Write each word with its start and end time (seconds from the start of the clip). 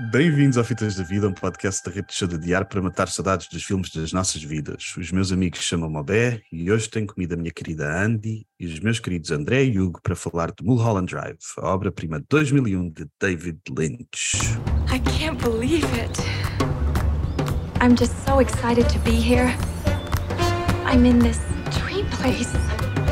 Bem-vindos 0.00 0.56
ao 0.56 0.62
Fitas 0.62 0.94
da 0.94 1.02
Vida, 1.02 1.26
um 1.26 1.32
podcast 1.32 1.82
da 1.84 1.90
Rede 1.90 2.14
Show 2.14 2.28
de 2.28 2.38
Diário 2.38 2.68
para 2.68 2.80
matar 2.80 3.08
saudades 3.08 3.48
dos 3.48 3.64
filmes 3.64 3.90
das 3.90 4.12
nossas 4.12 4.40
vidas. 4.40 4.94
Os 4.96 5.10
meus 5.10 5.32
amigos 5.32 5.60
chamam-me 5.60 5.96
Obé 5.96 6.40
e 6.52 6.70
hoje 6.70 6.88
tenho 6.88 7.08
comigo 7.08 7.34
a 7.34 7.36
minha 7.36 7.50
querida 7.50 8.00
Andy 8.00 8.46
e 8.60 8.66
os 8.66 8.78
meus 8.78 9.00
queridos 9.00 9.32
André 9.32 9.64
e 9.64 9.80
Hugo 9.80 10.00
para 10.00 10.14
falar 10.14 10.52
de 10.52 10.64
Mulholland 10.64 11.12
Drive, 11.12 11.38
a 11.58 11.74
obra-prima 11.74 12.20
de 12.20 12.26
2001 12.30 12.90
de 12.90 13.08
David 13.20 13.58
Lynch. 13.76 14.36
I 14.88 15.00
can't 15.18 15.42
believe 15.42 15.84
it. 16.00 16.16
I'm 17.82 17.96
just 17.98 18.14
so 18.24 18.40
excited 18.40 18.88
to 18.90 19.00
be 19.00 19.16
here. 19.16 19.52
I'm 20.86 21.04
in 21.04 21.18
this 21.18 21.40
dream 21.76 22.06
place. 22.20 22.52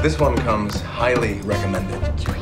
This 0.03 0.21
one 0.21 0.37
comes 0.45 0.81
highly 0.83 1.41
recommended. 1.43 2.36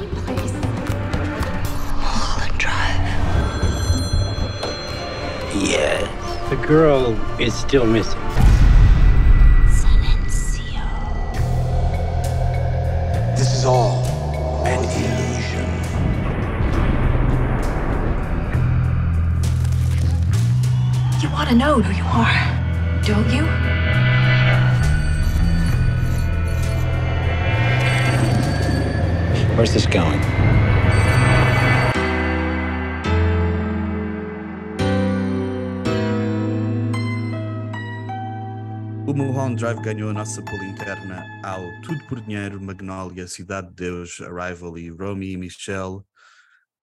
Yeah. 5.54 6.49
The 6.50 6.57
girl 6.57 7.17
is 7.40 7.54
still 7.54 7.86
missing. 7.86 8.18
Silencio. 9.71 10.82
This 13.36 13.54
is 13.54 13.64
all 13.64 14.03
an 14.67 14.81
illusion. 14.82 15.71
You 21.22 21.31
want 21.31 21.48
to 21.50 21.54
know 21.54 21.81
who 21.81 21.93
you 21.95 22.04
are, 22.04 23.03
don't 23.04 23.31
you? 23.32 23.45
Where's 29.57 29.73
this 29.73 29.86
going? 29.86 30.33
O 39.15 39.17
Mulholland 39.17 39.61
Drive 39.61 39.81
ganhou 39.81 40.11
a 40.11 40.12
nossa 40.12 40.43
pola 40.43 40.65
interna 40.65 41.25
ao 41.45 41.62
Tudo 41.83 42.05
por 42.09 42.20
Dinheiro, 42.20 42.61
Magnolia, 42.61 43.29
Cidade 43.29 43.69
de 43.69 43.75
Deus, 43.75 44.21
Arrival 44.21 44.77
e 44.77 44.91
Romy 44.91 45.31
e 45.31 45.37
Michelle. 45.37 46.01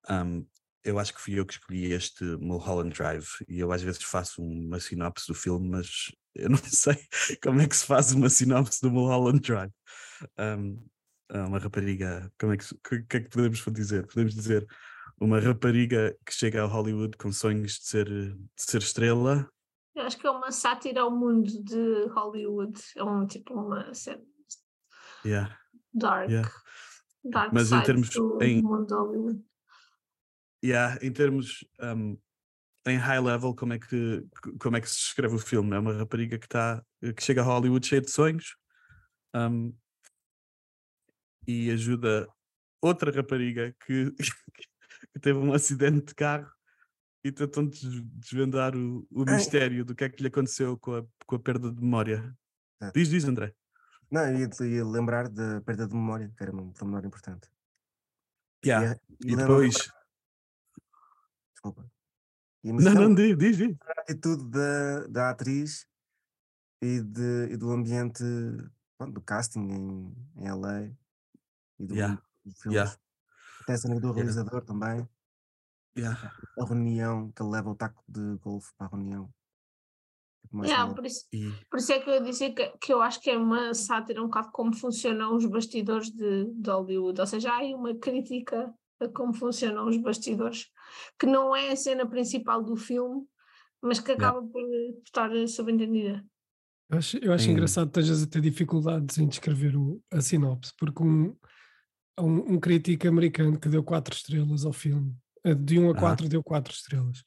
Um, 0.09 0.47
eu 0.81 0.97
acho 0.97 1.13
que 1.13 1.19
fui 1.19 1.37
eu 1.37 1.45
que 1.45 1.55
escolhi 1.55 1.91
este 1.91 2.23
Mulholland 2.23 2.95
Drive 2.95 3.27
e 3.49 3.59
eu 3.59 3.69
às 3.73 3.81
vezes 3.81 4.01
faço 4.03 4.41
uma 4.41 4.79
sinopse 4.79 5.27
do 5.27 5.35
filme, 5.35 5.67
mas 5.67 6.09
eu 6.33 6.49
não 6.49 6.57
sei 6.63 6.97
como 7.43 7.59
é 7.59 7.67
que 7.67 7.75
se 7.75 7.85
faz 7.85 8.13
uma 8.13 8.29
sinopse 8.29 8.81
do 8.81 8.89
Mulholland 8.89 9.41
Drive. 9.41 9.73
Um, 10.39 10.81
ah, 11.31 11.47
uma 11.47 11.59
rapariga, 11.59 12.31
como 12.39 12.53
é 12.53 12.57
que, 12.57 12.73
o 12.73 13.07
que 13.09 13.17
é 13.17 13.19
que 13.19 13.29
podemos 13.29 13.61
dizer? 13.73 14.07
Podemos 14.07 14.33
dizer 14.33 14.65
uma 15.19 15.37
rapariga 15.37 16.15
que 16.25 16.33
chega 16.33 16.63
a 16.63 16.65
Hollywood 16.65 17.17
com 17.17 17.29
sonhos 17.29 17.73
de 17.73 17.87
ser, 17.87 18.07
de 18.07 18.37
ser 18.55 18.77
estrela. 18.77 19.51
Eu 19.95 20.03
acho 20.03 20.17
que 20.17 20.25
é 20.25 20.31
uma 20.31 20.51
sátira 20.51 21.01
ao 21.01 21.11
mundo 21.11 21.63
de 21.63 22.05
Hollywood. 22.13 22.79
É 22.95 23.03
um 23.03 23.25
tipo 23.27 23.53
uma 23.53 23.93
cena 23.93 24.21
Yeah. 25.25 25.59
dark. 25.93 26.29
Yeah. 26.29 26.51
Dark 27.23 27.53
Mas 27.53 27.71
em 27.71 27.83
termos- 27.83 28.09
do 28.09 28.41
em- 28.41 28.61
mundo 28.63 28.87
de 28.87 28.93
Hollywood. 28.93 29.45
Yeah, 30.63 30.97
em 31.05 31.11
termos 31.11 31.65
um, 31.81 32.17
em 32.87 32.97
high 32.97 33.19
level, 33.19 33.55
como 33.55 33.73
é 33.73 33.79
que 33.79 34.25
como 34.59 34.77
é 34.77 34.81
que 34.81 34.89
se 34.89 34.95
descreve 34.97 35.35
o 35.35 35.39
filme? 35.39 35.75
É 35.75 35.79
uma 35.79 35.93
rapariga 35.93 36.37
que 36.39 36.45
está 36.45 36.83
que 37.15 37.21
chega 37.23 37.41
a 37.41 37.45
Hollywood 37.45 37.85
cheia 37.85 38.01
de 38.01 38.09
sonhos 38.11 38.55
um, 39.35 39.75
e 41.47 41.69
ajuda 41.71 42.27
outra 42.81 43.11
rapariga 43.11 43.75
que, 43.85 44.11
que 45.13 45.19
teve 45.19 45.37
um 45.39 45.53
acidente 45.53 46.05
de 46.07 46.15
carro 46.15 46.49
e 47.23 47.31
tentam 47.31 47.67
des- 47.67 48.01
desvendar 48.15 48.75
o, 48.75 49.07
o 49.11 49.23
mistério 49.25 49.85
do 49.85 49.93
que 49.95 50.03
é 50.03 50.09
que 50.09 50.21
lhe 50.21 50.27
aconteceu 50.27 50.77
com 50.77 50.95
a, 50.95 51.05
com 51.25 51.35
a 51.35 51.39
perda 51.39 51.71
de 51.71 51.81
memória. 51.81 52.35
Diz, 52.93 53.09
diz, 53.09 53.25
André. 53.25 53.53
Não, 54.09 54.21
eu 54.27 54.39
ia, 54.39 54.49
ia 54.67 54.85
lembrar 54.85 55.29
da 55.29 55.61
perda 55.61 55.87
de 55.87 55.93
memória, 55.93 56.33
que 56.35 56.43
era 56.43 56.55
um 56.55 56.71
pormenor 56.73 57.05
importante. 57.05 57.47
Yeah. 58.65 58.87
Ia- 58.91 59.01
E 59.23 59.29
lembrar- 59.29 59.47
depois. 59.47 59.91
Desculpa. 61.53 61.91
Não, 62.63 62.93
não, 62.93 63.15
diz, 63.15 63.37
diz, 63.37 63.57
diz. 63.57 63.75
a 63.81 64.01
atitude 64.01 64.49
da, 64.49 65.07
da 65.07 65.29
atriz 65.31 65.87
e, 66.81 67.01
de, 67.01 67.49
e 67.51 67.57
do 67.57 67.71
ambiente 67.71 68.23
pronto, 68.97 69.13
do 69.13 69.21
casting 69.21 69.61
em, 69.61 70.15
em 70.37 70.51
LA 70.51 70.91
e 71.79 71.85
do, 71.85 71.95
Yeah, 71.95 72.21
filme. 72.61 72.75
yeah. 72.77 72.97
Até 73.61 73.73
a 73.73 73.77
cena 73.77 73.95
do 73.95 74.07
Yeah. 74.07 74.15
realizador 74.21 74.63
também. 74.63 75.07
Yeah. 75.97 76.31
A 76.59 76.65
reunião, 76.65 77.31
que 77.31 77.41
ele 77.41 77.51
leva 77.51 77.69
o 77.69 77.75
taco 77.75 78.03
de 78.07 78.37
golfe 78.37 78.71
para 78.77 78.87
a 78.87 78.89
reunião. 78.89 79.29
Tipo, 80.43 80.65
Yeah, 80.65 80.93
por, 80.93 81.05
isso, 81.05 81.25
E, 81.33 81.51
por 81.69 81.79
isso 81.79 81.91
é 81.91 81.99
que 81.99 82.09
eu 82.09 82.23
disse 82.23 82.49
que, 82.51 82.67
que 82.77 82.93
eu 82.93 83.01
acho 83.01 83.19
que 83.21 83.29
é 83.29 83.37
uma 83.37 83.73
sátira 83.73 84.21
um 84.21 84.25
bocado 84.25 84.51
como 84.51 84.73
funcionam 84.75 85.35
os 85.35 85.45
bastidores 85.45 86.09
de, 86.09 86.45
de 86.53 86.69
Hollywood. 86.69 87.19
Ou 87.19 87.27
seja, 87.27 87.51
há 87.51 87.57
aí 87.57 87.73
uma 87.73 87.93
crítica 87.95 88.73
a 88.99 89.07
como 89.09 89.33
funcionam 89.33 89.87
os 89.87 89.97
bastidores, 89.97 90.67
que 91.19 91.25
não 91.25 91.55
é 91.55 91.71
a 91.71 91.75
cena 91.75 92.07
principal 92.07 92.63
do 92.63 92.75
filme, 92.75 93.25
mas 93.81 93.99
que 93.99 94.11
Yeah. 94.11 94.29
acaba 94.37 94.47
por 94.47 94.61
estar 95.05 95.47
subentendida. 95.47 96.23
Eu 96.89 96.97
acho, 96.97 97.17
eu 97.17 97.33
acho 97.33 97.49
engraçado 97.49 97.89
que 97.89 97.99
estejas 97.99 98.21
a 98.23 98.27
ter 98.27 98.41
dificuldades 98.41 99.17
em 99.17 99.27
descrever 99.27 99.75
o- 99.77 100.03
a 100.11 100.19
sinopse, 100.21 100.73
porque 100.77 101.01
um, 101.01 101.35
há 102.17 102.21
um, 102.21 102.53
um 102.55 102.59
crítico 102.59 103.07
americano 103.07 103.57
que 103.59 103.69
deu 103.69 103.81
quatro 103.83 104.13
estrelas 104.13 104.65
ao 104.65 104.73
filme, 104.73 105.15
de 105.55 105.79
1 105.79 105.87
a 105.87 105.91
Aham. 105.91 105.99
4 105.99 106.29
deu 106.29 106.43
quatro 106.43 106.73
estrelas. 106.73 107.23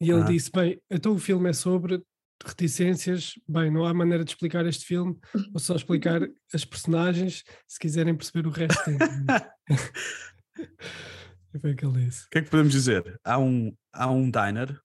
E 0.00 0.10
ele 0.10 0.24
disse: 0.24 0.50
Bem, 0.50 0.80
então 0.90 1.12
o 1.12 1.18
filme 1.18 1.50
é 1.50 1.52
sobre 1.52 2.02
reticências. 2.44 3.34
Bem, 3.48 3.70
não 3.70 3.84
há 3.86 3.94
maneira 3.94 4.24
de 4.24 4.30
explicar 4.30 4.66
este 4.66 4.84
filme, 4.84 5.16
vou 5.52 5.60
só 5.60 5.76
explicar 5.76 6.20
as 6.52 6.64
personagens. 6.64 7.42
Se 7.66 7.78
quiserem 7.78 8.16
perceber 8.16 8.46
o 8.46 8.50
resto, 8.50 8.82
tem. 8.84 8.98
E 11.54 11.58
foi 11.60 11.72
o 11.72 11.76
que 11.76 11.86
ele 11.86 12.04
disse. 12.04 12.26
O 12.26 12.30
que 12.30 12.38
é 12.38 12.42
que 12.42 12.50
podemos 12.50 12.72
dizer? 12.72 13.20
Há 13.22 13.38
um, 13.38 13.72
há 13.92 14.10
um 14.10 14.28
diner, 14.28 14.76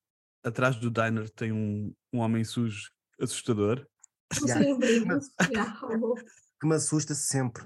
atrás 0.43 0.75
do 0.75 0.91
diner 0.91 1.27
tem 1.31 1.51
um, 1.51 1.91
um 2.13 2.19
homem 2.19 2.43
sujo 2.43 2.91
assustador. 3.19 3.87
Yeah. 4.45 5.19
Que 6.61 6.67
me 6.67 6.75
assusta 6.75 7.15
sempre. 7.15 7.63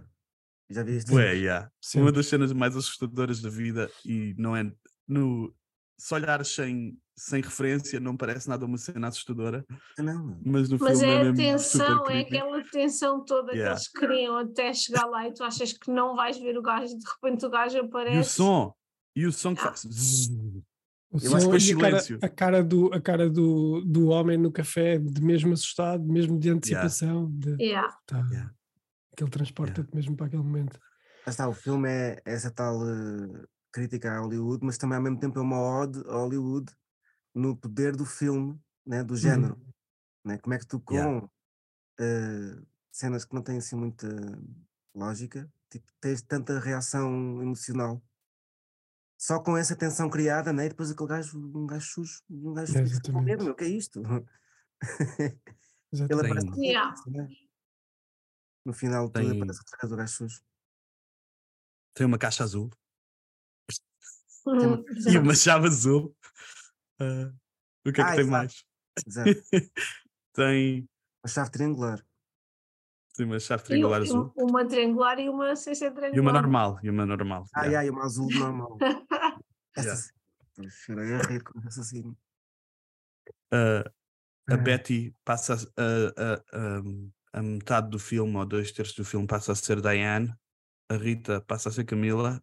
Já 0.69 0.83
vi 0.83 0.95
isto? 0.95 1.13
Ué, 1.13 1.33
yeah. 1.33 1.69
Uma 1.95 2.13
das 2.13 2.27
cenas 2.27 2.53
mais 2.53 2.77
assustadoras 2.77 3.41
da 3.41 3.49
vida 3.49 3.91
e 4.05 4.33
não 4.37 4.55
é 4.55 4.71
no 5.07 5.53
se 5.97 6.13
olhar 6.13 6.43
sem, 6.45 6.97
sem 7.15 7.41
referência 7.41 7.99
não 7.99 8.17
parece 8.17 8.49
nada 8.49 8.65
uma 8.65 8.77
cena 8.77 9.07
assustadora, 9.07 9.65
Não, 9.99 10.39
mas 10.45 10.67
no 10.69 10.77
Mas 10.79 10.99
filme 10.99 11.13
é 11.13 11.15
é 11.15 11.19
a 11.21 11.23
mesmo 11.23 11.37
tensão, 11.37 11.97
super 11.99 12.15
é 12.15 12.19
aquela 12.21 12.63
tensão 12.71 13.23
toda 13.25 13.51
Yeah. 13.53 13.75
que 13.75 13.79
eles 13.79 13.91
criam 13.91 14.37
até 14.37 14.73
chegar 14.73 15.05
lá 15.05 15.27
e 15.27 15.33
tu 15.33 15.43
achas 15.43 15.71
que 15.73 15.91
não 15.91 16.15
vais 16.15 16.37
ver 16.39 16.57
o 16.57 16.61
gajo, 16.61 16.97
de 16.97 17.05
repente 17.09 17.45
o 17.45 17.49
gajo 17.49 17.79
aparece. 17.79 18.17
E 18.17 18.19
o 18.19 18.23
som, 18.23 18.73
e 19.15 19.25
o 19.27 19.31
som 19.31 19.53
que 19.55 19.61
Ah. 19.61 19.65
faz. 19.65 19.83
O 21.11 21.19
som 21.19 21.37
e 21.37 21.43
a 21.45 21.47
cara, 21.47 21.59
silêncio. 21.99 22.19
a 22.23 22.29
cara 22.29 22.63
do, 22.63 22.91
a 22.93 22.99
cara 22.99 23.29
do, 23.29 23.81
do 23.85 24.07
homem 24.07 24.35
no 24.37 24.51
café, 24.51 24.97
de 24.97 25.21
mesmo 25.21 25.53
assustado, 25.53 26.03
mesmo 26.03 26.39
de 26.39 26.49
antecipação. 26.49 27.29
de- 27.31 27.55
Yeah. 27.63 27.95
tá, 28.07 28.17
Yeah. 28.31 28.51
Que 29.15 29.23
ele 29.23 29.29
transporta-te 29.31 29.95
mesmo 29.95 30.17
para 30.17 30.25
aquele 30.25 30.41
momento. 30.41 30.79
Está, 31.27 31.47
o 31.47 31.53
filme 31.53 31.87
é 31.87 32.19
essa 32.25 32.49
tal 32.49 32.81
eh, 32.83 33.45
crítica 33.73 34.13
a 34.13 34.19
Hollywood, 34.19 34.63
mas 34.63 34.77
também 34.77 34.95
ao 34.97 35.03
mesmo 35.03 35.19
tempo 35.19 35.39
é 35.39 35.41
uma 35.41 35.59
ode 35.59 35.99
a 36.07 36.13
Hollywood 36.13 36.71
no 37.33 37.57
poder 37.57 37.95
do 37.95 38.05
filme, 38.05 38.61
né, 38.85 39.03
do 39.03 39.17
género. 39.17 39.59
Né? 40.23 40.37
Como 40.37 40.53
é 40.53 40.59
que 40.59 40.67
tu 40.67 40.79
com 40.79 40.93
Yeah. 40.93 41.27
eh, 41.99 42.61
cenas 42.91 43.25
que 43.25 43.33
não 43.33 43.41
têm 43.41 43.57
assim 43.57 43.75
muita 43.75 44.07
lógica, 44.95 45.51
tipo, 45.71 45.91
tens 45.99 46.21
tanta 46.21 46.59
reação 46.59 47.41
emocional. 47.41 48.01
Só 49.17 49.39
com 49.41 49.57
essa 49.57 49.75
tensão 49.75 50.09
criada, 50.09 50.53
né? 50.53 50.65
e 50.65 50.69
depois 50.69 50.91
aquele 50.91 51.09
gajo, 51.09 51.37
um 51.39 51.65
gajo 51.65 51.85
sujo, 51.87 52.23
um 52.29 52.53
gajo 52.53 52.77
É, 52.77 53.21
medo, 53.21 53.43
meu, 53.45 53.53
o 53.53 53.55
que 53.55 53.63
é 53.63 53.67
isto? 53.67 54.01
Ele 55.91 56.13
aparece 56.13 56.51
Tem- 56.51 56.63
Yeah. 56.71 56.95
né? 57.07 57.27
no 58.65 58.73
final 58.73 59.09
Tem- 59.09 59.31
aparece 59.31 59.59
outra 59.59 59.77
vez 59.81 59.91
o 59.91 59.95
gajo 59.95 60.13
sujo. 60.13 60.41
Tem 61.95 62.05
uma 62.05 62.17
caixa 62.17 62.43
azul 62.43 62.69
Hum, 64.45 64.83
e 64.87 64.91
exato. 64.97 65.19
uma 65.19 65.35
chave 65.35 65.67
azul. 65.67 66.15
Ah, 66.99 67.31
o 67.85 67.91
que 67.91 67.91
é 67.91 67.93
que 67.93 68.01
Ah, 68.01 68.11
tem 68.15 68.19
exato. 68.21 68.31
mais? 68.31 68.65
Exato. 69.07 69.29
tem, 70.33 70.89
Uma 71.23 71.29
chave 71.29 71.51
triangular. 71.51 72.05
tem 73.15 73.25
uma 73.25 73.39
chave 73.39 73.63
E 73.63 73.65
triangular 73.65 73.99
um- 74.01 74.03
azul 74.03 74.33
Uma 74.35 74.67
triangular 74.67 75.19
e 75.19 75.29
uma 75.29 75.55
sem 75.55 75.73
ser 75.75 75.91
triangular. 75.91 76.15
e 76.17 76.19
uma 76.19 76.33
normal. 76.33 76.79
E 76.83 76.89
uma 76.89 77.05
normal. 77.05 77.45
Ah, 77.53 77.65
yeah. 77.65 77.81
yeah, 77.81 77.87
e 77.87 77.89
uma 77.91 78.03
azul 78.05 78.29
normal. 78.31 78.77
Essa 79.75 80.11
Yeah. 80.59 81.39
com 81.43 81.59
essa 81.67 81.81
assim. 81.81 82.15
Ah, 83.51 83.91
a 84.49 84.53
Ah. 84.53 84.57
Betty 84.57 85.15
passa 85.25 85.55
a, 85.55 86.33
a- 86.35 86.43
a- 86.77 87.39
a 87.39 87.41
metade 87.41 87.89
do 87.89 87.97
filme, 87.97 88.35
ou 88.37 88.45
dois 88.45 88.71
terços 88.71 88.95
do 88.95 89.03
filme, 89.03 89.25
passa 89.25 89.51
a 89.53 89.55
ser 89.55 89.81
Diane, 89.81 90.31
a 90.91 90.95
Rita 90.95 91.41
passa 91.41 91.69
a 91.69 91.71
ser 91.71 91.85
Camila 91.85 92.39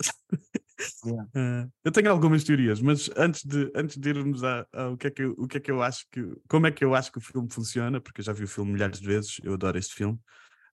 Yeah. 1.04 1.28
Ah, 1.34 1.68
eu 1.84 1.92
tenho 1.92 2.10
algumas 2.10 2.42
teorias, 2.44 2.80
mas 2.80 3.10
antes 3.16 3.44
de, 3.44 3.70
antes 3.74 3.96
de 3.96 4.08
irmos 4.08 4.42
a, 4.42 4.66
a 4.72 4.88
o, 4.88 4.96
que 4.96 5.06
é 5.06 5.10
que 5.10 5.22
eu, 5.22 5.34
o 5.38 5.46
que 5.46 5.58
é 5.58 5.60
que 5.60 5.70
eu 5.70 5.82
acho 5.82 6.04
que. 6.10 6.20
Como 6.48 6.66
é 6.66 6.70
que 6.72 6.84
eu 6.84 6.94
acho 6.94 7.12
que 7.12 7.18
o 7.18 7.20
filme 7.20 7.48
funciona, 7.50 8.00
porque 8.00 8.20
eu 8.20 8.24
já 8.24 8.32
vi 8.32 8.44
o 8.44 8.48
filme 8.48 8.72
milhares 8.72 9.00
de 9.00 9.06
vezes, 9.06 9.36
eu 9.42 9.54
adoro 9.54 9.78
este 9.78 9.94
filme. 9.94 10.18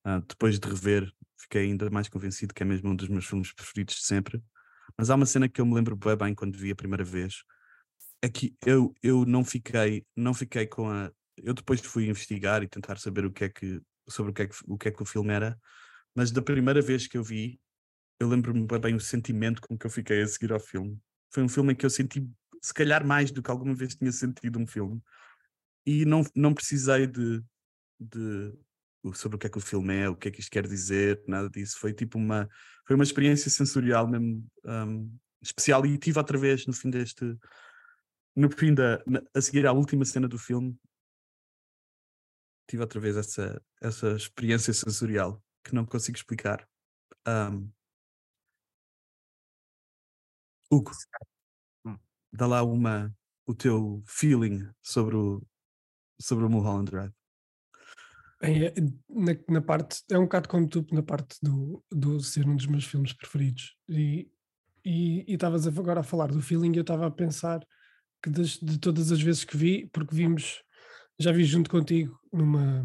Ah, 0.04 0.20
depois 0.26 0.58
de 0.58 0.68
rever, 0.68 1.12
fiquei 1.38 1.62
ainda 1.62 1.88
mais 1.90 2.08
convencido 2.08 2.52
que 2.52 2.62
é 2.62 2.66
mesmo 2.66 2.90
um 2.90 2.96
dos 2.96 3.08
meus 3.08 3.24
filmes 3.26 3.52
preferidos 3.52 3.96
de 3.96 4.02
sempre. 4.02 4.42
Mas 4.96 5.10
há 5.10 5.14
uma 5.14 5.26
cena 5.26 5.48
que 5.48 5.60
eu 5.60 5.66
me 5.66 5.74
lembro 5.74 5.96
bem, 5.96 6.16
bem 6.16 6.34
quando 6.34 6.56
vi 6.58 6.70
a 6.70 6.76
primeira 6.76 7.04
vez. 7.04 7.44
É 8.20 8.28
que 8.28 8.54
eu, 8.64 8.94
eu 9.02 9.24
não 9.24 9.44
fiquei, 9.44 10.04
não 10.16 10.34
fiquei 10.34 10.66
com 10.66 10.88
a. 10.88 11.10
Eu 11.36 11.54
depois 11.54 11.80
fui 11.80 12.08
investigar 12.08 12.62
e 12.62 12.68
tentar 12.68 12.98
saber 12.98 13.24
o 13.24 13.32
que 13.32 13.44
é 13.44 13.48
que, 13.48 13.80
sobre 14.08 14.30
o 14.32 14.34
que 14.34 14.42
é 14.42 14.46
que, 14.46 14.56
o 14.66 14.78
que, 14.78 14.88
é 14.88 14.90
que 14.90 15.02
o 15.02 15.06
filme 15.06 15.32
era, 15.32 15.58
mas 16.14 16.30
da 16.30 16.42
primeira 16.42 16.80
vez 16.82 17.06
que 17.06 17.16
eu 17.16 17.24
vi, 17.24 17.58
eu 18.22 18.28
lembro-me 18.28 18.66
bem, 18.80 18.94
o 18.94 19.00
sentimento 19.00 19.60
com 19.60 19.76
que 19.76 19.84
eu 19.84 19.90
fiquei 19.90 20.22
a 20.22 20.26
seguir 20.26 20.52
ao 20.52 20.60
filme. 20.60 20.98
Foi 21.30 21.42
um 21.42 21.48
filme 21.48 21.72
em 21.72 21.76
que 21.76 21.84
eu 21.84 21.90
senti, 21.90 22.28
se 22.62 22.72
calhar, 22.72 23.04
mais 23.04 23.30
do 23.30 23.42
que 23.42 23.50
alguma 23.50 23.74
vez 23.74 23.94
tinha 23.94 24.12
sentido 24.12 24.58
um 24.58 24.66
filme. 24.66 25.02
E 25.84 26.04
não, 26.04 26.22
não 26.34 26.54
precisei 26.54 27.06
de, 27.06 27.42
de 27.98 28.52
sobre 29.14 29.36
o 29.36 29.38
que 29.38 29.48
é 29.48 29.50
que 29.50 29.58
o 29.58 29.60
filme 29.60 29.94
é, 29.96 30.08
o 30.08 30.14
que 30.14 30.28
é 30.28 30.30
que 30.30 30.40
isto 30.40 30.50
quer 30.50 30.66
dizer, 30.68 31.20
nada 31.26 31.50
disso. 31.50 31.78
Foi 31.80 31.92
tipo 31.92 32.16
uma, 32.16 32.48
foi 32.86 32.94
uma 32.94 33.02
experiência 33.02 33.50
sensorial 33.50 34.06
mesmo 34.06 34.46
hum, 34.64 35.18
especial 35.42 35.84
e 35.84 35.98
tive 35.98 36.18
outra 36.18 36.38
vez 36.38 36.64
no 36.66 36.72
fim 36.72 36.90
deste, 36.90 37.36
no 38.36 38.48
fim 38.50 38.72
da, 38.72 39.02
na- 39.04 39.22
a 39.34 39.40
seguir 39.40 39.66
à 39.66 39.72
última 39.72 40.04
cena 40.04 40.28
do 40.28 40.38
filme, 40.38 40.78
tive 42.68 42.82
outra 42.82 43.00
vez 43.00 43.16
essa, 43.16 43.60
essa 43.80 44.12
experiência 44.12 44.72
sensorial 44.72 45.42
que 45.64 45.74
não 45.74 45.84
consigo 45.84 46.16
explicar. 46.16 46.64
Hum. 47.26 47.68
Hugo, 50.72 50.90
Hum. 51.84 51.98
dá 52.32 52.46
lá 52.46 52.62
uma, 52.62 53.14
o 53.46 53.54
teu 53.54 54.02
feeling 54.06 54.66
sobre 54.80 55.14
o, 55.16 55.42
sobre 56.18 56.46
o 56.46 56.48
Mulholland 56.48 56.90
Drive. 56.90 57.12
É- 58.40 58.72
na, 59.10 59.32
na 59.50 59.60
parte, 59.60 60.02
é 60.10 60.18
um 60.18 60.22
bocado 60.22 60.48
como 60.48 60.66
tu, 60.66 60.86
na 60.90 61.02
parte 61.02 61.36
do, 61.42 61.84
do 61.92 62.20
ser 62.20 62.48
um 62.48 62.56
dos 62.56 62.66
meus 62.66 62.86
filmes 62.86 63.12
preferidos. 63.12 63.76
E 63.86 64.30
estavas 65.28 65.66
agora 65.66 66.00
a 66.00 66.04
falar 66.04 66.28
do 66.32 66.40
feeling, 66.40 66.74
eu 66.74 66.80
estava 66.80 67.06
a 67.06 67.10
pensar 67.10 67.60
que 68.22 68.30
das- 68.30 68.58
de 68.58 68.78
todas 68.78 69.12
as 69.12 69.20
vezes 69.20 69.44
que 69.44 69.56
vi, 69.56 69.86
porque 69.92 70.14
vimos, 70.14 70.64
já 71.20 71.32
vi 71.32 71.44
junto 71.44 71.68
contigo 71.68 72.18
numa, 72.32 72.82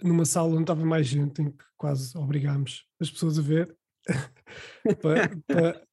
numa 0.00 0.24
sala 0.24 0.52
onde 0.52 0.62
estava 0.62 0.84
mais 0.84 1.08
gente, 1.08 1.42
em 1.42 1.50
que 1.50 1.64
quase 1.76 2.16
obrigámos 2.16 2.86
as 3.00 3.10
pessoas 3.10 3.36
a 3.36 3.42
ver, 3.42 3.76
para, 5.02 5.28
para, 5.46 5.86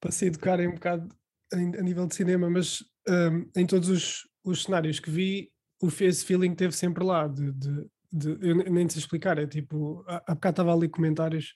para 0.00 0.10
se 0.12 0.26
educarem 0.26 0.68
um 0.68 0.74
bocado 0.74 1.08
a 1.52 1.56
nível 1.82 2.06
de 2.06 2.14
cinema, 2.14 2.50
mas 2.50 2.82
hum, 3.08 3.48
em 3.56 3.66
todos 3.66 3.88
os, 3.88 4.22
os 4.44 4.64
cenários 4.64 4.98
que 5.00 5.10
vi, 5.10 5.50
o, 5.80 5.88
esse 6.00 6.24
feeling 6.24 6.54
teve 6.54 6.74
sempre 6.74 7.04
lá, 7.04 7.28
de, 7.28 7.52
de- 7.52 7.86
de- 8.12 8.38
eu 8.48 8.56
ne- 8.56 8.70
nem 8.70 8.88
sei 8.88 9.00
explicar, 9.00 9.38
é 9.38 9.46
tipo, 9.46 10.04
há, 10.08 10.34
bocado 10.34 10.52
estava 10.52 10.74
ali 10.74 10.88
comentários 10.88 11.54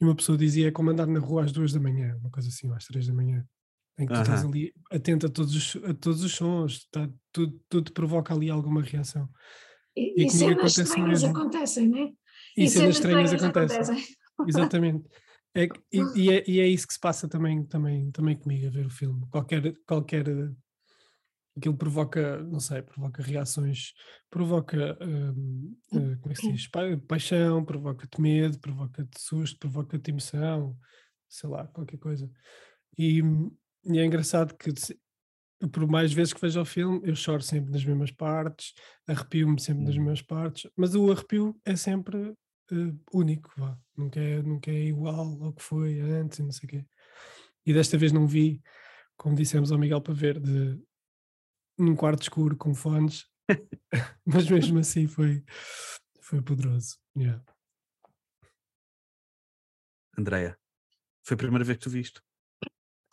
e 0.00 0.04
uma 0.04 0.14
pessoa 0.14 0.38
dizia 0.38 0.68
é 0.68 0.70
como 0.70 0.90
andar 0.90 1.06
na 1.06 1.18
rua 1.18 1.44
às 1.44 1.52
duas 1.52 1.72
da 1.72 1.80
manhã, 1.80 2.16
uma 2.20 2.30
coisa 2.30 2.48
assim, 2.48 2.68
ou 2.68 2.74
às 2.74 2.84
três 2.84 3.06
da 3.06 3.14
manhã, 3.14 3.44
em 3.98 4.06
que 4.06 4.12
tu 4.12 4.20
estás 4.20 4.42
Aham. 4.44 4.50
ali 4.50 4.72
atento 4.92 5.26
a 5.26 5.28
todos 5.28 5.54
os, 5.56 5.84
a 5.84 5.94
todos 5.94 6.22
os 6.22 6.32
sons, 6.32 6.86
tá, 6.92 7.08
tudo, 7.32 7.60
tudo 7.68 7.84
te 7.86 7.92
provoca 7.92 8.32
ali 8.34 8.48
alguma 8.50 8.82
reação. 8.82 9.28
E, 9.96 10.22
E 10.22 10.26
e 10.26 10.30
cenas 10.30 10.52
acontece 10.56 10.82
estranhas 10.82 11.22
mesmo. 11.24 11.36
acontecem, 11.36 11.88
né? 11.88 12.12
E, 12.56 12.68
cenas 12.68 12.94
estranhas 12.96 13.32
acontecem. 13.32 13.96
Exatamente. 14.46 15.08
É, 15.60 15.64
e, 15.92 16.10
e 16.14 16.30
é, 16.30 16.44
e 16.50 16.60
é 16.60 16.66
isso 16.68 16.86
que 16.86 16.94
se 16.94 17.00
passa 17.00 17.28
também, 17.28 17.64
também, 17.66 18.10
também 18.12 18.38
comigo 18.38 18.66
a 18.66 18.70
ver 18.70 18.86
o 18.86 18.90
filme. 18.90 19.26
Qualquer, 19.30 19.74
qualquer 19.86 20.26
aquilo 21.56 21.76
provoca, 21.76 22.38
não 22.44 22.60
sei, 22.60 22.82
provoca 22.82 23.22
reações, 23.22 23.92
provoca 24.30 24.96
hum, 25.02 25.76
eh, 25.92 26.16
como 26.20 26.32
é 26.32 26.34
que 26.34 26.40
se 26.42 26.52
diz? 26.52 26.68
Pa- 26.68 26.96
paixão, 27.08 27.64
provoca-te 27.64 28.20
medo, 28.20 28.58
provoca-te 28.60 29.20
susto, 29.20 29.58
provoca-te 29.58 30.10
emoção, 30.10 30.78
sei 31.28 31.50
lá, 31.50 31.66
qualquer 31.68 31.98
coisa. 31.98 32.30
E, 32.98 33.22
hum, 33.22 33.56
e 33.86 33.98
é 33.98 34.04
engraçado 34.04 34.56
que 34.56 34.70
por 35.72 35.86
mais 35.88 36.12
vezes 36.12 36.32
que 36.32 36.40
vejo 36.40 36.60
o 36.60 36.64
filme, 36.64 37.00
eu 37.04 37.16
choro 37.16 37.42
sempre 37.42 37.72
nas 37.72 37.84
mesmas 37.84 38.12
partes, 38.12 38.74
arrepio-me 39.06 39.60
sempre 39.60 39.84
nas 39.84 39.96
Hum. 39.96 39.98
mesmas 39.98 40.22
partes, 40.22 40.70
mas 40.76 40.94
o 40.94 41.10
arrepio 41.10 41.60
é 41.64 41.74
sempre 41.76 42.34
eh, 42.72 42.94
único, 43.12 43.50
vá. 43.56 43.78
Nunca, 43.96 44.20
é, 44.20 44.42
nunca 44.42 44.70
é 44.70 44.84
igual 44.84 45.42
ao 45.42 45.52
que 45.52 45.62
foi 45.62 46.00
antes 46.00 46.38
e 46.38 46.42
não 46.42 46.52
sei 46.52 46.66
o 46.66 46.70
quê. 46.70 46.86
E 47.66 47.72
desta 47.72 47.98
vez 47.98 48.12
não 48.12 48.26
vi, 48.26 48.62
como 49.16 49.36
dissemos 49.36 49.72
ao 49.72 49.78
Miguel 49.78 50.00
para 50.00 50.14
ver, 50.14 50.40
de, 50.40 50.80
num 51.76 51.96
quarto 51.96 52.22
escuro 52.22 52.56
com 52.56 52.74
fones, 52.74 53.26
mas 54.24 54.48
mesmo 54.48 54.78
assim 54.78 55.06
foi, 55.06 55.44
foi 56.20 56.42
poderoso. 56.42 56.98
yeah. 57.16 57.42
Andreia, 60.16 60.58
foi 61.24 61.34
a 61.34 61.38
primeira 61.38 61.64
vez 61.64 61.78
que 61.78 61.84
tu 61.84 61.90
viste. 61.90 62.20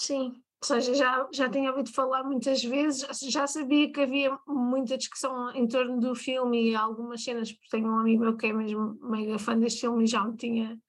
Sim, 0.01 0.43
ou 0.73 0.81
seja, 0.81 0.93
já, 0.95 1.27
já 1.31 1.49
tinha 1.49 1.69
ouvido 1.69 1.91
falar 1.91 2.23
muitas 2.23 2.63
vezes, 2.63 3.05
já- 3.29 3.45
sabia 3.45 3.91
que 3.91 4.01
havia 4.01 4.37
muita 4.47 4.97
discussão 4.97 5.51
em 5.51 5.67
torno 5.67 5.99
do 5.99 6.15
filme 6.15 6.71
e 6.71 6.75
algumas 6.75 7.23
cenas, 7.23 7.51
porque 7.51 7.69
tenho 7.69 7.87
um 7.91 7.99
amigo 7.99 8.23
meu 8.23 8.35
que 8.35 8.47
é 8.47 8.53
mesmo 8.53 8.97
mega 9.01 9.37
fã 9.37 9.57
deste 9.57 9.81
filme 9.81 10.03
e 10.03 10.07
já 10.07 10.23
me 10.25 10.35
tinha, 10.35 10.79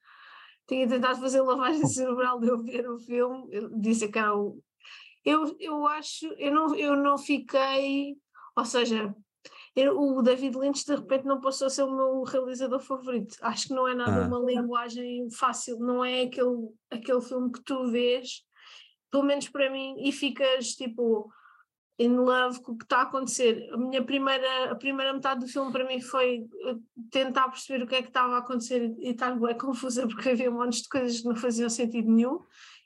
tinha 0.66 0.88
tentado 0.88 1.20
fazer 1.20 1.40
lavagem 1.42 1.84
cerebral 1.86 2.40
de 2.40 2.48
eu 2.48 2.62
ver 2.62 2.88
o 2.88 2.98
filme, 2.98 3.46
disse 3.78 4.08
que 4.08 4.18
era 4.18 4.34
o... 4.36 4.58
Eu, 5.24 5.56
eu 5.60 5.86
acho, 5.88 6.26
eu 6.38 6.54
não, 6.54 6.74
eu 6.74 6.96
não 6.96 7.18
fiquei, 7.18 8.16
ou 8.56 8.64
seja, 8.64 9.14
eu- 9.74 9.98
o 10.00 10.22
David 10.22 10.56
Lynch 10.56 10.86
de 10.86 10.94
repente 10.94 11.24
não 11.26 11.40
passou 11.40 11.66
a 11.66 11.70
ser 11.70 11.82
o 11.82 11.94
meu 11.94 12.22
realizador 12.22 12.80
favorito. 12.80 13.36
Acho 13.42 13.68
que 13.68 13.74
não 13.74 13.86
é 13.86 13.94
nada 13.94 14.24
Ah. 14.24 14.26
uma 14.28 14.38
linguagem 14.38 15.28
fácil, 15.30 15.78
não 15.80 16.04
é 16.04 16.22
aquele, 16.22 16.68
aquele 16.90 17.20
filme 17.20 17.52
que 17.52 17.62
tu 17.62 17.86
vês, 17.90 18.42
pelo 19.16 19.24
menos 19.24 19.48
para 19.48 19.70
mim, 19.70 19.96
e 19.98 20.12
ficas 20.12 20.74
tipo 20.74 21.32
in 21.98 22.14
love 22.14 22.60
com 22.60 22.72
o 22.72 22.76
que 22.76 22.84
está 22.84 22.98
a 22.98 23.02
acontecer. 23.04 23.66
A 23.72 23.76
minha 23.78 24.04
primeira, 24.04 24.72
a 24.72 24.74
primeira 24.74 25.14
metade 25.14 25.40
do 25.40 25.48
filme 25.50 25.72
para 25.72 25.86
mim 25.86 25.98
foi 25.98 26.46
eh, 26.66 26.76
tentar 27.10 27.48
perceber 27.48 27.82
o 27.82 27.86
que 27.86 27.94
é 27.94 28.02
que 28.02 28.08
estava 28.08 28.34
a 28.34 28.38
acontecer 28.40 28.94
e 28.98 29.08
estar 29.12 29.34
bem 29.34 29.56
confusa 29.56 30.06
porque 30.06 30.28
havia 30.28 30.50
um 30.50 30.58
monte 30.58 30.82
de 30.82 30.88
coisas 30.90 31.20
que 31.20 31.26
não 31.26 31.34
faziam 31.34 31.70
sentido 31.70 32.12
nenhum 32.12 32.40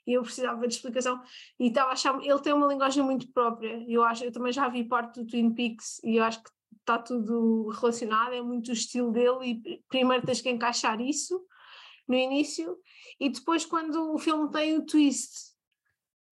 e 0.07 0.13
eu 0.13 0.23
precisava 0.23 0.65
de 0.65 0.73
explicação 0.73 1.21
e 1.59 1.67
estava 1.67 1.89
a 1.89 1.93
achar, 1.93 2.17
ele 2.23 2.39
tem 2.39 2.53
uma 2.53 2.67
linguagem 2.67 3.03
muito 3.03 3.29
própria, 3.33 3.83
eu 3.85 4.01
acho, 4.01 4.23
eu 4.23 4.31
também 4.31 4.53
já 4.53 4.69
vi 4.69 4.85
parte 4.85 5.19
do 5.19 5.27
Twin 5.27 5.53
Peaks 5.53 6.01
e 6.05 6.15
eu 6.15 6.23
acho 6.23 6.41
que 6.41 6.49
está 6.79 6.97
tudo 6.97 7.67
relacionado, 7.67 8.33
é 8.33 8.41
muito 8.41 8.69
o 8.69 8.73
estilo 8.73 9.11
dele 9.11 9.39
e 9.43 9.55
pr- 9.61 9.83
primeiro 9.89 10.25
tens 10.25 10.39
que 10.39 10.49
encaixar 10.49 11.01
isso 11.01 11.43
no 12.07 12.15
início 12.15 12.77
e 13.19 13.29
depois 13.29 13.65
quando 13.65 14.13
o 14.13 14.17
filme 14.17 14.49
tem 14.51 14.77
o 14.77 14.85
twist 14.85 15.50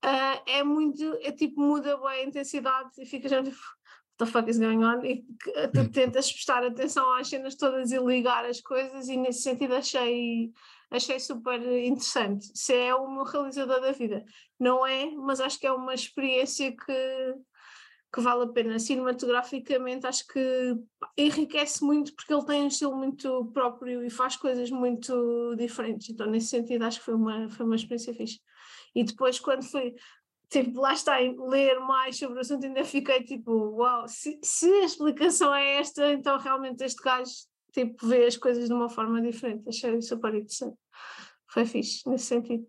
ah, 0.02 0.42
é 0.46 0.64
muito, 0.64 1.04
é 1.22 1.32
tipo 1.32 1.62
muda 1.62 1.98
bem 1.98 2.08
a 2.08 2.24
intensidade 2.24 2.90
e 2.98 3.06
ficas 3.06 3.32
já 3.32 3.44
tipo 3.44 3.58
what 3.58 4.18
the 4.18 4.26
fuck 4.26 4.50
is 4.50 4.58
going 4.58 4.84
on 4.84 5.04
e 5.04 5.24
que 5.42 5.68
tu 5.70 5.90
tentas 5.92 6.32
prestar 6.32 6.64
atenção 6.64 7.14
às 7.14 7.30
cenas 7.30 7.56
todas 7.56 7.92
e 7.92 7.98
ligar 7.98 8.46
as 8.46 8.60
coisas 8.62 9.08
e 9.08 9.16
nesse 9.16 9.42
sentido 9.42 9.76
achei 9.76 10.52
achei 10.92 11.20
super 11.20 11.62
interessante 11.62 12.46
se 12.54 12.74
é 12.74 12.94
o 12.94 13.10
meu 13.10 13.24
realizador 13.24 13.80
da 13.80 13.92
vida 13.92 14.26
não 14.60 14.86
é, 14.86 15.10
mas 15.12 15.40
acho 15.40 15.58
que 15.60 15.68
é 15.68 15.72
uma 15.72 15.94
experiência 15.94 16.72
que 16.72 17.36
que 18.12 18.22
vale 18.22 18.44
a 18.44 18.48
pena. 18.48 18.80
Cinematograficamente, 18.80 20.08
acho 20.08 20.26
que 20.28 20.76
enriquece 21.18 21.84
muito 21.84 22.14
porque 22.16 22.34
ele 22.34 22.46
tem 22.46 22.64
um 22.64 22.68
estilo 22.68 22.96
muito 22.96 23.46
próprio 23.54 24.04
e 24.04 24.10
faz 24.10 24.36
coisas 24.36 24.72
muito 24.72 25.56
diferentes. 25.56 26.10
Então, 26.10 26.28
nesse 26.28 26.48
sentido, 26.48 26.84
acho 26.84 27.00
que 27.00 27.06
foi 27.06 27.14
uma, 27.14 27.50
foi 27.50 27.66
uma 27.66 27.76
experiência 27.76 28.14
fixe. 28.14 28.40
E 28.96 29.04
depois, 29.04 29.40
quando 29.40 29.64
fui, 29.64 29.94
tipo, 30.50 30.80
lá 30.80 30.94
está, 30.94 31.22
em 31.22 31.36
ler 31.40 31.80
mais 31.80 32.18
sobre 32.18 32.38
o 32.38 32.42
assunto, 32.42 32.66
ainda 32.66 32.84
fiquei 32.84 33.24
tipo, 33.24 33.52
uau, 33.52 34.08
se, 34.08 34.40
se 34.44 34.66
a 34.66 34.86
explicação 34.86 35.54
é 35.54 35.78
esta, 35.78 36.12
então 36.12 36.38
realmente 36.38 36.84
este 36.84 37.02
gajo 37.02 37.32
tipo, 37.72 38.08
vê 38.08 38.26
as 38.26 38.38
coisas 38.38 38.68
de 38.68 38.74
uma 38.74 38.90
forma 38.90 39.22
diferente. 39.22 39.68
Achei 39.68 40.02
super 40.02 40.34
interessante. 40.34 40.78
Foi 41.48 41.66
fixe, 41.66 42.08
nesse 42.08 42.26
sentido. 42.26 42.68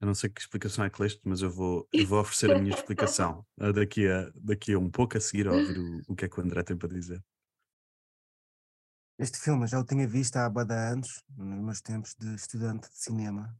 Eu 0.00 0.06
não 0.06 0.14
sei 0.14 0.28
que 0.28 0.40
explicação 0.40 0.84
é 0.84 0.90
que 0.90 1.00
leste, 1.00 1.20
mas 1.24 1.42
eu 1.42 1.50
vou, 1.50 1.88
eu 1.92 2.06
vou 2.06 2.20
oferecer 2.20 2.50
a 2.50 2.58
minha 2.58 2.74
explicação 2.74 3.46
daqui 3.72 4.08
a, 4.08 4.32
daqui 4.34 4.72
a 4.72 4.78
um 4.78 4.90
pouco 4.90 5.16
a 5.16 5.20
seguir 5.20 5.46
a 5.46 5.52
ouvir 5.52 5.78
o, 5.78 6.12
o 6.12 6.16
que 6.16 6.24
é 6.24 6.28
que 6.28 6.40
o 6.40 6.42
André 6.42 6.64
tem 6.64 6.76
para 6.76 6.88
dizer. 6.88 7.22
Este 9.16 9.38
filme 9.38 9.62
eu 9.62 9.68
já 9.68 9.78
o 9.78 9.84
tinha 9.84 10.06
visto 10.08 10.36
há 10.36 10.48
de 10.48 10.74
anos, 10.74 11.22
nos 11.36 11.64
meus 11.64 11.80
tempos 11.80 12.16
de 12.18 12.34
estudante 12.34 12.90
de 12.90 12.98
cinema. 12.98 13.56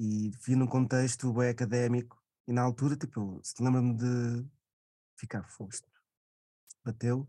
E 0.00 0.30
vi 0.44 0.56
num 0.56 0.66
contexto 0.66 1.32
bem 1.32 1.48
académico. 1.48 2.22
E 2.46 2.52
na 2.52 2.62
altura, 2.62 2.96
tipo, 2.96 3.40
lembro-me 3.60 3.94
de 3.94 4.46
ficar 5.16 5.44
fosto. 5.48 5.88
Bateu. 6.84 7.28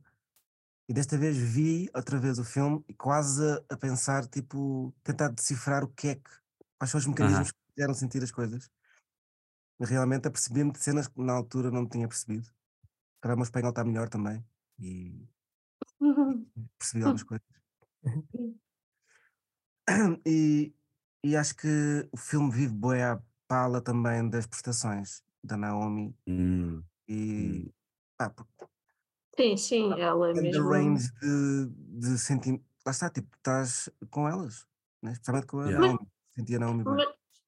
E 0.87 0.93
desta 0.93 1.17
vez 1.17 1.37
vi 1.37 1.89
outra 1.93 2.19
vez 2.19 2.39
o 2.39 2.43
filme 2.43 2.83
e 2.87 2.93
quase 2.93 3.43
a, 3.69 3.77
pensar, 3.77 4.27
tipo, 4.27 4.93
tentar 5.03 5.29
decifrar 5.29 5.83
o 5.83 5.87
que 5.87 6.09
é 6.09 6.15
que, 6.15 6.29
quais 6.77 6.91
são 6.91 6.99
os 6.99 7.07
mecanismos 7.07 7.53
fizeram 7.73 7.93
sentir 7.93 8.21
as 8.23 8.31
coisas. 8.31 8.69
Realmente 9.79 10.27
apercebi-me 10.27 10.71
de 10.71 10.79
cenas 10.79 11.07
que 11.07 11.21
na 11.21 11.33
altura 11.33 11.71
não 11.71 11.87
tinha 11.87 12.07
percebido. 12.07 12.49
Para 13.21 13.33
o 13.33 13.37
meu 13.37 13.43
espanhol 13.43 13.69
está 13.69 13.83
melhor 13.83 14.09
também. 14.09 14.45
E 14.79 15.27
percebi 16.77 17.03
algumas 17.03 17.23
coisas. 17.23 17.47
E, 20.25 20.73
e 21.23 21.35
acho 21.35 21.55
que 21.55 21.67
o 22.11 22.17
filme 22.17 22.51
vive 22.51 22.73
boa 22.73 23.13
à 23.13 23.21
pala 23.47 23.81
também 23.81 24.29
das 24.29 24.45
prestações 24.45 25.23
da 25.43 25.55
Naomi. 25.57 26.15
Hum, 26.27 26.83
E 27.07 27.71
pá, 28.17 28.29
porque 28.29 28.51
Sim, 29.35 29.57
sim, 29.57 29.99
ela 29.99 30.29
é 30.29 30.33
mesmo. 30.33 30.69
range 30.69 31.11
de, 31.13 31.69
de 31.99 32.17
sentir. 32.19 32.61
Lá 32.85 32.91
está, 32.91 33.09
tipo, 33.09 33.35
estás 33.35 33.89
com 34.11 34.27
elas, 34.27 34.67
né? 35.01 35.13
especialmente 35.13 35.47
com 35.47 35.59
a 35.59 35.65
Yeah. 35.65 35.87
Naomi. 35.87 36.07
Sentia 36.35 36.57
a 36.57 36.59
Naomi 36.59 36.83
bem. 36.83 36.93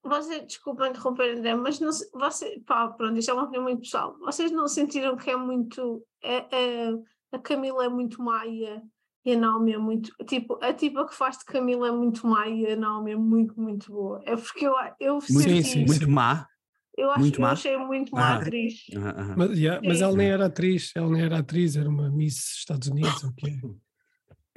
Mas 0.03 0.25
você, 0.25 0.45
desculpa 0.45 0.87
interromper, 0.87 1.37
André, 1.37 1.55
mas 1.55 1.79
não, 1.79 1.91
você, 2.13 2.59
pá, 2.61 2.87
pronto, 2.89 3.17
isto 3.17 3.29
é 3.29 3.33
uma 3.33 3.43
opinião 3.43 3.63
muito 3.63 3.81
pessoal. 3.81 4.17
Vocês 4.19 4.51
não 4.51 4.67
sentiram 4.67 5.17
que 5.17 5.29
é 5.29 5.35
muito. 5.35 6.05
É, 6.23 6.87
é- 6.87 7.15
a 7.31 7.39
Camila 7.39 7.85
é 7.85 7.89
muito 7.89 8.21
maia 8.21 8.81
e 9.25 9.33
a 9.33 9.37
Naomi 9.37 9.73
é 9.73 9.77
muito. 9.77 10.13
Tipo, 10.25 10.59
a 10.61 10.71
tipa 10.73 11.05
que 11.07 11.15
faz 11.15 11.37
de 11.39 11.45
Camila 11.45 11.87
é 11.87 11.91
muito 11.91 12.27
maia 12.27 12.53
e 12.53 12.71
a 12.73 12.75
Naomi 12.75 13.11
é 13.11 13.15
muito, 13.15 13.59
muito 13.59 13.91
boa. 13.91 14.21
É 14.25 14.35
porque 14.35 14.67
eu, 14.67 14.73
eu 14.99 15.13
muito, 15.15 15.29
senti. 15.29 15.63
sim, 15.63 15.85
muito 15.85 16.09
má. 16.09 16.47
Eu, 16.97 17.09
acho, 17.11 17.19
muito 17.21 17.39
eu 17.39 17.41
má. 17.41 17.51
achei 17.51 17.77
muito 17.77 18.15
má 18.15 18.35
Ah. 18.35 18.35
atriz. 18.37 18.85
Aham, 18.95 19.09
aham. 19.17 19.35
Mas, 19.37 19.59
yeah, 19.59 19.81
mas 19.85 19.97
Sim. 19.97 20.03
ela 20.03 20.15
nem 20.15 20.29
era 20.29 20.45
atriz, 20.45 20.91
ela 20.95 21.09
nem 21.09 21.21
era 21.23 21.39
atriz, 21.39 21.75
era 21.75 21.89
uma 21.89 22.09
Miss 22.09 22.55
Estados 22.57 22.87
Unidos, 22.87 23.23
o 23.23 23.33
quê? 23.33 23.47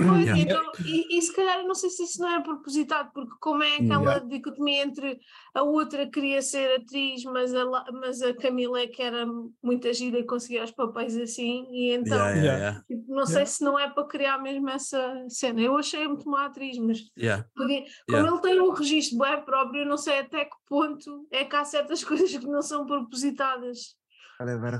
Pois, 0.01 0.25
Yeah. 0.27 0.39
então, 0.41 0.63
e, 0.87 1.19
e 1.19 1.23
se 1.23 1.35
calhar 1.35 1.59
eu 1.59 1.67
não 1.67 1.75
sei 1.75 1.91
se 1.91 2.05
isso 2.05 2.23
não 2.23 2.29
é 2.31 2.41
propositado, 2.41 3.11
porque 3.13 3.35
como 3.41 3.65
é 3.65 3.75
aquela 3.79 4.13
Yeah. 4.13 4.27
dicotomia 4.29 4.85
entre 4.85 5.19
a 5.53 5.63
outra 5.65 6.09
queria 6.09 6.41
ser 6.41 6.81
atriz, 6.81 7.25
mas 7.25 7.53
a, 7.53 7.65
mas 7.93 8.23
a 8.23 8.33
Camila 8.33 8.79
é 8.81 8.87
que 8.87 9.03
era 9.03 9.27
muito 9.61 9.93
gira 9.93 10.21
e 10.21 10.25
conseguia 10.25 10.63
os 10.63 10.71
papéis 10.71 11.17
assim, 11.17 11.67
e 11.73 11.91
então 11.91 12.17
Yeah, 12.17 12.31
yeah, 12.31 12.43
Yeah. 12.45 12.59
yeah, 12.59 12.85
tipo, 12.87 13.13
não 13.13 13.27
sei 13.27 13.35
Yeah. 13.39 13.51
se 13.51 13.65
não 13.65 13.77
é 13.77 13.91
para 13.91 14.07
criar 14.07 14.39
mesmo 14.41 14.71
essa 14.71 15.25
cena. 15.29 15.61
Eu 15.61 15.77
achei 15.77 16.07
muito 16.07 16.31
má 16.31 16.47
atriz, 16.47 16.79
mas 16.79 17.01
yeah. 17.19 17.45
podia- 17.57 17.81
como 18.07 18.19
Yeah. 18.19 18.31
ele 18.31 18.41
tem 18.41 18.61
um 18.61 18.71
registro 18.73 19.19
bem 19.19 19.45
próprio, 19.45 19.83
eu 19.83 19.87
não 19.89 19.99
sei 19.99 20.21
até 20.21 20.45
que 20.45 20.57
ponto 20.69 21.27
é 21.33 21.45
que 21.45 21.57
há 21.57 21.65
certas 21.65 22.05
coisas 22.05 22.31
que 22.31 22.47
não 22.47 22.63
são 22.63 22.87
propositadas. 22.87 23.97
Olha, 24.41 24.55
a 24.55 24.59
Vera 24.59 24.79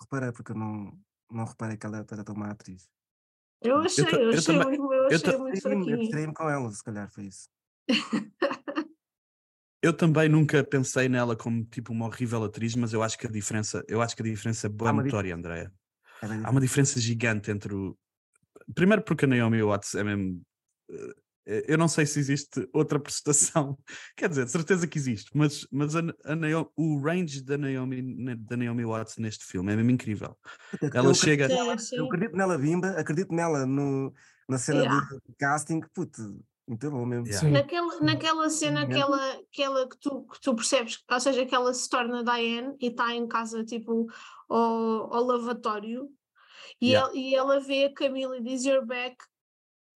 reparei, 0.00 0.32
porque 0.32 0.52
eu 0.52 0.56
não, 0.56 0.90
não 1.30 1.44
reparei 1.44 1.76
que 1.76 1.84
ela 1.84 1.98
era 2.10 2.24
tão 2.24 2.34
má 2.34 2.50
atriz. 2.50 2.88
Eu 3.62 3.78
achei, 3.80 4.04
eu 4.04 4.18
eu 4.20 4.28
achei, 4.30 4.42
também- 4.58 4.78
muito, 4.78 4.92
eu 4.92 5.00
eu 5.02 5.06
achei 5.06 5.18
ta- 5.32 5.38
muito 5.38 5.52
Distraí-me- 5.54 5.90
Eu 5.92 5.98
distraí-me 5.98 6.34
com 6.34 6.48
ela, 6.48 6.70
se 6.70 6.84
calhar 6.84 7.10
foi 7.10 7.24
isso. 7.24 7.48
Eu 9.80 9.92
também 9.92 10.28
nunca 10.28 10.64
pensei 10.64 11.08
nela 11.08 11.36
como 11.36 11.64
tipo 11.64 11.92
uma 11.92 12.06
horrível 12.06 12.42
atriz, 12.42 12.74
mas 12.74 12.92
eu 12.92 13.00
acho 13.00 13.16
que 13.16 13.28
a 13.28 13.30
diferença, 13.30 13.84
eu 13.86 14.02
acho 14.02 14.16
que 14.16 14.22
a 14.22 14.24
diferença 14.24 14.66
é 14.66 14.70
boa 14.70 14.92
dif- 14.92 15.04
notória, 15.04 15.32
Andréia. 15.34 15.72
Era 16.20 16.34
Há 16.46 16.50
uma 16.50 16.60
diferença 16.60 17.00
gigante 17.00 17.48
entre 17.52 17.72
o. 17.72 17.96
Primeiro 18.74 19.02
porque 19.04 19.24
a 19.24 19.28
Naomi 19.28 19.62
Watts 19.62 19.94
é 19.94 20.02
mesmo. 20.02 20.42
Eh, 21.48 21.64
Eu 21.66 21.78
não 21.78 21.88
sei 21.88 22.04
se 22.06 22.20
existe 22.20 22.68
outra 22.72 23.00
prestação, 23.00 23.76
quer 24.16 24.28
dizer, 24.28 24.44
de 24.44 24.50
certeza 24.52 24.86
que 24.86 24.98
existe, 24.98 25.30
mas, 25.34 25.66
mas 25.72 25.96
a, 25.96 26.00
a 26.24 26.36
Naomi- 26.36 26.70
o 26.76 27.00
range 27.00 27.42
da 27.42 27.56
Naomi, 27.58 28.36
da 28.36 28.56
Naomi 28.56 28.84
Watts 28.84 29.16
neste 29.16 29.44
filme 29.44 29.72
é 29.72 29.76
mesmo 29.76 29.90
incrível. 29.90 30.36
Eu 30.80 30.88
Ela 30.94 31.10
acredito 31.10 31.24
chega. 31.24 31.78
Sim. 31.78 31.96
Eu 31.96 32.06
acredito 32.06 32.36
nela 32.36 32.56
bimba, 32.58 32.90
acredito 32.90 33.34
nela 33.34 33.64
no, 33.66 34.12
na 34.48 34.58
cena 34.58 34.80
Yeah. 34.82 35.06
de 35.26 35.34
casting, 35.38 35.80
puto, 35.94 36.22
muito 36.68 36.90
bom 36.90 37.06
mesmo. 37.06 37.26
Yeah. 37.26 37.46
Sim. 37.46 37.52
Naquela, 37.52 38.00
naquela 38.00 38.50
cena 38.50 38.80
Uhum. 38.84 38.86
aquela, 38.90 39.32
aquela 39.52 39.88
que, 39.88 39.96
tu, 39.98 40.26
que 40.26 40.40
tu 40.40 40.54
percebes, 40.54 41.02
ou 41.10 41.20
seja, 41.20 41.46
que 41.46 41.54
ela 41.54 41.72
se 41.72 41.88
torna 41.88 42.22
Diane 42.22 42.76
e 42.80 42.88
está 42.88 43.14
em 43.14 43.26
casa 43.26 43.64
tipo 43.64 44.06
ao, 44.48 45.14
ao 45.14 45.24
lavatório 45.24 46.08
e, 46.80 46.90
Yeah. 46.90 47.08
ela, 47.08 47.16
e 47.18 47.34
ela 47.34 47.60
vê 47.60 47.84
a 47.86 47.92
Camila 47.94 48.36
e 48.36 48.42
diz 48.42 48.64
You're 48.64 48.84
back, 48.86 49.16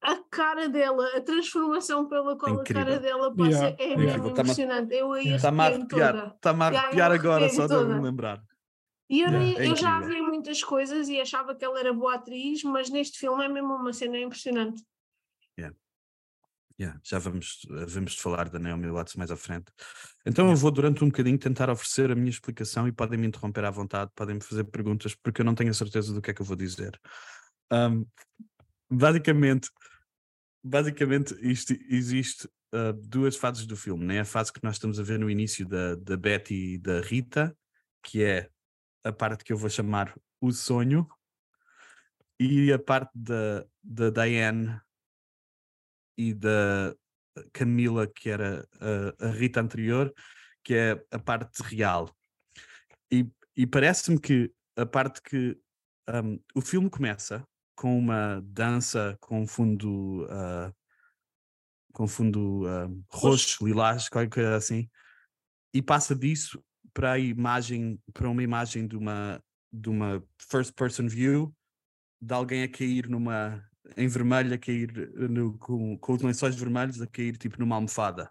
a 0.03 0.17
cara 0.31 0.69
dela, 0.69 1.17
a 1.17 1.21
transformação 1.21 2.09
pela 2.09 2.37
qual 2.37 2.61
a 2.61 2.65
cara 2.65 2.97
Incrível. 2.97 3.01
dela 3.01 3.35
passa 3.37 3.51
Yeah, 3.51 3.77
é 3.79 3.85
yeah. 3.87 3.97
mesmo 3.97 4.29
Incrível. 4.29 4.45
Emocionante. 4.45 4.95
Eu 4.95 5.13
aí 5.13 5.29
Está-me 5.29 5.61
a 5.61 5.65
arrepiar, 5.67 6.13
toda. 6.15 6.35
está-me 6.35 6.63
a 6.63 6.67
Yeah, 6.69 6.83
arrepiar 6.83 7.13
agora 7.13 7.49
só 7.49 7.67
de 7.67 7.75
me 7.75 8.01
lembrar. 8.03 8.43
E 9.09 9.21
eu, 9.21 9.29
Yeah, 9.29 9.45
nem- 9.45 9.59
é 9.59 9.69
eu 9.71 9.77
já 9.77 9.99
incrível. 10.01 10.15
vi 10.17 10.23
muitas 10.23 10.65
coisas 10.65 11.09
e 11.09 11.21
achava 11.21 11.55
que 11.55 11.65
ela 11.65 11.79
era 11.79 11.93
boa 11.93 12.15
atriz, 12.15 12.63
mas 12.65 12.91
neste 12.91 13.19
filme 13.19 13.45
é 13.45 13.49
mesmo 13.49 13.75
uma 13.75 13.93
cena 13.93 14.19
impressionante. 14.19 14.83
Yeah, 16.81 16.99
já 17.05 17.19
vamos, 17.19 17.61
vamos 17.87 18.17
falar 18.17 18.49
da 18.49 18.59
Naomi 18.59 18.91
Watts 18.91 19.15
mais 19.15 19.31
à 19.31 19.37
frente. 19.37 19.67
Então 20.27 20.51
eu 20.51 20.57
vou 20.57 20.71
durante 20.71 21.05
um 21.05 21.09
bocadinho 21.09 21.39
tentar 21.39 21.69
oferecer 21.71 22.11
a 22.11 22.15
minha 22.15 22.31
explicação 22.31 22.89
e 22.89 22.93
podem 22.93 23.19
me 23.19 23.27
interromper 23.27 23.65
à 23.65 23.71
vontade, 23.71 24.11
podem 24.17 24.37
me 24.37 24.41
fazer 24.43 24.65
perguntas 24.65 25.15
porque 25.15 25.43
eu 25.43 25.45
não 25.45 25.55
tenho 25.55 25.71
a 25.71 25.75
certeza 25.75 26.13
do 26.13 26.21
que 26.21 26.31
é 26.31 26.35
que 26.35 26.41
eu 26.43 26.47
vou 26.47 26.57
dizer. 26.57 26.99
Ahm, 27.71 28.05
basicamente, 28.91 29.69
basicamente 30.63 31.35
isto, 31.41 31.73
existe 31.89 32.49
ah, 32.73 32.93
duas 32.93 33.37
fases 33.37 33.67
do 33.67 33.77
filme, 33.77 34.05
né? 34.05 34.21
A 34.21 34.25
fase 34.25 34.53
que 34.53 34.63
nós 34.63 34.77
estamos 34.77 34.99
a 34.99 35.03
ver 35.03 35.19
no 35.19 35.31
início 35.31 35.67
da, 35.67 35.95
da 35.97 36.17
Betty 36.17 36.75
e 36.75 36.79
da 36.79 37.01
Rita, 37.01 37.57
que 38.03 38.23
é 38.23 38.51
a 39.05 39.13
parte 39.13 39.45
que 39.45 39.53
eu 39.53 39.57
vou 39.57 39.69
chamar 39.69 40.19
o 40.41 40.53
sonho, 40.53 41.07
e 42.41 42.73
a 42.73 42.79
parte 42.79 43.11
da, 43.15 43.67
da 43.83 44.11
Diane 44.11 44.81
e 46.17 46.33
da 46.35 46.95
Camila, 47.53 48.07
que 48.07 48.31
era 48.31 48.67
a, 48.81 49.27
a 49.27 49.31
Rita 49.31 49.61
anterior, 49.61 50.13
que 50.65 50.75
é 50.75 51.05
a 51.11 51.19
parte 51.19 51.63
real. 51.63 52.11
E, 53.11 53.31
e 53.57 53.67
parece-me 53.67 54.19
que 54.19 54.53
a 54.77 54.87
parte 54.87 55.21
que 55.23 55.59
um, 56.09 56.43
o 56.55 56.61
filme 56.61 56.89
começa 56.89 57.47
com 57.75 57.99
uma 57.99 58.41
dança 58.45 59.17
com 59.21 59.47
fundo 59.47 60.27
ah, 60.31 60.73
com 61.93 62.07
fundo 62.07 62.67
ah, 62.67 62.89
roxo, 63.11 63.67
lilás, 63.67 64.09
qualquer 64.09 64.31
coisa 64.31 64.57
assim, 64.57 64.89
e 65.75 65.83
passa 65.83 66.15
disso 66.15 66.63
para 66.93 67.13
a 67.13 67.19
imagem, 67.19 67.99
para 68.13 68.29
uma 68.29 68.43
imagem 68.43 68.87
de 68.87 68.97
uma 68.97 69.43
de 69.73 69.89
uma 69.89 70.23
first 70.39 70.75
person 70.75 71.09
view 71.09 71.55
de 72.21 72.35
alguém 72.35 72.63
a 72.63 72.69
cair 72.69 73.09
numa 73.09 73.67
em 73.97 74.07
vermelho, 74.07 74.55
a 74.55 74.59
cair 74.59 74.93
no, 75.17 75.59
com, 75.59 75.99
com 75.99 76.13
os 76.13 76.23
lençóis 76.23 76.55
vermelhos, 76.55 77.01
a 77.01 77.07
cair 77.07 77.37
tipo 77.37 77.59
numa 77.59 77.75
almofada. 77.75 78.31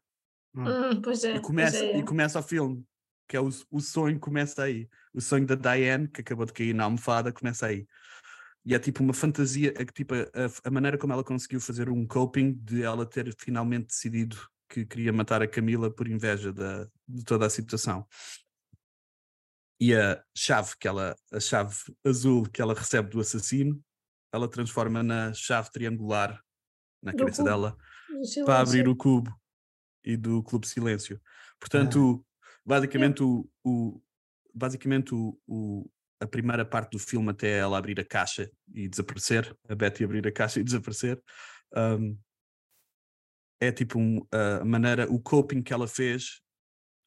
Hum, 0.55 1.01
pois 1.01 1.23
é, 1.23 1.31
E 1.31 1.33
pois 1.33 1.45
começa, 1.45 1.77
é. 1.77 1.97
e 1.97 2.03
começa 2.03 2.39
o 2.39 2.43
filme, 2.43 2.85
que 3.27 3.35
é 3.35 3.41
o, 3.41 3.49
o 3.69 3.79
sonho 3.79 4.19
começa 4.19 4.63
aí. 4.63 4.87
O 5.13 5.19
sonho 5.19 5.45
da 5.45 5.55
Diane, 5.55 6.07
que 6.07 6.21
acabou 6.21 6.45
de 6.45 6.53
cair 6.53 6.73
na 6.73 6.85
almofada, 6.85 7.33
começa 7.33 7.65
aí. 7.67 7.85
E 8.65 8.75
é 8.75 8.79
tipo 8.79 9.01
uma 9.03 9.13
fantasia, 9.13 9.73
é 9.75 9.83
que 9.85 9.91
tipo 9.93 10.13
a, 10.13 10.67
a- 10.67 10.71
maneira 10.71 10.97
como 10.97 11.11
ela 11.13 11.23
conseguiu 11.23 11.59
fazer 11.59 11.89
um 11.89 12.05
coping 12.05 12.53
de 12.53 12.83
ela 12.83 13.05
ter 13.05 13.33
finalmente 13.39 13.87
decidido 13.87 14.37
que 14.69 14.85
queria 14.85 15.11
matar 15.11 15.41
a 15.41 15.47
Camila 15.47 15.89
por 15.93 16.07
inveja 16.07 16.53
da, 16.53 16.87
de 17.07 17.23
toda 17.25 17.45
a 17.45 17.49
situação. 17.49 18.07
E 19.79 19.95
a 19.95 20.23
chave 20.37 20.73
que 20.79 20.87
ela, 20.87 21.15
a 21.33 21.39
chave 21.39 21.75
azul 22.05 22.43
que 22.47 22.61
ela 22.61 22.73
recebe 22.73 23.09
do 23.09 23.19
assassino, 23.19 23.83
ela 24.31 24.47
transforma 24.47 25.01
na 25.01 25.33
chave 25.33 25.71
triangular 25.71 26.39
na 27.01 27.11
Do 27.11 27.17
cabeça 27.17 27.37
cubo. 27.41 27.49
dela 27.49 27.77
para 28.45 28.59
abrir 28.59 28.87
o 28.87 28.95
cubo 28.95 29.35
e 30.05 30.15
do 30.15 30.43
Clube 30.43 30.67
Silêncio. 30.67 31.19
Portanto, 31.59 32.23
basicamente, 32.63 33.23
o, 33.23 33.49
o- 33.63 34.01
basicamente 34.53 35.15
o, 35.15 35.37
o- 35.47 35.89
a 36.21 36.27
primeira 36.27 36.63
parte 36.63 36.91
do 36.91 36.99
filme 36.99 37.31
até 37.31 37.57
ela 37.57 37.77
abrir 37.77 37.99
a 37.99 38.05
caixa 38.05 38.49
e 38.73 38.87
desaparecer, 38.87 39.57
a 39.67 39.75
Betty 39.75 40.03
abrir 40.03 40.25
a 40.27 40.31
caixa 40.31 40.59
e 40.59 40.63
desaparecer, 40.63 41.21
um, 41.75 42.17
é 43.59 43.71
tipo 43.71 43.99
um, 43.99 44.25
a 44.31 44.63
maneira, 44.63 45.11
o 45.11 45.19
coping 45.19 45.61
que 45.61 45.73
ela 45.73 45.87
fez, 45.87 46.41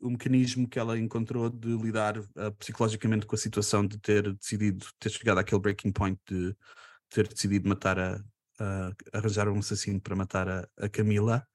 o 0.01 0.11
mecanismo 0.11 0.69
que 0.69 0.79
ela 0.79 0.99
encontrou 0.99 1.49
de 1.49 1.77
lidar 1.77 2.19
uh, 2.19 2.53
psicologicamente 2.59 3.25
com 3.25 3.35
a 3.35 3.39
situação 3.39 3.87
de 3.87 3.99
ter 3.99 4.35
decidido, 4.35 4.87
ter 4.99 5.11
chegado 5.11 5.39
àquele 5.39 5.61
breaking 5.61 5.93
point 5.93 6.21
de 6.29 6.55
ter 7.09 7.29
decidido 7.29 7.69
matar 7.69 7.99
a, 7.99 8.25
a- 8.59 8.93
arranjar 9.13 9.49
um 9.49 9.59
assassino 9.59 10.01
para 10.01 10.17
matar 10.17 10.49
a, 10.49 10.69
a 10.79 10.89
Camila. 10.89 11.47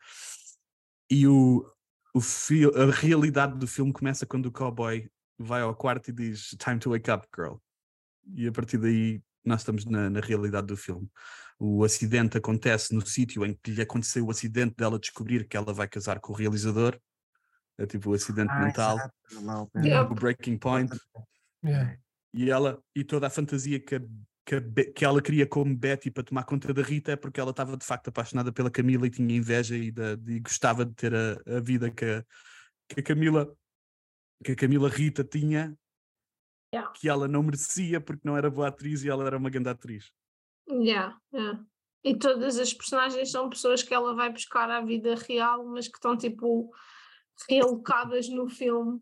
E 1.11 1.27
o, 1.27 1.65
o 2.13 2.19
a 2.75 2.91
realidade 2.91 3.57
do 3.57 3.67
filme 3.67 3.91
começa 3.91 4.25
quando 4.25 4.45
o 4.47 4.51
cowboy 4.51 5.09
vai 5.39 5.61
ao 5.61 5.75
quarto 5.75 6.09
e 6.09 6.13
diz 6.13 6.49
Time 6.59 6.79
to 6.79 6.91
wake 6.91 7.09
up, 7.09 7.27
girl. 7.35 7.55
E 8.35 8.47
a 8.47 8.51
partir 8.51 8.77
daí 8.77 9.21
nós 9.43 9.61
estamos 9.61 9.85
na, 9.85 10.09
na 10.09 10.19
realidade 10.19 10.67
do 10.67 10.77
filme. 10.77 11.09
O 11.57 11.83
acidente 11.83 12.37
acontece 12.37 12.93
no 12.93 13.05
sítio 13.05 13.45
em 13.45 13.53
que 13.61 13.71
lhe 13.71 13.81
aconteceu 13.81 14.25
o 14.25 14.31
acidente 14.31 14.75
dela 14.77 14.99
descobrir 14.99 15.47
que 15.47 15.57
ela 15.57 15.73
vai 15.73 15.87
casar 15.87 16.19
com 16.19 16.31
o 16.33 16.35
realizador. 16.35 16.99
É 17.77 17.85
tipo 17.85 18.11
o 18.11 18.13
acidente 18.13 18.51
Ah, 18.51 18.59
mental. 18.65 18.97
Yeah. 19.75 20.09
o 20.09 20.13
breaking 20.13 20.57
point 20.57 20.91
Yeah. 21.63 21.97
e 22.33 22.49
ela 22.49 22.81
e 22.95 23.03
toda 23.03 23.27
a 23.27 23.29
fantasia 23.29 23.79
que, 23.79 23.95
a- 23.95 24.01
que, 24.45 24.61
que 24.93 25.03
ela 25.05 25.21
queria 25.21 25.45
como 25.47 25.75
Betty 25.75 26.09
para 26.11 26.23
tomar 26.23 26.43
conta 26.43 26.73
da 26.73 26.81
Rita 26.81 27.11
é 27.11 27.15
porque 27.17 27.39
ela 27.39 27.51
estava 27.51 27.75
de 27.75 27.85
facto 27.85 28.07
apaixonada 28.09 28.51
pela 28.51 28.71
Camila 28.71 29.05
e 29.07 29.09
tinha 29.09 29.35
inveja 29.35 29.75
e, 29.75 29.91
da- 29.91 30.17
e 30.27 30.39
gostava 30.39 30.85
de 30.85 30.93
ter 30.93 31.13
a, 31.13 31.57
a 31.57 31.59
vida 31.59 31.89
que 31.91 32.05
a, 32.05 32.23
que 32.87 32.99
a 33.01 33.03
Camila 33.03 33.53
que 34.43 34.51
a 34.53 34.55
Camila 34.55 34.89
Rita 34.89 35.23
tinha 35.23 35.77
Yeah. 36.71 36.93
que 36.93 37.09
ela 37.09 37.27
não 37.27 37.41
merecia 37.41 37.99
porque 37.99 38.21
não 38.23 38.37
era 38.37 38.47
boa 38.47 38.67
atriz 38.67 39.03
e 39.03 39.09
ela 39.09 39.25
era 39.25 39.37
uma 39.37 39.49
grande 39.49 39.69
atriz. 39.69 40.11
Yeah, 40.69 41.19
yeah. 41.33 41.65
E 42.03 42.15
todas 42.15 42.59
as 42.59 42.71
personagens 42.71 43.31
são 43.31 43.49
pessoas 43.49 43.81
que 43.81 43.91
ela 43.91 44.13
vai 44.13 44.31
buscar 44.31 44.69
à 44.69 44.79
vida 44.79 45.15
real, 45.15 45.65
mas 45.65 45.87
que 45.87 45.95
estão 45.97 46.15
tipo 46.15 46.71
realocadas 47.49 48.29
no 48.29 48.47
filme. 48.47 49.01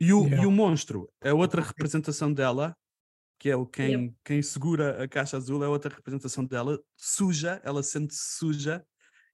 E 0.00 0.12
o, 0.12 0.24
Yeah. 0.24 0.42
e 0.42 0.46
o 0.46 0.50
monstro 0.50 1.08
é 1.20 1.32
outra 1.32 1.62
representação 1.62 2.32
dela, 2.32 2.76
que 3.38 3.48
é 3.48 3.54
o 3.54 3.64
quem, 3.64 4.12
quem 4.24 4.42
segura 4.42 5.02
a 5.04 5.06
caixa 5.06 5.36
azul, 5.36 5.62
é 5.62 5.68
outra 5.68 5.94
representação 5.94 6.44
dela, 6.44 6.82
suja, 6.96 7.60
ela 7.62 7.84
sente-se 7.84 8.36
suja, 8.36 8.84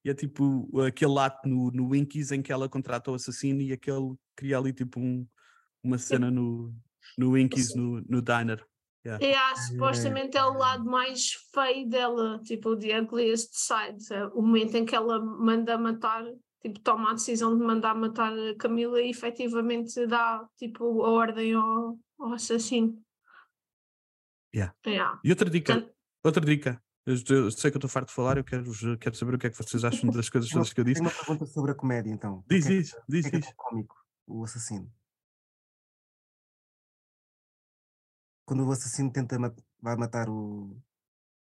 e 0.07 0.09
é 0.09 0.15
tipo 0.15 0.71
aquele 0.87 1.19
ato 1.19 1.49
no, 1.49 1.69
no 1.73 1.91
Winkies 1.91 2.31
em 2.31 2.41
que 2.41 2.53
ela 2.53 2.69
contrata 2.69 3.11
o 3.11 3.15
assassino 3.15 3.61
e 3.61 3.73
aquele 3.73 4.15
cria 4.37 4.57
ali 4.57 4.73
tipo 4.73 5.01
um, 5.01 5.27
uma 5.83 5.99
cena 5.99 6.31
no, 6.31 6.73
no 7.19 7.33
Winkies, 7.33 7.75
no, 7.75 8.01
no 8.03 8.23
diner. 8.23 8.65
E 9.21 9.35
há, 9.35 9.57
supostamente 9.57 10.37
é 10.37 10.45
o 10.45 10.53
lado 10.53 10.85
mais 10.85 11.33
feio 11.53 11.89
dela, 11.89 12.41
tipo 12.45 12.71
o 12.71 12.79
The 12.79 13.01
Ugliest 13.01 13.51
Side, 13.53 14.13
é 14.13 14.27
o 14.27 14.43
momento 14.43 14.77
em 14.77 14.85
que 14.85 14.95
ela 14.95 15.19
manda 15.19 15.77
matar, 15.77 16.25
tipo 16.61 16.79
toma 16.81 17.11
a 17.11 17.15
decisão 17.15 17.59
de 17.59 17.65
mandar 17.65 17.97
matar 17.97 18.33
a 18.33 18.55
Camila 18.57 19.01
e 19.03 19.11
efetivamente 19.11 20.07
dá 20.07 20.47
tipo 20.57 21.03
a 21.03 21.11
ordem 21.11 21.55
ao, 21.55 21.99
ao 22.21 22.33
assassino. 22.33 22.97
Yeah. 24.55 24.73
Yeah. 24.87 25.21
E 25.25 25.31
outra 25.31 25.51
dica, 25.51 25.93
outra 26.23 26.47
dica. 26.47 26.81
Eu, 27.07 27.15
eu 27.37 27.51
sei 27.53 27.71
que 27.71 27.77
eu 27.77 27.79
estou 27.79 27.89
farto 27.89 28.09
de 28.09 28.15
falar, 28.15 28.37
eu 28.37 28.43
quero, 28.45 28.65
quero 28.99 29.15
saber 29.15 29.35
o 29.35 29.39
que 29.39 29.47
é 29.47 29.51
que 29.51 29.57
vocês 29.57 29.85
acham 29.85 30.11
das 30.11 30.29
coisas 30.29 30.51
todas 30.51 30.73
que 30.73 30.81
eu 30.81 30.85
disse. 30.85 31.01
tenho 31.01 31.09
uma 31.09 31.17
pergunta 31.17 31.47
sobre 31.47 31.71
a 31.71 31.75
comédia, 31.75 32.11
então. 32.11 32.43
Diz, 32.49 32.67
é 32.67 32.71
diz, 32.71 32.95
diz, 33.09 33.27
é 33.33 33.53
cómico 33.57 33.95
o 34.27 34.43
assassino? 34.43 34.93
Quando 38.45 38.67
o 38.67 38.73
assassino 38.73 39.13
tenta 39.13 39.39
ma- 39.39 39.55
vai 39.81 39.97
matar 39.97 40.29
o. 40.29 40.77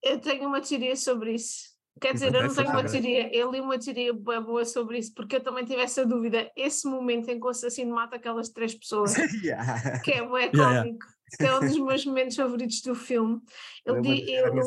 Eu 0.04 0.20
tenho 0.20 0.48
uma 0.48 0.62
teoria 0.62 0.96
sobre 0.96 1.34
isso. 1.34 1.74
Quer 2.00 2.14
dizer, 2.14 2.34
eu 2.36 2.44
não 2.48 2.54
tenho 2.54 2.70
uma 2.70 2.84
teoria, 2.84 3.34
eu 3.36 3.50
li 3.52 3.62
uma 3.62 3.80
teoria 3.80 4.14
boa, 4.14 4.42
boa 4.42 4.66
sobre 4.66 4.98
isso, 5.00 5.14
porque 5.14 5.38
eu 5.38 5.44
também 5.44 5.64
tive 5.64 5.82
essa 5.82 6.06
dúvida. 6.06 6.52
Esse 6.56 6.88
momento 6.88 7.30
em 7.30 7.40
que 7.40 7.46
o 7.46 7.50
assassino 7.50 7.96
mata 7.96 8.18
aquelas 8.18 8.50
três 8.50 8.76
pessoas, 8.76 9.14
Yeah. 9.44 10.00
que 10.02 10.12
é 10.12 10.28
bué 10.28 10.48
Yeah, 10.48 10.58
yeah. 10.58 10.84
cómico, 10.84 11.06
que 11.38 11.44
é 11.46 11.56
um 11.56 11.60
dos 11.62 11.78
meus 11.80 12.06
momentos 12.06 12.36
favoritos 12.36 12.82
do 12.82 12.94
filme. 12.94 13.42
Eu, 13.86 13.96
É 13.96 14.52
uma 14.52 14.62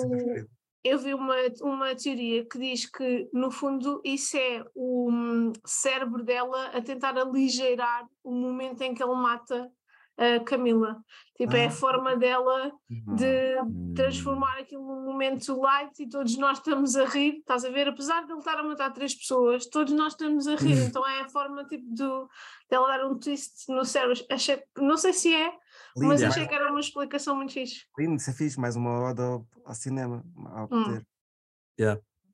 eu, 0.85 0.99
vi 0.99 1.13
uma, 1.15 1.35
uma 1.63 1.95
teoria 1.95 2.45
que 2.45 2.59
diz 2.59 2.87
que, 2.91 3.29
no 3.33 3.51
fundo, 3.51 4.01
isso 4.05 4.37
é 4.37 4.65
o 4.75 5.11
hum, 5.11 5.53
cérebro 5.65 6.23
dela 6.25 6.69
a 6.69 6.81
tentar 6.81 7.17
aligeirar 7.19 8.07
o 8.23 8.33
momento 8.33 8.83
em 8.83 8.95
que 8.95 9.03
ele 9.03 9.15
mata 9.15 9.71
a 10.17 10.41
Camila. 10.41 10.97
Tipo, 11.37 11.55
é 11.55 11.67
Ah. 11.67 11.69
a 11.69 11.71
forma 11.71 12.17
dela 12.17 12.73
de 12.91 13.61
Hum. 13.63 13.95
transformar 13.95 14.59
aquilo 14.59 14.83
num 14.85 15.05
momento 15.05 15.61
light 15.61 16.03
e 16.03 16.09
todos 16.09 16.37
nós 16.37 16.59
estamos 16.59 16.97
a 16.97 17.05
rir, 17.05 17.37
estás 17.39 17.65
a 17.65 17.71
ver? 17.71 17.87
Apesar 17.89 18.25
de 18.25 18.33
ele 18.33 18.41
estar 18.41 18.59
a 18.59 18.63
matar 18.65 18.93
três 18.93 19.15
pessoas, 19.15 19.67
todos 19.67 19.93
nós 19.93 20.15
estamos 20.15 20.49
a 20.49 20.57
rir, 20.57 20.77
então 20.89 21.07
é 21.07 21.21
a 21.21 21.29
forma 21.29 21.65
tipo 21.67 21.85
do, 21.95 22.29
dela 22.69 22.89
dar 22.99 23.07
um 23.07 23.17
twist 23.17 23.69
no 23.69 23.85
cérebro. 23.85 24.19
Achei, 24.29 24.61
não 24.77 24.97
sei 24.97 25.13
se 25.13 25.33
é, 25.33 25.53
Lindo, 26.01 26.07
mas 26.09 26.23
achei 26.23 26.47
que 26.47 26.55
era 26.55 26.71
uma 26.71 26.81
explicação 26.81 27.37
muito 27.37 27.53
fixe. 27.53 27.85
lindo, 27.99 28.17
isso 28.17 28.31
é 28.31 28.33
fixe, 28.33 28.59
mais 28.59 28.77
uma 28.77 29.11
ode 29.11 29.21
ao, 29.21 29.47
ao 29.65 29.75
cinema, 29.75 30.25
ao 30.47 30.65
Hum. 30.65 30.85
poder. 30.85 31.07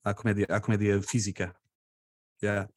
À 0.02 0.12
comédia, 0.14 0.46
à 0.50 0.60
comédia 0.60 1.00
física. 1.02 1.54
Yeah. 2.42 2.68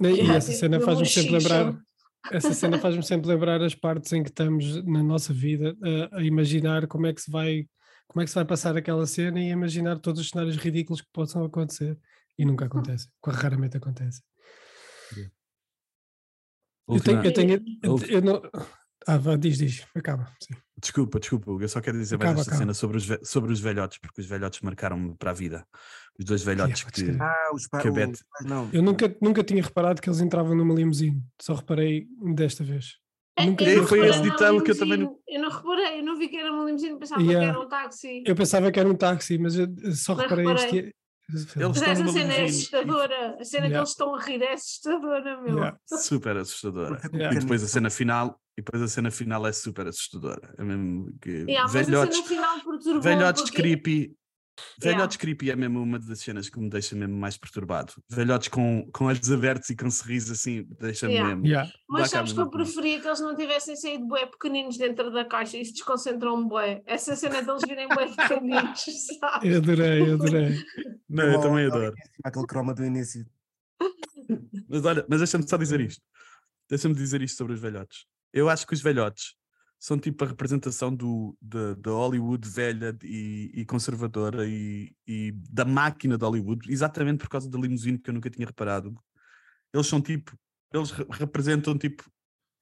E 0.00 0.06
Yeah, 0.06 0.36
essa 0.36 0.52
cena 0.52 0.80
faz-me 0.80 1.06
sempre 1.06 1.32
lembrar. 1.32 1.82
Essa 2.30 2.54
cena 2.54 2.78
faz-me 2.78 3.02
sempre 3.02 3.28
lembrar 3.28 3.62
as 3.62 3.74
partes 3.74 4.12
em 4.12 4.22
que 4.22 4.30
estamos 4.30 4.84
na 4.84 5.02
nossa 5.02 5.32
vida 5.32 5.76
a, 6.12 6.18
a 6.18 6.22
imaginar 6.22 6.86
como 6.86 7.06
é 7.06 7.12
que 7.12 7.20
se 7.20 7.30
vai 7.30 7.66
como 8.06 8.22
é 8.22 8.24
que 8.24 8.30
se 8.30 8.34
vai 8.36 8.44
passar 8.44 8.76
aquela 8.76 9.06
cena 9.06 9.38
e 9.38 9.48
a 9.48 9.52
imaginar 9.52 9.98
todos 9.98 10.20
os 10.20 10.30
cenários 10.30 10.56
ridículos 10.56 11.02
que 11.02 11.08
possam 11.12 11.44
acontecer 11.44 11.98
e 12.38 12.44
nunca 12.44 12.64
acontecem, 12.66 13.10
raramente 13.26 13.76
acontecem. 13.76 14.22
Eu 16.88 17.02
tenho, 17.02 17.22
eu 17.22 17.32
tenho, 17.34 17.64
eu, 17.82 17.98
eu 18.08 18.22
não. 18.22 18.42
Ah, 19.06 19.16
vá, 19.16 19.36
diz, 19.36 19.58
diz, 19.58 19.86
acaba. 19.94 20.26
Sim. 20.42 20.54
Desculpa, 20.80 21.18
desculpa, 21.18 21.50
Hugo, 21.50 21.62
eu 21.62 21.68
só 21.68 21.80
quero 21.80 21.98
dizer 21.98 22.16
mais 22.18 22.30
Acaba, 22.30 22.40
esta 22.40 22.50
acaba. 22.52 22.62
cena 22.62 22.74
sobre 22.74 22.96
os, 22.98 23.28
sobre 23.28 23.52
os 23.52 23.60
velhotes, 23.60 23.98
porque 23.98 24.20
os 24.20 24.26
velhotes 24.26 24.60
marcaram-me 24.60 25.14
para 25.16 25.30
a 25.30 25.34
vida. 25.34 25.66
Os 26.18 26.24
dois 26.24 26.42
velhotes 26.42 26.84
que. 26.84 27.16
Ah, 27.20 27.50
os 27.54 27.66
pais. 27.68 27.82
Que 27.82 27.88
a 27.88 27.92
Beth- 27.92 28.20
Não, 28.42 28.68
Eu 28.72 28.82
nunca, 28.82 29.16
nunca 29.20 29.42
tinha 29.42 29.62
reparado 29.62 30.00
que 30.02 30.08
eles 30.08 30.20
entravam 30.20 30.54
numa 30.54 30.74
limusine, 30.74 31.22
só 31.40 31.54
reparei 31.54 32.06
desta 32.34 32.62
vez. 32.64 32.96
Nunca 33.40 33.64
Eu 33.64 33.82
não 33.82 33.86
Foi 33.88 34.06
esse 34.08 34.20
ditado 34.22 34.62
que 34.62 34.70
eu 34.72 34.78
também 34.78 34.98
limusine, 34.98 35.20
Eu 35.28 35.40
não 35.42 35.50
reparei, 35.50 36.00
eu 36.00 36.04
não 36.04 36.18
vi 36.18 36.28
que 36.28 36.36
era 36.36 36.52
uma 36.52 36.64
limusine, 36.64 36.98
pensava 36.98 37.22
Yeah. 37.22 37.46
que 37.46 37.50
era 37.56 37.60
um 37.64 37.68
táxi. 37.68 38.22
Eu 38.26 38.34
pensava 38.36 38.72
que 38.72 38.80
era 38.80 38.88
um 38.88 38.94
táxi, 38.96 39.38
mas 39.38 39.56
eu 39.56 39.66
só 39.94 40.14
Mas 40.14 40.24
reparei 40.24 40.46
reparei. 40.46 40.64
este. 40.80 40.94
Eles 41.30 41.54
Mas 41.56 41.82
essa 41.82 42.08
cena 42.08 42.34
é 42.34 42.44
assustadora. 42.44 43.36
A 43.40 43.44
cena 43.44 43.62
que 43.62 43.68
Yeah. 43.68 43.78
eles 43.78 43.90
estão 43.90 44.14
a 44.14 44.20
rir 44.22 44.42
é 44.42 44.52
assustadora, 44.54 45.40
meu. 45.42 45.54
Yeah. 45.56 45.78
Super 45.86 46.36
assustadora. 46.38 47.00
Yeah. 47.12 47.36
E 47.36 47.40
depois 47.40 47.62
a 47.62 47.68
cena 47.68 47.90
final, 47.90 48.40
e 48.58 48.62
depois 48.62 48.82
a 48.82 48.88
cena 48.88 49.08
final 49.10 49.46
é 49.46 49.52
super 49.52 49.86
assustadora. 49.86 50.52
É 50.58 50.64
mesmo 50.64 51.16
que 51.22 51.30
Yeah, 51.48 51.70
velhotes, 51.70 52.18
velhotes 53.00 53.42
porque- 53.42 53.56
creepy. 53.56 54.18
Yeah. 54.82 54.98
Velhotes 54.98 55.16
creepy 55.16 55.52
é 55.52 55.54
mesmo 55.54 55.80
uma 55.80 56.00
das 56.00 56.18
cenas 56.18 56.48
que 56.50 56.58
me 56.58 56.68
deixa 56.68 56.96
mesmo 56.96 57.14
mais 57.16 57.36
perturbado. 57.36 57.92
Velhotes 58.10 58.48
com, 58.48 58.90
com 58.92 59.04
olhos 59.04 59.30
abertos 59.30 59.70
e 59.70 59.76
com 59.76 59.88
sorriso 59.88 60.32
assim, 60.32 60.66
deixa-me 60.80 61.12
Yeah. 61.12 61.30
mesmo. 61.36 61.46
Yeah. 61.46 61.70
Mas 61.88 62.10
sabes 62.10 62.32
que 62.32 62.40
eu 62.40 62.50
preferia 62.50 63.00
que 63.00 63.06
eles 63.06 63.20
não 63.20 63.36
tivessem 63.36 63.76
saído 63.76 64.08
bué 64.08 64.26
pequeninos 64.26 64.76
dentro 64.76 65.12
da 65.12 65.24
caixa 65.24 65.56
e 65.56 65.64
se 65.64 65.72
desconcentram 65.74 66.48
bué. 66.48 66.82
Essa 66.86 67.14
cena 67.14 67.40
deles 67.40 67.62
virem 67.68 67.86
bué 67.86 68.08
pequeninos, 68.08 68.82
sabe? 69.20 69.48
Eu 69.48 69.58
adorei, 69.58 70.00
eu 70.10 70.14
adorei. 70.14 70.64
Não, 71.08 71.24
eu 71.32 71.40
também 71.40 71.66
adoro. 71.66 71.94
Aquele 72.24 72.46
croma 72.48 72.74
do 72.74 72.84
início. 72.84 73.24
Mas 74.68 74.84
olha, 74.84 75.06
mas 75.08 75.18
deixa-me 75.20 75.48
só 75.48 75.56
dizer 75.56 75.80
isto. 75.80 76.02
Deixa-me 76.68 76.94
dizer 76.96 77.22
isto 77.22 77.36
sobre 77.38 77.52
os 77.54 77.60
velhotes. 77.60 78.06
Eu 78.32 78.48
acho 78.48 78.66
que 78.66 78.74
os 78.74 78.82
velhotes 78.82 79.34
são 79.78 79.98
tipo 79.98 80.24
a 80.24 80.28
representação 80.28 80.94
do, 80.94 81.36
da 81.40 81.74
da 81.74 81.90
Hollywood 81.92 82.48
velha 82.48 82.96
e, 83.02 83.50
e 83.54 83.64
conservadora 83.66 84.46
e, 84.46 84.92
e 85.06 85.32
da 85.50 85.64
máquina 85.64 86.18
de 86.18 86.24
Hollywood, 86.24 86.70
exatamente 86.72 87.18
por 87.20 87.28
causa 87.28 87.48
da 87.50 87.58
limusine 87.58 87.98
que 87.98 88.10
eu 88.10 88.14
nunca 88.14 88.30
tinha 88.30 88.46
reparado. 88.46 88.94
Eles 89.72 89.86
são 89.86 90.00
tipo, 90.00 90.36
eles 90.72 90.90
re- 90.90 91.06
representam 91.10 91.76
tipo, 91.78 92.04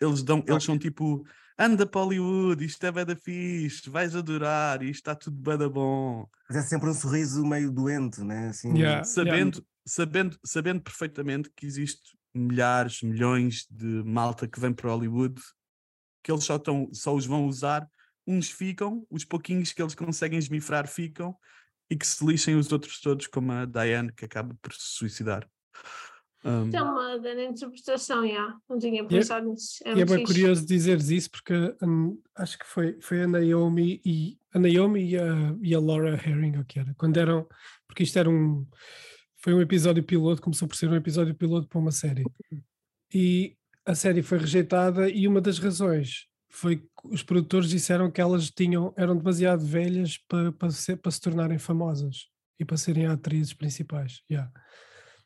eles 0.00 0.22
dão, 0.22 0.44
eles 0.46 0.64
são 0.64 0.78
tipo, 0.78 1.24
anda 1.58 1.86
para 1.86 2.00
Hollywood, 2.02 2.64
isto 2.64 2.84
é 2.84 2.92
bada 2.92 3.16
fixe, 3.16 3.88
vais 3.88 4.14
adorar, 4.16 4.82
isto 4.82 4.94
está 4.96 5.14
tudo 5.14 5.36
bada 5.40 5.68
bom. 5.68 6.28
Mas 6.48 6.58
é 6.58 6.62
sempre 6.68 6.88
um 6.90 6.94
sorriso 6.94 7.44
meio 7.44 7.70
doente, 7.70 8.22
né? 8.22 8.48
Assim, 8.48 8.70
Yeah. 8.74 9.04
sabendo, 9.04 9.66
sabendo, 9.86 10.38
sabendo 10.44 10.82
perfeitamente 10.82 11.50
que 11.54 11.66
existe 11.66 12.16
milhares, 12.36 13.02
milhões 13.02 13.66
de 13.70 14.02
malta 14.04 14.46
que 14.46 14.60
vem 14.60 14.72
para 14.72 14.90
Hollywood, 14.90 15.40
que 16.22 16.30
eles 16.30 16.44
só, 16.44 16.58
tão, 16.58 16.88
só 16.92 17.14
os 17.14 17.26
vão 17.26 17.46
usar, 17.46 17.88
uns 18.26 18.50
ficam, 18.50 19.06
os 19.10 19.24
pouquinhos 19.24 19.72
que 19.72 19.80
eles 19.80 19.94
conseguem 19.94 20.38
esmifrar 20.38 20.88
ficam, 20.88 21.36
e 21.88 21.96
que 21.96 22.06
se 22.06 22.24
lixem 22.24 22.56
os 22.56 22.72
outros 22.72 23.00
todos, 23.00 23.26
como 23.26 23.52
a 23.52 23.64
Diane, 23.64 24.12
que 24.12 24.24
acaba 24.24 24.56
por 24.60 24.72
se 24.72 24.96
suicidar. 24.96 25.48
Um, 26.44 26.70
é 26.72 26.82
uma 26.82 27.18
grande 27.18 27.42
interpretação, 27.42 28.26
já. 28.26 28.56
Não 28.68 28.78
tinha 28.78 29.04
pensado 29.04 29.48
nisso. 29.48 29.82
É 29.84 29.90
é 29.90 30.04
bem 30.04 30.18
fixe. 30.18 30.24
curioso 30.24 30.66
dizeres 30.66 31.08
isso 31.08 31.30
porque 31.30 31.54
hum, 31.82 32.20
acho 32.36 32.56
que 32.58 32.66
foi, 32.66 33.00
foi 33.00 33.22
a 33.22 33.26
Naomi 33.26 34.00
e 34.04 34.38
a 34.52 34.58
Naomi 34.58 35.10
e 35.10 35.18
a, 35.18 35.56
e 35.60 35.74
a 35.74 35.80
Laura 35.80 36.14
Herring, 36.14 36.58
ou 36.58 36.64
que 36.64 36.78
era, 36.78 36.94
quando 36.96 37.16
eram, 37.16 37.48
porque 37.88 38.04
isto 38.04 38.16
era 38.18 38.30
um 38.30 38.64
foi 39.46 39.54
um 39.54 39.60
episódio 39.60 40.02
piloto, 40.02 40.42
começou 40.42 40.66
por 40.66 40.74
ser 40.74 40.88
um 40.90 40.96
episódio 40.96 41.32
piloto 41.32 41.68
para 41.68 41.78
uma 41.78 41.92
série. 41.92 42.24
E 43.14 43.56
a 43.84 43.94
série 43.94 44.20
foi 44.20 44.38
rejeitada 44.38 45.08
e 45.08 45.28
uma 45.28 45.40
das 45.40 45.60
razões 45.60 46.26
foi 46.50 46.78
que 46.78 46.88
os 47.04 47.22
produtores 47.22 47.68
disseram 47.70 48.10
que 48.10 48.20
elas 48.20 48.50
tinham, 48.50 48.92
eram 48.96 49.16
demasiado 49.16 49.64
velhas 49.64 50.18
para, 50.26 50.50
para, 50.50 50.70
ser- 50.72 50.96
para 50.96 51.12
se 51.12 51.20
tornarem 51.20 51.60
famosas 51.60 52.26
e 52.58 52.64
para 52.64 52.76
serem 52.76 53.06
atrizes 53.06 53.54
principais. 53.54 54.20
yeah. 54.28 54.50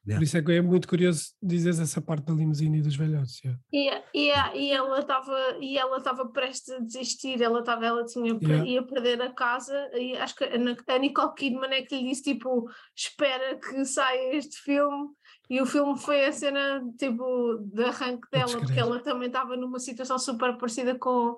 Por 0.03 0.09
Yeah. 0.13 0.25
isso 0.25 0.37
é 0.39 0.43
que 0.43 0.53
é 0.53 0.63
muito 0.63 0.89
curioso 0.89 1.35
dizeres 1.43 1.79
essa 1.79 2.01
parte 2.01 2.25
da 2.25 2.33
limusine 2.33 2.79
e 2.79 2.83
dos 2.83 2.97
velhotes. 2.97 3.39
yeah. 3.45 3.61
E, 3.71 3.89
e, 4.15 4.33
a- 4.33 4.57
e 4.57 4.71
ela 4.73 4.99
estava 5.01 5.57
e 5.61 5.77
ela 5.77 5.99
estava 5.99 6.27
prestes 6.27 6.71
a 6.71 6.79
desistir, 6.79 7.41
ela 7.43 7.61
estava, 7.61 7.85
ela 7.85 8.05
tinha 8.07 8.33
Yeah. 8.41 8.65
ia 8.67 8.83
perder 8.83 9.21
a 9.21 9.31
casa 9.31 9.77
e 9.95 10.17
acho 10.17 10.35
que 10.37 10.45
a, 10.45 10.57
Ni- 10.57 10.77
a 10.89 10.99
Nicole 10.99 11.35
Kidman 11.35 11.71
é 11.75 11.83
que 11.83 11.95
lhe 11.97 12.09
disse 12.09 12.23
tipo 12.23 12.67
espera 12.97 13.57
que 13.59 13.85
saia 13.85 14.35
este 14.37 14.57
filme 14.63 15.09
e 15.51 15.61
o 15.61 15.67
filme 15.67 15.99
foi 15.99 16.25
a 16.25 16.33
cena 16.33 16.83
tipo 16.99 17.59
de 17.71 17.85
arranque 17.85 18.27
dela 18.33 18.59
porque 18.59 18.81
ela 18.81 19.01
também 19.01 19.27
estava 19.29 19.55
numa 19.57 19.79
situação 19.79 20.19
super 20.19 20.57
parecida 20.57 20.95
com, 20.99 21.37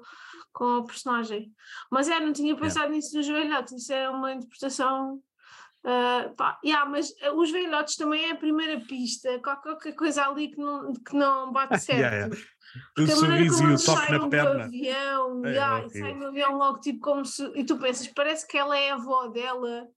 com 0.53 0.65
a 0.77 0.85
personagem 0.85 1.51
mas 1.91 2.09
é, 2.09 2.21
não 2.21 2.33
tinha 2.33 2.55
pensado 2.57 2.93
nisso 2.93 3.13
dos 3.17 3.27
velhotes, 3.27 3.73
isso 3.73 3.93
é 3.93 4.09
uma 4.09 4.33
interpretação 4.35 5.21
Ah, 5.85 6.33
pá, 6.37 6.61
yeah, 6.65 6.89
mas 6.89 7.13
ah, 7.23 7.33
os 7.35 7.51
velhotes 7.51 7.97
também 7.97 8.25
é 8.27 8.31
a 8.33 8.37
primeira 8.37 8.81
pista, 8.83 9.41
qualquer 9.41 9.63
qualquer 9.73 9.93
coisa 9.95 10.25
ali 10.27 10.49
que 10.53 10.59
não, 10.61 10.93
que 10.93 11.17
não 11.17 11.53
bate 11.53 11.79
certo. 11.81 11.99
Yeah, 12.03 12.17
yeah. 12.17 12.37
O 12.99 13.07
sorriso 13.07 13.63
e 13.65 13.67
o 13.67 13.71
eles 13.71 13.85
toque 13.85 14.01
saem 14.01 14.13
na 14.13 14.19
do 14.19 14.31
perna. 14.31 14.65
avião, 14.65 15.45
É 15.45 15.51
yeah, 15.51 15.81
e 15.81 15.85
horrível. 15.85 16.01
saem 16.03 16.19
do 16.21 16.27
avião 16.27 16.57
logo 16.57 16.81
tipo 16.81 17.01
como 17.01 17.25
se. 17.25 17.45
E 17.55 17.65
tu 17.65 17.77
pensas, 17.79 18.07
parece 18.09 18.47
que 18.47 18.57
ela 18.57 18.79
é 18.79 18.91
a 18.91 18.95
avó 18.95 19.27
dela, 19.27 19.89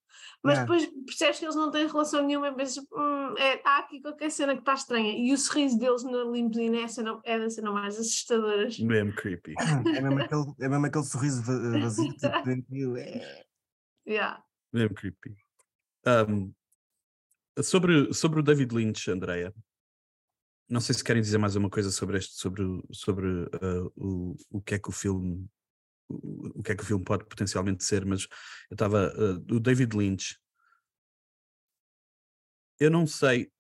mas 0.44 0.58
Yeah. 0.58 0.62
depois 0.62 1.06
percebes 1.06 1.40
que 1.40 1.46
eles 1.46 1.56
não 1.56 1.72
têm 1.72 1.88
relação 1.88 2.24
nenhuma 2.24 2.48
e 2.50 2.54
pensas, 2.56 2.84
hum, 2.92 3.36
é, 3.38 3.62
há 3.64 3.78
aqui 3.78 4.02
qualquer 4.02 4.30
cena 4.32 4.54
que 4.56 4.60
está 4.62 4.74
estranha. 4.74 5.14
E 5.16 5.32
o 5.32 5.38
sorriso 5.38 5.78
deles 5.80 6.04
na 6.04 6.24
limusine 6.24 6.82
é, 6.82 6.88
cena, 6.88 7.18
é 7.24 7.40
da 7.40 7.50
cena 7.50 7.72
mais 7.72 7.98
assustadoras. 7.98 8.78
Mesmo 8.80 9.14
creepy. 9.14 9.54
É 9.96 10.02
mesmo 10.02 10.20
aquele, 10.20 10.46
é 10.60 10.68
mesmo 10.68 10.86
aquele 10.88 11.06
sorriso 11.06 11.44
va- 11.44 11.80
vazio, 11.80 12.12
tipo, 12.14 12.98
é. 12.98 13.46
Yeah. 14.06 14.44
Mesmo 14.74 14.96
creepy. 14.96 15.36
Um, 16.08 16.54
sobre, 17.64 18.14
sobre 18.14 18.40
o 18.40 18.44
David 18.44 18.74
Lynch, 18.76 19.10
Andreia, 19.10 19.54
não 20.70 20.82
sei 20.82 20.96
se 20.96 21.04
querem 21.04 21.22
dizer 21.22 21.38
mais 21.38 21.56
uma 21.56 21.70
coisa 21.70 21.92
sobre 21.92 22.18
este, 22.18 22.34
sobre, 22.36 22.64
o- 22.64 22.84
sobre 22.92 23.28
uh, 23.28 23.92
o, 23.96 24.36
o 24.50 24.62
que 24.62 24.76
é 24.76 24.80
que 24.80 24.90
o 24.90 24.92
filme 24.92 25.48
o, 26.10 26.60
o 26.60 26.64
que 26.64 26.72
é 26.72 26.76
que 26.76 26.84
o 26.84 26.86
filme 26.86 27.04
pode 27.04 27.26
potencialmente 27.26 27.84
ser, 27.84 28.06
mas 28.06 28.24
eu 28.70 28.76
estava 28.76 29.12
uh, 29.16 29.56
o 29.56 29.60
David 29.60 29.96
Lynch. 29.96 30.38
Eu 32.80 32.92
não 32.92 33.08
sei, 33.08 33.52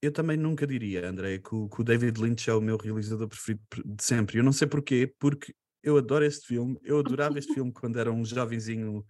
eu 0.00 0.12
também 0.12 0.36
nunca 0.36 0.66
diria, 0.66 1.08
André, 1.08 1.38
que 1.38 1.54
o, 1.54 1.68
que 1.68 1.80
o 1.80 1.84
David 1.84 2.20
Lynch 2.20 2.48
é 2.48 2.54
o 2.54 2.60
meu 2.60 2.76
realizador 2.76 3.28
preferido 3.28 3.62
de 3.84 4.02
sempre. 4.02 4.38
Eu 4.38 4.44
não 4.44 4.52
sei 4.52 4.66
porquê, 4.66 5.12
porque 5.18 5.54
eu 5.82 5.96
adoro 5.96 6.24
este 6.24 6.46
filme, 6.46 6.78
eu 6.82 6.98
adorava 6.98 7.38
este 7.38 7.52
filme 7.54 7.72
quando 7.72 7.98
era 7.98 8.10
um 8.10 8.24
jovenzinho 8.24 9.04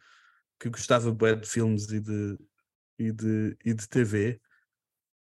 que 0.58 0.68
gostava 0.68 1.12
bué 1.12 1.34
de 1.34 1.48
filmes 1.48 1.88
e 1.90 2.00
de, 2.00 2.38
e 2.98 3.12
de, 3.12 3.56
e 3.64 3.74
de 3.74 3.88
TV, 3.88 4.40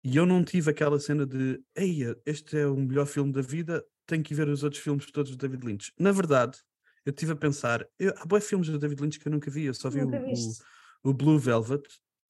e 0.03 0.17
eu 0.17 0.25
não 0.25 0.43
tive 0.43 0.69
aquela 0.69 0.99
cena 0.99 1.25
de 1.25 1.61
Eia, 1.75 2.17
este 2.25 2.57
é 2.57 2.67
o 2.67 2.75
melhor 2.75 3.05
filme 3.05 3.31
da 3.31 3.41
vida, 3.41 3.83
tenho 4.05 4.23
que 4.23 4.35
ver 4.35 4.49
os 4.49 4.63
outros 4.63 4.81
filmes 4.81 5.09
todos 5.11 5.31
do 5.31 5.37
David 5.37 5.65
Lynch. 5.65 5.93
Na 5.97 6.11
verdade, 6.11 6.57
eu 7.05 7.11
estive 7.11 7.31
a 7.31 7.35
pensar, 7.35 7.87
eu, 7.97 8.13
há 8.17 8.25
bué 8.25 8.41
filmes 8.41 8.67
do 8.67 8.77
David 8.77 9.01
Lynch 9.01 9.19
que 9.19 9.27
eu 9.27 9.31
nunca 9.31 9.49
vi, 9.49 9.65
eu 9.65 9.73
só 9.73 9.89
vi 9.89 10.01
o, 10.01 10.09
o, 10.09 11.09
o 11.09 11.13
Blue 11.13 11.39
Velvet 11.39 11.83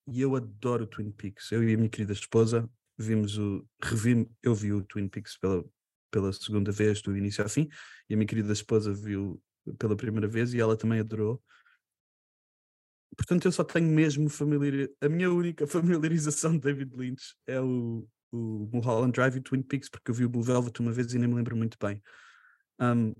e 0.07 0.21
eu 0.21 0.35
adoro 0.35 0.83
o 0.83 0.87
Twin 0.87 1.11
Peaks. 1.11 1.51
Eu 1.51 1.63
e 1.63 1.73
a 1.73 1.77
minha 1.77 1.89
querida 1.89 2.13
esposa 2.13 2.69
vimos 2.97 3.37
o. 3.37 3.65
Revi, 3.81 4.29
eu 4.41 4.53
vi 4.53 4.73
o 4.73 4.83
Twin 4.83 5.07
Peaks 5.07 5.37
pela, 5.37 5.63
pela 6.11 6.33
segunda 6.33 6.71
vez, 6.71 7.01
do 7.01 7.15
início 7.15 7.43
ao 7.43 7.49
fim, 7.49 7.69
e 8.09 8.13
a 8.13 8.17
minha 8.17 8.27
querida 8.27 8.51
esposa 8.53 8.93
viu 8.93 9.41
pela 9.77 9.95
primeira 9.95 10.27
vez 10.27 10.53
e 10.53 10.59
ela 10.59 10.75
também 10.75 10.99
adorou. 10.99 11.41
Portanto, 13.15 13.45
eu 13.45 13.51
só 13.51 13.63
tenho 13.63 13.87
mesmo 13.87 14.29
familiar. 14.29 14.89
A 15.01 15.09
minha 15.09 15.31
única 15.31 15.65
familiarização 15.67 16.53
de 16.53 16.59
David 16.59 16.95
Lynch 16.95 17.35
é 17.47 17.59
o, 17.59 18.07
o 18.31 18.69
Mulholland 18.71 19.11
Drive 19.11 19.37
e 19.37 19.41
Twin 19.41 19.61
Peaks, 19.61 19.89
porque 19.89 20.11
eu 20.11 20.15
vi 20.15 20.25
o 20.25 20.29
Blue 20.29 20.43
Velvet 20.43 20.79
uma 20.79 20.91
vez 20.91 21.13
e 21.13 21.19
nem 21.19 21.27
me 21.27 21.35
lembro 21.35 21.55
muito 21.55 21.77
bem. 21.79 22.01
Um, 22.79 23.13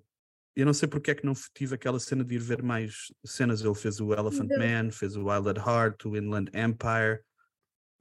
eu 0.56 0.66
não 0.66 0.74
sei 0.74 0.88
porque 0.88 1.12
é 1.12 1.16
que 1.16 1.26
não 1.26 1.34
tive 1.54 1.76
aquela 1.76 2.00
cena 2.00 2.24
de 2.24 2.36
ir 2.36 2.40
ver 2.40 2.62
mais 2.62 3.12
cenas. 3.26 3.62
Ele 3.62 3.74
fez 3.74 4.00
o 4.00 4.14
Elephant. 4.14 4.50
Man, 4.50 4.92
fez 4.92 5.16
o 5.16 5.26
Wild 5.26 5.50
at 5.50 5.58
Heart, 5.58 6.06
o 6.06 6.16
Inland 6.16 6.52
Empire. 6.54 7.22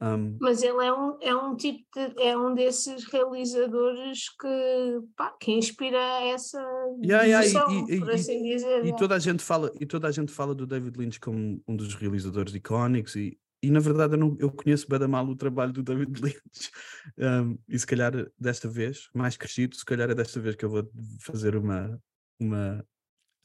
Um, 0.03 0.37
Mas 0.41 0.61
ele 0.61 0.83
é 0.85 0.91
um, 0.93 1.17
é 1.21 1.33
um 1.35 1.55
tipo 1.55 1.85
de, 1.95 2.21
é 2.21 2.37
um 2.37 2.53
desses 2.53 3.05
realizadores 3.05 4.27
que, 4.37 4.99
pá, 5.15 5.31
que 5.39 5.51
inspira 5.53 5.97
essa 6.25 6.59
Yeah, 7.01 7.23
yeah, 7.23 7.71
e- 7.71 7.95
e- 7.95 7.99
por 7.99 8.09
e- 8.09 8.13
assim 8.15 8.43
dizer. 8.43 8.79
E 8.79 8.87
yeah. 8.87 8.97
toda 8.97 9.15
a 9.15 9.19
gente 9.19 9.41
fala, 9.41 9.71
e 9.79 9.85
toda 9.85 10.07
a 10.07 10.11
gente 10.11 10.31
fala 10.31 10.53
do 10.53 10.67
David 10.67 10.97
Lynch 10.99 11.19
como 11.21 11.63
um 11.67 11.75
dos 11.75 11.95
realizadores 11.95 12.53
icónicos 12.53 13.15
e, 13.15 13.39
e 13.61 13.71
na 13.71 13.79
verdade 13.79 14.15
eu, 14.15 14.17
não, 14.19 14.35
eu 14.39 14.51
conheço 14.51 14.85
bem 14.89 15.07
mal 15.07 15.25
o 15.25 15.35
trabalho 15.37 15.71
do 15.71 15.81
David 15.81 16.11
Lynch 16.21 16.69
Um, 17.17 17.57
e 17.69 17.79
se 17.79 17.87
calhar 17.87 18.11
desta 18.37 18.67
vez, 18.67 19.07
mais 19.13 19.37
crescido, 19.37 19.75
se 19.75 19.85
calhar 19.85 20.09
é 20.09 20.15
desta 20.15 20.39
vez 20.39 20.55
que 20.55 20.65
eu 20.65 20.69
vou 20.69 20.89
fazer 21.21 21.55
uma 21.55 21.97
uma, 22.39 22.85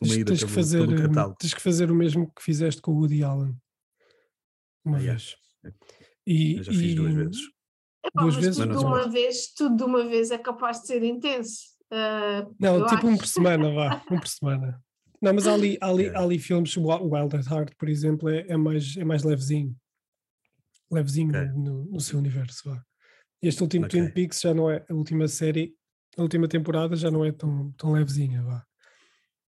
uma 0.02 0.14
ida 0.14 0.32
tens 0.32 0.40
pelo, 0.40 0.48
que 0.48 0.54
fazer, 0.56 0.86
pelo 0.88 1.00
catálogo. 1.08 1.36
tens 1.38 1.54
que 1.54 1.60
fazer 1.62 1.88
o 1.90 1.94
mesmo 1.94 2.32
que 2.34 2.42
fizeste 2.42 2.82
com 2.82 2.92
o 2.92 2.96
Woody 2.96 3.22
Allen. 3.22 3.54
Uma 4.84 4.96
Ah, 4.96 5.00
vez. 5.00 5.36
E, 6.30 6.56
Eu 6.58 6.62
já 6.64 6.72
fiz 6.72 6.94
duas 6.94 7.12
e- 7.12 7.16
vezes. 7.16 7.40
Epá, 8.04 8.22
duas 8.22 8.34
mas 8.36 8.44
vezes, 8.44 8.58
tudo 8.66 8.80
uma 8.86 9.08
vez, 9.08 9.52
tudo 9.54 9.76
de 9.76 9.82
uma 9.82 10.04
vez 10.06 10.30
é 10.30 10.36
capaz 10.38 10.80
de 10.82 10.86
ser 10.88 11.02
intenso. 11.02 11.60
Ah, 11.90 12.46
Não, 12.60 12.86
tipo 12.86 13.06
um 13.06 13.10
acho. 13.12 13.18
por 13.20 13.26
semana, 13.26 13.72
vá, 13.72 14.02
um 14.12 14.20
por 14.20 14.28
semana. 14.28 14.82
Não, 15.22 15.32
mas 15.34 15.46
há 15.48 15.54
ali, 15.54 15.78
há 15.80 15.88
ali, 15.88 16.02
Yeah. 16.04 16.20
há 16.20 16.22
ali 16.22 16.38
filmes, 16.38 16.76
Wild 16.76 17.34
at 17.36 17.46
Heart, 17.50 17.74
por 17.78 17.88
exemplo, 17.88 18.28
é, 18.28 18.44
é 18.46 18.56
mais, 18.56 18.96
é 18.96 19.04
mais 19.04 19.24
levezinho. 19.24 19.74
Levezinho 20.90 21.30
Ok. 21.30 21.48
no, 21.56 21.84
no 21.86 22.00
seu 22.00 22.18
universo, 22.18 22.70
vá. 22.70 22.82
Este 23.42 23.62
último 23.62 23.86
Ok. 23.86 23.98
Twin 24.00 24.10
Peaks 24.12 24.40
já 24.40 24.52
não 24.54 24.70
é, 24.70 24.84
a 24.88 24.94
última 24.94 25.26
série, 25.28 25.74
a 26.16 26.22
última 26.22 26.46
temporada 26.46 26.94
já 26.94 27.10
não 27.10 27.24
é 27.24 27.32
tão, 27.32 27.72
tão 27.72 27.92
levezinha, 27.92 28.42
vá. 28.42 28.64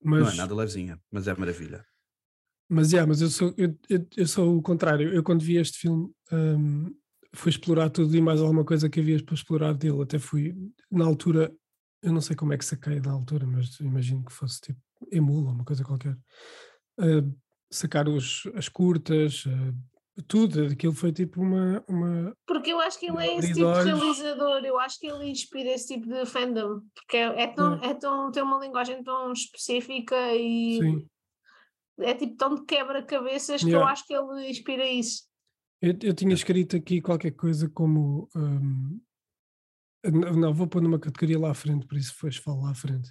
Mas, 0.03 0.21
Não 0.23 0.29
é 0.31 0.35
nada 0.35 0.53
levezinha, 0.55 0.99
mas 1.11 1.27
é 1.27 1.35
maravilha. 1.35 1.85
Mas, 2.73 2.91
yeah, 2.91 3.07
mas 3.07 3.21
eu, 3.21 3.29
sou, 3.29 3.53
eu, 3.55 3.77
eu, 3.87 4.07
eu 4.17 4.27
sou 4.27 4.57
o 4.57 4.61
contrário. 4.61 5.13
Eu, 5.13 5.23
quando 5.23 5.43
vi 5.43 5.57
este 5.57 5.77
filme, 5.77 6.11
hum, 6.31 6.91
fui 7.33 7.51
explorar 7.51 7.89
tudo 7.89 8.15
e 8.15 8.21
mais 8.21 8.41
alguma 8.41 8.65
coisa 8.65 8.89
que 8.89 8.99
havia 8.99 9.23
para 9.23 9.35
explorar 9.35 9.73
dele. 9.73 10.01
Até 10.01 10.17
fui, 10.17 10.55
na 10.91 11.05
altura, 11.05 11.53
eu 12.01 12.11
não 12.11 12.21
sei 12.21 12.35
como 12.35 12.51
é 12.51 12.57
que 12.57 12.65
saquei 12.65 12.99
na 12.99 13.11
altura, 13.11 13.45
mas 13.45 13.79
imagino 13.79 14.25
que 14.25 14.33
fosse 14.33 14.59
tipo 14.59 14.79
emula, 15.11 15.51
uma 15.51 15.63
coisa 15.63 15.83
qualquer. 15.83 16.17
Ah, 16.99 17.23
sacar 17.71 18.07
os, 18.07 18.43
as 18.55 18.67
curtas, 18.69 19.43
ah, 19.47 20.21
tudo. 20.27 20.65
Aquilo 20.65 20.93
foi 20.93 21.11
tipo 21.11 21.41
uma. 21.41 21.83
uma 21.87 22.35
Porque 22.47 22.71
eu 22.71 22.79
acho 22.79 22.99
que 22.99 23.07
ele 23.07 23.17
é 23.17 23.37
esse 23.37 23.53
tipo 23.53 23.71
de 23.71 23.83
realizador, 23.83 24.65
eu 24.65 24.79
acho 24.79 24.99
que 24.99 25.07
ele 25.07 25.29
inspira 25.29 25.69
esse 25.69 25.93
tipo 25.93 26.07
de 26.07 26.25
fandom, 26.25 26.81
porque 26.95 27.17
é, 27.17 27.43
é 27.43 27.47
tão, 27.47 27.73
é 27.83 27.93
tão, 27.93 28.31
tem 28.31 28.41
uma 28.41 28.59
linguagem 28.59 29.03
tão 29.03 29.31
específica 29.31 30.15
e 30.35 30.79
sim. 30.79 31.07
É 31.99 32.13
tipo 32.15 32.35
tão 32.35 32.55
de 32.55 32.65
quebra-cabeças 32.65 33.61
que 33.61 33.67
eu 33.69 33.79
Yeah. 33.79 33.91
acho 33.91 34.05
que 34.07 34.13
ele 34.13 34.49
inspira 34.49 34.87
isso. 34.87 35.23
Eu, 35.81 35.95
eu 36.01 36.13
tinha 36.13 36.33
escrito 36.33 36.75
aqui 36.75 37.01
qualquer 37.01 37.31
coisa 37.31 37.69
como. 37.69 38.29
hum, 38.35 38.99
não, 40.05 40.33
não, 40.33 40.53
vou 40.53 40.67
pôr 40.67 40.81
numa 40.81 40.99
categoria 40.99 41.39
lá 41.39 41.51
à 41.51 41.53
frente, 41.53 41.85
por 41.87 41.97
isso 41.97 42.13
depois 42.13 42.35
falo 42.37 42.63
lá 42.63 42.71
à 42.71 42.75
frente. 42.75 43.09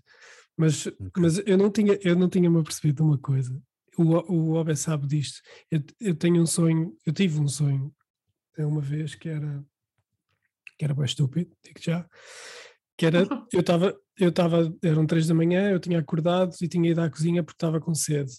Mas, 0.56 0.86
mas 1.16 1.38
eu 1.46 1.56
não 1.56 1.70
tinha, 1.70 1.98
eu 2.02 2.14
não 2.14 2.28
tinha 2.28 2.50
me 2.50 2.60
apercebido 2.60 2.96
de 2.96 3.02
uma 3.02 3.18
coisa. 3.18 3.58
O, 3.96 4.02
O- 4.02 4.32
o 4.32 4.52
Obe 4.54 4.76
sabe 4.76 5.06
disto. 5.06 5.40
Eu, 5.70 5.82
eu 6.00 6.14
tenho 6.14 6.42
um 6.42 6.46
sonho, 6.46 6.94
eu 7.06 7.12
tive 7.12 7.40
um 7.40 7.48
sonho 7.48 7.94
eh, 8.58 8.64
uma 8.66 8.80
vez 8.80 9.14
que 9.14 9.28
era 9.28 9.64
que 10.78 10.84
era 10.84 10.94
bem 10.94 11.04
estúpido, 11.04 11.54
digo 11.64 11.80
já. 11.80 12.06
Que 12.96 13.06
era, 13.06 13.20
eu 13.52 13.60
estava, 13.60 13.98
eu 14.18 14.28
estava, 14.30 14.74
eram 14.82 15.06
três 15.06 15.26
da 15.26 15.34
manhã, 15.34 15.70
eu 15.70 15.78
tinha 15.80 15.98
acordado 15.98 16.54
e 16.60 16.68
tinha 16.68 16.90
ido 16.90 17.00
à 17.00 17.08
cozinha 17.10 17.42
porque 17.42 17.56
estava 17.56 17.80
com 17.80 17.94
sede. 17.94 18.32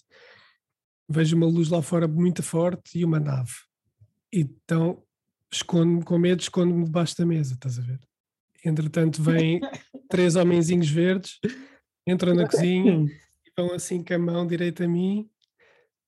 Vejo 1.08 1.36
uma 1.36 1.46
luz 1.46 1.68
lá 1.68 1.82
fora 1.82 2.08
muito 2.08 2.42
forte 2.42 2.98
e 2.98 3.04
uma 3.04 3.20
nave. 3.20 3.52
Então 4.32 5.02
escondo-me 5.52 6.02
com 6.02 6.18
medo, 6.18 6.40
escondo-me 6.40 6.84
debaixo 6.84 7.16
da 7.16 7.24
mesa, 7.24 7.54
estás 7.54 7.78
a 7.78 7.82
ver? 7.82 8.00
Entretanto, 8.64 9.22
vêm 9.22 9.60
três 10.10 10.34
homenzinhos 10.36 10.88
verdes, 10.88 11.38
entram 12.06 12.34
na 12.34 12.46
cozinha 12.48 13.04
e 13.46 13.52
vão 13.56 13.72
assim 13.72 14.02
com 14.02 14.14
a 14.14 14.18
mão 14.18 14.46
direita 14.46 14.84
a 14.84 14.88
mim. 14.88 15.28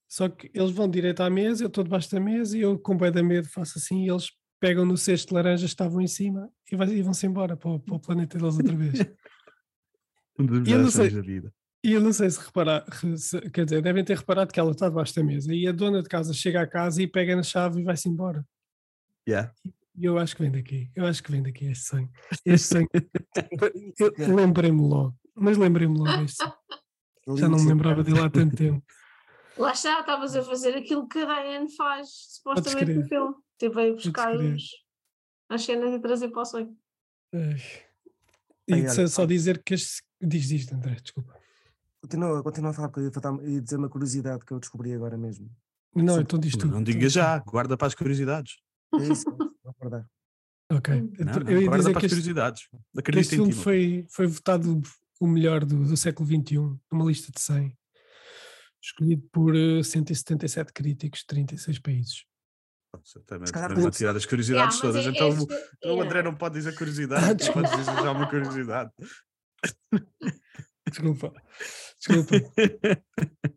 Só 0.08 0.28
que 0.28 0.50
eles 0.54 0.70
vão 0.70 0.88
direito 0.88 1.20
à 1.22 1.30
mesa, 1.30 1.64
eu 1.64 1.68
estou 1.68 1.84
debaixo 1.84 2.10
da 2.10 2.20
mesa 2.20 2.56
e 2.56 2.60
eu, 2.60 2.78
com 2.78 2.96
bem 2.96 3.10
da 3.12 3.22
medo, 3.22 3.48
faço 3.48 3.78
assim 3.78 4.04
e 4.04 4.08
eles 4.10 4.30
pegam 4.60 4.84
no 4.84 4.96
cesto 4.96 5.28
de 5.28 5.34
laranjas 5.34 5.70
que 5.70 5.74
estavam 5.74 6.00
em 6.00 6.06
cima 6.06 6.50
e, 6.70 7.02
vão-se 7.02 7.26
embora 7.26 7.56
para 7.56 7.70
o, 7.70 7.80
para 7.80 7.94
o 7.94 8.00
planeta 8.00 8.38
deles 8.38 8.56
outra 8.56 8.74
vez. 8.74 8.98
Um 10.38 10.44
dos 10.44 10.68
eu 10.68 10.82
não 10.82 10.90
sei- 10.90 11.08
da 11.08 11.22
vida. 11.22 11.50
E 11.86 11.92
eu 11.92 12.00
não 12.00 12.12
sei 12.12 12.28
se 12.28 12.40
reparar, 12.40 12.84
se- 13.16 13.40
quer 13.50 13.64
dizer, 13.64 13.80
devem 13.80 14.04
ter 14.04 14.16
reparado 14.16 14.52
que 14.52 14.58
ela 14.58 14.72
está 14.72 14.88
debaixo 14.88 15.14
da 15.14 15.22
mesa 15.22 15.54
e 15.54 15.68
a 15.68 15.72
dona 15.72 16.02
de 16.02 16.08
casa 16.08 16.32
chega 16.34 16.60
à 16.62 16.66
casa 16.66 17.00
e 17.00 17.06
pega 17.06 17.36
na 17.36 17.42
chave 17.44 17.80
e 17.80 17.84
vai-se 17.84 18.08
embora. 18.08 18.44
Yeah. 19.28 19.52
E 19.96 20.04
eu 20.04 20.18
acho 20.18 20.34
que 20.34 20.42
vem 20.42 20.50
daqui, 20.50 20.90
eu 20.96 21.06
acho 21.06 21.22
que 21.22 21.30
vem 21.30 21.42
daqui 21.42 21.66
este 21.66 21.84
sonho. 21.84 22.10
Este 22.44 22.66
sonho, 22.66 22.88
eu 24.00 24.34
lembrei-me 24.34 24.80
logo, 24.80 25.16
mas 25.34 25.56
lembrei-me 25.56 25.96
logo 25.96 26.22
este 26.24 26.36
sonho. 26.38 27.38
Já 27.38 27.48
não 27.48 27.58
me 27.58 27.68
lembrava 27.68 28.02
dele 28.04 28.18
há 28.20 28.28
tanto 28.30 28.56
tempo. 28.56 28.84
Lá 29.56 29.72
está, 29.72 30.00
estavas 30.00 30.36
a 30.36 30.42
fazer 30.42 30.76
aquilo 30.76 31.08
que 31.08 31.18
a 31.20 31.24
Diane 31.24 31.74
faz, 31.74 32.08
supostamente 32.34 32.92
no 32.94 33.06
filme. 33.08 33.34
Tipo, 33.58 33.78
aí 33.78 33.92
buscar 33.94 34.36
os, 34.36 34.64
as 35.48 35.62
cenas 35.64 35.94
e 35.94 35.98
trazer 36.00 36.28
para 36.28 36.42
o 36.42 36.44
sonho. 36.44 36.76
Ai. 37.34 37.42
Ai, 37.52 37.60
E 38.68 38.74
olha, 38.74 38.88
só, 38.90 39.06
só 39.06 39.22
olha. 39.22 39.28
dizer 39.28 39.62
que 39.62 39.74
este. 39.74 40.02
Diz, 40.20 40.48
diz, 40.48 40.70
André, 40.72 40.96
desculpa. 40.96 41.34
Continua, 42.06 42.40
continua 42.42 42.70
a 42.70 42.72
falar, 42.72 42.88
porque 42.88 43.00
eu 43.18 43.48
ia, 43.48 43.60
dizer 43.60 43.76
uma 43.76 43.88
curiosidade 43.88 44.44
que 44.44 44.52
eu 44.52 44.60
descobri 44.60 44.92
agora 44.94 45.18
mesmo. 45.18 45.50
Não, 45.92 46.14
Sim. 46.14 46.20
então 46.20 46.38
diz 46.38 46.54
tu. 46.56 46.68
Não 46.68 46.80
diga 46.82 47.08
já, 47.08 47.38
guarda 47.40 47.76
para 47.76 47.88
as 47.88 47.94
curiosidades. 47.96 48.56
É 48.94 49.08
isso, 49.12 49.24
vou 49.64 49.74
guardar. 49.78 50.06
Ok. 50.70 50.94
Não, 51.18 51.32
não, 51.34 51.50
eu 51.50 51.62
ia 51.62 51.66
guarda 51.68 51.78
dizer 51.78 51.92
para 51.92 52.00
que 52.00 52.06
as 52.06 52.12
este, 52.12 52.20
curiosidades. 52.22 52.68
que 53.04 53.18
este 53.18 53.34
filme 53.36 53.52
foi, 53.52 54.06
foi 54.10 54.26
votado 54.28 54.80
o 55.20 55.26
melhor 55.26 55.64
do, 55.64 55.84
do 55.84 55.96
século 55.96 56.28
XXI, 56.28 56.56
numa 56.92 57.04
lista 57.06 57.32
de 57.32 57.40
100, 57.40 57.76
escolhido 58.82 59.22
por 59.32 59.56
eh, 59.56 59.82
177 59.82 60.72
críticos 60.72 61.20
de 61.20 61.26
36 61.26 61.78
países. 61.80 62.24
Também 63.26 63.50
vou 63.74 63.82
não- 63.84 63.90
tirar 63.90 64.16
as 64.16 64.24
curiosidades 64.24 64.76
Yeah, 64.80 64.94
mas 64.94 65.04
todas. 65.04 65.06
é- 65.06 65.10
então 65.10 65.26
é 65.26 65.30
o- 65.30 65.52
este- 65.52 65.76
então 65.78 65.96
o 65.98 66.02
André 66.02 66.22
não 66.22 66.34
pode 66.36 66.54
dizer 66.54 66.70
Ah, 66.74 66.78
curiosidade, 66.78 67.26
não 67.26 67.34
desculpa. 67.34 67.68
pode 67.68 67.80
dizer 67.82 67.94
já 68.02 68.12
uma 68.12 68.28
curiosidade. 68.30 68.90
Desculpa. 70.88 71.32
Desculpa. 71.98 72.34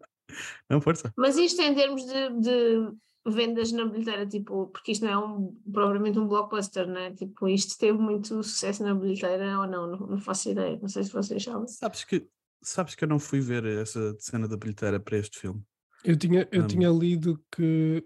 Não, 0.69 0.79
força. 0.81 1.11
Mas 1.17 1.37
isto 1.37 1.61
em 1.61 1.73
termos 1.73 2.05
de, 2.05 2.29
de 2.39 2.91
vendas 3.27 3.71
na 3.71 3.85
bilheteira, 3.85 4.25
tipo, 4.27 4.67
porque 4.67 4.91
isto 4.91 5.03
não 5.05 5.11
é 5.11 5.17
um, 5.17 5.61
propriamente 5.71 6.19
um 6.19 6.27
blockbuster, 6.27 6.87
né? 6.87 7.11
Tipo, 7.13 7.47
isto 7.47 7.77
teve 7.77 7.97
muito 7.97 8.27
sucesso 8.43 8.83
na 8.83 8.93
bilheteira 8.93 9.59
ou 9.59 9.67
não, 9.67 9.87
não, 9.87 9.97
não 10.07 10.17
faço 10.19 10.49
ideia, 10.49 10.77
não 10.81 10.87
sei 10.87 11.03
se 11.03 11.11
vocês 11.11 11.43
sabem. 11.43 11.67
Sabes 11.67 12.03
que, 12.03 12.27
sabes 12.61 12.95
que 12.95 13.03
eu 13.03 13.07
não 13.07 13.19
fui 13.19 13.39
ver 13.39 13.65
essa 13.65 14.15
cena 14.19 14.47
da 14.47 14.55
bilheteira 14.57 14.99
para 14.99 15.17
este 15.17 15.39
filme. 15.39 15.61
Eu 16.03 16.15
tinha, 16.15 16.47
eu 16.51 16.63
Hum. 16.63 16.67
tinha 16.67 16.89
lido 16.89 17.43
que, 17.51 18.05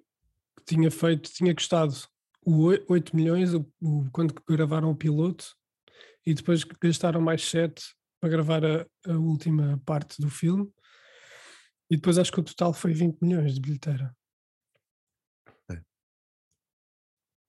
que 0.57 0.63
tinha 0.65 0.89
feito, 0.89 1.29
tinha 1.31 1.53
custado 1.53 1.93
o 2.45 2.63
oi- 2.63 2.83
8 2.89 3.15
milhões 3.15 3.53
o, 3.53 3.65
o- 3.81 4.05
quando 4.12 4.33
gravaram 4.47 4.89
o 4.89 4.95
piloto 4.95 5.45
e 6.25 6.33
depois 6.33 6.63
gastaram 6.63 7.21
mais 7.21 7.43
7 7.43 7.83
para 8.23 8.29
gravar 8.29 8.63
a, 8.65 8.88
a 9.05 9.17
última 9.17 9.77
parte 9.86 10.21
do 10.21 10.29
filme 10.29 10.71
e 11.91 11.97
depois 11.97 12.17
acho 12.17 12.31
que 12.31 12.39
o 12.39 12.43
total 12.43 12.73
foi 12.73 12.93
20 12.93 13.19
milhões 13.21 13.53
de 13.53 13.59
bilheteira. 13.59 14.15
É. 15.69 15.81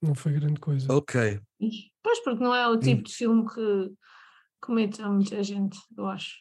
Não 0.02 0.16
foi 0.16 0.32
grande 0.32 0.58
coisa. 0.58 0.92
Ok. 0.92 1.40
Pois, 2.02 2.20
porque 2.24 2.42
não 2.42 2.52
é 2.52 2.66
o 2.66 2.76
tipo 2.76 3.04
de 3.04 3.14
filme 3.14 3.48
que, 3.48 3.94
que 4.66 4.72
mete 4.72 5.00
a 5.00 5.08
muita 5.08 5.40
gente, 5.44 5.78
eu 5.96 6.08
acho. 6.08 6.34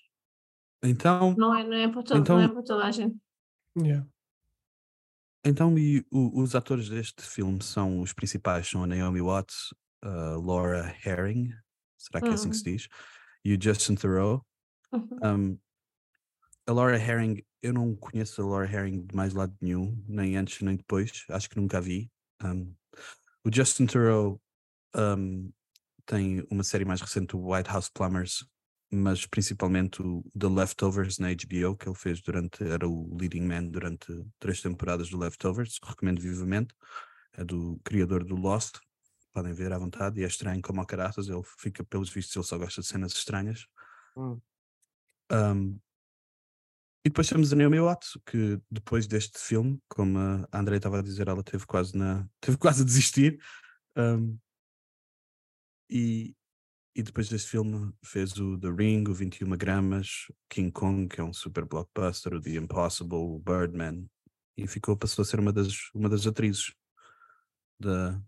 Então, 0.83 1.35
Não 1.37 1.53
é, 1.55 1.63
não 1.63 1.73
é, 1.77 1.87
para, 1.87 2.01
todo, 2.01 2.19
Então- 2.19 2.37
não 2.37 2.43
é 2.43 2.47
para 2.47 2.63
toda 2.63 2.85
a 2.85 2.91
gente. 2.91 3.15
Yeah. 3.77 4.07
então 5.45 5.77
e 5.77 6.03
o- 6.11 6.41
os 6.41 6.55
atores 6.55 6.89
deste 6.89 7.21
filme 7.21 7.61
são 7.63 8.01
os 8.01 8.13
principais, 8.13 8.67
são 8.67 8.83
a 8.83 8.87
Naomi 8.87 9.21
Watts, 9.21 9.75
a 10.03 10.37
Laura 10.37 10.95
Herring, 11.05 11.53
será 11.99 12.19
que 12.21 12.29
é 12.29 12.33
assim 12.33 12.49
que 12.49 12.57
se 12.57 12.63
diz? 12.63 12.87
E 13.43 13.53
o 13.53 13.61
Justin 13.61 13.95
Theroux. 13.95 14.41
Uhum. 14.91 15.19
Um, 15.23 15.59
a 16.65 16.71
Laura 16.71 16.97
Herring, 16.97 17.43
eu 17.61 17.73
não 17.73 17.95
conheço 17.95 18.41
a 18.41 18.45
Laura 18.45 18.71
Herring 18.71 19.05
de 19.05 19.15
mais 19.15 19.33
lado 19.33 19.53
nenhum, 19.59 20.01
nem 20.07 20.37
antes 20.37 20.61
nem 20.61 20.75
depois, 20.77 21.25
acho 21.29 21.49
que 21.49 21.57
nunca 21.57 21.77
a 21.77 21.81
vi. 21.81 22.09
Um, 22.41 22.73
o 23.43 23.53
Justin 23.53 23.85
Theroux 23.85 24.39
um, 24.95 25.51
tem 26.05 26.45
uma 26.49 26.63
série 26.63 26.85
mais 26.85 27.01
recente, 27.01 27.35
o 27.35 27.53
White 27.53 27.69
House 27.69 27.89
Plumbers, 27.89 28.45
mas 28.91 29.25
principalmente 29.25 30.01
o 30.01 30.23
The 30.37 30.47
Leftovers 30.47 31.17
na 31.17 31.29
HBO, 31.29 31.75
que 31.75 31.89
ele 31.89 31.95
fez 31.95 32.21
durante, 32.21 32.63
era 32.63 32.87
o 32.87 33.17
leading 33.17 33.41
man 33.41 33.65
durante 33.65 34.07
três 34.39 34.61
temporadas 34.61 35.09
do 35.09 35.17
Leftovers, 35.17 35.79
recomendo 35.83 36.21
vivamente. 36.21 36.73
É 37.35 37.43
do 37.43 37.79
criador 37.83 38.23
do 38.23 38.35
Lost, 38.35 38.77
podem 39.33 39.53
ver 39.53 39.73
à 39.73 39.77
vontade, 39.77 40.19
e 40.19 40.23
é 40.23 40.27
estranho 40.27 40.61
como 40.61 40.79
ao 40.79 40.85
caraças, 40.85 41.27
ele 41.27 41.41
fica, 41.57 41.83
pelos 41.83 42.09
vistos, 42.09 42.35
ele 42.35 42.45
só 42.45 42.57
gosta 42.57 42.81
de 42.81 42.87
cenas 42.87 43.13
estranhas. 43.13 43.67
Hum. 44.15 44.39
Um, 45.31 45.79
e 47.05 47.09
depois 47.09 47.27
temos 47.27 47.51
a 47.51 47.55
Naomi 47.55 47.79
Watts, 47.79 48.17
que 48.25 48.61
depois 48.71 49.07
deste 49.07 49.37
filme, 49.37 49.81
como 49.89 50.17
a 50.17 50.47
André 50.53 50.77
estava 50.77 50.99
a 50.99 51.01
dizer, 51.01 51.27
ela 51.27 51.43
teve 51.43 51.65
quase, 51.65 51.97
na, 51.97 52.27
teve 52.39 52.57
quase 52.57 52.83
a 52.83 52.85
desistir. 52.85 53.41
um, 53.97 54.37
e, 55.89 56.35
e 56.95 57.03
depois 57.03 57.27
deste 57.27 57.49
filme 57.49 57.91
fez 58.03 58.37
o 58.37 58.57
The 58.57 58.69
Ring, 58.69 59.03
o 59.09 59.13
21 59.13 59.49
gramas, 59.57 60.31
King 60.49 60.71
Kong, 60.71 61.07
que 61.07 61.19
é 61.19 61.23
um 61.23 61.33
super 61.33 61.65
blockbuster, 61.65 62.33
o 62.35 62.41
The 62.41 62.51
Impossible, 62.51 63.17
o 63.17 63.39
Birdman, 63.39 64.07
e 64.55 64.67
ficou, 64.67 64.95
passou 64.95 65.23
a 65.23 65.25
ser 65.25 65.39
uma 65.39 65.51
das, 65.51 65.89
uma 65.93 66.07
das 66.07 66.25
atrizes 66.27 66.73
da, 67.79 68.21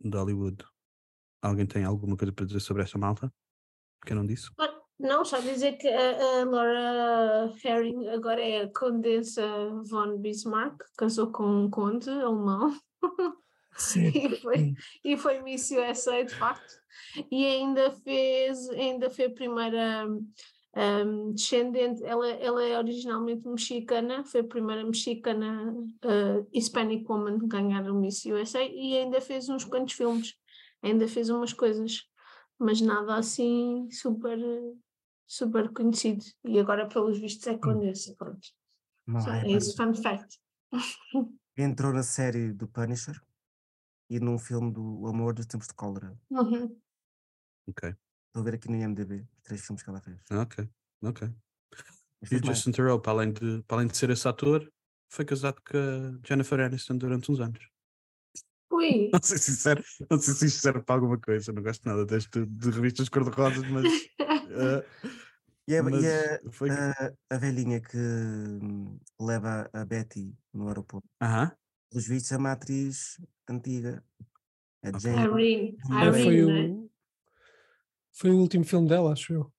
de 0.00 0.16
Hollywood. 0.16 0.64
Alguém 1.42 1.66
tem 1.66 1.84
alguma 1.84 2.16
coisa 2.16 2.32
para 2.32 2.46
dizer 2.46 2.60
sobre 2.60 2.82
esta 2.82 2.98
malta? 2.98 3.32
Que 4.04 4.12
eu 4.12 4.16
não 4.16 4.26
disse? 4.26 4.50
Não, 4.98 5.24
só 5.24 5.40
dizer 5.40 5.78
que 5.78 5.88
a, 5.88 6.40
a 6.40 6.44
Laura 6.44 7.52
Herring 7.64 8.08
agora 8.08 8.42
é 8.42 8.62
a 8.62 8.72
Condessa 8.72 9.42
von 9.88 10.18
Bismarck, 10.18 10.76
casou 10.96 11.32
com 11.32 11.44
um 11.44 11.70
conde 11.70 12.10
alemão 12.10 12.78
Sim. 13.76 14.08
e 14.14 14.36
foi, 14.36 14.74
e 15.02 15.16
foi 15.16 15.42
Miss 15.42 15.70
USA 15.70 16.22
de 16.22 16.34
facto, 16.34 16.74
e 17.30 17.46
ainda 17.46 17.90
fez, 17.90 18.68
ainda 18.70 19.08
foi 19.08 19.24
a 19.24 19.32
primeira 19.32 20.06
hum, 20.76 21.32
descendente, 21.32 22.02
ela, 22.04 22.28
ela 22.28 22.62
é 22.64 22.78
originalmente 22.78 23.46
mexicana, 23.48 24.24
foi 24.24 24.40
a 24.40 24.44
primeira 24.44 24.84
mexicana 24.84 25.72
uh, 25.72 26.48
Hispanic 26.52 27.04
woman 27.08 27.36
a 27.42 27.46
ganhar 27.46 27.90
o 27.90 27.94
Miss 27.94 28.24
USA 28.26 28.62
e 28.62 28.96
ainda 28.96 29.20
fez 29.20 29.48
uns 29.48 29.64
quantos 29.64 29.94
filmes, 29.94 30.34
ainda 30.82 31.08
fez 31.08 31.28
umas 31.28 31.52
coisas, 31.52 32.08
mas 32.58 32.80
nada 32.80 33.16
assim 33.16 33.88
super, 33.90 34.38
super 35.26 35.70
conhecido, 35.72 36.24
e 36.44 36.58
agora 36.58 36.88
pelos 36.88 37.18
vistos 37.18 37.46
é 37.46 37.58
condessa, 37.58 38.14
pronto. 38.16 38.48
Não 39.06 39.20
Só 39.20 39.32
é, 39.32 39.46
é 39.46 39.52
esse 39.52 39.76
fun 39.76 39.94
fact. 39.94 40.38
Entrou 41.56 41.92
na 41.92 42.02
série 42.02 42.52
do 42.52 42.68
Punisher 42.68 43.20
e 44.08 44.20
num 44.20 44.38
filme 44.38 44.72
do 44.72 45.06
Amor 45.06 45.34
dos 45.34 45.46
Tempos 45.46 45.66
de 45.66 45.74
Cólera. 45.74 46.16
Uhum. 46.30 46.76
Ok, 47.68 47.94
Estou 48.30 48.42
a 48.42 48.44
ver 48.44 48.54
aqui 48.54 48.70
no 48.70 48.76
IMDB 48.76 49.26
os 49.36 49.42
três 49.42 49.60
filmes 49.66 49.82
que 49.82 49.90
ela 49.90 50.00
fez. 50.00 50.16
ok, 50.30 50.68
ok. 51.02 51.28
E 52.30 52.36
o. 52.36 52.46
Justin 52.46 52.70
Theroux, 52.70 53.00
para 53.02 53.10
além, 53.12 53.32
de, 53.32 53.62
para 53.64 53.78
além 53.78 53.88
de 53.88 53.96
ser 53.96 54.08
esse 54.10 54.28
ator, 54.28 54.70
foi 55.12 55.24
casado 55.24 55.60
com 55.68 55.76
a 55.76 56.26
Jennifer 56.28 56.60
Aniston 56.60 56.96
durante 56.96 57.32
uns 57.32 57.40
anos. 57.40 57.58
Ui, 58.70 59.10
Não 59.12 59.20
sei 59.20 59.38
se 59.38 59.50
isso 59.50 59.62
serve, 59.62 59.84
não 60.08 60.18
sei 60.20 60.34
se 60.34 60.46
isto 60.46 60.60
serve 60.60 60.82
para 60.84 60.94
alguma 60.94 61.18
coisa, 61.18 61.52
não 61.52 61.60
gosto 61.60 61.84
nada 61.88 62.06
deste, 62.06 62.46
de 62.46 62.70
revistas 62.70 63.08
cor-de-rosas, 63.08 63.64
mas, 63.64 63.84
eh, 64.20 64.86
E 65.66 65.76
a, 65.76 65.82
mas 65.82 66.04
e 66.04 66.06
a, 66.06 66.52
foi. 66.52 66.70
a- 66.70 67.12
a 67.30 67.36
velhinha 67.38 67.80
que 67.80 67.96
hum, 67.98 68.96
leva 69.20 69.68
a 69.72 69.84
Betty 69.84 70.32
no 70.54 70.68
aeroporto, 70.68 71.08
Aham, 71.20 71.50
pelos 71.90 72.06
vistos, 72.06 72.30
é 72.30 72.36
uma 72.36 72.52
atriz 72.52 73.20
antiga. 73.48 74.04
É 74.82 74.88
Ok. 74.90 75.00
Jane. 75.00 75.76
Irene, 75.78 75.78
É, 76.06 76.12
foi, 76.24 76.42
Irene, 76.42 76.46
né? 76.46 76.68
o, 76.68 76.89
foi 78.12 78.30
o 78.30 78.38
último 78.38 78.64
filme 78.64 78.88
dela, 78.88 79.12
acho 79.12 79.32
eu. 79.32 79.52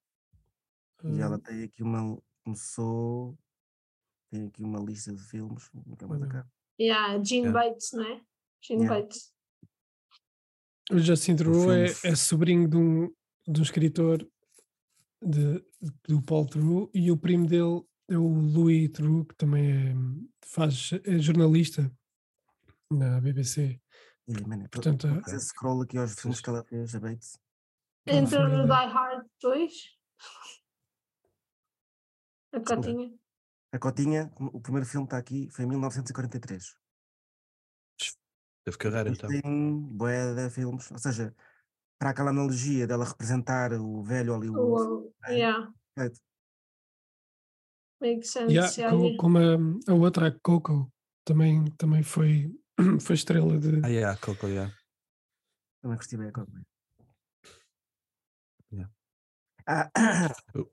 E 1.03 1.19
ela 1.19 1.39
tem 1.39 1.63
aqui 1.63 1.81
uma. 1.83 2.21
Começou. 2.43 3.37
Tem 4.29 4.45
aqui 4.47 4.63
uma 4.63 4.79
lista 4.79 5.13
de 5.13 5.21
filmes. 5.23 5.69
Nunca 5.85 6.07
mais 6.07 6.21
Olha. 6.21 6.29
acaba. 6.29 6.51
Yeah, 6.79 7.23
Jean 7.23 7.37
Yeah. 7.45 7.51
Bates, 7.69 7.91
né? 7.93 8.21
Jean 8.63 8.77
Yeah. 8.79 8.95
Bates. 9.01 9.33
O 10.91 10.97
Justin 10.99 11.35
Theroux 11.35 11.61
filme 11.63 11.89
é, 12.05 12.11
é 12.11 12.15
sobrinho 12.15 12.67
de 12.67 12.77
um, 12.77 13.07
de 13.47 13.59
um 13.59 13.63
escritor 13.63 14.27
de, 15.23 15.63
do 16.07 16.21
Paul 16.21 16.45
Theroux 16.47 16.89
e 16.93 17.11
o 17.11 17.17
primo 17.17 17.47
dele 17.47 17.81
é 18.09 18.17
o 18.17 18.27
Louis 18.27 18.89
Theroux, 18.91 19.25
que 19.27 19.35
também 19.35 19.71
é, 19.71 19.93
faz, 20.45 20.91
é 21.05 21.17
jornalista 21.19 21.91
na 22.91 23.21
BBC. 23.21 23.79
E, 24.27 24.33
mano, 24.45 24.63
tô- 24.63 24.81
Portanto, 24.81 25.07
a 25.07 25.17
a- 25.17 25.21
fazer 25.21 25.39
scroll 25.39 25.81
aqui 25.81 25.97
aos 25.97 26.13
filmes 26.15 26.41
que 26.41 26.49
ela 26.49 26.63
fez, 26.63 26.93
a 26.95 26.99
Bates. 26.99 27.39
É 28.05 28.19
no 28.19 28.27
família. 28.27 28.63
Die 28.65 28.93
Hard 28.93 29.27
2. 29.41 29.73
A 32.53 32.59
cotinha. 32.59 33.13
A 33.73 33.79
Cotinha, 33.79 34.33
o 34.37 34.59
primeiro 34.59 34.85
filme 34.85 35.05
está 35.05 35.17
aqui, 35.17 35.49
foi 35.49 35.63
em 35.63 35.67
1943. 35.69 36.75
teve 38.65 38.77
carreira 38.77 39.09
Mas 39.09 39.17
então. 39.17 39.29
tem 39.29 39.79
bué 39.79 40.35
de 40.35 40.49
filmes, 40.49 40.91
ou 40.91 40.97
seja, 40.99 41.33
para 41.97 42.09
aquela 42.09 42.31
analogia 42.31 42.85
dela 42.85 43.05
representar 43.05 43.71
o 43.73 44.03
velho 44.03 44.33
Hollywood. 44.33 44.83
O- 44.83 45.13
é. 45.25 45.35
yeah, 45.37 45.71
perfeito. 45.95 46.19
makes 48.01 48.29
sense. 48.31 48.51
Yeah, 48.53 48.73
yeah, 48.77 48.91
co- 48.91 49.03
yeah. 49.03 49.17
como 49.17 49.37
a, 49.37 49.91
a 49.91 49.95
outra, 49.95 50.27
a 50.27 50.39
Coco, 50.41 50.91
também, 51.23 51.63
também 51.77 52.03
foi, 52.03 52.51
foi 52.99 53.15
estrela 53.15 53.57
de. 53.57 53.79
Ah, 53.85 53.87
yeah, 53.87 54.19
Coco, 54.19 54.47
yeah. 54.47 54.75
Também 55.81 55.95
gostei 55.97 56.19
bem 56.19 56.27
a 56.27 56.33
Coco. 56.33 56.51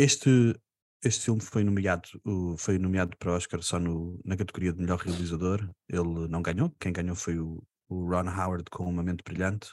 Este, 0.00 0.54
este 1.02 1.24
filme 1.24 1.40
foi 1.40 1.64
nomeado, 1.64 2.08
foi 2.56 2.78
nomeado 2.78 3.16
para 3.16 3.32
o 3.32 3.34
Oscar 3.34 3.60
só 3.62 3.80
no, 3.80 4.20
na 4.24 4.36
categoria 4.36 4.72
de 4.72 4.80
melhor 4.80 4.98
realizador. 5.00 5.68
Ele 5.88 6.28
não 6.28 6.40
ganhou. 6.40 6.70
Quem 6.78 6.92
ganhou 6.92 7.16
foi 7.16 7.36
o, 7.40 7.60
o 7.88 8.08
Ron 8.08 8.30
Howard 8.30 8.70
com 8.70 8.84
Uma 8.84 9.02
Mente 9.02 9.24
Brilhante. 9.24 9.72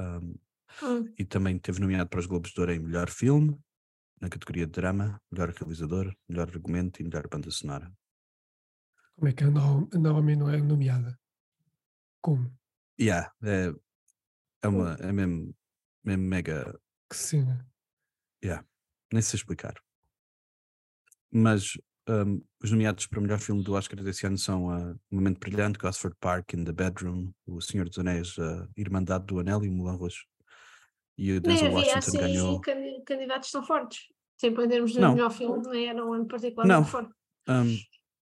Um, 0.00 0.34
Hum. 0.82 1.12
e 1.18 1.24
também 1.24 1.58
teve 1.58 1.80
nomeado 1.80 2.08
para 2.10 2.20
os 2.20 2.26
Globos 2.26 2.50
de 2.50 2.60
Ouro 2.60 2.72
em 2.72 2.80
melhor 2.80 3.08
filme, 3.10 3.58
na 4.20 4.28
categoria 4.28 4.66
de 4.66 4.72
drama, 4.72 5.20
melhor 5.30 5.50
realizador, 5.50 6.14
melhor 6.28 6.48
argumento 6.48 7.00
e 7.00 7.04
melhor 7.04 7.28
banda 7.28 7.50
sonora. 7.50 7.92
Como 9.14 9.28
é 9.28 9.32
que 9.32 9.44
a 9.44 9.50
Naomi, 9.50 9.88
a 9.92 9.98
Naomi 9.98 10.36
não 10.36 10.50
é 10.50 10.60
nomeada? 10.60 11.18
Como? 12.20 12.52
Yeah, 13.00 13.32
é, 13.42 13.72
é, 14.62 14.68
uma, 14.68 14.94
é 14.94 15.12
mesmo, 15.12 15.54
mesmo 16.02 16.24
mega. 16.24 16.80
Que 17.08 17.16
cena. 17.16 17.66
Nem 19.12 19.22
sei 19.22 19.36
explicar. 19.36 19.74
Mas 21.30 21.78
um, 22.08 22.42
os 22.60 22.70
nomeados 22.72 23.06
para 23.06 23.20
o 23.20 23.22
melhor 23.22 23.38
filme 23.38 23.62
do 23.62 23.74
Oscar 23.74 24.02
desse 24.02 24.26
ano 24.26 24.36
são 24.36 24.66
uh, 24.66 24.98
Momento 25.08 25.38
Brilhante, 25.38 25.78
Gosford 25.78 26.16
Park, 26.18 26.52
In 26.54 26.64
the 26.64 26.72
Bedroom, 26.72 27.32
O 27.46 27.60
Senhor 27.60 27.88
dos 27.88 27.98
Anéis, 27.98 28.36
uh, 28.38 28.68
Irmandade 28.76 29.26
do 29.26 29.38
Anel 29.38 29.64
e 29.64 29.70
Moulin 29.70 29.96
Rouge. 29.96 30.24
E 31.16 31.30
o 31.30 31.34
Nem 31.34 31.42
Denzel 31.42 31.66
havia 31.68 31.78
Washington 31.78 31.98
assim 31.98 32.18
ganhou. 32.18 32.60
candi- 32.60 33.02
candidatos 33.06 33.50
tão 33.52 33.64
fortes. 33.64 34.00
Tipo, 34.36 34.62
em 34.62 34.68
termos 34.68 34.92
de 34.92 34.98
Não. 35.00 35.14
melhor 35.14 35.30
filme, 35.30 35.62
nem 35.68 35.86
era 35.88 36.04
um 36.04 36.12
ano 36.12 36.26
particular 36.26 36.66
Não. 36.66 36.84
forte. 36.84 37.12
Um, 37.48 37.76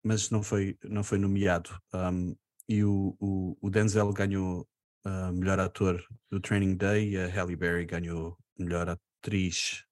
mas 0.04 0.30
não 0.30 0.42
foi, 0.42 0.78
não 0.86 1.04
foi 1.04 1.18
nomeado. 1.18 1.78
Um, 1.94 2.34
e 2.70 2.84
o, 2.84 3.14
o, 3.20 3.58
o 3.60 3.70
Denzel 3.70 4.14
ganhou 4.14 4.66
uh, 5.06 5.34
melhor 5.34 5.60
ator 5.60 6.02
do 6.32 6.40
Training 6.40 6.78
Day 6.78 7.10
e 7.10 7.18
a 7.18 7.28
Halle 7.28 7.58
Berry 7.58 7.86
ganhou 7.86 8.38
melhor 8.60 8.90
atriz 8.90 9.86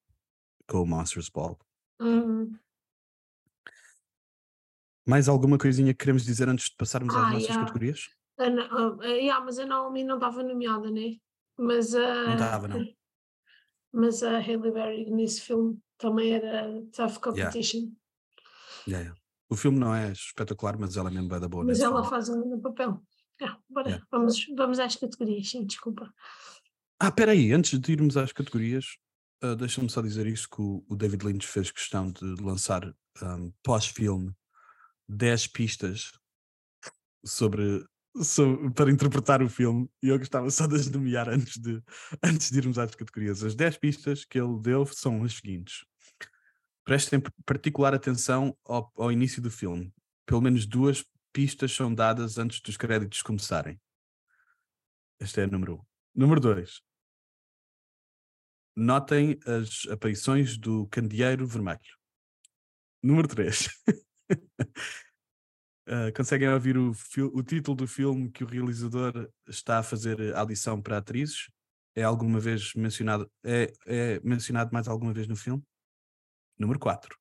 com 0.68 0.82
o 0.82 0.86
Monsters 0.86 1.30
Ball. 1.30 1.58
Hum. 2.00 2.58
Mais 5.08 5.28
alguma 5.30 5.58
coisinha 5.58 5.94
que 5.94 6.00
queremos 6.00 6.24
dizer 6.26 6.50
antes 6.50 6.70
de 6.70 6.76
passarmos 6.76 7.14
às 7.16 7.22
Ah, 7.22 7.30
nossas 7.32 7.44
yeah. 7.48 7.60
categorias? 7.66 8.10
Na- 8.38 8.66
ah, 8.66 8.98
ah, 9.02 9.06
yeah, 9.06 9.44
mas 9.46 9.60
a 9.60 9.66
Naomi 9.66 10.04
não 10.04 10.16
estava 10.16 10.44
nomeada, 10.44 10.90
né? 10.90 11.18
Mas. 11.58 11.94
Não 11.94 12.34
estava, 12.34 12.68
não. 12.68 12.78
Mas 13.98 14.22
a 14.24 14.40
Halle 14.40 14.72
Berry 14.74 15.10
nesse 15.10 15.40
filme 15.40 15.80
também 15.98 16.34
era 16.34 16.68
tough 16.92 17.18
competition. 17.22 17.94
Yeah, 18.86 19.06
yeah. 19.06 19.16
O 19.48 19.56
filme 19.56 19.80
não 19.80 19.96
é 19.96 20.12
espetacular, 20.12 20.78
mas 20.78 20.98
ela 20.98 21.10
é 21.10 21.14
mesmo 21.14 21.30
da 21.30 21.48
boa. 21.48 21.64
mas 21.64 21.80
ela 21.80 22.02
filme. 22.04 22.10
faz 22.10 22.28
um 22.28 22.60
papel. 22.60 23.02
Ah, 23.42 23.58
bora, 23.70 24.06
vamos, 24.12 24.46
vamos 24.54 24.80
às 24.80 24.98
categorias, 24.98 25.50
sim, 25.50 25.66
desculpa. 25.66 26.14
Ah, 27.00 27.10
espera 27.10 27.32
aí, 27.32 27.52
antes 27.52 27.78
de 27.80 27.92
irmos 27.92 28.16
às 28.18 28.32
categorias, 28.32 28.86
ah, 29.42 29.56
deixa-me 29.56 29.90
só 29.90 30.02
dizer 30.02 30.26
isso 30.28 30.50
que 30.50 30.62
o, 30.62 30.84
o 30.88 30.96
David 30.96 31.26
Lynch 31.26 31.46
fez 31.48 31.72
questão 31.72 32.12
de 32.12 32.24
lançar 32.42 32.84
ahm, 33.22 33.52
pós-filme 33.64 34.34
10 35.08 35.48
pistas 35.48 36.12
sobre, 37.26 37.86
sobre- 38.22 38.72
para 38.72 38.92
interpretar 38.92 39.42
o 39.42 39.50
filme 39.50 39.90
e 40.02 40.10
eu 40.10 40.18
gostava 40.20 40.50
só 40.50 40.68
de 40.68 40.76
as 40.76 40.90
nomear 40.90 41.30
antes 41.30 41.58
de, 41.58 41.82
antes 42.24 42.50
de 42.52 42.58
irmos 42.58 42.78
às 42.78 42.94
categorias. 42.96 43.44
As 43.44 43.56
10 43.56 43.78
pistas 43.78 44.26
que 44.26 44.40
ele 44.40 44.60
deu 44.62 44.86
são 44.86 45.24
as 45.24 45.34
seguintes. 45.34 45.86
Prestem 46.84 47.22
particular 47.46 47.94
atenção 47.94 48.56
ao, 48.64 48.92
ao 48.96 49.12
início 49.12 49.42
do 49.42 49.50
filme. 49.50 49.92
Pelo 50.26 50.42
menos 50.42 50.66
duas 50.66 51.04
pistas 51.34 51.72
são 51.74 51.94
dadas 51.94 52.38
antes 52.38 52.62
dos 52.62 52.78
créditos 52.78 53.22
começarem. 53.22 53.80
Este 55.20 55.42
é 55.42 55.44
a 55.44 55.48
número 55.48 55.74
1. 55.76 55.78
Um. 55.78 55.95
Número 56.16 56.40
2. 56.40 56.82
Notem 58.74 59.38
as 59.46 59.86
aparições 59.92 60.58
do 60.58 60.88
candeeiro 60.88 61.46
vermelho. 61.46 61.80
Número 63.04 63.28
3. 63.28 63.68
conseguem 66.16 66.50
ouvir 66.50 66.78
o, 66.78 66.92
o 67.34 67.44
título 67.44 67.76
do 67.76 67.88
filme 67.88 68.32
que 68.32 68.44
o 68.44 68.48
realizador 68.48 69.30
está 69.48 69.80
a 69.80 69.84
fazer 69.84 70.34
audição 70.36 70.82
para 70.82 70.98
atrizes? 70.98 71.50
É 71.94 72.04
alguma 72.04 72.40
vez 72.40 72.74
mencionado? 72.74 73.30
É, 73.44 73.72
é 73.86 74.20
mencionado 74.22 74.72
mais 74.74 74.88
alguma 74.88 75.14
vez 75.14 75.28
no 75.28 75.36
filme? 75.36 75.64
Número 76.58 76.80
4. 76.80 77.18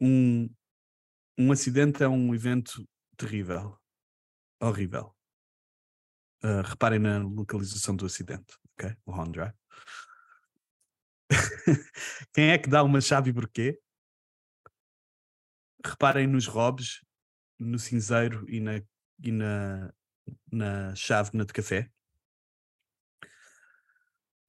Um, 0.00 0.52
um 1.38 1.52
acidente 1.52 2.02
é 2.02 2.08
um 2.08 2.34
evento 2.34 2.86
terrível. 3.16 3.78
Horrível. 4.60 5.15
Uh, 6.44 6.62
reparem 6.62 6.98
na 6.98 7.18
localização 7.18 7.96
do 7.96 8.06
acidente, 8.06 8.56
ok? 8.72 8.96
O 9.04 9.12
Home 9.12 9.32
Drive. 9.32 9.54
Quem 12.32 12.50
é 12.50 12.58
que 12.58 12.68
dá 12.68 12.82
uma 12.82 13.00
chave 13.00 13.30
e 13.30 13.32
porquê? 13.32 13.80
Reparem 15.84 16.26
nos 16.26 16.46
robes, 16.46 17.04
no 17.58 17.78
cinzeiro 17.78 18.48
e 18.48 18.60
na, 18.60 18.82
e 19.22 19.32
na, 19.32 19.92
na 20.52 20.94
chávena 20.94 21.44
de 21.44 21.52
café. 21.52 21.90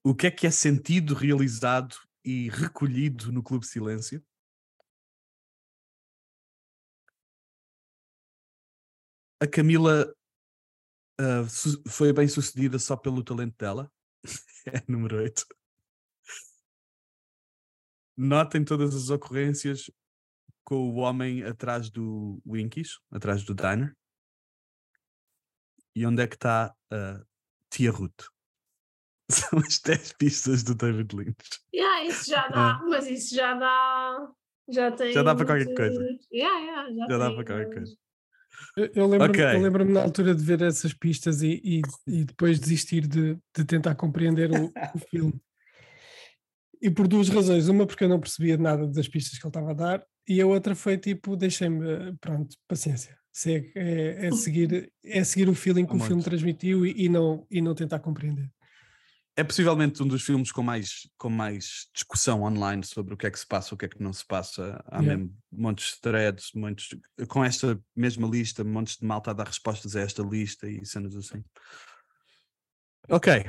O 0.03 0.15
que 0.15 0.27
é 0.27 0.31
que 0.31 0.47
é 0.47 0.51
sentido, 0.51 1.13
realizado 1.13 1.95
e 2.23 2.49
recolhido 2.49 3.31
no 3.31 3.43
Clube 3.43 3.65
Silêncio? 3.65 4.23
A 9.39 9.47
Camila 9.47 10.13
ah, 11.19 11.47
su- 11.49 11.81
foi 11.87 12.11
bem 12.13 12.27
sucedida 12.27 12.77
só 12.79 12.95
pelo 12.95 13.23
talento 13.23 13.55
dela. 13.57 13.91
é 14.67 14.83
número 14.87 15.17
8. 15.17 15.45
Notem 18.15 18.63
todas 18.65 18.95
as 18.95 19.09
ocorrências 19.09 19.91
com 20.63 20.89
o 20.91 20.95
homem 20.95 21.43
atrás 21.43 21.89
do 21.89 22.41
Winkies, 22.45 22.99
atrás 23.11 23.43
do 23.43 23.53
diner. 23.53 23.95
E 25.95 26.05
onde 26.05 26.21
é 26.21 26.27
que 26.27 26.35
está 26.35 26.75
a 26.91 27.23
Tia 27.69 27.91
Ruth? 27.91 28.25
São 29.29 29.59
as 29.59 29.79
10 29.79 30.13
pistas 30.13 30.63
do 30.63 30.73
David 30.73 31.15
Lynch. 31.15 31.61
Yeah, 31.73 32.05
isso 32.05 32.29
já 32.29 32.47
dá, 32.47 32.81
mas 32.87 33.07
isso 33.07 33.35
já 33.35 33.53
dá. 33.53 34.31
Já 34.69 34.91
tem. 34.91 35.09
Ah. 35.09 35.13
Já 35.13 35.23
dá 35.23 35.35
para 35.35 35.45
qualquer 35.45 35.73
coisa. 35.75 36.01
Yeah, 36.31 36.59
yeah, 36.59 36.93
já, 36.93 37.07
Já 37.07 37.17
dá 37.17 37.31
para 37.31 37.45
qualquer 37.45 37.73
coisa. 37.73 37.97
Eu, 38.75 38.89
eu 38.93 39.07
lembro-me 39.07 39.31
Ok. 39.31 39.55
eu 39.55 39.61
lembro-me 39.61 39.91
na 39.91 40.01
altura 40.01 40.35
de 40.35 40.43
ver 40.43 40.61
essas 40.61 40.93
pistas 40.93 41.41
e, 41.41 41.61
e, 41.63 41.81
e 42.07 42.25
depois 42.25 42.59
desistir 42.59 43.07
de, 43.07 43.37
de 43.55 43.65
tentar 43.65 43.95
compreender 43.95 44.51
o, 44.51 44.65
o 44.65 44.99
filme. 45.09 45.39
E 46.81 46.89
por 46.89 47.07
duas 47.07 47.29
razões. 47.29 47.67
Uma, 47.67 47.87
porque 47.87 48.03
eu 48.03 48.09
não 48.09 48.19
percebia 48.19 48.57
nada 48.57 48.87
das 48.87 49.07
pistas 49.07 49.37
que 49.37 49.45
ele 49.45 49.49
estava 49.49 49.71
a 49.71 49.73
dar, 49.73 50.03
e 50.27 50.41
a 50.41 50.45
outra 50.45 50.75
foi 50.75 50.97
tipo, 50.97 51.35
deixei-me, 51.35 52.15
pronto, 52.19 52.55
paciência. 52.67 53.17
Se 53.31 53.53
é, 53.53 53.71
é, 53.75 54.27
é 54.27 54.31
seguir, 54.31 54.91
é 55.05 55.23
seguir 55.23 55.47
o 55.47 55.55
feeling 55.55 55.85
que 55.85 55.95
o 55.95 55.99
filme 55.99 56.23
transmitiu 56.23 56.85
e, 56.85 57.05
e 57.05 57.09
não, 57.09 57.45
e 57.51 57.61
não 57.61 57.75
tentar 57.75 57.99
compreender. 57.99 58.49
É 59.39 59.43
possivelmente 59.43 60.01
um 60.01 60.07
dos 60.07 60.23
filmes 60.23 60.51
com 60.51 60.63
mais, 60.63 61.07
com 61.15 61.29
mais 61.29 61.87
discussão 61.93 62.41
online 62.41 62.83
sobre 62.83 63.13
o 63.13 63.17
que 63.17 63.27
é 63.27 63.31
que 63.31 63.37
se 63.37 63.45
passa, 63.45 63.75
o 63.75 63.77
que 63.77 63.85
é 63.85 63.87
que 63.87 64.01
não 64.01 64.11
se 64.11 64.25
passa. 64.25 64.83
Há 64.87 64.99
Yeah. 64.99 65.15
mesmo 65.15 65.37
montes 65.51 65.93
de 65.93 66.01
threads, 66.01 66.51
montes, 66.55 66.99
com 67.27 67.45
esta 67.45 67.79
mesma 67.95 68.27
lista, 68.27 68.63
montes 68.63 68.97
de 68.97 69.05
malta 69.05 69.29
a 69.29 69.33
dar 69.35 69.45
respostas 69.45 69.95
a 69.95 70.01
esta 70.01 70.23
lista 70.23 70.67
e 70.67 70.83
cenas 70.83 71.15
assim. 71.15 71.43
Ok. 73.07 73.45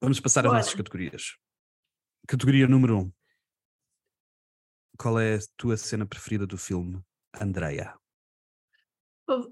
Vamos 0.00 0.18
passar 0.18 0.44
às 0.44 0.52
nossas 0.52 0.74
categorias. 0.74 1.36
Categoria 2.26 2.66
número 2.66 2.98
1. 2.98 3.00
Um. 3.00 3.12
Qual 4.98 5.20
é 5.20 5.36
a 5.36 5.40
tua 5.56 5.76
cena 5.76 6.04
preferida 6.04 6.48
do 6.48 6.58
filme, 6.58 7.00
Andreia? 7.40 7.94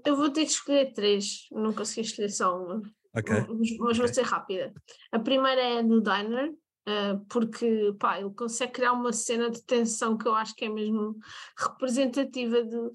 Eu- 0.05 0.15
vou 0.15 0.29
ter 0.29 0.45
que 0.45 0.51
escolher 0.51 0.93
três, 0.93 1.47
não 1.51 1.73
consegui 1.73 2.01
escolher 2.01 2.29
só 2.29 2.57
uma. 2.57 2.81
Ok. 3.15 3.35
Mas, 3.49 3.77
mas 3.77 3.97
vou 3.97 4.07
ser 4.07 4.23
rápida. 4.23 4.73
A 5.11 5.19
primeira 5.19 5.61
é 5.61 5.81
no 5.81 6.01
Diner, 6.01 6.53
ah, 6.85 7.19
porque 7.29 7.93
pá, 7.99 8.19
ele 8.19 8.31
consegue 8.31 8.73
criar 8.73 8.93
uma 8.93 9.13
cena 9.13 9.49
de 9.49 9.63
tensão 9.63 10.17
que 10.17 10.27
eu 10.27 10.35
acho 10.35 10.55
que 10.55 10.65
é 10.65 10.69
mesmo 10.69 11.17
representativa 11.57 12.63
do, 12.63 12.91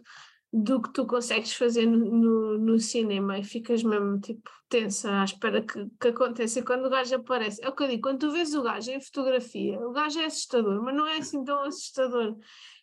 do 0.52 0.82
que 0.82 0.92
tu 0.92 1.06
consegues 1.06 1.52
fazer 1.52 1.86
no, 1.86 1.98
no, 1.98 2.58
no 2.58 2.78
cinema 2.78 3.38
e 3.38 3.44
ficas 3.44 3.82
mesmo 3.82 4.18
tipo 4.20 4.50
tensa 4.68 5.20
à 5.20 5.24
espera 5.24 5.62
que, 5.62 5.86
que 6.00 6.08
aconteça. 6.08 6.58
E 6.58 6.64
quando 6.64 6.86
o 6.86 6.90
gajo 6.90 7.14
aparece, 7.14 7.62
é 7.64 7.68
o 7.68 7.74
que 7.74 7.84
eu 7.84 7.88
digo, 7.88 8.02
quando 8.02 8.20
tu 8.20 8.32
vês 8.32 8.54
o 8.54 8.62
gajo 8.62 8.90
em 8.90 9.00
fotografia, 9.00 9.78
o 9.78 9.92
gajo 9.92 10.18
é 10.18 10.24
assustador, 10.24 10.82
mas 10.82 10.94
não 10.94 11.06
é 11.06 11.18
assim 11.18 11.44
tão 11.44 11.62
assustador. 11.62 12.36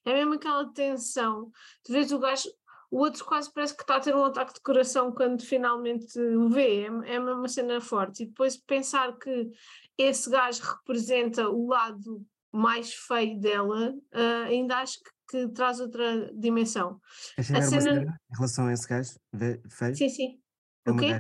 É 0.06 0.14
mesmo 0.14 0.34
aquela 0.36 0.72
tensão. 0.72 1.52
Tu 1.84 1.92
vês 1.92 2.12
o 2.12 2.20
gajo 2.20 2.50
o 2.94 3.00
outro 3.00 3.26
quase 3.26 3.52
parece 3.52 3.76
que 3.76 3.82
está 3.82 3.96
a 3.96 4.00
ter 4.00 4.16
um 4.16 4.24
ataque 4.24 4.54
de 4.54 4.62
coração 4.62 5.12
quando 5.12 5.42
finalmente 5.44 6.20
o 6.20 6.48
vê, 6.48 6.84
é, 6.86 7.16
é 7.16 7.20
uma 7.20 7.48
cena 7.48 7.82
forte. 7.82 8.22
E 8.22 8.26
depois 8.28 8.56
pensar 8.56 9.18
que 9.18 9.50
esse 9.98 10.30
gajo 10.30 10.62
representa 10.62 11.50
o 11.50 11.68
lado 11.68 12.24
mais 12.52 12.94
feio 12.94 13.40
dela, 13.40 13.96
ah, 14.14 14.44
ainda 14.44 14.78
acho 14.78 15.00
que, 15.00 15.10
que 15.48 15.48
traz 15.54 15.80
outra 15.80 16.32
dimensão. 16.36 17.02
Queres 17.36 17.48
saber 17.48 17.60
uma 17.60 17.82
cena- 17.82 17.82
cena 18.02 18.20
em 18.30 18.36
relação 18.36 18.68
a 18.68 18.74
esse 18.74 18.88
gajo? 18.88 19.12
Feio? 19.72 19.96
Sim, 19.96 20.10
sim. 20.10 20.42
É 20.86 20.92
o 20.92 20.94
uma 20.94 21.02
quê? 21.02 21.20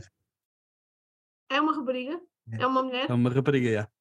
É 1.50 1.60
uma 1.60 1.76
rapariga? 1.76 2.22
É. 2.52 2.62
É 2.62 2.68
uma 2.68 2.84
mulher? 2.84 3.10
É 3.10 3.14
uma 3.14 3.30
rapariga, 3.32 3.68
yeah. 3.68 3.92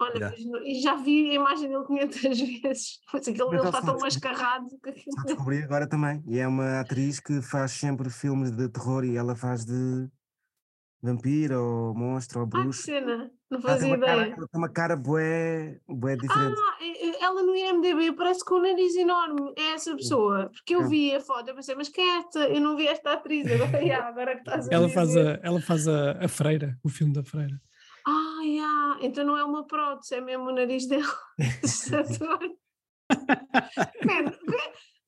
Olha, 0.00 0.14
yeah. 0.16 0.36
mas 0.36 0.44
não- 0.46 0.62
e 0.64 0.80
já 0.80 0.94
vi 0.94 1.30
a 1.30 1.34
imagem 1.34 1.68
dele 1.68 1.84
500 1.84 2.20
vezes, 2.62 3.00
mas 3.12 3.28
aquele 3.28 3.44
Mas 3.44 3.52
ele 3.52 3.60
ele 3.60 3.68
está 3.68 3.82
tão 3.82 3.98
mascarrado 3.98 4.66
que 4.82 4.90
aquilo 4.90 5.16
Só 5.16 5.22
descobri 5.24 5.62
agora 5.62 5.88
também. 5.88 6.22
E 6.26 6.38
é 6.38 6.46
uma 6.46 6.80
atriz 6.80 7.18
que 7.20 7.42
faz 7.42 7.72
sempre 7.72 8.08
filmes 8.10 8.50
de 8.52 8.68
terror 8.68 9.04
e 9.04 9.16
ela 9.16 9.34
faz 9.34 9.64
de 9.64 10.08
vampiro 11.02 11.60
ou 11.62 11.94
monstro 11.94 12.40
ou 12.40 12.44
Ah, 12.44 12.48
bruxo. 12.48 12.82
cena, 12.82 13.30
não 13.50 13.60
fazia 13.60 13.98
cara, 13.98 14.16
ideia. 14.22 14.34
ela 14.36 14.48
tem 14.48 14.60
uma 14.60 14.68
cara 14.68 14.96
bué, 14.96 15.80
bué 15.88 16.16
diferente. 16.16 16.56
Ah, 16.60 16.78
ela 17.20 17.42
no 17.42 17.54
IMDB 17.54 18.12
parece 18.12 18.44
com 18.44 18.56
um 18.56 18.62
nariz 18.62 18.94
enorme. 18.96 19.52
É 19.56 19.72
essa 19.74 19.94
pessoa. 19.96 20.48
Porque 20.52 20.74
eu 20.74 20.82
É. 20.82 20.88
vi 20.88 21.14
a 21.14 21.20
foto, 21.20 21.48
eu 21.48 21.54
pensei, 21.54 21.74
mas 21.74 21.88
quem 21.88 22.04
é 22.08 22.18
esta? 22.18 22.40
Eu 22.48 22.60
não 22.60 22.76
vi 22.76 22.86
esta 22.88 23.12
atriz. 23.12 23.46
Agora, 23.50 23.78
yeah, 23.82 24.08
agora 24.08 24.34
que 24.34 24.40
estás 24.40 24.68
a 24.68 24.74
Ela 24.74 24.88
faz, 24.88 25.08
dizer. 25.08 25.40
a, 25.42 25.46
ela 25.46 25.60
faz 25.60 25.86
a, 25.88 26.12
a 26.24 26.28
freira, 26.28 26.76
o 26.82 26.88
filme 26.88 27.12
da 27.12 27.22
freira. 27.24 27.60
Ah, 28.48 28.96
yeah. 28.96 28.98
então 29.02 29.24
não 29.24 29.36
é 29.36 29.44
uma 29.44 29.66
prótese, 29.66 30.14
é 30.14 30.20
mesmo 30.20 30.44
o 30.44 30.52
nariz 30.52 30.86
dela. 30.86 31.04
Man, 34.04 34.32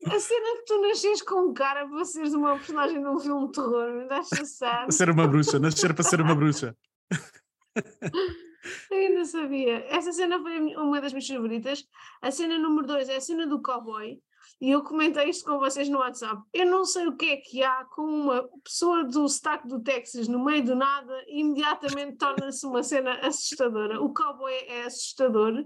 a 0.06 0.18
cena 0.18 0.56
de 0.56 0.64
tu 0.66 0.80
nasceres 0.80 1.22
com 1.22 1.52
cara 1.52 1.86
para 1.86 2.04
seres 2.04 2.32
uma 2.32 2.56
personagem 2.56 3.00
de 3.00 3.08
um 3.08 3.18
filme 3.18 3.46
de 3.46 3.52
terror, 3.52 3.92
me 3.92 4.06
sad. 4.46 4.82
Para 4.82 4.92
ser 4.92 5.10
uma 5.10 5.28
bruxa, 5.28 5.58
nascer 5.58 5.94
para 5.94 6.04
ser 6.04 6.20
uma 6.20 6.34
bruxa. 6.34 6.76
Eu 8.90 8.98
ainda 8.98 9.24
sabia. 9.24 9.84
Essa 9.88 10.12
cena 10.12 10.38
foi 10.40 10.58
uma 10.76 11.00
das 11.00 11.12
minhas 11.12 11.26
favoritas. 11.26 11.84
A 12.20 12.30
cena 12.30 12.58
número 12.58 12.86
dois 12.86 13.08
é 13.08 13.16
a 13.16 13.20
cena 13.20 13.46
do 13.46 13.62
cowboy. 13.62 14.20
E 14.60 14.70
eu 14.70 14.82
comentei 14.82 15.30
isto 15.30 15.44
com 15.44 15.58
vocês 15.58 15.88
no 15.88 15.98
WhatsApp. 15.98 16.42
Eu 16.52 16.66
não 16.66 16.84
sei 16.84 17.06
o 17.06 17.16
que 17.16 17.26
é 17.26 17.36
que 17.38 17.62
há 17.62 17.84
com 17.86 18.02
uma 18.02 18.48
pessoa 18.62 19.04
do 19.04 19.26
sotaque 19.26 19.66
do 19.66 19.82
Texas 19.82 20.28
no 20.28 20.44
meio 20.44 20.62
do 20.62 20.74
nada 20.74 21.24
imediatamente 21.28 22.18
torna-se 22.18 22.66
uma 22.66 22.82
cena 22.82 23.14
assustadora. 23.26 24.00
O 24.02 24.12
cowboy 24.12 24.52
é 24.52 24.82
assustador. 24.82 25.64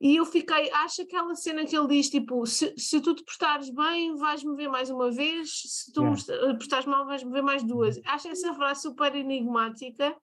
E 0.00 0.16
eu 0.16 0.24
fiquei, 0.24 0.70
acho 0.72 1.02
aquela 1.02 1.34
cena 1.34 1.66
que 1.66 1.76
ele 1.76 1.88
diz, 1.88 2.08
tipo, 2.08 2.46
se, 2.46 2.72
se 2.74 3.00
tu 3.02 3.14
te 3.14 3.22
portares 3.22 3.68
bem, 3.68 4.16
vais-me 4.16 4.56
ver 4.56 4.68
mais 4.68 4.88
uma 4.88 5.10
vez, 5.10 5.50
se 5.66 5.92
tu 5.92 6.00
Yeah. 6.00 6.22
te 6.22 6.58
portares 6.58 6.86
mal, 6.86 7.04
vais-me 7.04 7.30
ver 7.30 7.42
mais 7.42 7.62
duas. 7.62 8.00
Acho 8.06 8.28
essa 8.28 8.54
frase 8.54 8.80
super 8.80 9.14
enigmática 9.14 10.16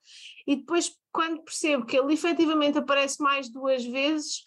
e 0.48 0.56
depois 0.56 0.98
quando 1.12 1.44
percebo 1.44 1.86
que 1.86 1.96
ele 1.96 2.14
efetivamente 2.14 2.80
aparece 2.80 3.22
mais 3.22 3.50
duas 3.50 3.86
vezes, 3.86 4.44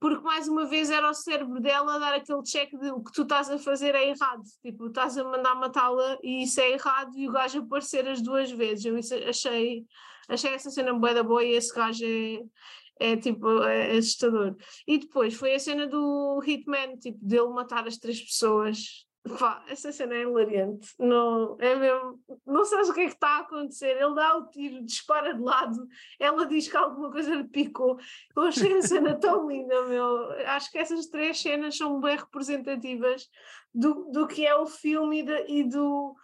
porque 0.00 0.22
mais 0.22 0.48
uma 0.48 0.66
vez 0.66 0.90
era 0.90 1.08
o 1.08 1.14
cérebro 1.14 1.60
dela 1.60 1.98
dar 1.98 2.14
aquele 2.14 2.42
check 2.42 2.70
de 2.78 2.90
o 2.90 3.02
que 3.02 3.12
tu 3.12 3.22
estás 3.22 3.50
a 3.50 3.58
fazer 3.58 3.94
é 3.94 4.08
errado, 4.08 4.42
tipo, 4.62 4.86
estás 4.88 5.16
a 5.16 5.24
mandar 5.24 5.54
matá-la 5.54 6.18
e 6.22 6.44
isso 6.44 6.60
é 6.60 6.72
errado 6.72 7.16
e 7.16 7.28
o 7.28 7.32
gajo 7.32 7.60
aparecer 7.60 8.06
as 8.08 8.20
duas 8.20 8.50
vezes. 8.50 8.84
Eu 8.84 8.96
achei, 9.28 9.84
achei 10.28 10.52
essa 10.52 10.70
cena 10.70 10.92
bué 10.92 11.14
da 11.14 11.22
boa 11.22 11.42
e 11.42 11.52
esse 11.52 11.74
gajo 11.74 12.04
é, 12.04 13.12
é 13.12 13.16
tipo 13.16 13.62
é 13.62 13.96
assustador. 13.96 14.56
E 14.86 14.98
depois 14.98 15.34
foi 15.34 15.54
a 15.54 15.58
cena 15.58 15.86
do 15.86 16.42
Hitman, 16.44 16.96
tipo, 16.98 17.18
dele 17.22 17.48
matar 17.48 17.86
as 17.86 17.96
três 17.96 18.20
pessoas. 18.20 19.03
Pá, 19.38 19.64
essa 19.68 19.90
cena 19.90 20.14
é 20.14 20.20
hilariante. 20.20 20.94
Não, 20.98 21.56
é 21.58 21.74
mesmo, 21.74 22.22
não 22.46 22.62
sabes 22.66 22.90
o 22.90 22.92
que 22.92 23.00
é 23.00 23.06
que 23.06 23.14
está 23.14 23.38
a 23.38 23.40
acontecer. 23.40 23.96
Ele 23.96 24.14
dá 24.14 24.36
o 24.36 24.50
tiro, 24.50 24.84
dispara 24.84 25.32
de 25.32 25.40
lado, 25.40 25.88
ela 26.20 26.44
diz 26.44 26.68
que 26.68 26.76
alguma 26.76 27.10
coisa 27.10 27.34
lhe 27.34 27.44
picou. 27.44 27.98
Eu 28.36 28.42
achei 28.42 28.76
a 28.76 28.82
cena 28.82 29.14
tão 29.18 29.48
linda, 29.48 29.86
meu. 29.86 30.30
Acho 30.46 30.70
que 30.70 30.76
essas 30.76 31.06
três 31.06 31.40
cenas 31.40 31.74
são 31.74 31.98
bem 32.00 32.18
representativas 32.18 33.26
do, 33.74 34.10
do 34.12 34.26
que 34.26 34.44
é 34.46 34.54
o 34.54 34.66
filme 34.66 35.20
e, 35.20 35.22
de- 35.22 35.46
e 35.48 35.64
do. 35.64 36.14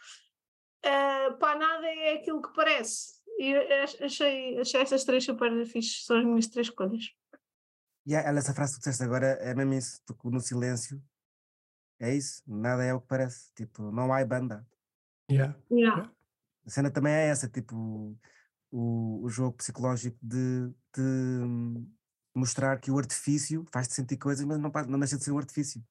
Uh, 0.84 1.38
pá, 1.38 1.54
nada 1.56 1.86
é 1.86 2.14
aquilo 2.16 2.42
que 2.42 2.52
parece. 2.54 3.18
E 3.38 3.54
achei, 4.02 4.58
achei 4.60 4.80
essas 4.82 5.04
três 5.04 5.24
super 5.24 5.64
fixe, 5.64 6.04
são 6.04 6.18
as 6.18 6.24
minhas 6.26 6.46
três 6.48 6.66
escolhas. 6.66 7.04
E 8.06 8.14
há- 8.14 8.20
ela, 8.20 8.38
essa 8.40 8.52
frase 8.52 8.74
que 8.74 8.80
tu 8.80 8.84
disseste 8.84 9.04
agora 9.04 9.38
é 9.40 9.54
mesmo 9.54 9.72
isso, 9.72 10.00
no 10.24 10.40
silêncio. 10.40 11.00
É 12.00 12.14
isso, 12.14 12.42
nada 12.46 12.82
é 12.82 12.94
o 12.94 13.00
que 13.00 13.06
parece. 13.06 13.52
Tipo, 13.54 13.92
não 13.92 14.12
há 14.12 14.24
banda. 14.24 14.66
Yeah. 15.30 15.56
Yeah. 15.70 16.10
A 16.66 16.70
cena 16.70 16.90
também 16.90 17.12
é 17.12 17.28
essa, 17.28 17.48
tipo, 17.48 18.16
o, 18.70 19.22
o 19.22 19.28
jogo 19.28 19.56
psicológico 19.58 20.18
de, 20.22 20.68
de 20.94 21.02
hum, 21.02 21.86
mostrar 22.34 22.78
que 22.80 22.90
o 22.90 22.98
artifício 22.98 23.64
faz-te 23.70 23.94
sentir 23.94 24.16
coisas, 24.16 24.44
mas 24.44 24.58
não, 24.58 24.70
não 24.88 24.98
deixa 24.98 25.16
de 25.16 25.24
ser 25.24 25.32
um 25.32 25.38
artifício. 25.38 25.82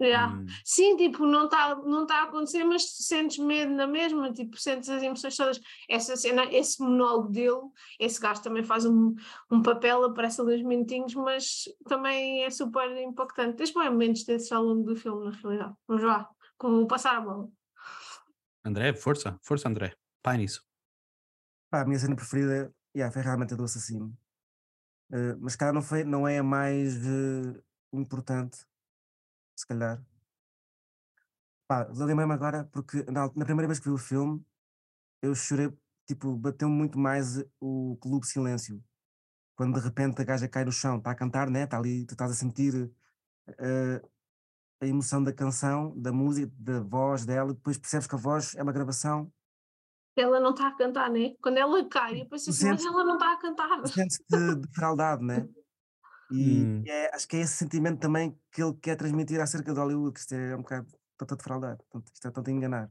Yeah. 0.00 0.32
Hum. 0.32 0.46
Sim, 0.64 0.96
tipo, 0.96 1.26
não 1.26 1.46
está 1.46 1.74
não 1.74 2.06
tá 2.06 2.20
a 2.20 2.22
acontecer, 2.24 2.62
mas 2.62 2.84
sentes 2.84 3.38
medo 3.38 3.72
na 3.72 3.86
mesma, 3.86 4.32
tipo, 4.32 4.56
sentes 4.56 4.88
as 4.88 5.02
emoções 5.02 5.36
todas. 5.36 5.60
Essa 5.88 6.16
cena, 6.16 6.44
esse 6.52 6.80
monólogo 6.80 7.30
dele, 7.30 7.60
esse 7.98 8.20
gajo 8.20 8.40
também 8.42 8.62
faz 8.62 8.84
um, 8.84 9.14
um 9.50 9.60
papel, 9.60 10.04
aparece 10.04 10.40
ali 10.40 10.56
uns 10.56 10.62
minutinhos, 10.62 11.14
mas 11.14 11.64
também 11.88 12.44
é 12.44 12.50
super 12.50 12.96
impactante. 12.96 13.56
Tens 13.56 13.72
bem 13.72 13.90
momentos 13.90 14.24
desses 14.24 14.52
ao 14.52 14.62
longo 14.62 14.84
do 14.84 14.94
filme, 14.94 15.24
na 15.24 15.30
realidade. 15.32 15.74
Vamos 15.88 16.04
lá, 16.04 16.28
como 16.56 16.86
passar 16.86 17.16
a 17.16 17.20
bola. 17.20 17.48
André, 18.64 18.94
força, 18.94 19.38
força, 19.42 19.68
André. 19.68 19.94
Pai 20.22 20.36
nisso. 20.36 20.62
Pá, 21.70 21.82
a 21.82 21.84
minha 21.84 21.98
cena 21.98 22.14
preferida 22.14 22.72
yeah, 22.96 23.12
foi 23.12 23.22
realmente 23.22 23.54
a 23.54 23.56
do 23.56 23.64
assassino. 23.64 24.16
Eh, 25.12 25.34
mas 25.40 25.56
cara 25.56 25.72
não, 25.72 25.82
foi, 25.82 26.04
não 26.04 26.28
é 26.28 26.38
a 26.38 26.42
mais 26.42 26.96
eh, 27.06 27.62
importante, 27.92 28.66
se 29.58 29.66
calhar. 29.66 30.02
Pá, 31.66 31.86
lembrei-me 31.90 32.32
agora, 32.32 32.64
porque 32.72 33.02
na, 33.10 33.26
na 33.34 33.44
primeira 33.44 33.66
vez 33.66 33.78
que 33.78 33.88
vi 33.88 33.94
o 33.94 33.98
filme, 33.98 34.44
eu 35.20 35.34
chorei, 35.34 35.70
tipo, 36.06 36.36
bateu 36.36 36.68
muito 36.68 36.98
mais 36.98 37.44
o 37.60 37.98
Clube 38.00 38.26
Silêncio. 38.26 38.82
Quando 39.56 39.74
de 39.78 39.84
repente 39.84 40.22
a 40.22 40.24
gaja 40.24 40.48
cai 40.48 40.64
no 40.64 40.72
chão, 40.72 40.98
está 40.98 41.10
a 41.10 41.14
cantar, 41.14 41.50
né? 41.50 41.64
Está 41.64 41.76
ali, 41.78 42.06
tu 42.06 42.12
estás 42.12 42.30
a 42.30 42.34
sentir 42.34 42.90
eh, 43.58 44.02
a 44.80 44.86
emoção 44.86 45.22
da 45.22 45.32
canção, 45.32 45.92
da 45.98 46.12
música, 46.12 46.52
da 46.56 46.80
voz 46.80 47.26
dela, 47.26 47.50
e 47.50 47.54
depois 47.54 47.76
percebes 47.76 48.06
que 48.06 48.14
a 48.14 48.18
voz 48.18 48.54
é 48.54 48.62
uma 48.62 48.72
gravação 48.72 49.30
Ela 50.16 50.40
não 50.40 50.50
está 50.50 50.68
a 50.68 50.76
cantar, 50.76 51.10
né? 51.10 51.34
Quando 51.42 51.58
ela 51.58 51.88
cai, 51.88 52.22
eu 52.22 52.28
pensei 52.28 52.52
assim, 52.52 52.68
mas 52.68 52.84
ela 52.84 53.04
não 53.04 53.14
está 53.14 53.32
a 53.32 53.36
cantar. 53.38 53.86
sente-se 53.86 54.54
defraudado, 54.56 55.24
né? 55.24 55.48
E 56.30 56.62
Hum. 56.62 56.82
é- 56.86 57.14
acho 57.14 57.26
que 57.26 57.36
é 57.36 57.40
esse 57.40 57.54
sentimento 57.54 58.00
também 58.00 58.38
que 58.52 58.62
ele 58.62 58.74
quer 58.74 58.96
transmitir 58.96 59.40
acerca 59.40 59.72
de 59.72 59.78
Hollywood, 59.78 60.12
que 60.12 60.20
isto 60.20 60.34
é 60.34 60.54
um 60.54 60.62
bocado 60.62 60.88
tanto 61.16 61.34
a 61.34 61.36
defraudar, 61.36 61.76
portanto, 61.78 62.12
isto 62.14 62.28
é 62.28 62.30
tanto 62.30 62.48
a 62.48 62.52
enganar. 62.52 62.90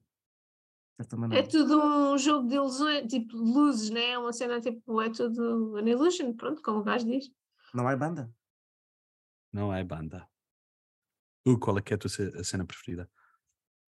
De 1.00 1.38
É 1.38 1.44
tudo 1.44 1.80
um 1.80 2.18
jogo 2.18 2.48
de 2.48 2.56
ilusões, 2.56 3.08
tipo 3.08 3.38
de 3.38 3.52
luzes, 3.52 3.92
né? 3.92 4.12
É 4.12 4.18
uma 4.18 4.34
cena 4.34 4.60
tipo, 4.60 5.00
é 5.00 5.12
tudo 5.12 5.78
an 5.78 5.88
illusion, 5.88 6.34
pronto, 6.34 6.60
como 6.64 6.80
o 6.80 6.84
gajo 6.84 7.06
diz. 7.06 7.30
Não 7.72 7.88
há 7.88 7.96
banda. 7.96 8.34
Não 9.54 9.72
é 9.72 9.84
banda. 9.84 10.28
Uh, 11.48 11.58
qual 11.60 11.78
é 11.78 11.82
que 11.82 11.94
é 11.94 11.96
a 11.96 12.00
tua 12.00 12.10
cena 12.44 12.66
preferida? 12.66 13.08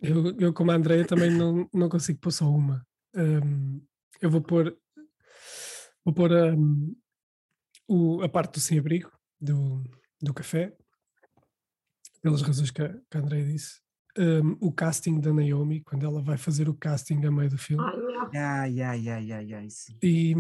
Eu, 0.00 0.36
eu 0.38 0.52
como 0.52 0.70
a 0.70 0.74
Andrea 0.74 1.06
também 1.06 1.30
não, 1.30 1.68
não 1.72 1.88
consigo 1.88 2.20
pôr 2.20 2.30
só 2.30 2.44
uma. 2.48 2.86
Hum, 3.16 3.82
eu 4.20 4.30
vou 4.30 4.42
pôr 4.42 4.76
vou 6.04 6.14
pôr 6.14 6.30
hum, 6.30 6.94
o, 7.88 8.22
a 8.22 8.28
parte 8.28 8.54
do 8.54 8.60
sem-abrigo, 8.60 9.10
do, 9.40 9.82
do 10.20 10.34
café, 10.34 10.74
pelas 12.22 12.42
razões 12.42 12.70
que 12.70 12.82
a, 12.82 12.88
que 12.88 13.16
a 13.16 13.20
disse. 13.20 13.80
Hum, 14.18 14.56
o 14.60 14.72
casting 14.72 15.20
da 15.20 15.32
Naomi, 15.32 15.80
quando 15.80 16.04
ela 16.04 16.20
vai 16.20 16.36
fazer 16.36 16.68
o 16.68 16.74
casting 16.74 17.24
a 17.24 17.30
meio 17.30 17.50
do 17.50 17.58
filme. 17.58 17.84
Ah, 18.34 18.66
ya, 18.66 18.94
ya, 18.94 19.16
ya, 19.20 19.40
ya, 19.40 19.64
isso. 19.64 19.92
E 20.02 20.34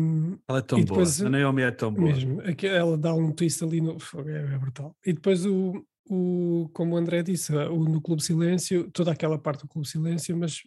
Ela 0.48 0.58
é 0.58 0.62
tão 0.62 0.78
E 0.80 0.84
boa. 0.84 0.98
depois, 0.98 1.22
A 1.22 1.30
Naomi 1.30 1.62
é 1.62 1.70
tão 1.70 1.94
boa. 1.94 2.08
mesmo, 2.08 2.40
aqui 2.40 2.66
ela 2.66 2.98
dá 2.98 3.14
um 3.14 3.30
twist 3.30 3.62
ali 3.62 3.80
no. 3.80 4.00
fogo, 4.00 4.28
É, 4.30 4.54
é 4.54 4.58
brutal. 4.58 4.96
E 5.06 5.12
depois 5.12 5.46
o, 5.46 5.86
o 6.10 6.68
como 6.72 6.94
o 6.94 6.98
André 6.98 7.22
disse, 7.22 7.54
o, 7.54 7.84
no 7.84 8.00
Clube 8.00 8.20
Silêncio, 8.22 8.90
toda 8.90 9.12
aquela 9.12 9.38
parte 9.38 9.60
do 9.60 9.68
Clube 9.68 9.86
Silêncio, 9.86 10.36
mas 10.36 10.60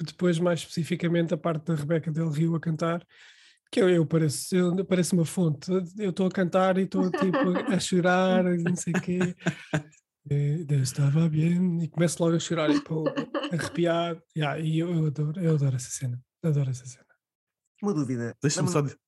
depois 0.00 0.38
mais 0.38 0.60
especificamente 0.60 1.34
a 1.34 1.38
parte 1.38 1.64
da 1.64 1.74
Rebeca 1.74 2.12
Del 2.12 2.30
Rio 2.30 2.54
a 2.54 2.60
cantar, 2.60 3.04
que 3.70 3.80
eu, 3.80 3.88
eu 3.90 4.06
pareço, 4.06 4.54
eu 4.54 4.84
pareço 4.84 5.14
uma 5.14 5.24
fonte. 5.24 5.70
Eu 5.98 6.10
estou 6.10 6.26
a 6.26 6.30
cantar 6.30 6.78
e 6.78 6.82
estou 6.82 7.10
tipo 7.10 7.36
a, 7.72 7.78
chorar, 7.78 8.44
não 8.44 8.76
sei 8.76 8.92
o 8.94 9.00
quê. 9.00 9.18
Eh, 10.28 10.66
Eu 10.68 10.82
estava 10.82 11.28
bem 11.28 11.84
e 11.84 11.88
começo 11.88 12.20
logo 12.20 12.34
a 12.34 12.40
chorar 12.40 12.68
e 12.68 12.82
pô, 12.82 13.04
arrepiado. 13.52 14.20
Yeah, 14.36 14.58
e 14.58 14.80
eu, 14.80 14.92
eu 14.92 15.06
adoro, 15.06 15.40
eu 15.40 15.54
adoro 15.54 15.76
essa 15.76 15.88
cena. 15.88 16.20
Adoro 16.42 16.68
essa 16.68 16.84
cena. 16.84 17.06
Uma 17.80 17.94
dúvida. 17.94 18.36
Deixa-me 18.42 18.68
só. 18.68 18.80
Lembra- 18.80 18.98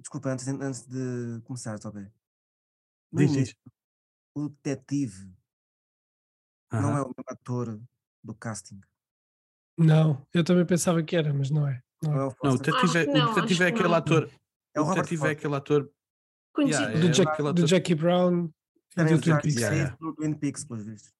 Desculpa, 0.00 0.30
antes, 0.30 0.44
de- 0.46 0.50
antes 0.64 0.84
de 0.88 1.40
começar. 1.44 1.78
No 1.84 2.10
Diz, 3.12 3.32
diz. 3.32 3.54
O 4.34 4.48
detetive 4.64 5.32
não 6.72 6.96
é 6.96 7.02
o 7.02 7.06
mesmo 7.06 7.24
ator 7.28 7.80
do 8.24 8.34
casting. 8.34 8.80
Não, 9.78 10.26
eu 10.34 10.42
também 10.42 10.66
pensava 10.66 11.04
que 11.04 11.14
era, 11.14 11.32
mas 11.32 11.50
não 11.50 11.68
é. 11.68 11.80
Não 12.08 12.12
é. 12.12 12.24
é 12.24 12.26
o 12.28 12.34
Não, 12.42 12.50
o 12.50 12.52
é, 12.52 12.52
o 12.52 12.52
não, 12.52 12.56
detetive 12.56 12.98
é 12.98 13.06
acho 13.06 13.56
que 13.56 13.62
aquele 13.64 13.88
não. 13.88 13.94
ator. 13.94 14.30
É 14.74 14.80
o 14.80 14.84
o 14.84 14.94
detetive 14.94 15.26
é 15.26 15.30
aquele 15.30 15.54
ator. 15.56 15.90
Conhecido. 16.54 16.84
Yeah, 16.84 17.00
do, 17.00 17.06
é 17.06 17.10
Jack, 17.10 17.28
aquele 17.32 17.48
do 17.48 17.50
ator- 17.50 17.66
Jackie 17.66 17.94
Brown 17.94 18.44
e 18.46 18.94
Também 18.94 19.16
do 19.16 19.22
Twin 19.22 19.32
Peaks. 19.40 19.54
Yeah, 19.56 19.96
Twin 19.96 20.34
Peaks, 20.34 20.64
pelos 20.64 20.84
vistos. 20.86 21.12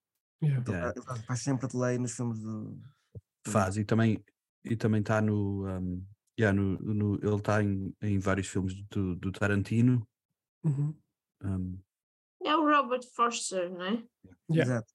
Yeah. 0.43 0.65
Yeah. 0.71 0.95
ele 0.97 1.23
faz 1.23 1.41
sempre 1.41 1.67
a 1.67 1.69
delay 1.69 1.99
nos 1.99 2.13
filmes 2.13 2.39
do. 2.41 2.79
Faz 3.47 3.77
e 3.77 3.85
também 3.85 4.23
e 4.65 4.77
também 4.77 5.01
está 5.01 5.21
no, 5.21 5.67
um, 5.69 6.07
yeah, 6.39 6.57
no, 6.59 6.79
no- 6.79 7.17
ele 7.17 7.35
está 7.37 7.63
em, 7.63 7.95
em 8.03 8.19
vários 8.19 8.47
filmes 8.49 8.75
do, 8.91 9.15
do 9.17 9.31
Tarantino 9.33 10.07
Uhum. 10.65 10.95
um, 11.43 11.79
É 12.45 12.57
o 12.57 12.65
Robert 12.67 13.03
Foster, 13.15 13.71
não 13.71 13.83
é? 13.85 13.91
Yeah. 14.51 14.63
Exato. 14.75 14.93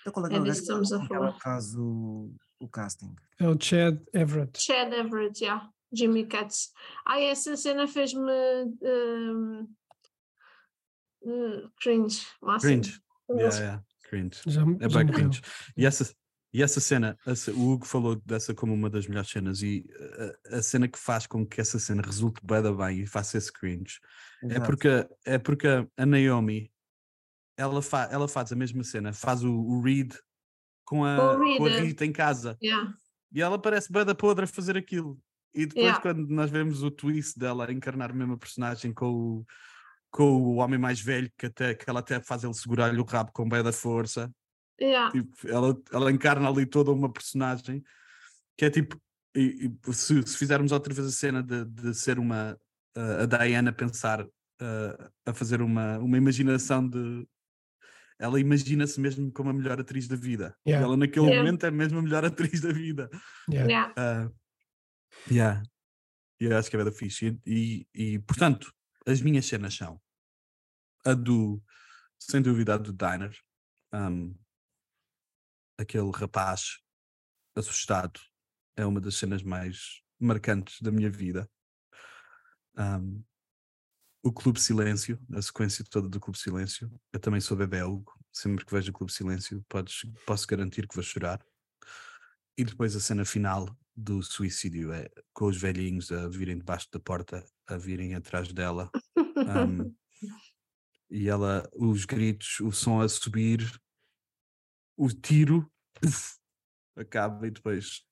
Então 0.00 0.12
qual 0.12 0.26
é 0.26 0.32
É 0.32 0.36
é 0.36 0.40
o 0.40 0.44
disso 0.44 0.56
que 0.56 0.62
estamos 0.62 0.92
a 0.92 1.04
falar. 1.06 1.32
faz 1.40 1.74
casting? 2.68 3.14
É 3.38 3.48
o 3.48 3.56
Chad 3.60 4.00
Everett. 4.12 4.60
Chad 4.60 4.92
Everett, 4.92 5.42
yeah. 5.42 5.68
Jimmy 5.92 6.26
Katz. 6.26 6.72
Ah, 7.06 7.20
essa 7.20 7.56
cena 7.56 7.86
fez-me 7.86 8.20
um, 8.82 9.68
uh, 11.22 11.70
cringe. 11.80 12.26
máximo. 12.42 12.72
cringe. 12.82 13.00
Yeah, 13.30 13.56
yeah, 13.58 13.84
cringe. 14.08 14.40
Já, 14.46 14.62
É 14.80 14.88
já 14.88 14.98
bem 14.98 15.12
cringe. 15.12 15.40
E 15.76 15.86
essa, 15.86 16.12
e 16.52 16.62
essa 16.62 16.80
cena, 16.80 17.16
essa- 17.26 17.52
o 17.52 17.70
Hugo 17.72 17.86
falou 17.86 18.16
dessa 18.16 18.54
como 18.54 18.74
uma 18.74 18.90
das 18.90 19.06
melhores 19.06 19.30
cenas 19.30 19.62
e 19.62 19.84
a, 20.50 20.58
a 20.58 20.62
cena 20.62 20.86
que 20.88 20.98
faz 20.98 21.26
com 21.26 21.46
que 21.46 21.60
essa 21.60 21.78
cena 21.78 22.02
resulte 22.02 22.40
bem, 22.44 22.62
bem 22.76 23.00
e 23.00 23.06
faça 23.06 23.38
esse 23.38 23.52
cringe 23.52 23.98
é 24.50 24.60
porque, 24.60 24.88
é 25.24 25.38
porque 25.38 25.66
a 25.96 26.06
Naomi 26.06 26.70
ela, 27.56 27.80
fa 27.80 28.08
ela 28.10 28.28
faz 28.28 28.52
a 28.52 28.56
mesma 28.56 28.84
cena, 28.84 29.12
faz 29.12 29.42
o, 29.42 29.52
o 29.52 29.80
Reed 29.80 30.12
com 30.84 31.04
a, 31.04 31.16
Com 31.36 31.62
o 31.64 31.66
a. 31.66 31.80
Rita 31.80 32.04
em 32.04 32.12
casa. 32.12 32.56
Yeah. 32.62 32.94
E 33.32 33.40
ela 33.42 33.58
parece 33.58 33.90
bem 33.92 34.04
da 34.04 34.14
podre 34.14 34.44
a 34.44 34.48
fazer 34.48 34.76
aquilo. 34.76 35.18
E 35.54 35.66
depois, 35.66 35.84
Yeah. 35.84 36.00
quando 36.02 36.28
nós 36.28 36.50
vemos 36.50 36.82
o 36.82 36.90
twist 36.90 37.38
dela 37.38 37.70
encarnar 37.72 38.10
a 38.10 38.14
mesma 38.14 38.36
personagem 38.36 38.92
com 38.92 39.06
o, 39.12 39.46
com 40.10 40.24
o 40.42 40.56
homem 40.56 40.78
mais 40.78 41.00
velho, 41.00 41.30
que, 41.38 41.46
até, 41.46 41.74
que 41.74 41.88
ela 41.88 42.00
até 42.00 42.20
faz 42.20 42.44
ele 42.44 42.54
segurar-lhe 42.54 43.00
o 43.00 43.04
rabo 43.04 43.30
com 43.32 43.48
bem 43.48 43.62
da 43.62 43.72
força, 43.72 44.30
Yeah. 44.80 45.12
tipo, 45.12 45.30
ela, 45.46 45.80
ela 45.92 46.10
encarna 46.10 46.48
ali 46.48 46.66
toda 46.66 46.90
uma 46.90 47.08
personagem 47.12 47.80
que 48.58 48.64
é 48.64 48.70
tipo. 48.70 49.00
E, 49.36 49.70
e 49.86 49.92
se, 49.92 50.20
se 50.26 50.36
fizermos 50.36 50.72
outra 50.72 50.92
vez 50.92 51.06
a 51.06 51.10
cena 51.12 51.40
de, 51.42 51.64
de 51.64 51.94
ser 51.94 52.18
uma. 52.18 52.58
a- 52.96 53.22
a 53.22 53.26
Diana 53.26 53.72
pensar 53.72 54.22
uh, 54.24 55.10
a 55.24 55.32
fazer 55.32 55.62
uma, 55.62 55.98
uma 55.98 56.16
imaginação 56.16 56.88
de. 56.88 57.24
Ela 58.18 58.38
imagina-se 58.40 59.00
mesmo 59.00 59.30
como 59.32 59.50
a 59.50 59.52
melhor 59.52 59.80
atriz 59.80 60.06
da 60.08 60.16
vida. 60.16 60.56
E 60.64 60.70
Yeah. 60.70 60.86
ela, 60.86 60.96
naquele 60.96 61.26
Yeah. 61.26 61.42
momento, 61.44 61.66
é 61.66 61.70
mesmo 61.70 61.98
a 61.98 62.02
melhor 62.02 62.24
atriz 62.54 62.60
da 62.60 62.72
vida. 62.72 63.10
Yeah. 63.50 63.68
Yeah. 63.70 63.94
Ah, 63.96 64.30
yeah. 65.30 65.62
E 66.40 66.44
eu 66.46 66.56
acho 66.56 66.70
que 66.70 66.76
é 66.76 66.78
bem 66.82 66.90
da 66.90 66.96
fixe. 66.96 67.40
E, 67.46 67.86
e, 67.94 68.14
e, 68.14 68.18
portanto, 68.20 68.72
as 69.06 69.20
minhas 69.20 69.46
cenas 69.46 69.74
são 69.74 70.00
a 71.04 71.12
do, 71.14 71.62
sem 72.18 72.40
dúvida, 72.40 72.74
a 72.74 72.78
do 72.78 72.92
Diner. 72.92 73.36
um, 73.92 74.34
aquele 75.78 76.10
rapaz 76.12 76.78
assustado 77.56 78.20
é 78.76 78.86
uma 78.86 79.00
das 79.00 79.16
cenas 79.16 79.42
mais 79.42 80.02
marcantes 80.20 80.80
da 80.80 80.90
minha 80.90 81.10
vida. 81.10 81.48
Um, 82.76 83.22
o 84.24 84.32
Clube 84.32 84.58
Silêncio, 84.58 85.20
a 85.34 85.42
sequência 85.42 85.84
toda 85.88 86.08
do 86.08 86.18
Clube 86.18 86.38
Silêncio. 86.38 86.90
Eu 87.12 87.20
também 87.20 87.40
sou 87.40 87.54
bebê. 87.54 87.80
Sempre 88.32 88.64
que 88.64 88.72
vejo 88.72 88.90
o 88.90 88.94
Clube 88.94 89.12
Silêncio, 89.12 89.62
podes, 89.68 90.02
posso 90.26 90.46
garantir 90.46 90.88
que 90.88 90.94
vou 90.94 91.04
chorar. 91.04 91.44
E 92.56 92.64
depois 92.64 92.96
a 92.96 93.00
cena 93.00 93.24
final 93.24 93.68
do 93.94 94.22
suicídio 94.22 94.92
é 94.92 95.10
com 95.32 95.44
os 95.44 95.58
velhinhos 95.58 96.10
a 96.10 96.26
virem 96.26 96.56
debaixo 96.56 96.88
da 96.90 96.98
porta, 96.98 97.44
a 97.66 97.76
virem 97.76 98.14
atrás 98.14 98.50
dela. 98.50 98.90
um, 99.16 99.94
e 101.10 101.28
ela, 101.28 101.68
os 101.74 102.06
gritos, 102.06 102.60
o 102.60 102.72
som 102.72 103.02
a 103.02 103.08
subir, 103.08 103.78
o 104.96 105.08
tiro 105.08 105.70
puf, 105.92 106.38
acaba 106.96 107.46
e 107.46 107.50
depois 107.50 108.02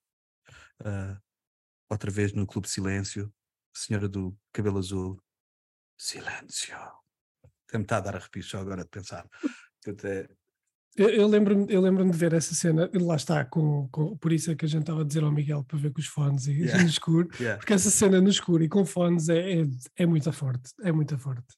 ah, 0.85 1.19
outra 1.89 2.11
vez 2.11 2.35
no 2.35 2.47
Clube 2.47 2.69
Silêncio, 2.69 3.33
a 3.75 3.79
senhora 3.79 4.09
do 4.09 4.37
cabelo 4.53 4.79
azul, 4.79 5.21
silêncio. 5.97 6.77
Até-me 7.69 7.85
está 7.85 7.97
a 7.99 8.01
dar 8.01 8.17
arrepios 8.17 8.49
só 8.49 8.59
agora 8.59 8.83
de 8.83 8.89
pensar. 8.91 9.27
Portanto, 9.83 10.07
é- 10.07 10.29
Eu, 10.97 11.09
eu 11.09 11.27
lembro-me 11.27 11.65
lembro 11.81 12.05
de 12.11 12.17
ver 12.19 12.35
essa 12.35 12.55
cena, 12.55 12.91
lá 12.93 13.17
está, 13.17 13.45
com, 13.47 13.89
com- 13.89 14.15
por 14.19 14.31
isso 14.31 14.51
é 14.51 14.55
que 14.55 14.67
a 14.67 14.69
gente 14.69 14.83
estava 14.83 15.01
a 15.01 15.05
dizer 15.05 15.23
ao 15.25 15.33
Miguel 15.33 15.65
para 15.65 15.79
ver 15.79 15.91
com 15.93 16.01
os 16.01 16.07
fones 16.07 16.47
e 16.47 16.53
Yeah. 16.53 16.83
no 16.85 16.89
escuro, 16.89 17.29
yeah. 17.41 17.57
porque 17.59 17.73
essa 17.73 17.91
cena 17.91 18.21
no 18.21 18.29
escuro 18.29 18.63
e 18.63 18.69
com 18.69 18.85
fones 18.85 19.29
é, 19.31 19.63
é, 19.63 19.67
é 19.97 20.07
muito 20.07 20.31
forte, 20.33 20.71
é 20.83 20.93
muito 20.93 21.19
forte. 21.19 21.57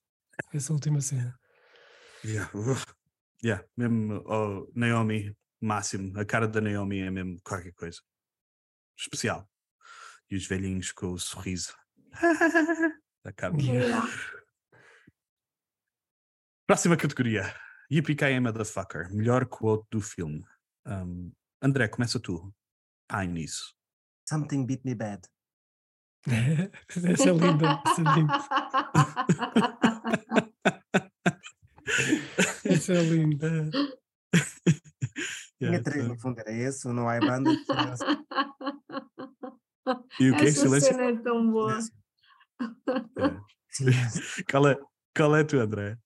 Essa 0.53 0.73
última 0.73 1.01
cena. 1.01 1.37
Yeah. 2.25 2.51
Yeah. 3.43 3.65
Mesmo 3.77 4.23
oh, 4.27 4.71
Naomi, 4.75 5.37
máximo. 5.61 6.19
A 6.19 6.25
cara 6.25 6.47
da 6.49 6.61
Naomi 6.61 7.01
é 7.01 7.11
mesmo 7.11 7.37
qualquer 7.45 7.73
coisa. 7.73 8.01
Especial. 8.97 9.49
E 10.31 10.37
os 10.37 10.47
velhinhos 10.47 10.93
com 10.93 11.09
o 11.13 11.19
sorriso. 11.19 11.75
a 13.25 13.33
cara. 13.33 13.57
Yeah. 13.57 13.87
Yeah. 13.87 14.09
Próxima 16.67 16.97
categoria. 16.97 17.55
Yippee 17.91 18.41
Motherfucker. 18.41 19.13
Melhor 19.13 19.47
quote 19.47 19.87
do 19.91 20.01
filme. 20.01 20.43
Um, 20.87 21.31
André, 21.63 21.89
começa 21.89 22.19
tu. 22.19 22.53
Ai 23.09 23.27
nisso. 23.27 23.75
Something 24.29 24.67
beat 24.67 24.85
me 24.85 24.95
bad. 24.95 25.23
essa 26.89 27.07
é 27.29 27.33
linda, 27.33 27.83
essa 27.87 28.01
é 28.01 28.15
linda. 28.15 28.35
Essa 32.65 32.95
é 32.95 33.03
linda. 33.03 33.71
Yeah, 35.61 35.83
três, 35.83 36.09
no 36.09 36.19
fundo, 36.19 36.41
era 36.41 36.51
esse, 36.51 36.89
o 36.89 36.93
Não 36.93 37.09
Há 37.09 37.21
Banda. 37.21 37.51
E 40.19 40.31
o 40.31 40.37
que? 40.37 40.47
Essa 40.47 40.61
Silêncio? 40.61 40.93
cena 40.93 41.05
é 41.05 41.17
tão 41.17 41.53
boa. 41.53 41.81
silêncio, 41.81 41.93
É. 43.19 43.45
Qual 44.51 44.69
é, 44.69 44.79
qual 45.17 45.35
é 45.37 45.43
tu, 45.45 45.59
André? 45.59 45.97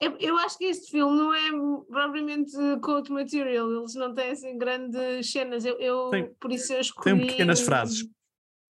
Eu, 0.00 0.16
eu 0.18 0.38
acho 0.38 0.56
que 0.56 0.64
este 0.64 0.90
filme 0.92 1.16
não 1.16 1.34
é 1.34 1.50
propriamente 1.88 2.52
quote 2.82 3.10
material, 3.12 3.70
eles 3.70 3.94
não 3.94 4.14
têm 4.14 4.30
assim 4.30 4.56
grandes 4.56 5.30
cenas. 5.30 5.64
Eu, 5.64 5.76
eu- 5.80 6.10
Tem- 6.10 6.32
por 6.34 6.52
isso 6.52 6.72
eu 6.72 6.80
escolhi. 6.80 7.26
pequenas 7.26 7.60
frases. 7.60 8.08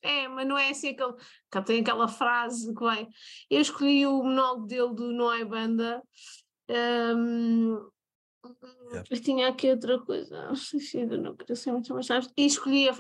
É, 0.03 0.27
mas 0.29 0.47
não 0.49 0.57
é 0.57 0.71
assim 0.71 0.89
aquele. 0.91 1.13
que 1.53 1.63
Tem 1.63 1.81
aquela 1.81 2.09
frase 2.09 2.73
que 2.75 2.81
vai. 2.81 3.07
Eu 3.51 3.61
escolhi 3.61 4.07
o 4.07 4.23
monólogo 4.23 4.67
dele 4.67 4.95
do 4.95 5.13
Não 5.13 5.33
é 5.33 5.45
Banda. 5.45 6.03
hum, 7.17 7.89
Yeah. 8.91 9.05
Eu 9.11 9.21
tinha 9.21 9.49
aqui 9.49 9.71
outra 9.71 9.99
coisa, 9.99 10.51
esquecido, 10.53 11.21
não 11.21 11.37
queria 11.37 11.57
ser 11.57 11.73
muito 11.73 11.93
mais 11.93 12.07
tarde. 12.07 12.31
E 12.37 12.47
escolhi 12.47 12.89
a, 12.89 12.95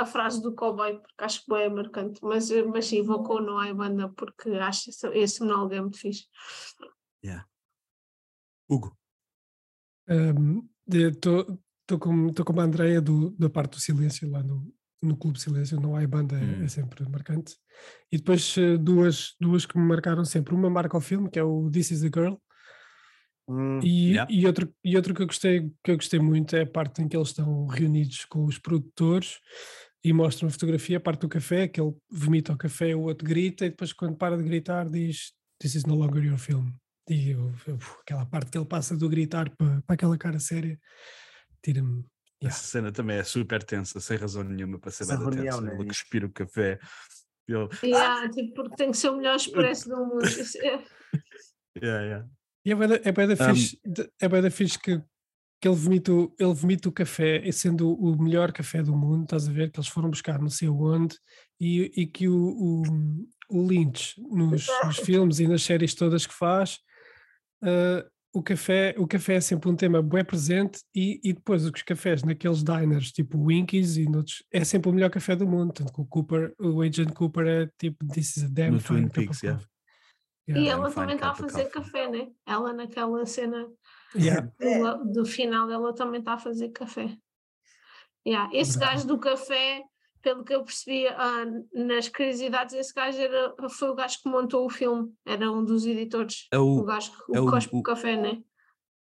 a 0.00 0.06
frase 0.06 0.40
do 0.40 0.54
cowboy, 0.54 0.98
porque 0.98 1.24
acho 1.24 1.44
que 1.44 1.54
é 1.54 1.68
marcante. 1.68 2.20
Mas, 2.22 2.50
mas 2.66 2.86
sim, 2.86 3.02
vou 3.02 3.22
com 3.22 3.34
o 3.34 3.40
Não 3.40 3.62
é 3.62 3.72
Banda, 3.72 4.08
porque 4.10 4.50
acho 4.50 4.90
esse, 4.90 5.08
esse 5.08 5.40
monólogo 5.40 5.74
é 5.74 5.80
muito 5.80 5.98
fixe. 5.98 6.26
Hugo. 8.68 8.96
Estou 10.88 11.98
como, 11.98 12.32
tô 12.32 12.44
como 12.44 12.60
a 12.60 12.64
Andrea 12.64 13.00
do, 13.00 13.30
da 13.30 13.50
parte 13.50 13.72
do 13.72 13.80
silêncio 13.80 14.30
lá 14.30 14.42
no, 14.42 14.72
no 15.02 15.16
Clube 15.16 15.40
Silêncio, 15.40 15.80
não 15.80 15.96
há 15.96 16.06
banda, 16.06 16.36
é, 16.36 16.42
Hum. 16.42 16.64
é 16.64 16.68
sempre 16.68 17.06
marcante. 17.08 17.56
E 18.10 18.16
depois 18.16 18.56
eh, 18.56 18.76
duas, 18.76 19.34
duas 19.40 19.66
que 19.66 19.76
me 19.76 19.84
marcaram 19.84 20.24
sempre. 20.24 20.54
Uma 20.54 20.70
marca 20.70 20.96
o 20.96 21.00
filme, 21.00 21.28
que 21.28 21.38
é 21.38 21.44
o 21.44 21.68
This 21.70 21.90
is 21.90 22.04
a 22.04 22.06
Girl, 22.06 22.34
Hum, 23.48 23.80
e, 23.82 24.12
Yeah. 24.12 24.32
e, 24.32 24.46
outro, 24.46 24.72
e 24.84 24.96
outro 24.96 25.14
que 25.14 25.22
eu, 25.22 25.26
gostei, 25.26 25.70
que 25.84 25.90
eu 25.90 25.96
gostei 25.96 26.20
muito 26.20 26.54
é 26.56 26.62
a 26.62 26.66
parte 26.66 27.02
em 27.02 27.08
que 27.08 27.16
eles 27.16 27.28
estão 27.28 27.66
reunidos 27.66 28.24
com 28.24 28.44
os 28.44 28.58
produtores 28.58 29.40
e 30.04 30.12
mostram 30.12 30.48
a 30.48 30.50
fotografia, 30.52 30.96
a 30.96 31.00
parte 31.00 31.20
do 31.22 31.28
café, 31.28 31.66
que 31.68 31.80
ele 31.80 31.92
vomita 32.10 32.52
o 32.52 32.56
café, 32.58 32.94
o 32.94 33.02
outro 33.02 33.26
grita, 33.26 33.64
e 33.66 33.70
depois 33.70 33.92
quando 33.92 34.16
para 34.16 34.36
de 34.36 34.44
gritar 34.44 34.88
diz 34.88 35.32
This 35.60 35.74
is 35.76 35.84
no 35.84 35.94
longer 35.94 36.24
your 36.24 36.38
film. 36.38 36.72
E 37.08 37.30
eu- 37.30 37.52
eu- 37.66 37.78
aquela 38.00 38.24
parte 38.26 38.50
que 38.50 38.58
ele 38.58 38.64
passa 38.66 38.96
do 38.96 39.08
gritar 39.08 39.50
para, 39.56 39.82
para 39.82 39.94
aquela 39.94 40.16
cara 40.18 40.38
séria, 40.40 40.78
tira-me. 41.64 42.04
Yeah. 42.42 42.56
Essa 42.56 42.64
cena 42.66 42.90
também 42.90 43.18
é 43.18 43.24
super 43.24 43.62
tensa, 43.62 44.00
sem 44.00 44.16
razão 44.16 44.42
nenhuma 44.42 44.78
para 44.78 44.90
ser 44.90 45.04
reunião, 45.06 45.30
tensa. 45.30 45.60
né? 45.60 45.74
Ele 45.74 45.86
cuspir 45.86 46.24
o 46.24 46.30
café. 46.32 46.78
Ele, 47.48 47.68
Yeah, 47.84 48.28
tipo, 48.30 48.54
porque 48.54 48.76
tem 48.76 48.90
que 48.90 48.96
ser 48.96 49.10
o 49.10 49.16
melhor 49.16 49.36
expresso 49.82 49.88
do 49.88 49.96
mundo. 49.96 50.22
É- 50.24 50.84
yeah, 51.82 52.04
yeah. 52.04 52.28
E 52.64 52.72
é 52.72 52.76
da- 52.76 53.00
é 53.04 53.12
da 53.12 53.50
Um, 53.50 53.54
fixe, 53.54 53.78
é 54.20 54.28
da 54.28 54.50
fixe 54.50 54.78
que, 54.78 55.02
que 55.60 55.68
ele, 55.68 55.74
vomita, 55.76 56.12
o- 56.12 56.34
ele 56.38 56.54
vomita 56.54 56.88
o 56.88 56.92
café, 56.92 57.50
sendo 57.52 57.92
o 57.92 58.20
melhor 58.22 58.52
café 58.52 58.82
do 58.82 58.96
mundo, 58.96 59.24
estás 59.24 59.48
a 59.48 59.52
ver? 59.52 59.70
Que 59.70 59.78
eles 59.80 59.88
foram 59.88 60.10
buscar 60.10 60.40
não 60.40 60.48
sei 60.50 60.68
onde, 60.68 61.16
e, 61.60 61.90
e 61.96 62.06
que 62.06 62.28
o, 62.28 62.36
o, 62.36 62.82
o 63.50 63.66
Lynch, 63.66 64.14
nos, 64.30 64.66
nos 64.84 64.96
filmes 64.98 65.38
e 65.40 65.46
nas 65.48 65.62
séries 65.62 65.94
todas 65.94 66.26
que 66.26 66.34
faz, 66.34 66.78
ah, 67.62 68.04
o, 68.34 68.42
café, 68.42 68.94
o 68.96 69.06
café 69.06 69.34
é 69.34 69.40
sempre 69.40 69.68
um 69.68 69.76
tema 69.76 70.00
bem 70.02 70.24
presente, 70.24 70.80
e, 70.94 71.20
e 71.22 71.32
depois 71.34 71.64
os 71.66 71.82
cafés 71.82 72.22
naqueles 72.22 72.62
diners, 72.64 73.12
tipo 73.12 73.44
Winkies 73.46 73.96
e 73.98 74.04
noutros, 74.08 74.42
é 74.50 74.64
sempre 74.64 74.88
o 74.90 74.92
melhor 74.94 75.10
café 75.10 75.36
do 75.36 75.46
mundo. 75.46 75.72
Tanto 75.72 75.92
que 75.92 76.00
o 76.00 76.04
Cooper, 76.06 76.54
o 76.58 76.80
Agent 76.80 77.12
Cooper 77.12 77.46
é 77.46 77.68
tipo, 77.78 78.06
this 78.08 78.36
is 78.38 78.44
a 78.44 78.48
damn 78.48 78.70
No 78.72 78.80
fine 78.80 79.00
Twin 79.00 79.08
Peaks, 79.26 79.42
yeah. 79.42 79.62
Coffee." 80.46 80.54
E 80.62 80.64
Yeah. 80.64 80.70
ela 80.82 80.90
também 80.92 81.14
está 81.16 81.30
a 81.30 81.34
fazer 81.34 81.64
café, 81.66 82.08
né? 82.10 82.28
Ela 82.46 82.72
naquela 82.72 83.24
cena 83.26 83.66
Yeah. 84.14 84.48
do, 84.60 85.12
do 85.12 85.24
final, 85.24 85.70
ela 85.70 85.94
também 85.94 86.20
está 86.20 86.34
a 86.34 86.38
fazer 86.38 86.68
café. 86.70 87.16
Yeah. 88.26 88.50
Esse 88.54 88.72
Verdade. 88.78 88.96
gajo 88.96 89.08
do 89.08 89.18
café, 89.18 89.82
pelo 90.22 90.44
que 90.44 90.54
eu 90.54 90.62
percebi 90.62 91.06
ah, 91.08 91.44
nas 91.74 92.08
curiosidades, 92.08 92.74
esse 92.74 92.92
gajo 92.94 93.18
era, 93.18 93.54
foi 93.70 93.88
o 93.90 93.94
gajo 93.94 94.18
que 94.22 94.28
montou 94.28 94.64
o 94.66 94.70
filme, 94.70 95.12
era 95.26 95.50
um 95.50 95.64
dos 95.64 95.84
editores. 95.86 96.46
É 96.52 96.58
O 96.58 96.78
o, 96.78 96.84
gajo 96.84 97.10
que 97.10 97.36
é 97.36 97.40
o 97.40 97.46
o- 97.46 97.50
cospe 97.50 97.74
o- 97.74 97.78
o 97.78 97.82
café, 97.82 98.16
né? 98.16 98.40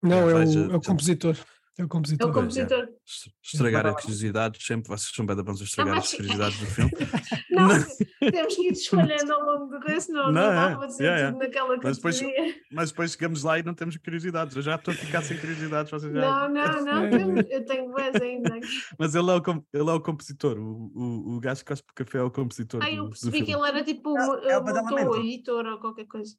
Não, 0.02 0.28
é 0.30 0.34
veja, 0.44 0.68
o, 0.68 0.72
é 0.72 0.76
o 0.76 0.80
compositor. 0.80 1.36
É 1.78 1.82
o 1.82 1.86
É 1.86 1.88
compositor. 1.88 2.28
o 2.28 2.32
Pois, 2.32 2.56
é. 2.56 2.64
compositor. 2.66 2.94
es- 3.06 3.30
estragar 3.42 3.86
as 3.86 4.00
curiosidades, 4.02 4.64
sempre 4.66 4.88
vocês 4.88 5.10
são 5.14 5.24
bem 5.26 5.34
da 5.36 5.42
bons 5.42 5.60
a 5.60 5.64
estragar 5.64 5.98
as 5.98 6.12
curiosidades 6.14 6.58
do 6.60 6.66
filme. 6.66 6.90
Não, 7.50 7.68
Não. 7.68 8.30
temos 8.30 8.54
que 8.54 8.68
ir 8.68 8.72
escolhendo 8.72 9.32
ao 9.32 9.44
longo 9.44 9.66
do 9.66 9.80
coisa, 9.80 10.00
senão 10.00 10.24
não, 10.26 10.32
Não, 10.32 10.54
dá 10.54 10.70
é, 10.70 10.76
para 10.76 10.86
dizer 10.86 11.02
yeah, 11.04 11.32
tudo 11.32 11.38
naquela 11.42 11.76
Mas 11.82 11.96
depois- 11.96 12.20
categoria. 12.20 12.54
Mas 12.72 12.90
depois 12.90 13.10
chegamos 13.12 13.42
lá 13.42 13.58
e 13.58 13.62
não 13.62 13.74
temos 13.74 13.96
curiosidades. 13.96 14.56
Eu 14.56 14.62
já 14.62 14.74
estou 14.76 14.92
a 14.94 14.96
ficar 14.96 15.22
sem 15.22 15.38
curiosidades. 15.38 15.90
Vocês 15.90 16.12
já... 16.12 16.20
Não, 16.20 16.48
não, 16.48 16.84
não, 16.84 17.04
É. 17.04 17.10
temos- 17.10 17.44
eu 17.50 17.64
tenho 17.66 17.90
mais 17.90 18.14
ainda. 18.14 18.50
Mas 18.98 19.14
ele 19.14 19.30
é 19.30 19.34
o, 19.34 19.42
ele 19.72 19.90
é 19.90 19.92
o 19.92 20.00
compositor. 20.00 20.58
O, 20.58 20.90
o, 20.94 21.36
o 21.36 21.40
gajo 21.40 21.60
que 21.60 21.66
cospe 21.66 21.92
café 21.94 22.18
é 22.18 22.22
o 22.22 22.30
compositor. 22.30 22.82
Aí 22.82 22.96
do, 22.96 23.04
eu 23.04 23.08
percebi 23.08 23.42
que 23.42 23.52
ele 23.52 23.66
era 23.68 23.82
tipo 23.84 24.16
É- 24.18 24.52
é 24.52 24.58
o 24.58 24.62
motor, 24.64 25.18
editor 25.18 25.66
ou 25.66 25.78
qualquer 25.80 26.06
coisa. 26.06 26.34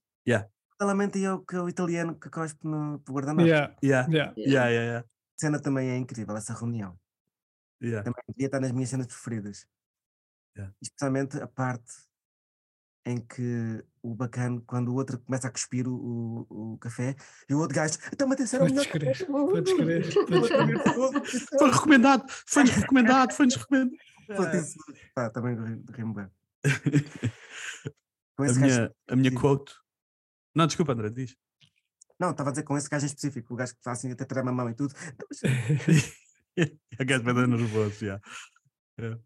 Paralelamente 0.77 1.17
aí 1.19 1.25
é 1.25 1.33
o, 1.33 1.39
que 1.39 1.55
é 1.55 1.61
o 1.61 1.69
italiano 1.69 2.15
que 2.19 2.29
cospe 2.29 2.65
no 2.65 2.93
no 2.93 3.03
guardanapo. 3.13 3.47
Yeah, 3.47 3.75
Yeah, 3.83 4.07
yeah. 4.11 4.33
yeah, 4.37 4.69
yeah, 4.69 4.85
yeah. 4.85 4.99
A 5.07 5.39
cena 5.39 5.59
também 5.61 5.89
é 5.89 5.97
incrível, 5.97 6.35
essa 6.35 6.53
reunião. 6.53 6.95
yeah. 7.83 8.03
Também 8.03 8.23
devia 8.29 8.47
estar 8.47 8.59
nas 8.59 8.71
minhas 8.71 8.89
cenas 8.89 9.05
preferidas. 9.07 9.67
Yeah. 10.55 10.73
Especialmente 10.81 11.37
a 11.39 11.47
parte 11.47 11.91
em 13.05 13.17
que 13.19 13.83
o 14.03 14.13
bacana, 14.13 14.61
quando 14.67 14.89
o 14.89 14.95
outro 14.95 15.17
começa 15.19 15.47
a 15.47 15.51
cuspir 15.51 15.87
o, 15.87 16.45
o, 16.49 16.73
o 16.73 16.77
café, 16.77 17.15
e 17.49 17.53
o 17.55 17.59
outro 17.59 17.75
gajo, 17.75 17.97
então 18.13 18.31
atenção, 18.31 18.59
é 18.59 18.63
o 18.63 18.65
melhor 18.65 18.85
Podes 18.87 19.17
crer, 19.17 19.25
do 19.25 19.31
mundo." 19.31 19.51
podes 19.51 19.73
crer, 19.73 20.13
podes 20.27 20.49
crer. 20.49 21.47
Foi 21.59 21.71
recomendado, 21.71 22.25
foi-nos 22.45 22.71
recomendado, 22.71 23.33
foi-nos 23.33 23.55
recomendado. 23.55 23.97
Pô, 24.27 24.43
isso- 24.55 24.77
Pá, 25.15 25.29
também 25.29 25.55
ri- 25.55 25.83
ri-me 25.95 26.13
bem. 26.13 26.27
A 28.39 28.43
minha, 28.53 28.95
a 29.07 29.15
minha 29.15 29.31
quote. 29.35 29.73
Não, 30.55 30.65
desculpa, 30.65 30.93
André, 30.93 31.09
diz. 31.11 31.35
Não, 32.19 32.31
estava 32.31 32.49
a 32.49 32.53
dizer 32.53 32.63
com 32.63 32.75
esse 32.77 32.89
gajo 32.89 33.05
em 33.05 33.07
específico, 33.07 33.53
o 33.53 33.57
gajo 33.57 33.73
que 33.73 33.79
está 33.79 33.91
assim 33.91 34.11
até 34.11 34.25
tirar 34.25 34.47
a 34.47 34.51
mão 34.51 34.67
e 34.69 34.73
tudo. 34.73 34.93
Então, 35.13 35.27
A 36.99 37.03
gajo 37.03 37.23
vai 37.23 37.33
dar 37.33 37.47
nervoso, 37.47 38.03
já. 38.05 38.19
É. 38.97 39.11
Ah, 39.11 39.19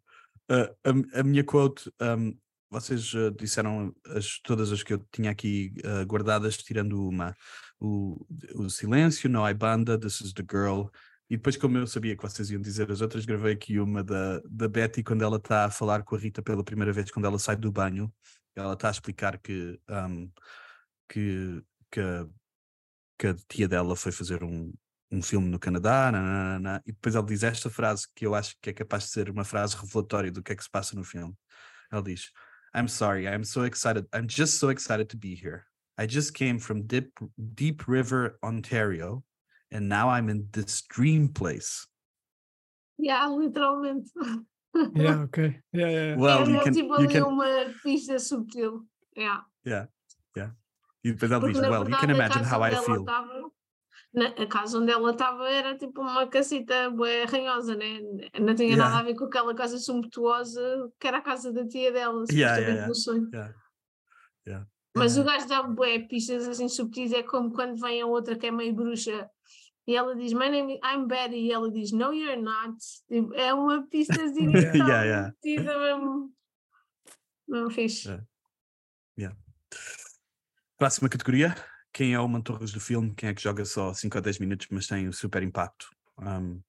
a, 0.50 1.20
a 1.20 1.24
minha 1.24 1.44
quote, 1.44 1.92
um, 2.02 2.38
vocês 2.70 3.14
ah, 3.16 3.32
disseram 3.38 3.96
as, 4.08 4.40
todas 4.40 4.72
as 4.72 4.84
que 4.84 4.94
eu 4.94 5.00
tinha 5.12 5.32
aqui 5.32 5.74
ah, 5.84 6.04
guardadas, 6.04 6.58
tirando 6.58 7.08
uma. 7.08 7.36
O, 7.80 8.26
o 8.56 8.70
silêncio, 8.70 9.30
não 9.30 9.46
há 9.46 9.54
banda, 9.54 10.00
this 10.00 10.22
is 10.22 10.34
the 10.34 10.44
girl. 10.50 10.88
E 11.30 11.38
depois, 11.38 11.58
como 11.58 11.78
eu 11.78 11.88
sabia 11.88 12.16
que 12.16 12.22
vocês 12.22 12.52
iam 12.52 12.62
dizer 12.62 12.92
as 12.92 13.02
outras, 13.02 13.26
gravei 13.26 13.54
aqui 13.54 13.80
uma 13.80 14.04
da, 14.04 14.40
da 14.46 14.68
Betty 14.68 15.04
quando 15.04 15.24
ela 15.24 15.38
está 15.38 15.66
a 15.66 15.72
falar 15.72 16.04
com 16.04 16.16
a 16.16 16.20
Rita 16.20 16.42
pela 16.42 16.64
primeira 16.64 16.94
vez, 16.94 17.10
quando 17.10 17.26
ela 17.26 17.40
sai 17.40 17.56
do 17.56 17.72
banho. 17.72 18.14
Ela 18.56 18.74
está 18.74 18.88
a 18.90 18.92
explicar 18.92 19.38
que, 19.40 19.80
um, 19.90 20.32
que, 21.10 21.64
que, 21.92 22.02
que 23.18 23.28
a 23.28 23.36
tia 23.50 23.68
dela 23.68 23.96
foi 23.96 24.12
fazer 24.12 24.44
um, 24.44 24.72
um 25.12 25.22
filme 25.22 25.48
no 25.50 25.60
Canadá, 25.60 26.12
nananana, 26.12 26.82
e 26.86 26.92
depois 26.92 27.16
ela 27.16 27.26
diz 27.26 27.44
esta 27.44 27.70
frase 27.70 28.08
que 28.16 28.26
eu 28.26 28.34
acho 28.34 28.56
que 28.62 28.70
é 28.70 28.74
capaz 28.74 29.06
de 29.06 29.10
ser 29.12 29.30
uma 29.30 29.44
frase 29.44 29.76
revelatória 29.76 30.32
do 30.32 30.42
que 30.42 30.52
é 30.52 30.56
que 30.56 30.64
se 30.64 30.70
passa 30.70 30.96
no 30.96 31.04
filme. 31.04 31.34
Ela 31.92 32.02
diz: 32.02 32.32
I'm 32.76 32.88
sorry, 32.88 33.26
I'm 33.26 33.44
so 33.44 33.66
excited, 33.66 34.08
I'm 34.14 34.28
just 34.30 34.58
so 34.60 34.70
excited 34.72 35.08
to 35.10 35.18
be 35.18 35.34
here. 35.36 35.64
I 35.98 36.08
just 36.08 36.34
came 36.34 36.60
from 36.60 36.82
Deep, 36.82 37.12
Deep 37.38 37.88
River, 37.88 38.38
Ontario, 38.44 39.24
and 39.72 39.88
now 39.88 40.10
I'm 40.10 40.30
in 40.30 40.48
this 40.52 40.84
dream 40.90 41.28
place. 41.30 41.88
Yeah, 42.98 43.28
literalmente. 43.30 44.10
Yeah, 44.94 45.24
ok. 45.24 45.38
Yeah, 45.72 45.90
yeah, 45.90 45.90
yeah. 45.90 46.16
Well, 46.18 46.44
é 46.44 46.52
you 46.52 46.60
can, 46.64 46.74
tipo 46.74 46.88
you 46.88 46.96
ali 46.96 47.08
can, 47.08 47.24
uma 47.24 47.74
pista 47.82 48.20
subtil. 48.20 48.86
Yeah. 49.16 49.44
yeah, 49.66 49.88
yeah. 50.36 50.52
E 51.04 51.12
depois 51.14 51.32
ela 51.32 51.48
diz: 51.48 51.60
Well, 51.60 51.90
you 51.90 51.96
can 51.98 52.10
imagine 52.10 52.44
how 52.44 52.62
I 52.62 52.76
feel. 52.76 53.06
estava- 53.06 53.52
na- 54.16 54.44
a 54.44 54.48
casa 54.48 54.80
onde 54.80 54.92
ela 54.92 55.12
estava 55.12 55.50
era 55.50 55.78
tipo 55.78 56.02
uma 56.02 56.26
casita 56.28 56.90
bué 56.90 57.26
ranhosa, 57.26 57.76
né? 57.76 58.00
Não 58.40 58.56
tinha 58.56 58.70
Yeah. 58.70 58.78
nada 58.90 58.98
a 59.00 59.04
ver 59.04 59.16
com 59.16 59.26
aquela 59.26 59.54
casa 59.54 59.78
sumptuosa 59.78 60.92
que 61.00 61.08
era 61.08 61.18
a 61.18 61.22
casa 61.22 61.52
da 61.54 61.68
tia 61.68 61.92
dela, 61.92 62.24
Yeah, 62.32 62.58
yeah, 62.58 62.88
no 62.88 62.96
sonho. 62.96 63.30
Mas 64.98 65.18
o 65.18 65.24
gajo 65.26 65.48
dá 65.48 65.62
bué 65.64 66.00
pistas 66.00 66.48
assim 66.48 66.70
subtis, 66.70 67.12
é 67.12 67.22
como 67.22 67.52
quando 67.52 67.80
vem 67.82 68.02
a 68.02 68.06
outra 68.06 68.38
que 68.38 68.48
é 68.48 68.52
meio 68.52 68.74
bruxa 68.74 69.30
e 69.86 69.94
ela 69.96 70.16
diz, 70.16 70.32
My 70.34 70.50
name 70.50 70.76
is, 70.76 70.80
I'm 70.84 71.06
Betty, 71.06 71.36
e 71.36 71.52
ela 71.52 71.70
diz, 71.70 71.92
No, 71.92 72.14
you're 72.14 72.42
not. 72.42 72.78
Tipo, 73.10 73.34
é 73.36 73.54
uma 73.54 73.86
pistazinha 73.88 74.50
Yeah, 74.74 75.04
yeah. 75.04 75.34
metida 75.44 75.78
mesmo. 75.78 76.32
Não 77.48 77.70
fixe. 77.70 78.08
Yeah. 79.20 79.38
Próxima 80.78 81.10
categoria. 81.10 81.54
Quem 81.96 82.14
é 82.14 82.20
o 82.20 82.28
Mantorras 82.28 82.74
do 82.74 82.80
filme? 82.82 83.16
Quem 83.16 83.30
é 83.30 83.34
que 83.34 83.42
joga 83.42 83.64
só 83.64 83.94
5 83.94 84.18
a 84.18 84.22
10 84.22 84.38
minutos, 84.38 84.68
mas 84.70 84.86
tem 84.86 85.08
um 85.08 85.14
super 85.14 85.42
impacto? 85.42 85.88
Um, 86.20 86.62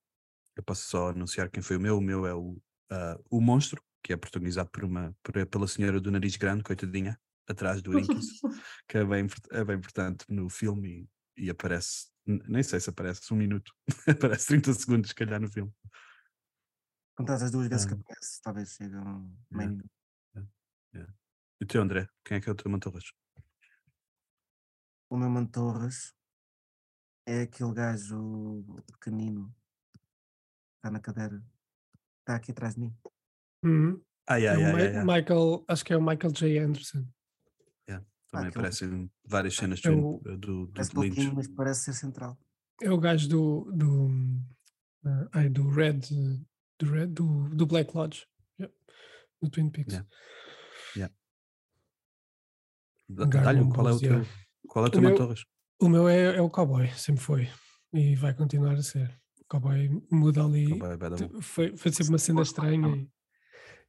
eu 0.55 0.63
posso 0.63 0.89
só 0.89 1.09
anunciar 1.09 1.51
quem 1.51 1.61
foi 1.61 1.77
o 1.77 1.81
meu. 1.81 1.99
O 1.99 2.01
meu 2.01 2.25
é 2.25 2.33
o, 2.33 2.57
ah, 2.93 3.19
o 3.29 3.41
Monstro, 3.41 3.83
que 4.05 4.13
é 4.13 4.17
protagonizado 4.17 4.71
por 4.71 4.85
uma, 4.85 5.17
por- 5.25 5.45
pela 5.49 5.67
senhora 5.67 6.01
do 6.01 6.13
nariz 6.13 6.37
grande, 6.37 6.63
coitadinha, 6.63 7.21
atrás 7.49 7.83
do 7.83 7.99
Inquis, 7.99 8.41
que 8.89 8.99
é 8.99 9.05
bem, 9.05 9.27
é 9.51 9.65
bem 9.65 9.77
importante 9.77 10.25
no 10.29 10.49
filme 10.49 11.11
e, 11.37 11.47
e 11.47 11.51
aparece, 11.51 12.07
nem 12.25 12.63
sei 12.63 12.79
se 12.79 12.89
aparece 12.89 13.35
um 13.35 13.37
minuto, 13.37 13.73
aparece 14.07 14.47
30 14.47 14.75
segundos, 14.75 15.09
se 15.09 15.15
calhar, 15.17 15.41
no 15.41 15.51
filme. 15.51 15.73
Contadas 17.17 17.43
as 17.43 17.51
duas 17.51 17.67
vezes 17.67 17.85
que 17.85 17.95
aparece, 17.95 18.41
talvez 18.41 18.69
chegue 18.77 18.95
a 18.95 19.01
um 19.01 19.37
meio 19.51 19.71
Yeah. 19.71 19.71
minuto. 19.71 19.91
E 21.59 21.65
o 21.65 21.67
teu, 21.67 21.83
André? 21.83 22.07
Quem 22.25 22.37
é 22.37 22.41
que 22.41 22.49
é 22.49 22.53
o 22.53 22.55
teu 22.55 22.71
Mantorras? 22.71 23.11
O 25.09 25.17
meu 25.17 25.31
Mano 25.31 25.49
Torres 25.49 26.15
é 27.27 27.43
aquele 27.43 27.73
gajo 27.73 28.65
pequenino 28.93 29.55
que 29.93 29.99
está 30.77 30.91
na 30.91 31.01
cadeira, 31.01 31.43
está 32.21 32.37
aqui 32.37 32.51
atrás 32.51 32.75
de 32.75 32.81
mim. 32.81 32.97
Uhum. 33.65 34.03
Ah, 34.29 34.39
É 34.39 34.43
yeah, 34.43 34.59
o 34.59 34.61
yeah, 34.61 34.77
Mi- 34.77 34.83
yeah, 34.83 34.99
yeah. 35.05 35.21
Michael, 35.21 35.65
acho 35.69 35.85
que 35.85 35.93
é 35.93 35.97
o 35.97 36.01
Michael 36.03 36.33
J. 36.33 36.59
Anderson. 36.59 37.07
Também 38.29 38.49
aquele- 38.49 38.49
aparecem 38.67 39.11
várias 39.25 39.55
cenas 39.55 39.85
É 39.85 39.89
do, 39.89 39.99
o- 40.17 40.19
do, 40.37 40.37
do 40.67 40.73
Parece 40.73 40.97
Lynch. 40.99 41.33
mas 41.33 41.47
parece 41.47 41.85
ser 41.85 41.93
central. 41.95 42.37
É 42.83 42.91
o 42.91 42.99
gajo 42.99 43.29
do 43.29 43.71
do, 43.73 44.09
ah, 45.05 45.29
ai, 45.33 45.49
do 45.49 45.71
Red 45.71 46.01
eh, 46.11 46.45
do 46.77 46.91
Red 46.91 47.07
do, 47.07 47.49
do 47.51 47.65
Black 47.67 47.97
Lodge. 47.97 48.27
Yeah. 48.59 48.77
Do 49.41 49.49
Twin 49.49 49.71
Peaks. 49.71 49.95
Yeah. 50.97 51.15
Garden 53.09 53.43
Dá-lhe, 53.45 53.73
qual 53.73 53.89
é 53.89 53.93
o 53.93 54.01
teu, 54.01 54.11
yeah. 54.19 54.31
Qual 54.69 54.85
é 54.85 54.89
o 54.89 54.91
teu 54.91 55.01
meu- 55.01 55.11
Mantorras? 55.11 55.45
O 55.81 55.89
meu 55.89 56.09
é, 56.09 56.37
é 56.37 56.41
o 56.41 56.49
cowboy, 56.51 56.89
sempre 56.97 57.23
foi. 57.23 57.49
E 57.93 58.15
vai 58.17 58.35
continuar 58.35 58.75
a 58.75 58.83
ser. 58.83 59.09
O 59.41 59.45
cowboy 59.49 59.89
muda 60.11 60.45
ali. 60.45 60.69
Cowboy 60.79 60.97
Wolf. 60.97 61.45
Foi, 61.45 61.77
foi 61.77 61.93
sempre 61.93 62.13
uma 62.13 62.19
cena 62.19 62.43
estranha 62.43 63.07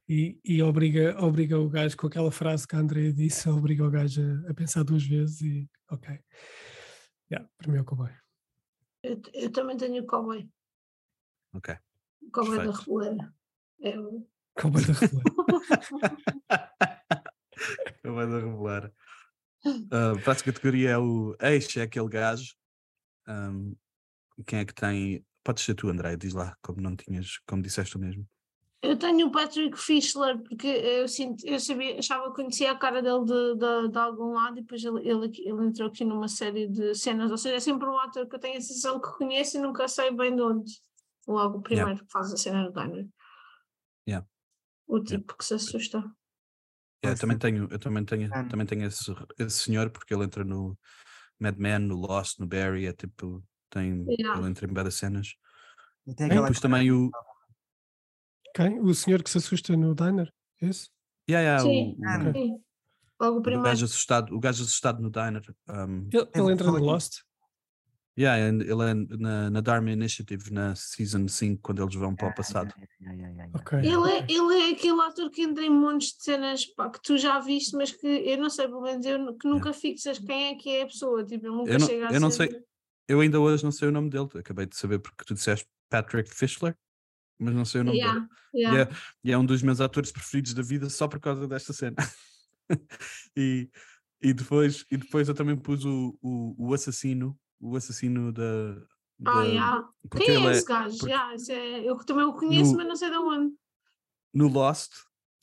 e, 0.08 0.38
e, 0.44 0.62
obriga, 0.62 1.16
obriga 1.22 1.58
o 1.58 1.68
gajo 1.68 1.96
com 1.96 2.06
aquela 2.06 2.30
frase 2.30 2.66
que 2.66 2.76
a 2.76 2.78
Andrea 2.78 3.12
disse, 3.12 3.48
obriga 3.48 3.84
o 3.86 3.90
gajo 3.90 4.22
a, 4.46 4.50
a 4.50 4.54
pensar 4.54 4.82
duas 4.84 5.04
vezes 5.04 5.40
e 5.42 5.68
ok. 5.90 6.18
Yeah, 7.30 7.48
para 7.58 7.72
mim 7.72 7.78
é 7.78 7.80
o 7.82 7.84
cowboy. 7.84 8.10
Eu, 9.02 9.20
eu 9.34 9.50
também 9.52 9.76
tenho 9.76 10.02
o 10.02 10.06
cowboy. 10.06 10.48
Ok. 11.54 11.74
O 12.22 12.30
cowboy 12.30 12.56
da 12.58 12.64
Perfeito. 12.64 12.80
reboleira. 12.90 13.34
É 13.82 13.98
o- 14.00 14.26
Cowboy 14.60 14.84
da 14.84 14.92
Reboleira. 14.92 15.34
Vai 18.04 18.26
dar 18.26 18.40
revelar. 19.64 20.12
A 20.12 20.18
próxima 20.22 20.52
categoria 20.52 20.90
é 20.90 20.98
o 20.98 21.36
ex, 21.40 21.76
é 21.76 21.82
aquele 21.82 22.08
gajo. 22.08 22.54
Ahm, 23.26 23.74
quem 24.46 24.60
é 24.60 24.64
que 24.64 24.74
tem. 24.74 25.24
Podes 25.44 25.64
ser 25.64 25.74
tu, 25.74 25.88
André, 25.88 26.16
diz 26.16 26.34
lá, 26.34 26.56
como 26.62 26.80
não 26.80 26.94
tinhas, 26.94 27.38
como 27.46 27.62
disseste 27.62 27.92
tu 27.92 27.98
mesmo. 27.98 28.26
Eu 28.80 28.96
tenho 28.96 29.26
o 29.26 29.32
Patrick 29.32 29.76
Fischler, 29.76 30.38
porque 30.40 30.68
eu, 30.68 31.08
sinto, 31.08 31.44
eu 31.44 31.58
sabia, 31.58 31.98
achava 31.98 32.28
que 32.28 32.36
conhecia 32.36 32.70
a 32.70 32.76
cara 32.76 33.02
dele 33.02 33.24
de, 33.24 33.56
de, 33.56 33.88
de 33.88 33.98
algum 33.98 34.34
lado 34.34 34.58
e 34.58 34.62
depois 34.62 34.84
ele, 34.84 35.00
ele, 35.00 35.32
ele 35.36 35.66
entrou 35.66 35.88
aqui 35.88 36.04
numa 36.04 36.28
série 36.28 36.68
de 36.68 36.94
cenas. 36.94 37.30
Ou 37.30 37.36
seja, 37.36 37.56
é 37.56 37.60
sempre 37.60 37.88
um 37.88 37.98
ator 37.98 38.28
que 38.28 38.36
eu 38.36 38.38
tenho 38.38 38.56
a 38.56 38.60
sensação 38.60 39.00
que 39.00 39.10
conheço 39.18 39.56
e 39.56 39.60
nunca 39.60 39.88
sei 39.88 40.12
bem 40.12 40.34
de 40.36 40.42
onde. 40.42 40.72
Logo 41.26 41.58
o 41.58 41.62
primeiro 41.62 42.04
que 42.04 42.12
faz 42.12 42.32
a 42.32 42.36
cena 42.36 42.62
no 42.62 42.72
Diner. 42.72 43.08
Yeah. 44.08 44.26
O 44.86 45.00
tipo 45.00 45.36
que 45.36 45.44
se 45.44 45.54
assusta. 45.54 46.04
É, 47.02 47.10
eu 47.10 47.18
também 47.18 47.38
tenho, 47.38 47.68
eu 47.70 47.78
também 47.78 48.04
tenho, 48.04 48.28
Ah. 48.32 48.44
também 48.44 48.66
tenho 48.66 48.84
esse, 48.86 49.12
esse 49.38 49.58
senhor, 49.58 49.90
porque 49.90 50.12
ele 50.12 50.24
entra 50.24 50.44
no 50.44 50.76
Mad 51.38 51.56
Men, 51.56 51.80
no 51.80 51.94
Lost, 51.96 52.38
no 52.40 52.46
Barry, 52.46 52.86
é 52.86 52.92
tipo, 52.92 53.42
tem, 53.70 54.04
Yeah. 54.08 54.38
ele 54.40 54.48
entra 54.50 54.66
em 54.68 54.74
várias 54.74 54.94
cenas. 54.96 55.34
E 56.06 56.14
tem 56.14 56.26
aquela 56.26 56.42
depois 56.42 56.60
também 56.60 56.90
o. 56.90 57.10
Quem? 58.54 58.80
O 58.80 58.92
senhor 58.94 59.22
que 59.22 59.30
se 59.30 59.38
assusta 59.38 59.76
no 59.76 59.94
diner? 59.94 60.32
Esse? 60.60 60.88
Yeah, 61.30 61.42
yeah, 61.42 61.62
Sim. 61.62 61.96
o, 61.98 62.08
Ah, 62.08 62.18
o, 62.30 62.32
Sim. 62.32 62.62
Logo 63.20 63.36
o 63.36 63.38
o 63.38 63.42
primeiro. 63.42 63.64
gajo 63.64 63.84
assustado, 63.84 64.34
o 64.34 64.40
gajo 64.40 64.62
assustado 64.62 65.00
no 65.02 65.10
diner. 65.10 65.42
um, 65.68 66.08
Ele, 66.12 66.28
ele 66.34 66.52
entra 66.52 66.66
no. 66.70 66.78
Lost? 66.78 67.20
Yeah, 68.18 68.44
and 68.48 68.60
ele 68.62 68.82
é 68.90 68.94
na, 69.16 69.50
na 69.50 69.60
Dharma 69.60 69.90
Initiative, 69.92 70.52
na 70.52 70.74
Season 70.74 71.28
5, 71.28 71.62
quando 71.62 71.82
eles 71.82 71.94
vão 71.94 72.14
para 72.16 72.28
o 72.28 72.34
passado. 72.34 72.74
Yeah, 72.76 72.88
yeah, 73.00 73.14
yeah, 73.14 73.44
yeah. 73.44 73.58
Ok. 73.58 73.78
Ele 73.78 74.10
é, 74.12 74.26
ele 74.28 74.62
é 74.70 74.72
aquele 74.74 75.00
ator 75.02 75.30
que 75.30 75.42
entra 75.42 75.64
em 75.64 75.70
montes 75.70 76.16
de 76.16 76.22
cenas 76.24 76.66
pá, 76.66 76.90
que 76.90 77.00
tu 77.02 77.16
já 77.16 77.38
viste, 77.38 77.76
mas 77.76 77.92
que 77.92 78.06
eu 78.06 78.36
não 78.38 78.50
sei, 78.50 78.66
pelo 78.66 78.82
menos 78.82 79.06
eu 79.06 79.34
que 79.36 79.48
nunca 79.48 79.72
fixas 79.72 80.18
quem 80.18 80.48
é 80.48 80.54
que 80.56 80.68
é 80.70 80.82
a 80.82 80.86
pessoa. 80.86 81.24
Tipo, 81.24 81.46
nunca 81.48 81.70
Eu 81.72 81.78
não- 81.78 81.86
chega 81.86 82.08
a 82.08 82.12
eu 82.12 82.20
não 82.20 82.30
ser- 82.30 82.50
sei- 82.50 82.62
Eu 83.08 83.20
ainda 83.20 83.40
hoje 83.40 83.64
não 83.64 83.72
sei 83.72 83.88
o 83.88 83.92
nome 83.92 84.10
dele, 84.10 84.28
acabei 84.34 84.66
de 84.66 84.76
saber 84.76 84.98
porque 84.98 85.24
tu 85.24 85.32
disseste 85.32 85.66
Patrick 85.88 86.28
Fischler, 86.34 86.76
mas 87.38 87.54
não 87.54 87.64
sei 87.64 87.80
o 87.80 87.84
nome 87.84 87.98
dele. 88.00 88.26
Yeah, 88.54 88.80
E 88.80 88.82
é, 88.82 88.88
e 89.24 89.32
é 89.32 89.38
um 89.38 89.46
dos 89.46 89.62
meus 89.62 89.80
atores 89.80 90.10
preferidos 90.12 90.52
da 90.52 90.62
vida 90.62 90.90
só 90.90 91.06
por 91.08 91.18
causa 91.20 91.46
desta 91.48 91.72
cena. 91.72 91.96
e, 93.36 93.70
e, 94.22 94.32
depois, 94.32 94.84
e 94.90 94.96
depois 94.96 95.28
eu 95.28 95.34
também 95.34 95.56
pus 95.56 95.84
o, 95.84 96.18
o, 96.20 96.54
o 96.68 96.74
assassino, 96.74 97.38
o 97.60 97.76
assassino 97.76 98.32
da. 98.32 98.42
Ah, 99.24 99.34
da- 99.34 99.42
yeah. 99.44 99.88
porque 100.08 100.24
Quem 100.26 100.36
é 100.36 100.48
é 100.48 100.52
esse 100.52 100.64
gajo? 100.64 100.96
porque- 100.98 101.12
Yeah, 101.12 101.34
é- 101.50 101.84
eu 101.88 101.96
também 102.04 102.24
o 102.24 102.32
conheço, 102.34 102.72
No- 102.72 102.76
mas 102.78 102.86
não 102.88 102.96
sei 102.96 103.10
de 103.10 103.16
onde. 103.16 103.54
no 104.32 104.48
Lost, 104.48 104.92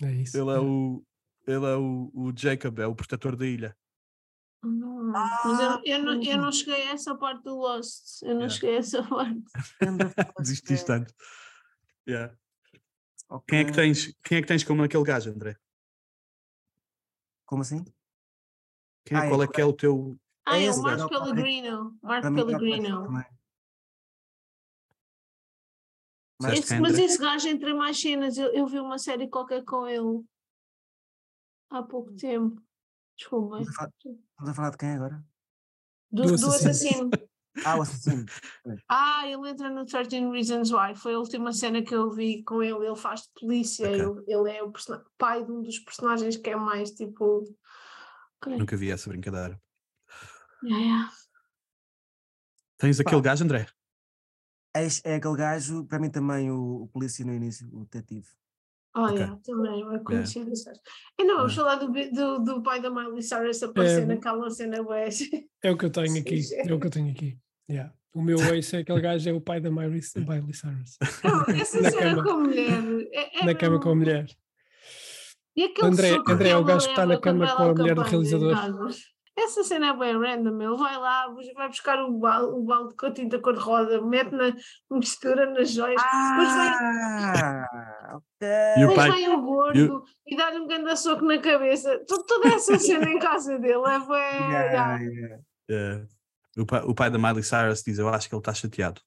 É 0.01 0.11
isso. 0.11 0.37
ele 0.37 0.49
é 0.49 0.55
é. 0.55 0.59
o. 0.59 1.03
Ele 1.47 1.65
é 1.65 1.75
o, 1.75 2.11
o 2.13 2.33
Jacob, 2.35 2.79
é 2.79 2.87
o 2.87 2.95
protetor 2.95 3.35
da 3.35 3.45
ilha. 3.45 3.77
Não, 4.63 5.03
mas 5.03 5.59
eu, 5.59 5.81
eu, 5.85 6.03
não, 6.03 6.23
eu 6.23 6.37
não 6.41 6.51
cheguei 6.51 6.87
a 6.87 6.93
essa 6.93 7.13
parte 7.15 7.43
do 7.43 7.55
Lost. 7.55 8.21
Eu 8.23 8.29
não 8.29 8.41
Yeah. 8.47 8.49
cheguei 8.55 8.75
a 8.75 8.79
essa 8.79 9.03
parte. 9.07 9.43
Desististe 10.39 10.87
back. 10.87 11.01
antes. 11.01 11.15
Yeah. 12.07 12.35
Ok. 13.29 13.45
Quem, 13.47 13.59
é 13.59 13.65
que 13.65 13.71
tens, 13.73 14.15
quem 14.23 14.37
é 14.37 14.41
que 14.41 14.47
tens 14.47 14.63
como 14.63 14.81
aquele 14.83 15.03
gajo, 15.03 15.29
André? 15.29 15.55
Como 17.45 17.61
assim? 17.61 17.83
Quem 19.05 19.17
é, 19.17 19.21
Ah, 19.21 19.25
é 19.25 19.29
qual 19.29 19.43
é 19.43 19.47
que 19.47 19.61
é 19.61 19.65
o 19.65 19.73
teu. 19.73 20.19
Ah, 20.45 20.57
é 20.59 20.69
o 20.71 20.81
Mark 20.81 20.97
gajo 20.97 21.05
o 21.05 21.09
Patrick. 21.09 21.33
Pellegrino. 21.35 21.97
Aparece 22.03 22.35
Pellegrino. 22.35 23.03
também. 23.05 23.25
Disseste 26.39 26.59
Esse- 26.73 26.79
mas 26.79 26.97
esse 26.99 27.17
gajo 27.17 27.47
entre 27.47 27.73
mais 27.73 27.99
cenas, 27.99 28.37
eu, 28.37 28.47
eu 28.53 28.67
vi 28.67 28.79
uma 28.79 28.97
série 28.99 29.27
qualquer 29.29 29.63
com 29.63 29.87
ele 29.87 30.23
há 31.69 31.81
pouco 31.81 32.13
tempo. 32.15 32.61
Desculpa. 33.17 33.61
Estamos 33.61 34.49
a 34.49 34.53
falar- 34.53 34.69
de 34.71 34.77
quem 34.77 34.89
agora? 34.91 35.23
Do, 36.11 36.23
Do 36.23 36.27
do 36.27 36.33
assassino. 36.35 36.69
assassino. 36.69 37.09
Ah, 37.65 37.77
o 37.77 37.81
assassino. 37.81 38.25
Ah, 38.89 39.25
ele 39.27 39.49
entra 39.49 39.69
no 39.69 39.85
13 39.85 40.29
Reasons 40.29 40.71
Why. 40.71 40.93
Foi 40.95 41.13
a 41.15 41.19
última 41.19 41.53
cena 41.53 41.81
que 41.81 41.95
eu 41.95 42.11
vi 42.11 42.43
com 42.43 42.61
ele. 42.61 42.85
Ele 42.85 42.95
faz 42.97 43.21
de 43.21 43.29
polícia. 43.39 43.87
Ok. 43.87 43.99
Ele, 44.01 44.23
ele 44.27 44.57
é 44.57 44.61
o 44.63 44.73
pai 45.17 45.43
de 45.43 45.51
um 45.51 45.61
dos 45.61 45.79
personagens 45.79 46.35
que 46.35 46.49
é 46.49 46.55
mais 46.57 46.91
tipo. 46.91 47.43
Nunca 48.45 48.75
vi 48.75 48.91
essa 48.91 49.09
brincadeira. 49.09 49.59
Yeah, 50.63 50.83
yeah. 50.85 51.11
Tens 52.77 52.99
aquele 52.99 53.21
Pá. 53.21 53.29
gajo, 53.29 53.43
André? 53.43 53.67
Eis- 54.75 55.01
É 55.05 55.15
aquele 55.15 55.37
gajo, 55.37 55.85
para 55.85 55.99
mim 55.99 56.09
também, 56.09 56.51
o, 56.51 56.83
o 56.83 56.87
polícia 56.87 57.25
no 57.25 57.33
início, 57.33 57.67
o 57.73 57.85
detetive. 57.85 58.27
Oh, 58.97 59.01
Ok. 59.03 59.15
yeah, 59.17 59.37
também 59.43 59.95
é 59.95 59.99
conhecido. 59.99 60.49
Yeah. 60.51 60.81
E 61.19 61.23
não, 61.25 61.37
vamos 61.37 61.55
falar 61.55 61.75
do, 61.75 61.91
do, 61.91 62.39
do 62.39 62.63
pai 62.63 62.81
da 62.81 62.89
Miley 62.89 63.21
Cyrus 63.21 63.61
aparecer 63.61 64.03
É, 64.03 64.05
naquela 64.05 64.49
cena 64.49 64.81
bué. 64.83 65.09
É 65.63 65.71
o 65.71 65.77
que 65.77 65.85
eu 65.85 65.89
tenho 65.89 66.17
aqui. 66.19 66.41
É 66.53 66.73
o 66.73 66.79
que 66.79 66.87
eu 66.87 66.91
tenho 66.91 67.11
aqui. 67.11 67.37
Yeah. 67.69 67.93
O 68.13 68.21
meu 68.21 68.37
ex 68.55 68.73
é 68.73 68.77
aquele 68.79 69.01
gajo, 69.01 69.29
é 69.29 69.33
o 69.33 69.41
pai 69.41 69.59
da 69.59 69.69
Miley, 69.69 69.99
Miley 70.15 70.53
Cyrus. 70.53 70.97
Não, 71.23 71.41
essa 71.55 71.79
Na 71.81 71.91
cena 71.91 72.01
cama. 72.15 72.23
com 72.23 72.29
a 72.29 72.37
mulher. 72.37 72.83
É, 73.11 73.39
é 73.41 73.45
Na 73.45 73.55
cama 73.55 73.79
com 73.81 73.89
a 73.89 73.95
mulher. 73.95 74.25
E 75.57 75.63
aquele 75.65 75.87
André- 75.87 76.17
André 76.27 76.49
é 76.49 76.57
o 76.57 76.63
gajo 76.65 76.85
que 76.85 76.91
está 76.91 77.05
na 77.05 77.19
cama 77.19 77.53
com 77.55 77.63
a 77.63 77.73
mulher 77.73 77.95
do 77.95 78.01
realizador. 78.01 78.55
Essa 79.37 79.63
cena 79.65 79.87
é 79.89 79.93
bem 79.93 80.17
random, 80.17 80.61
ele 80.61 80.77
vai 80.77 80.97
lá, 80.97 81.27
vai 81.55 81.67
buscar 81.67 81.99
o 82.01 82.11
balde, 82.17 82.53
o 82.57 82.63
balde 82.63 82.95
com 82.95 83.05
a 83.07 83.11
tinta 83.11 83.37
cor-de-rosa, 83.37 84.01
mete 84.01 84.31
na 84.31 84.55
mistura 84.89 85.45
nas 85.51 85.71
joias, 85.71 86.01
depois 86.01 86.53
vem, 86.53 86.71
Ah, 86.71 87.67
ok. 88.13 88.47
E 88.77 88.85
o 88.85 88.87
depois 88.87 89.13
vem 89.13 89.29
o 89.29 89.41
gordo 89.41 90.03
e 90.25 90.37
dá-lhe 90.37 90.59
um 90.59 90.67
grande 90.67 90.95
soco 90.95 91.25
na 91.25 91.37
cabeça. 91.39 91.99
To- 92.07 92.23
Toda 92.25 92.47
essa 92.47 92.77
cena 92.79 93.09
em 93.09 93.19
casa 93.19 93.59
dele 93.59 93.83
é 93.85 93.99
bem. 93.99 94.49
Yeah, 94.49 94.71
yeah. 94.71 94.99
yeah. 95.03 95.37
Eh, 95.69 96.05
o, 96.61 96.65
pai, 96.65 96.81
o 96.85 96.95
pai 96.95 97.09
da 97.09 97.17
Miley 97.17 97.43
Cyrus 97.43 97.83
diz: 97.83 97.99
Eu 97.99 98.07
acho 98.07 98.29
que 98.29 98.35
ele 98.35 98.39
está 98.39 98.53
chateado. 98.53 99.01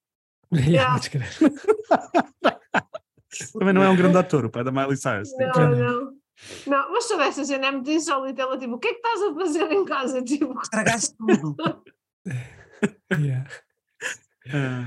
Yeah. 0.53 0.99
Também 3.53 3.73
não 3.75 3.83
é 3.83 3.89
um 3.89 3.97
grande 3.97 4.17
ator, 4.19 4.45
o 4.47 4.51
pai 4.51 4.65
da 4.65 4.73
Miley 4.73 4.97
Cyrus. 4.97 5.31
Não, 5.39 5.71
não. 5.71 6.18
Não, 6.67 6.93
mas 6.93 7.07
toda 7.09 7.25
essa 7.25 7.45
cena 7.45 7.67
é 7.67 7.71
muito 7.71 7.91
insólita. 7.91 8.43
Ela 8.43 8.59
tipo, 8.59 8.75
o 8.75 8.79
que 8.79 8.89
é 8.89 8.95
que 8.95 8.99
estás 9.07 9.23
a 9.23 9.35
fazer 9.35 9.73
em 9.73 9.85
casa? 9.85 10.23
Tipo, 10.25 10.61
Estragaste 10.61 11.15
tudo. 11.17 11.57
Yeah. 13.19 13.49
Ah. 14.53 14.87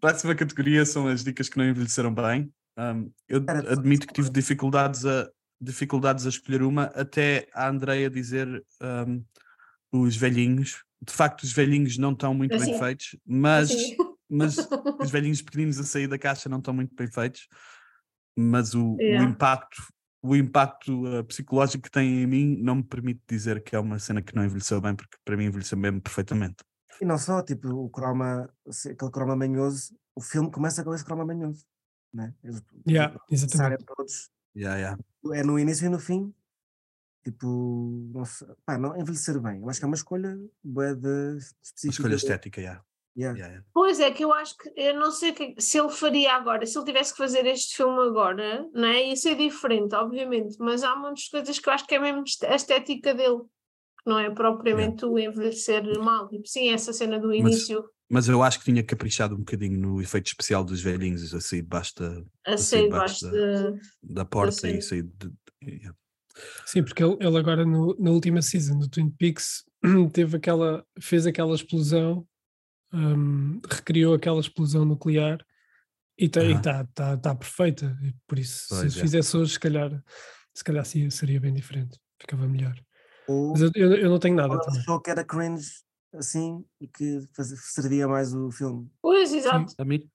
Próxima 0.00 0.34
categoria 0.34 0.86
são 0.86 1.06
as 1.06 1.22
dicas 1.22 1.48
que 1.48 1.58
não 1.58 1.64
envelheceram 1.68 2.14
bem. 2.14 2.50
Um, 2.78 3.10
eu 3.28 3.44
admito 3.68 4.06
que 4.06 4.12
tive 4.14 4.30
dificuldades 4.30 5.04
a, 5.04 5.28
dificuldades 5.60 6.24
a 6.26 6.28
escolher 6.28 6.62
uma, 6.62 6.84
até 6.94 7.48
a 7.52 7.68
Andreia 7.68 8.08
dizer 8.08 8.64
um, 8.82 9.22
os 9.92 10.16
velhinhos. 10.16 10.82
De 11.02 11.12
facto, 11.12 11.42
os 11.42 11.52
velhinhos 11.52 11.98
não 11.98 12.12
estão 12.12 12.32
muito 12.32 12.56
bem 12.56 12.70
Assim. 12.70 12.78
feitos, 12.78 13.16
mas, 13.26 13.70
assim. 13.70 13.96
mas 14.30 14.56
os 15.00 15.10
velhinhos 15.10 15.42
pequeninos 15.42 15.78
a 15.78 15.84
sair 15.84 16.06
da 16.06 16.18
caixa 16.18 16.48
não 16.48 16.58
estão 16.58 16.72
muito 16.72 16.94
bem 16.94 17.06
feitos. 17.10 17.48
Mas 18.38 18.74
o, 18.74 18.94
o 18.94 19.00
Yeah. 19.00 19.28
impacto, 19.28 19.82
o 20.22 20.34
impacto 20.34 21.04
uh, 21.06 21.24
psicológico 21.24 21.84
que 21.84 21.90
tem 21.90 22.22
em 22.22 22.26
mim 22.26 22.56
não 22.62 22.76
me 22.76 22.82
permite 22.84 23.22
dizer 23.28 23.62
que 23.62 23.76
é 23.76 23.78
uma 23.78 23.98
cena 23.98 24.20
que 24.22 24.34
não 24.34 24.44
envelheceu 24.44 24.80
bem, 24.80 24.94
porque 24.94 25.16
para 25.24 25.36
mim 25.36 25.44
envelheceu 25.44 25.78
mesmo 25.78 26.00
perfeitamente. 26.00 26.56
E 27.00 27.04
não 27.04 27.18
só, 27.18 27.42
tipo, 27.42 27.68
o 27.68 27.90
croma, 27.90 28.48
aquele 28.68 29.10
croma 29.10 29.36
manhoso, 29.36 29.94
o 30.14 30.20
filme 30.20 30.50
começa 30.50 30.82
com 30.82 30.94
esse 30.94 31.04
croma 31.04 31.24
manhoso. 31.24 31.64
Né? 32.12 32.34
Eles 32.42 32.62
Yeah, 32.88 33.18
começarem 33.28 33.46
exatamente. 33.76 33.84
todos, 33.84 34.30
Yeah, 34.56 34.76
yeah. 34.78 34.98
é 35.34 35.42
no 35.44 35.58
início 35.58 35.84
e 35.86 35.88
no 35.90 35.98
fim. 35.98 36.34
Tipo, 37.24 38.08
não, 38.14 38.24
sei, 38.24 38.48
pá, 38.64 38.78
não 38.78 38.96
envelhecer 38.96 39.38
bem. 39.40 39.60
Eu 39.60 39.68
acho 39.68 39.80
que 39.80 39.84
é 39.84 39.88
uma 39.88 39.96
escolha 39.96 40.38
bué 40.64 40.94
de 40.94 41.06
Uma 41.08 41.36
específica. 41.38 41.90
escolha 41.90 42.16
de- 42.16 42.22
estética, 42.22 42.60
yeah. 42.60 42.80
Yeah. 42.80 42.86
Yeah, 43.16 43.38
yeah. 43.38 43.62
Pois 43.72 43.98
é, 43.98 44.10
que 44.10 44.24
eu 44.24 44.32
acho 44.32 44.54
que 44.58 44.70
eu 44.76 44.94
não 44.98 45.10
sei 45.10 45.32
que- 45.32 45.54
se 45.58 45.78
ele 45.78 45.88
faria 45.88 46.32
agora, 46.34 46.66
se 46.66 46.76
ele 46.76 46.84
tivesse 46.84 47.12
que 47.12 47.18
fazer 47.18 47.46
este 47.46 47.76
filme 47.76 47.98
agora, 48.06 48.68
não 48.74 48.88
é? 48.88 49.08
Ia 49.08 49.16
ser 49.16 49.36
diferente, 49.36 49.94
obviamente, 49.94 50.56
mas 50.58 50.82
há 50.84 50.94
muitas 50.94 51.26
coisas 51.28 51.58
que 51.58 51.68
eu 51.68 51.72
acho 51.72 51.86
que 51.86 51.94
é 51.94 51.98
mesmo 51.98 52.22
a 52.46 52.54
estética 52.54 53.14
dele, 53.14 53.38
que 53.38 54.10
não 54.10 54.18
é 54.18 54.28
propriamente 54.30 55.04
o 55.06 55.18
envelhecer 55.18 55.82
mal. 55.98 56.28
Tipo, 56.28 56.46
sim, 56.46 56.68
essa 56.68 56.92
cena 56.92 57.18
do 57.18 57.32
início 57.32 57.84
Mas 58.10 58.28
eu 58.28 58.42
acho 58.42 58.58
que 58.58 58.66
tinha 58.66 58.82
caprichado 58.84 59.34
um 59.34 59.38
bocadinho 59.38 59.78
no 59.80 60.00
efeito 60.02 60.26
especial 60.26 60.62
dos 60.62 60.80
velhinhos 60.82 61.32
a 61.34 61.40
sair 61.40 61.62
debaixo 61.62 61.94
da, 61.96 62.22
a 62.46 62.56
sei, 62.58 62.80
sair 62.80 62.88
debaixo 62.90 63.30
debaixo 63.30 63.72
de. 63.72 64.14
da 64.14 64.24
porta 64.26 64.68
e 64.68 64.82
sair 64.82 65.02
de. 65.02 65.32
yeah. 65.62 65.96
Sim, 66.66 66.84
porque 66.84 67.02
ele, 67.02 67.16
ele 67.18 67.38
agora 67.38 67.64
no- 67.64 67.96
na 67.98 68.10
última 68.10 68.42
season 68.42 68.78
do 68.78 68.88
Twin 68.90 69.08
Peaks 69.10 69.64
teve 70.12 70.36
aquela, 70.36 70.84
fez 71.00 71.26
aquela 71.26 71.54
explosão, 71.54 72.26
hum, 72.96 73.60
recriou 73.70 74.14
aquela 74.14 74.40
explosão 74.40 74.84
nuclear 74.84 75.44
e 76.18 76.24
está 76.24 76.84
tá, 76.94 77.16
tá 77.16 77.34
perfeita. 77.34 77.96
E 78.02 78.14
por 78.26 78.38
isso, 78.38 78.66
Pois 78.68 78.92
se 78.92 78.98
é. 78.98 79.02
fizesse 79.02 79.36
hoje, 79.36 79.52
se 79.52 79.60
calhar, 79.60 80.02
se 80.54 80.64
calhar 80.64 80.84
sim, 80.84 81.08
seria 81.10 81.40
bem 81.40 81.52
diferente, 81.52 81.98
ficava 82.20 82.48
melhor. 82.48 82.74
Ou 83.28 83.50
Mas 83.50 83.62
eu, 83.62 83.70
eu, 83.74 83.94
eu 83.96 84.10
não 84.10 84.18
tenho 84.18 84.36
nada 84.36 84.58
também. 84.60 84.80
achou 84.80 85.00
que 85.00 85.10
era 85.10 85.24
cringe 85.24 85.70
assim 86.14 86.64
e 86.80 86.88
que 86.88 87.20
faz, 87.34 87.48
servia 87.72 88.08
mais 88.08 88.34
o 88.34 88.50
filme. 88.50 88.88
Pois, 89.02 89.32
exato. 89.34 89.74
A 89.78 89.84
mim, 89.84 90.08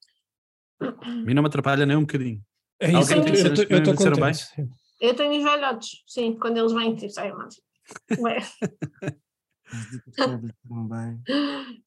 a 0.81 1.05
mim 1.05 1.33
não 1.33 1.43
me 1.43 1.47
atrapalha 1.47 1.85
nem 1.85 1.97
um 1.97 2.01
bocadinho. 2.01 2.41
É 2.79 2.91
isso, 2.91 3.13
Alguém 3.13 3.35
eu 3.35 3.53
estou 3.53 3.93
bem? 3.93 3.93
contente. 3.95 4.37
sim. 4.37 4.69
Eu 4.99 5.15
tenho 5.15 5.37
os 5.37 5.43
velhotes, 5.43 6.03
sim, 6.07 6.37
quando 6.39 6.57
eles 6.57 6.71
vêm, 6.73 6.95
tipo, 6.95 7.11
saem 7.11 7.33
mais. 7.33 7.55
As 9.71 9.89
dicas 9.89 10.15
bem. 10.89 11.21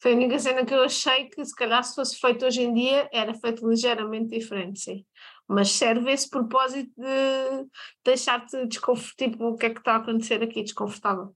Foi 0.01 0.13
a 0.13 0.17
única 0.17 0.39
cena 0.39 0.65
que 0.65 0.75
eu 0.75 0.83
achei 0.83 1.29
que 1.29 1.45
se 1.45 1.55
calhar 1.55 1.83
se 1.85 1.95
fosse 1.95 2.19
feito 2.19 2.45
hoje 2.47 2.63
em 2.63 2.73
dia 2.73 3.09
era 3.13 3.35
feito 3.35 3.69
ligeiramente 3.69 4.37
diferente, 4.39 4.81
sim. 4.81 5.05
Mas 5.47 5.71
serve 5.73 6.11
esse 6.11 6.29
propósito 6.29 6.91
de 6.97 7.67
deixar-te 8.05 8.67
desconfortável, 8.67 9.31
tipo, 9.31 9.45
o 9.49 9.57
que 9.57 9.67
é 9.67 9.71
que 9.71 9.79
está 9.81 9.95
a 9.95 9.97
acontecer 9.97 10.43
aqui, 10.43 10.63
desconfortável. 10.63 11.35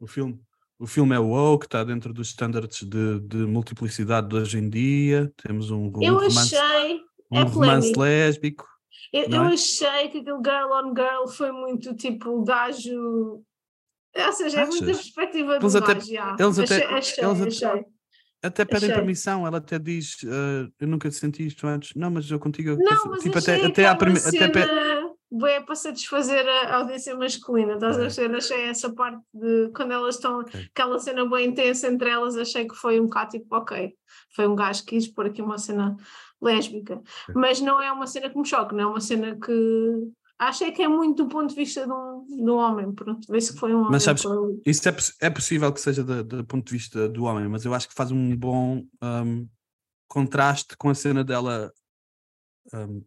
O 0.00 0.06
filme, 0.06 0.40
o 0.78 0.86
filme 0.86 1.14
é 1.14 1.18
woke, 1.18 1.66
está 1.66 1.84
dentro 1.84 2.14
dos 2.14 2.28
standards 2.28 2.82
de, 2.82 3.20
de 3.20 3.38
multiplicidade 3.38 4.28
de 4.28 4.36
hoje 4.36 4.58
em 4.58 4.70
dia. 4.70 5.30
Temos 5.36 5.70
um, 5.70 5.92
um 5.94 6.02
eu 6.02 6.14
romance, 6.14 6.56
achei, 6.56 7.00
um 7.30 7.38
é 7.38 7.42
romance 7.42 7.92
lésbico. 7.94 8.66
Eu, 9.12 9.28
não 9.28 9.44
eu 9.44 9.50
é? 9.50 9.54
achei 9.54 10.08
que 10.08 10.18
aquele 10.18 10.38
girl 10.38 10.72
on 10.72 10.94
girl 10.94 11.26
foi 11.28 11.52
muito 11.52 11.94
tipo 11.94 12.42
gajo. 12.44 13.42
Ou 14.16 14.32
seja, 14.32 14.60
é 14.60 14.66
muita 14.66 14.84
perspectiva 14.86 15.56
até- 15.56 15.94
gajo. 15.94 16.06
já. 16.12 16.36
eles 16.38 16.58
até- 16.58 16.74
achei, 16.84 16.86
achei, 16.96 17.24
eles 17.24 17.40
até- 17.40 17.66
achei. 17.68 17.84
Até 18.40 18.64
pedem 18.64 18.84
Achei. 18.90 18.94
permissão, 18.94 19.44
ela 19.46 19.58
até 19.58 19.78
diz: 19.80 20.16
"Ah, 20.24 20.68
Eu 20.80 20.86
nunca 20.86 21.10
senti 21.10 21.44
isto 21.44 21.66
antes. 21.66 21.92
Não, 21.96 22.08
mas 22.08 22.30
eu 22.30 22.38
contigo. 22.38 22.70
Não, 22.76 22.84
penso-" 22.84 23.08
mas 23.08 23.22
tipo, 23.22 23.36
achei 23.38 23.66
até, 23.66 23.86
até, 23.86 23.94
prime- 23.98 24.20
até 24.24 24.48
pe- 24.48 25.08
bué 25.30 25.60
para 25.60 25.74
satisfazer 25.74 26.46
a 26.48 26.76
audiência 26.76 27.16
masculina, 27.16 27.74
estás 27.74 27.96
a 27.96 27.98
É. 27.98 28.02
perceber? 28.04 28.36
Achei 28.36 28.60
essa 28.68 28.92
parte 28.94 29.18
de 29.34 29.70
quando 29.74 29.90
elas 29.92 30.14
estão, 30.14 30.38
Ok. 30.40 30.68
aquela 30.72 30.98
cena 31.00 31.28
bem 31.28 31.48
intensa 31.48 31.88
entre 31.88 32.08
elas, 32.10 32.36
achei 32.36 32.66
que 32.68 32.76
foi 32.76 33.00
um 33.00 33.04
bocado 33.06 33.32
tipo, 33.32 33.56
ok, 33.56 33.92
foi 34.36 34.46
um 34.46 34.54
gajo 34.54 34.84
que 34.84 34.90
quis 34.96 35.08
pôr 35.08 35.26
aqui 35.26 35.42
uma 35.42 35.58
cena 35.58 35.96
lésbica, 36.40 37.02
mas 37.34 37.60
não 37.60 37.82
é 37.82 37.90
uma 37.90 38.06
cena 38.06 38.30
que 38.30 38.38
me 38.38 38.46
choque, 38.46 38.72
não 38.72 38.84
é 38.84 38.86
uma 38.86 39.00
cena 39.00 39.36
que 39.36 39.52
achei 40.38 40.70
que 40.72 40.82
é 40.82 40.88
muito 40.88 41.24
do 41.24 41.28
ponto 41.28 41.48
de 41.50 41.54
vista 41.56 41.84
de 41.86 41.92
um, 41.92 42.24
de 42.26 42.50
um 42.50 42.56
homem, 42.56 42.92
pronto, 42.92 43.26
vê-se 43.30 43.52
que 43.52 43.58
foi 43.58 43.72
um 43.74 43.78
homem. 43.78 43.90
Mas 43.92 44.02
sabes, 44.04 44.22
por 44.22 44.32
ali. 44.32 44.62
Isso 44.64 44.88
é, 44.88 44.96
é 45.22 45.30
possível 45.30 45.72
que 45.72 45.80
seja 45.80 46.02
do 46.04 46.44
ponto 46.44 46.66
de 46.66 46.72
vista 46.72 47.08
do 47.08 47.24
homem, 47.24 47.48
mas 47.48 47.64
eu 47.64 47.74
acho 47.74 47.88
que 47.88 47.94
faz 47.94 48.10
um 48.12 48.36
bom 48.36 48.84
ahm, 49.00 49.46
contraste 50.06 50.76
com 50.76 50.88
a 50.90 50.94
cena 50.94 51.22
dela, 51.24 51.72
ahm, 52.72 53.00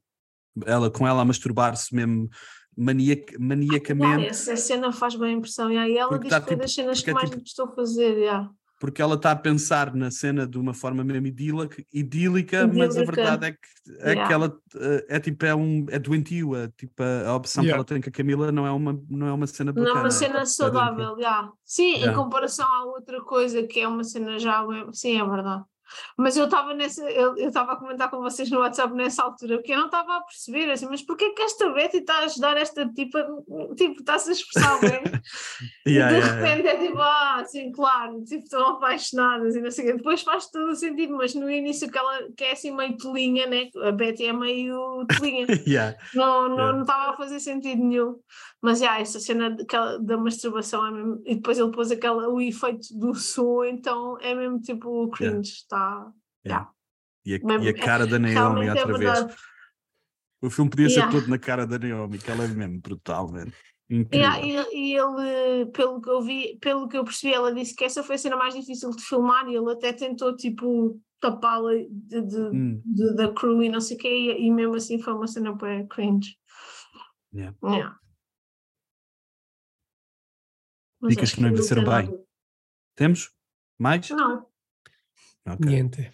ela, 0.66 0.92
com 0.92 1.08
ela 1.08 1.22
a 1.22 1.26
masturbar-se 1.26 1.96
mesmo 1.96 2.30
maniac, 2.76 3.34
Ah, 3.36 3.38
maniacamente. 3.40 4.28
essa 4.28 4.56
cena 4.56 4.92
faz 4.92 5.16
bem 5.16 5.38
impressão, 5.38 5.72
e 5.72 5.78
aí 5.78 5.98
ela 5.98 6.10
Porque 6.10 6.24
diz 6.24 6.30
tá 6.32 6.40
que 6.42 6.48
foi 6.48 6.56
tipo- 6.56 6.62
das 6.64 6.74
cenas 6.74 7.02
que 7.02 7.10
é 7.10 7.14
mais 7.14 7.26
tipo- 7.30 7.38
me 7.38 7.44
gostou 7.44 7.68
fazer, 7.76 8.18
yeah. 8.18 8.50
Porque 8.82 9.00
ela 9.00 9.14
está 9.14 9.30
a 9.30 9.36
pensar 9.36 9.94
na 9.94 10.10
cena 10.10 10.48
de 10.48 10.58
uma 10.58 10.74
forma 10.74 11.04
mesmo 11.04 11.28
idílica, 11.28 11.86
idílica 11.94 12.68
mas 12.68 12.98
a 12.98 13.04
verdade 13.04 13.46
é 13.46 13.52
que, 13.52 13.60
é 14.00 14.10
Yeah. 14.10 14.28
que 14.28 14.34
ela 14.34 14.58
eh, 14.76 15.06
é 15.08 15.20
tipo, 15.20 15.46
é, 15.46 15.54
um, 15.54 15.86
é 15.88 16.00
doentio, 16.00 16.56
é, 16.56 16.68
tipo, 16.70 17.04
a, 17.04 17.36
opção 17.36 17.64
Yeah. 17.64 17.76
que 17.76 17.76
ela 17.78 17.86
tem 17.86 18.02
com 18.02 18.10
a 18.10 18.12
Camila 18.12 18.52
não 18.52 18.66
é 18.66 18.72
uma, 18.72 19.00
não 19.08 19.28
é 19.28 19.32
uma 19.32 19.46
cena 19.46 19.72
Não 19.72 19.84
bacana. 19.84 20.00
é 20.00 20.04
uma 20.04 20.10
cena 20.12 20.40
é 20.40 20.46
saudável, 20.46 21.16
já. 21.20 21.52
Sim, 21.64 21.94
em 21.94 22.00
Yeah. 22.00 22.18
comparação 22.18 22.66
à 22.66 22.86
outra 22.86 23.22
coisa 23.22 23.62
que 23.68 23.80
é 23.80 23.88
uma 23.88 24.04
cena 24.04 24.40
já. 24.40 24.66
Sim, 24.92 25.22
é 25.22 25.26
verdade. 25.30 25.64
Mas 26.18 26.38
eu 26.38 26.46
estava 26.46 26.74
nessa, 26.74 27.04
eu 27.10 27.36
estava 27.36 27.74
a 27.74 27.76
comentar 27.76 28.10
com 28.10 28.18
vocês 28.22 28.50
no 28.50 28.60
WhatsApp 28.60 28.94
nessa 28.94 29.24
altura, 29.24 29.58
porque 29.58 29.74
eu 29.74 29.78
não 29.78 29.86
estava 29.86 30.18
a 30.18 30.22
perceber 30.22 30.70
assim, 30.72 30.88
mas 30.88 31.02
porquê 31.02 31.30
que 31.32 31.42
esta 31.42 31.70
Betty 31.72 31.98
está 31.98 32.16
a 32.20 32.26
ajudar 32.26 32.58
esta 32.58 32.88
tipa, 32.90 33.26
tipo, 33.76 34.00
está-se 34.00 34.30
a 34.30 34.34
expressar 34.34 34.80
bem? 34.80 35.02
E 35.86 35.92
Yeah, 35.92 36.14
de 36.14 36.20
yeah, 36.20 36.42
yeah. 36.42 36.56
repente 36.56 36.68
é 36.68 36.88
tipo, 36.88 37.02
ah, 37.02 37.44
sim, 37.46 37.72
claro, 37.72 38.24
tipo, 38.24 38.44
estão 38.44 38.68
apaixonadas 38.70 39.56
e 39.56 39.62
não 39.62 39.72
sei 39.72 39.84
o 39.84 39.88
quê. 39.88 39.98
Depois 39.98 40.22
faz 40.22 40.50
todo 40.50 40.70
o 40.72 40.76
sentido, 40.76 41.16
mas 41.16 41.34
no 41.36 41.50
início 41.50 41.92
que 41.92 41.98
ela 41.98 42.28
que 42.36 42.44
é 42.44 42.52
assim 42.54 42.72
meio 42.76 42.98
tolinha, 42.98 43.46
né? 43.48 43.70
A 43.84 43.92
Betty 43.92 44.26
é 44.26 44.34
meio 44.34 45.06
tolinha. 45.08 45.46
Yeah. 45.68 45.98
Não, 46.14 46.50
não, 46.50 46.56
Yeah. 46.58 46.74
não 46.74 46.82
estava 46.82 47.12
a 47.12 47.18
fazer 47.18 47.40
sentido 47.40 47.84
nenhum. 47.84 48.16
Mas 48.62 48.80
já, 48.80 49.00
essa 49.00 49.20
cena 49.20 49.50
daquela- 49.50 49.98
da 49.98 50.18
masturbação 50.18 50.86
é 50.86 50.92
mesmo. 50.92 51.22
E 51.26 51.36
depois 51.36 51.58
ele 51.58 51.72
pôs 51.72 51.92
aquela, 51.92 52.30
o 52.30 52.40
efeito 52.40 52.88
do 52.98 53.16
som, 53.16 53.64
então 53.64 54.18
é 54.22 54.36
mesmo 54.36 54.60
tipo 54.62 55.10
cringe. 55.10 55.52
Está. 55.52 56.12
Yeah. 56.46 56.70
E, 57.26 57.36
a, 57.36 57.40
e 57.64 57.70
a 57.70 57.74
cara 57.74 58.06
da 58.06 58.20
Naomi 58.20 58.68
é 58.68 58.70
outra 58.72 58.86
vez. 58.98 59.00
verdade. 59.00 59.36
O 60.44 60.50
filme 60.50 60.70
podia 60.72 60.88
Yeah. 60.88 61.12
ser 61.12 61.20
todo 61.20 61.30
na 61.30 61.38
cara 61.40 61.66
da 61.68 61.78
Naomi, 61.80 62.18
que 62.18 62.30
ela 62.32 62.44
é 62.44 62.48
mesmo. 62.48 62.82
Incrível. 63.90 64.20
Yeah, 64.20 64.68
e, 64.72 64.96
ele, 64.96 65.66
pelo 65.72 66.00
que 66.02 66.10
eu 66.10 66.22
vi, 66.22 66.58
pelo 66.62 66.88
que 66.88 66.98
eu 66.98 67.04
percebi, 67.04 67.34
ela 67.34 67.54
disse 67.54 67.76
que 67.76 67.84
essa 67.84 68.02
foi 68.02 68.16
a 68.16 68.18
cena 68.18 68.38
mais 68.38 68.54
difícil 68.54 68.90
de 68.92 69.04
filmar 69.04 69.48
e 69.50 69.56
ele 69.56 69.70
até 69.72 69.92
tentou 69.92 70.36
tipo 70.36 71.00
tapá-la 71.20 71.72
Hum, 71.74 72.82
da 73.16 73.32
crew 73.34 73.62
e 73.62 73.70
não 73.70 73.82
sei 73.82 73.98
o 73.98 74.00
quê, 74.00 74.08
e, 74.10 74.48
e 74.48 74.52
mesmo 74.52 74.76
assim 74.76 75.00
foi 75.00 75.14
uma 75.14 75.28
cena 75.28 75.52
bem 75.54 75.86
cringe. 75.88 76.36
Yeah. 77.34 77.56
Yeah. 77.64 77.96
Mas 81.02 81.10
Dicas 81.16 81.34
que 81.34 81.42
não 81.42 81.50
envelheceram 81.50 81.84
bem. 81.84 81.92
nada. 82.06 82.24
Temos? 82.96 83.32
Mais? 83.80 84.10
Não. 84.10 84.46
Ok. 85.48 85.66
Niente. 85.66 86.12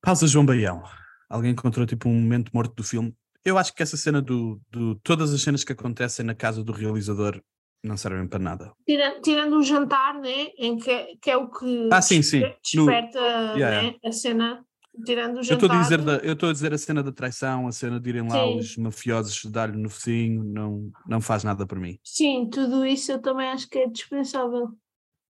Pausa 0.00 0.26
João 0.26 0.44
Baião. 0.46 0.82
Alguém 1.28 1.52
encontrou 1.52 1.86
tipo 1.86 2.08
um 2.08 2.20
momento 2.20 2.50
morto 2.52 2.74
do 2.74 2.82
filme. 2.84 3.14
Eu 3.44 3.56
acho 3.56 3.74
que 3.74 3.82
essa 3.82 3.96
cena 3.96 4.20
do, 4.20 4.60
do. 4.70 4.96
Todas 4.96 5.32
as 5.32 5.40
cenas 5.42 5.64
que 5.64 5.72
acontecem 5.72 6.24
na 6.26 6.34
casa 6.34 6.62
do 6.62 6.72
realizador 6.72 7.40
não 7.82 7.96
servem 7.96 8.26
para 8.28 8.38
nada. 8.38 8.72
Tirando, 8.86 9.20
tirando 9.22 9.56
o 9.58 9.62
jantar, 9.62 10.14
né? 10.14 10.48
Em 10.58 10.76
que, 10.76 11.16
que 11.16 11.30
é 11.30 11.36
o 11.36 11.50
que 11.50 11.88
Ah, 11.90 12.02
sim, 12.02 12.20
sim. 12.22 12.40
desper- 12.40 12.58
No- 12.74 12.86
desperta 12.86 13.18
Yeah, 13.56 13.82
né, 13.82 13.94
a 14.04 14.12
cena. 14.12 14.66
Tirando 15.04 15.36
o 15.36 15.38
Eu 15.38 15.42
jantar. 15.44 15.64
estou 15.66 15.70
a 15.78 15.82
dizer 15.82 16.02
da, 16.02 16.16
eu 16.18 16.32
estou 16.34 16.48
a 16.48 16.52
dizer 16.52 16.72
a 16.74 16.78
cena 16.78 17.02
da 17.02 17.12
traição, 17.12 17.66
a 17.66 17.72
cena 17.72 18.00
de 18.00 18.08
irem 18.08 18.28
lá 18.28 18.44
Sim. 18.44 18.58
os 18.58 18.76
mafiosos 18.76 19.44
dar-lhe 19.46 19.76
no 19.80 19.88
focinho, 19.88 20.42
não, 20.44 20.90
não 21.06 21.20
faz 21.20 21.44
nada 21.44 21.66
para 21.66 21.78
mim. 21.78 21.98
Sim, 22.04 22.48
tudo 22.52 22.84
isso 22.84 23.12
eu 23.12 23.20
também 23.20 23.48
acho 23.48 23.68
que 23.68 23.78
é 23.78 23.86
dispensável. 23.88 24.68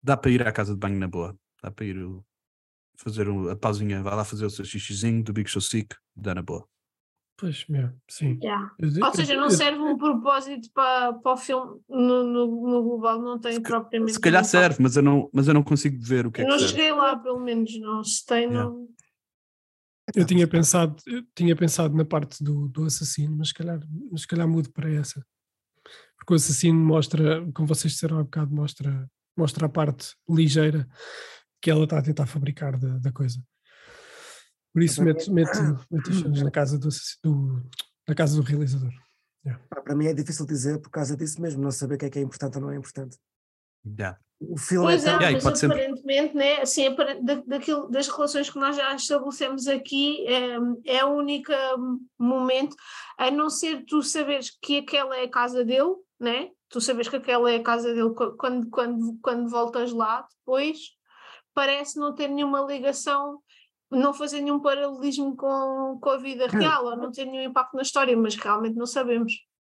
Dá 0.03 0.17
para 0.17 0.31
ir 0.31 0.47
à 0.47 0.53
casa 0.53 0.73
de 0.73 0.79
banho 0.79 0.99
na 0.99 1.09
boa. 1.09 1.37
Dá 1.63 1.71
para 1.71 1.85
ir 1.85 1.97
fazer 2.97 3.27
a 3.51 3.57
pausinha, 3.57 4.03
vai 4.03 4.15
lá 4.15 4.25
fazer 4.25 4.47
o 4.47 4.51
seu 4.51 4.65
xixizinho 4.65 5.23
do 5.25 5.33
Big 5.33 5.51
Show 5.51 5.61
Sick, 5.61 5.95
dá 6.17 6.35
na 6.35 6.43
boa. 6.43 6.65
Pois, 7.37 7.65
yeah, 7.71 7.93
sim. 8.09 8.39
Yeah. 8.43 8.73
Eu- 8.81 9.05
Ou 9.07 9.15
seja, 9.15 9.35
não 9.37 9.45
eu- 9.45 9.51
serve 9.51 9.79
um 9.81 9.97
propósito 9.97 10.69
para, 10.73 11.13
para 11.15 11.33
o 11.33 11.37
filme 11.37 11.81
no, 11.89 12.25
no, 12.25 12.47
no 12.69 12.83
global, 12.83 13.21
não 13.23 13.39
tem 13.39 13.61
propriamente. 13.63 14.15
Se 14.15 14.21
calhar 14.21 14.45
serve, 14.45 14.83
mas 14.83 14.97
eu 14.97 15.03
não, 15.05 15.29
mas 15.33 15.47
eu 15.47 15.55
não 15.55 15.63
consigo 15.63 15.97
ver 16.01 16.27
o 16.27 16.33
que 16.33 16.41
é 16.41 16.45
Eu 16.45 16.49
que 16.49 16.53
não 16.53 16.59
cheguei 16.69 16.91
lá, 16.93 17.17
pelo 17.17 17.39
menos, 17.39 17.79
não. 17.79 18.03
Se 18.03 18.25
tem, 18.27 18.45
Yeah. 18.45 18.65
não. 18.65 18.89
Eu 20.15 20.25
tinha 20.27 20.47
pensado, 20.49 20.97
eu 21.07 21.23
tinha 21.35 21.55
pensado 21.55 21.95
na 21.97 22.05
parte 22.05 22.43
do, 22.43 22.69
do 22.69 22.85
assassino, 22.85 23.37
mas 23.37 23.49
se 23.49 23.55
calhar, 23.55 23.81
mas 24.11 24.23
se 24.23 24.27
calhar 24.27 24.49
mudo 24.49 24.71
para 24.73 24.91
essa. 24.91 25.25
Porque 26.17 26.33
o 26.33 26.37
assassino 26.37 26.79
mostra, 26.79 27.41
como 27.53 27.69
vocês 27.69 27.93
disseram 27.93 28.19
há 28.19 28.25
bocado, 28.25 28.55
mostra, 28.55 29.09
mostra 29.37 29.67
a 29.67 29.69
parte 29.69 30.15
ligeira 30.29 30.89
que 31.61 31.71
ela 31.71 31.85
está 31.85 31.99
a 31.99 32.03
tentar 32.03 32.27
fabricar 32.27 32.79
da, 32.79 32.99
da 32.99 33.13
coisa. 33.13 33.43
Por 34.73 34.83
isso 34.83 35.03
meto, 35.03 35.33
meto, 35.33 35.59
meto 35.91 36.11
as 36.11 36.17
cenas 36.17 36.43
na 36.43 36.51
casa 36.51 36.79
do, 36.79 36.89
do- 37.23 37.69
na 38.07 38.15
casa 38.15 38.37
do 38.37 38.43
realizador. 38.43 38.93
Pá, 39.69 39.81
Para 39.81 39.95
mim 39.95 40.07
é 40.07 40.15
difícil 40.15 40.47
dizer 40.47 40.81
por 40.81 40.91
causa 40.91 41.17
disso 41.17 41.41
mesmo, 41.41 41.63
não 41.63 41.71
saber 41.71 41.95
o 41.95 41.99
que 41.99 42.05
é 42.07 42.11
que 42.11 42.19
é 42.19 42.23
importante 42.23 42.57
ou 42.57 42.63
não 42.63 42.71
é 42.71 42.77
importante. 42.77 43.17
Yeah. 43.99 44.19
O 44.41 44.57
filme 44.57 44.87
Pois 44.87 45.05
é 45.05 45.09
é. 45.09 45.13
Yeah, 45.15 45.31
mas 45.33 45.43
pode 45.43 45.59
sempre- 45.59 45.79
aparentemente, 45.81 46.35
né, 46.37 46.61
assim, 46.61 46.85
daquilo, 47.47 47.89
das 47.91 48.07
relações 48.09 48.49
que 48.49 48.59
nós 48.59 48.77
já 48.77 48.95
estabelecemos 48.95 49.67
aqui, 49.67 50.25
é, 50.29 50.57
é 50.99 51.05
o 51.05 51.09
único 51.17 51.51
momento, 52.19 52.77
a 53.19 53.31
não 53.31 53.51
ser 53.51 53.85
tu 53.85 54.03
saberes 54.03 54.51
que 54.63 54.79
aquela 54.79 55.17
é 55.17 55.25
a 55.25 55.31
casa 55.31 55.65
dele, 55.65 55.95
né? 56.21 56.51
Tu 56.69 56.81
sabes 56.81 57.09
que 57.09 57.17
aquela 57.17 57.51
é 57.51 57.57
a 57.57 57.63
casa 57.63 57.93
dele 57.95 58.11
qu- 58.15 58.37
quando, 58.37 58.69
quando, 58.71 59.19
quando 59.23 59.49
voltas 59.49 59.91
lá, 59.93 60.27
depois 60.39 60.79
parece 61.55 61.99
não 61.99 62.15
ter 62.15 62.29
nenhuma 62.29 62.61
ligação, 62.61 63.41
não 63.91 64.13
fazer 64.15 64.41
nenhum 64.41 64.61
paralelismo 64.61 65.35
com, 65.37 65.99
com 66.01 66.11
a 66.11 66.17
vida 66.19 66.47
real, 66.47 66.85
ou 66.85 66.97
não 66.97 67.11
ter 67.11 67.25
nenhum 67.25 67.51
impacto 67.51 67.75
na 67.75 67.83
história, 67.83 68.17
mas 68.17 68.37
realmente 68.37 68.77
não 68.77 68.87
sabemos. 68.87 69.33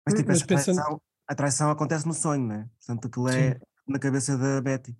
Mas 0.05 0.13
tipo, 0.15 0.27
Mas 0.27 0.37
essa 0.37 0.47
pensando- 0.47 0.75
traição, 0.75 1.01
a 1.27 1.35
traição 1.35 1.71
acontece 1.71 2.05
no 2.07 2.13
sonho, 2.13 2.45
né? 2.45 2.67
Portanto, 2.77 3.07
aquilo 3.07 3.29
é 3.29 3.59
na 3.87 3.99
cabeça 3.99 4.37
da 4.37 4.61
Betty. 4.61 4.95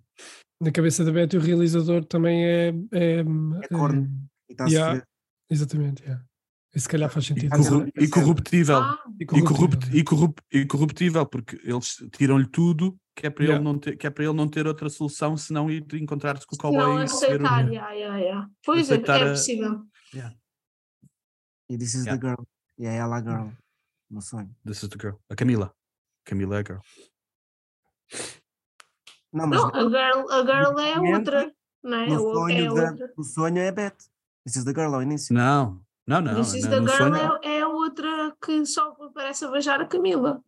Na 0.60 0.70
cabeça 0.70 1.04
da 1.04 1.12
Betty, 1.12 1.36
o 1.36 1.40
realizador 1.40 2.04
também 2.04 2.44
é. 2.44 2.68
É, 2.92 3.20
É 3.20 3.68
corno. 3.68 4.08
E 4.48 4.52
está 4.52 4.64
a 4.64 4.68
Yeah. 4.68 4.92
sofrer. 4.94 5.08
exatamente, 5.50 6.02
yeah. 6.02 6.24
E 6.74 6.80
se 6.80 6.88
calhar 6.88 7.10
faz 7.10 7.26
sentido. 7.26 7.54
E 8.00 8.08
corruptível. 8.08 8.78
Ah, 8.78 8.98
E 9.20 9.26
corruptível, 9.26 9.44
corrupt, 9.44 9.84
yeah. 9.86 9.98
e, 10.00 10.04
corrupt, 10.04 10.42
e 10.52 10.66
corruptível, 10.66 11.26
porque 11.26 11.56
eles 11.64 11.96
tiram-lhe 12.12 12.46
tudo, 12.48 12.96
que 13.14 13.26
é, 13.26 13.30
para 13.30 13.44
Yeah. 13.44 13.58
ele 13.62 13.64
não 13.72 13.78
ter, 13.78 13.96
que 13.96 14.06
é 14.06 14.10
para 14.10 14.24
ele 14.24 14.32
não 14.32 14.48
ter 14.48 14.66
outra 14.66 14.88
solução 14.88 15.36
senão 15.36 15.70
ir 15.70 15.84
encontrar-se 15.94 16.46
com 16.46 16.56
o 16.56 16.58
não 16.58 16.78
cowboy 16.80 16.98
e 16.98 17.02
receber 17.02 17.42
um- 17.42 17.46
aceitar, 17.46 17.68
yeah, 17.70 17.92
yeah, 17.92 18.18
yeah. 18.18 18.50
Pois 18.64 18.88
é, 18.90 18.94
Aceitar 18.94 19.20
é 19.20 19.24
a- 19.24 19.30
possível. 19.32 19.82
E 21.68 21.78
this 21.78 21.94
is 21.94 22.04
Yeah. 22.06 22.18
the 22.20 22.26
girl. 22.28 22.46
E 22.78 22.86
é 22.86 22.96
ela 22.96 23.16
a 23.18 23.20
girl. 23.22 23.48
No 24.10 24.20
sonho. 24.22 24.54
This 24.64 24.82
is 24.82 24.88
the 24.88 24.96
girl. 25.00 25.16
A 25.30 25.34
Camila. 25.36 25.74
Camila 26.24 26.56
é 26.56 26.60
a 26.60 26.64
girl. 26.64 26.80
Não, 29.32 29.46
mas 29.46 29.60
Não, 29.60 29.68
a 29.70 29.80
girl, 29.82 30.30
a 30.30 30.40
girl 30.40 30.78
é 30.80 31.00
outra, 31.16 31.54
não 31.82 31.98
é? 31.98 32.08
O- 32.08 32.18
sonho 32.34 32.58
é 32.58 32.74
da- 32.74 32.90
outra. 32.90 33.14
no 33.16 33.24
sonho 33.24 33.58
é 33.58 33.68
a 33.68 33.72
Betty. 33.72 34.04
This 34.44 34.56
is 34.56 34.64
the 34.64 34.72
girl 34.74 34.94
ao 34.94 35.02
início. 35.02 35.34
Não, 35.34 35.80
não, 36.06 36.20
não. 36.20 36.34
This 36.34 36.54
is 36.54 36.64
não, 36.64 36.70
the 36.70 36.78
girl 36.80 37.14
sonho- 37.14 37.38
é, 37.42 37.56
é 37.58 37.62
a 37.62 37.68
outra 37.68 38.36
que 38.44 38.66
só 38.66 38.90
aparece 39.00 39.44
a 39.44 39.50
beijar 39.50 39.80
a 39.80 39.86
Camila. 39.86 40.42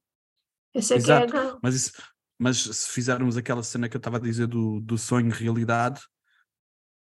Essa 0.75 0.95
é 0.97 1.01
que 1.03 1.11
é 1.11 1.15
a 1.15 1.25
Exato. 1.25 1.37
girl. 1.47 1.59
Mas, 1.63 1.75
isso, 1.75 1.93
mas 2.39 2.59
se 2.59 2.91
fizermos 2.91 3.37
aquela 3.37 3.63
cena 3.63 3.89
que 3.89 3.97
eu 3.97 3.99
estava 3.99 4.17
a 4.17 4.21
dizer 4.21 4.47
do, 4.49 4.81
do 4.81 4.99
sonho 4.99 5.31
realidade, 5.31 6.01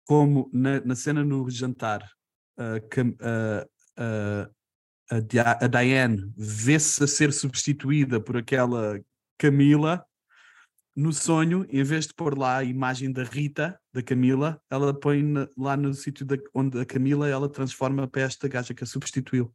como 0.05 0.49
na, 0.53 0.80
na 0.82 0.95
cena 0.95 1.24
no 1.24 1.49
jantar, 1.49 2.07
a, 2.57 2.78
a, 3.97 4.49
a, 5.15 5.20
Dia- 5.20 5.57
a 5.61 5.68
Diane 5.68 6.32
vê-se 6.38 7.03
a 7.03 7.07
ser 7.07 7.34
substituída 7.34 8.20
por 8.22 8.38
aquela 8.38 8.99
Camila, 9.38 10.05
no 10.97 11.13
sonho, 11.13 11.63
em 11.69 11.83
vez 11.83 12.07
de 12.07 12.13
pôr 12.15 12.35
lá 12.35 12.57
a 12.57 12.63
imagem 12.63 13.11
da 13.11 13.23
Rita, 13.23 13.79
da 13.93 14.01
Camila, 14.01 14.59
ela 14.69 14.91
põe 14.99 15.21
na- 15.21 15.47
lá 15.55 15.77
no 15.77 15.93
sítio 15.93 16.25
da- 16.25 16.35
onde 16.55 16.79
a 16.79 16.85
Camila 16.85 17.29
ela 17.29 17.47
transforma 17.47 18.07
para 18.07 18.23
esta 18.23 18.47
gaja 18.47 18.73
que 18.73 18.83
a 18.83 18.87
substituiu 18.87 19.53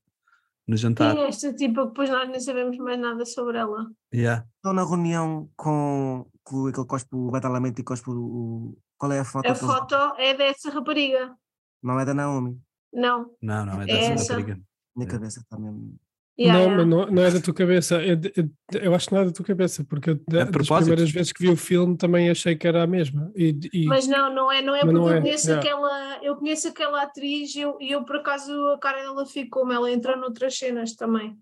no 0.68 0.76
jantar. 0.76 1.16
É 1.18 1.26
esta 1.26 1.52
tipo 1.52 1.84
depois 1.86 2.08
nós 2.08 2.28
nem 2.30 2.38
sabemos 2.38 2.78
mais 2.78 2.98
nada 3.00 3.24
sobre 3.26 3.58
ela? 3.58 3.90
Yeah. 4.14 4.46
Estão 4.56 4.72
na 4.72 4.84
reunião 4.84 5.50
com, 5.56 6.24
com 6.44 6.68
aquele 6.68 6.86
cospe, 6.86 7.08
o 7.16 7.30
batalamento 7.32 7.80
e 7.80 7.84
cospe 7.84 8.08
o, 8.10 8.78
Qual 8.96 9.10
é 9.10 9.18
a 9.18 9.24
foto? 9.24 9.50
A 9.50 9.54
foto 9.56 9.96
é 10.18 10.32
dessa 10.34 10.70
rapariga. 10.70 11.34
Não 11.82 11.98
é 11.98 12.04
da 12.04 12.14
Naomi. 12.14 12.56
Não. 12.94 13.34
Não, 13.42 13.66
não, 13.66 13.80
é 13.82 13.84
É 13.84 13.86
dessa 13.86 14.12
essa. 14.12 14.32
rapariga. 14.34 14.60
Minha 14.94 15.08
É. 15.08 15.10
cabeça 15.10 15.40
está 15.40 15.58
mesmo. 15.58 15.98
Yeah, 16.42 16.58
não, 16.58 16.64
yeah. 16.64 16.76
mas 16.76 16.86
não, 16.88 17.06
não 17.14 17.22
é 17.22 17.30
da 17.30 17.40
tua 17.40 17.54
cabeça. 17.54 18.02
é 18.02 18.10
é 18.10 18.16
de- 18.16 18.32
eu 18.74 18.94
acho 18.94 19.08
que 19.08 19.14
não 19.14 19.22
é 19.22 19.24
da 19.26 19.32
tua 19.32 19.44
cabeça, 19.44 19.84
porque 19.84 20.10
eu, 20.10 20.20
da- 20.28 20.44
das 20.44 20.66
primeiras 20.68 21.10
vezes 21.10 21.32
que 21.32 21.42
vi 21.42 21.50
o 21.50 21.56
filme 21.56 21.96
também 21.96 22.30
achei 22.30 22.56
que 22.56 22.66
era 22.66 22.82
a 22.82 22.86
mesma. 22.86 23.30
E, 23.36 23.58
e- 23.72 23.86
Mas 23.86 24.06
não, 24.06 24.34
não 24.34 24.50
é, 24.50 24.60
não 24.62 24.74
é 24.74 24.80
porque 24.80 24.94
não 24.94 25.08
eu, 25.08 25.14
é, 25.16 25.20
conheço 25.20 25.46
yeah. 25.48 25.62
aquela, 25.62 26.18
eu 26.24 26.36
conheço 26.36 26.68
aquela 26.68 27.02
atriz 27.02 27.54
e 27.54 27.60
eu, 27.60 27.76
eu 27.80 28.04
por 28.04 28.16
acaso 28.16 28.52
a 28.68 28.78
cara 28.78 29.02
dela 29.02 29.24
ficou, 29.26 29.70
ela 29.72 29.90
entrou 29.90 30.16
noutras 30.16 30.56
cenas 30.56 30.94
também. 30.94 31.36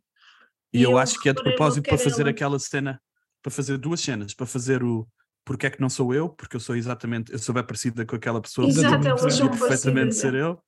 E 0.72 0.80
E 0.80 0.82
eu 0.82 0.92
eu 0.92 0.98
acho 0.98 1.18
que 1.20 1.28
é 1.28 1.32
de 1.32 1.42
propósito 1.42 1.88
para 1.88 1.98
fazer 1.98 2.22
ela. 2.22 2.30
aquela 2.30 2.58
cena, 2.58 3.00
para 3.42 3.50
fazer 3.50 3.78
duas 3.78 4.00
cenas, 4.00 4.34
para 4.34 4.46
fazer 4.46 4.82
o 4.82 5.06
porque 5.44 5.66
é 5.66 5.70
que 5.70 5.80
não 5.80 5.88
sou 5.88 6.14
eu, 6.14 6.28
porque 6.28 6.54
eu 6.54 6.60
sou 6.60 6.76
exatamente, 6.76 7.32
eu 7.32 7.38
sou 7.38 7.54
bem 7.54 7.64
parecida 7.64 8.04
com 8.04 8.14
aquela 8.14 8.40
pessoa, 8.40 8.68
Exato, 8.68 9.00
portanto, 9.02 9.30
são 9.32 9.48
perfeitamente 9.48 10.14
ser 10.14 10.34
é. 10.34 10.42
eu. 10.42 10.62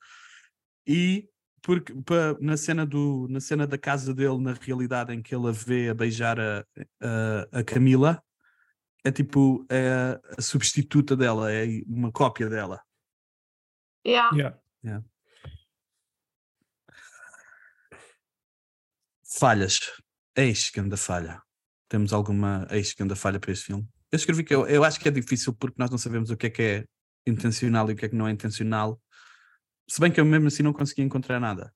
E 0.86 1.28
porque 1.62 1.94
pa- 2.04 2.36
na 2.40 2.56
cena 2.56 2.84
do 2.84 3.26
na 3.30 3.40
cena 3.40 3.66
da 3.66 3.78
casa 3.78 4.12
dele, 4.12 4.38
na 4.38 4.52
realidade 4.52 5.14
em 5.14 5.22
que 5.22 5.34
ele 5.34 5.48
a 5.48 5.52
vê 5.52 5.88
a 5.88 5.94
beijar 5.94 6.38
a, 6.38 6.66
a, 7.00 7.60
a 7.60 7.64
Camila, 7.64 8.22
é 9.04 9.10
tipo 9.12 9.64
é 9.70 10.20
a 10.36 10.42
substituta 10.42 11.16
dela, 11.16 11.52
é 11.52 11.66
uma 11.86 12.10
cópia 12.12 12.48
dela. 12.48 12.82
Yeah. 14.04 14.58
Yeah. 14.84 15.04
Falhas. 19.38 19.78
Eis 20.36 20.70
que 20.70 20.80
anda 20.80 20.96
falha. 20.96 21.40
Temos 21.88 22.12
alguma 22.12 22.66
eis 22.70 22.92
que 22.92 23.02
anda 23.02 23.14
falha 23.14 23.38
para 23.38 23.52
este 23.52 23.66
filme? 23.66 23.86
Eu 24.10 24.16
escrevi 24.16 24.44
que 24.44 24.54
eu, 24.54 24.66
eu 24.66 24.84
acho 24.84 24.98
que 25.00 25.08
é 25.08 25.10
difícil 25.10 25.54
porque 25.54 25.76
nós 25.78 25.90
não 25.90 25.98
sabemos 25.98 26.30
o 26.30 26.36
que 26.36 26.46
é 26.46 26.50
que 26.50 26.62
é 26.62 26.84
intencional 27.26 27.88
e 27.88 27.92
o 27.92 27.96
que 27.96 28.04
é 28.06 28.08
que 28.08 28.16
não 28.16 28.26
é 28.26 28.30
intencional. 28.32 29.00
Se 29.88 30.00
bem 30.00 30.10
que 30.10 30.20
eu 30.20 30.24
mesmo 30.24 30.48
assim 30.48 30.62
não 30.62 30.72
consegui 30.72 31.02
encontrar 31.02 31.38
nada. 31.40 31.72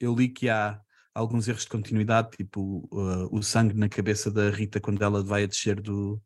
Eu 0.00 0.14
li 0.14 0.28
que 0.28 0.48
há 0.48 0.80
alguns 1.14 1.48
erros 1.48 1.62
de 1.62 1.68
continuidade, 1.68 2.30
tipo 2.36 2.88
uh, 2.92 3.28
o 3.36 3.42
sangue 3.42 3.74
na 3.74 3.88
cabeça 3.88 4.30
da 4.30 4.50
Rita 4.50 4.80
quando 4.80 5.02
ela 5.02 5.22
vai 5.22 5.42
a 5.42 5.46
descer 5.46 5.80
do, 5.80 6.22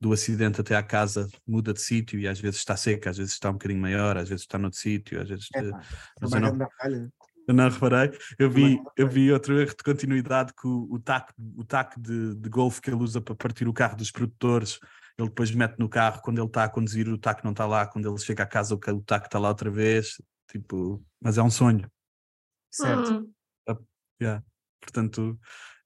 do 0.00 0.12
acidente 0.12 0.60
até 0.60 0.74
à 0.74 0.82
casa 0.82 1.28
muda 1.46 1.72
de 1.72 1.80
sítio 1.80 2.18
e 2.18 2.26
às 2.26 2.40
vezes 2.40 2.58
está 2.58 2.76
seca, 2.76 3.10
às 3.10 3.16
vezes 3.18 3.34
está 3.34 3.50
um 3.50 3.52
bocadinho 3.54 3.80
maior, 3.80 4.16
às 4.16 4.28
vezes 4.28 4.42
está 4.42 4.58
noutro 4.58 4.78
sítio, 4.80 5.20
às 5.20 5.28
vezes. 5.28 5.46
Epá, 5.54 5.80
mas 6.20 6.32
uma 6.32 6.38
eu 6.38 6.42
não- 6.42 6.48
eu 7.48 7.54
não 7.54 7.68
reparei. 7.68 8.18
Eu 8.38 8.50
Também 8.50 8.76
vi, 8.76 8.82
eu 8.96 9.08
vi 9.08 9.32
outro 9.32 9.60
erro 9.60 9.70
de 9.76 9.84
continuidade 9.84 10.52
que 10.54 10.66
o, 10.66 10.88
o 10.92 10.98
taco, 10.98 11.32
o 11.56 11.64
taco 11.64 12.00
de, 12.00 12.34
de 12.34 12.48
golfe 12.48 12.80
que 12.80 12.90
ele 12.90 12.96
usa 13.02 13.20
para 13.20 13.34
partir 13.34 13.68
o 13.68 13.72
carro 13.72 13.96
dos 13.96 14.10
produtores, 14.10 14.78
ele 15.18 15.28
depois 15.28 15.50
mete 15.52 15.78
no 15.78 15.88
carro 15.88 16.20
quando 16.22 16.38
ele 16.38 16.46
está 16.48 16.64
a 16.64 16.68
conduzir, 16.68 17.08
o 17.08 17.18
taco 17.18 17.42
não 17.44 17.52
está 17.52 17.66
lá, 17.66 17.86
quando 17.86 18.08
ele 18.08 18.18
chega 18.18 18.42
à 18.42 18.46
casa 18.46 18.74
o, 18.74 18.78
ca- 18.78 18.92
o 18.92 19.02
taco 19.02 19.26
está 19.26 19.38
lá 19.38 19.48
outra 19.48 19.70
vez. 19.70 20.20
Tipo, 20.48 21.04
mas 21.20 21.38
é 21.38 21.42
um 21.42 21.50
sonho. 21.50 21.90
Certo. 22.70 23.12
Hum. 23.12 23.32
yeah. 24.20 24.42
Portanto, 24.80 25.38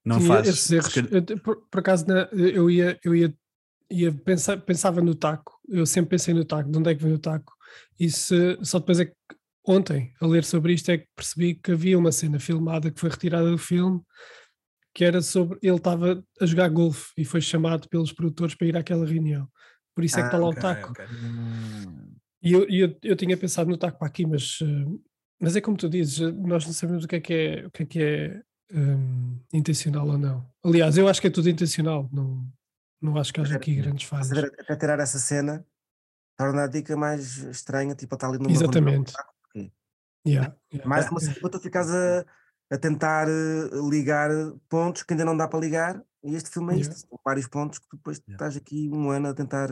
não 0.03 0.19
faz. 0.21 0.47
esses 0.47 0.61
se 0.61 0.75
erros. 0.75 0.93
calhar- 0.93 1.11
eu 1.29 1.39
por, 1.39 1.67
por 1.69 1.79
acaso, 1.79 2.05
eu 2.33 2.69
ia, 2.69 2.99
eu 3.03 3.15
ia, 3.15 3.33
ia 3.89 4.11
pensar, 4.11 4.57
pensava 4.61 5.01
no 5.01 5.13
taco. 5.15 5.59
Eu 5.67 5.85
sempre 5.85 6.11
pensei 6.11 6.33
no 6.33 6.45
taco, 6.45 6.69
de 6.71 6.77
onde 6.77 6.91
é 6.91 6.95
que 6.95 7.03
vem 7.03 7.13
o 7.13 7.19
taco? 7.19 7.53
E 7.99 8.09
se, 8.09 8.57
só 8.63 8.79
depois 8.79 8.99
é 8.99 9.05
que 9.05 9.13
ontem, 9.65 10.13
a 10.21 10.25
ler 10.27 10.43
sobre 10.43 10.73
isto, 10.73 10.89
é 10.89 10.97
que 10.97 11.07
percebi 11.15 11.55
que 11.55 11.71
havia 11.73 11.97
uma 11.99 12.11
cena 12.11 12.39
filmada 12.39 12.89
que 12.89 12.99
foi 12.99 13.09
retirada 13.09 13.49
do 13.51 13.57
filme 13.57 14.01
que 14.93 15.05
era 15.05 15.21
sobre 15.21 15.59
ele 15.61 15.75
estava 15.77 16.23
a 16.41 16.45
jogar 16.47 16.69
golfe 16.69 17.11
e 17.15 17.23
foi 17.23 17.39
chamado 17.39 17.87
pelos 17.87 18.11
produtores 18.11 18.55
para 18.55 18.65
ir 18.65 18.75
àquela 18.75 19.05
reunião. 19.05 19.47
Por 19.93 20.03
isso 20.03 20.19
é 20.19 20.23
que 20.23 20.25
Ah, 20.25 20.27
está 20.29 20.37
lá 20.39 20.47
Ok, 20.47 20.57
o 20.57 20.61
taco. 20.61 20.89
ok. 20.91 21.05
Hum, 21.05 22.15
E 22.47 22.53
eu, 22.53 22.65
eu, 22.69 22.97
eu 23.03 23.15
tinha 23.17 23.35
pensado 23.35 23.69
no 23.69 23.77
taco 23.77 23.99
para 23.99 24.07
aqui, 24.07 24.25
mas, 24.25 24.59
eh, 24.61 24.99
mas 25.37 25.57
é 25.57 25.59
como 25.59 25.75
tu 25.75 25.89
dizes, 25.89 26.21
eh, 26.21 26.31
nós 26.31 26.65
não 26.65 26.71
sabemos 26.71 27.03
o 27.03 27.07
que 27.07 27.17
é 27.17 27.19
que 27.19 27.33
é, 27.33 27.67
o 27.67 27.71
que 27.71 27.83
é, 27.83 27.85
que 27.85 28.01
é 28.01 28.41
hum, 28.73 29.37
intencional 29.51 30.07
ou 30.07 30.17
não. 30.17 30.49
Aliás, 30.63 30.97
eu 30.97 31.09
acho 31.09 31.19
que 31.19 31.27
é 31.27 31.29
tudo 31.29 31.49
intencional, 31.49 32.09
não, 32.09 32.47
não 33.01 33.17
acho 33.17 33.33
que 33.33 33.41
haja 33.41 33.57
aqui 33.57 33.75
grandes 33.75 34.07
falhas. 34.07 34.31
até 34.31 34.75
tirar 34.77 34.97
essa 34.99 35.19
cena 35.19 35.65
torna 36.37 36.63
a 36.63 36.67
dica 36.67 36.95
mais 36.95 37.39
estranha, 37.39 37.93
tipo, 37.95 38.15
está 38.15 38.27
ali 38.27 38.37
reunião, 38.37 38.61
Exatamente. 38.61 39.13
ok. 39.49 39.73
Yeah, 40.25 40.55
yeah. 40.71 40.87
Mais 40.87 41.09
uma 41.11 41.19
cena 41.19 41.35
para 41.41 41.49
tu 41.49 41.59
ficares 41.59 41.89
a, 41.89 42.25
a 42.71 42.77
tentar 42.77 43.27
eh, 43.27 43.69
ligar 43.89 44.29
pontos 44.69 45.03
que 45.03 45.13
ainda 45.13 45.25
não 45.25 45.35
dá 45.35 45.49
para 45.49 45.59
ligar, 45.59 46.01
e 46.23 46.33
este 46.33 46.49
filme 46.49 46.75
é 46.75 46.77
isto, 46.77 46.95
Yeah. 46.95 47.21
vários 47.25 47.47
pontos 47.47 47.79
que 47.79 47.97
depois 47.97 48.19
Yeah. 48.19 48.35
estás 48.35 48.55
aqui 48.55 48.89
um 48.89 49.09
ano 49.09 49.27
a 49.27 49.33
tentar 49.33 49.69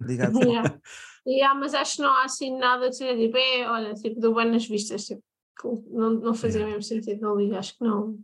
ligar. 0.00 0.30
Yeah. 0.34 0.80
Yeah, 1.26 1.58
mas 1.58 1.72
acho 1.72 1.96
que 1.96 2.02
não 2.02 2.12
há 2.12 2.24
assim 2.24 2.54
nada 2.58 2.86
que 2.88 2.96
seja 2.96 3.16
tipo, 3.18 3.34
é, 3.38 3.66
olha, 3.66 3.94
tipo, 3.94 4.20
deu 4.20 4.34
bem 4.34 4.50
nas 4.50 4.66
vistas, 4.66 5.06
tipo, 5.06 5.22
não, 5.90 6.10
não 6.10 6.34
fazia 6.34 6.60
Yeah. 6.60 6.76
mesmo 6.76 6.82
sentido 6.82 7.30
ali, 7.32 7.56
acho 7.56 7.78
que 7.78 7.82
não. 7.82 8.18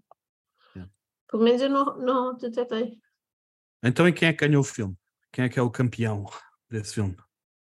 Yeah. 0.77 0.93
Pelo 1.31 1.43
menos 1.43 1.63
eu 1.63 1.71
não, 1.71 1.97
não 1.97 2.37
detetei. 2.37 2.99
Então, 3.83 4.07
e 4.07 4.13
quem 4.13 4.29
é 4.29 4.35
que 4.35 4.47
ganhou 4.47 4.61
o 4.61 4.65
filme? 4.65 4.95
Quem 5.33 5.47
é 5.47 5.49
que 5.49 5.59
é 5.59 5.63
o 5.63 5.71
campeão 5.71 6.27
desse 6.69 6.93
filme? 6.97 7.17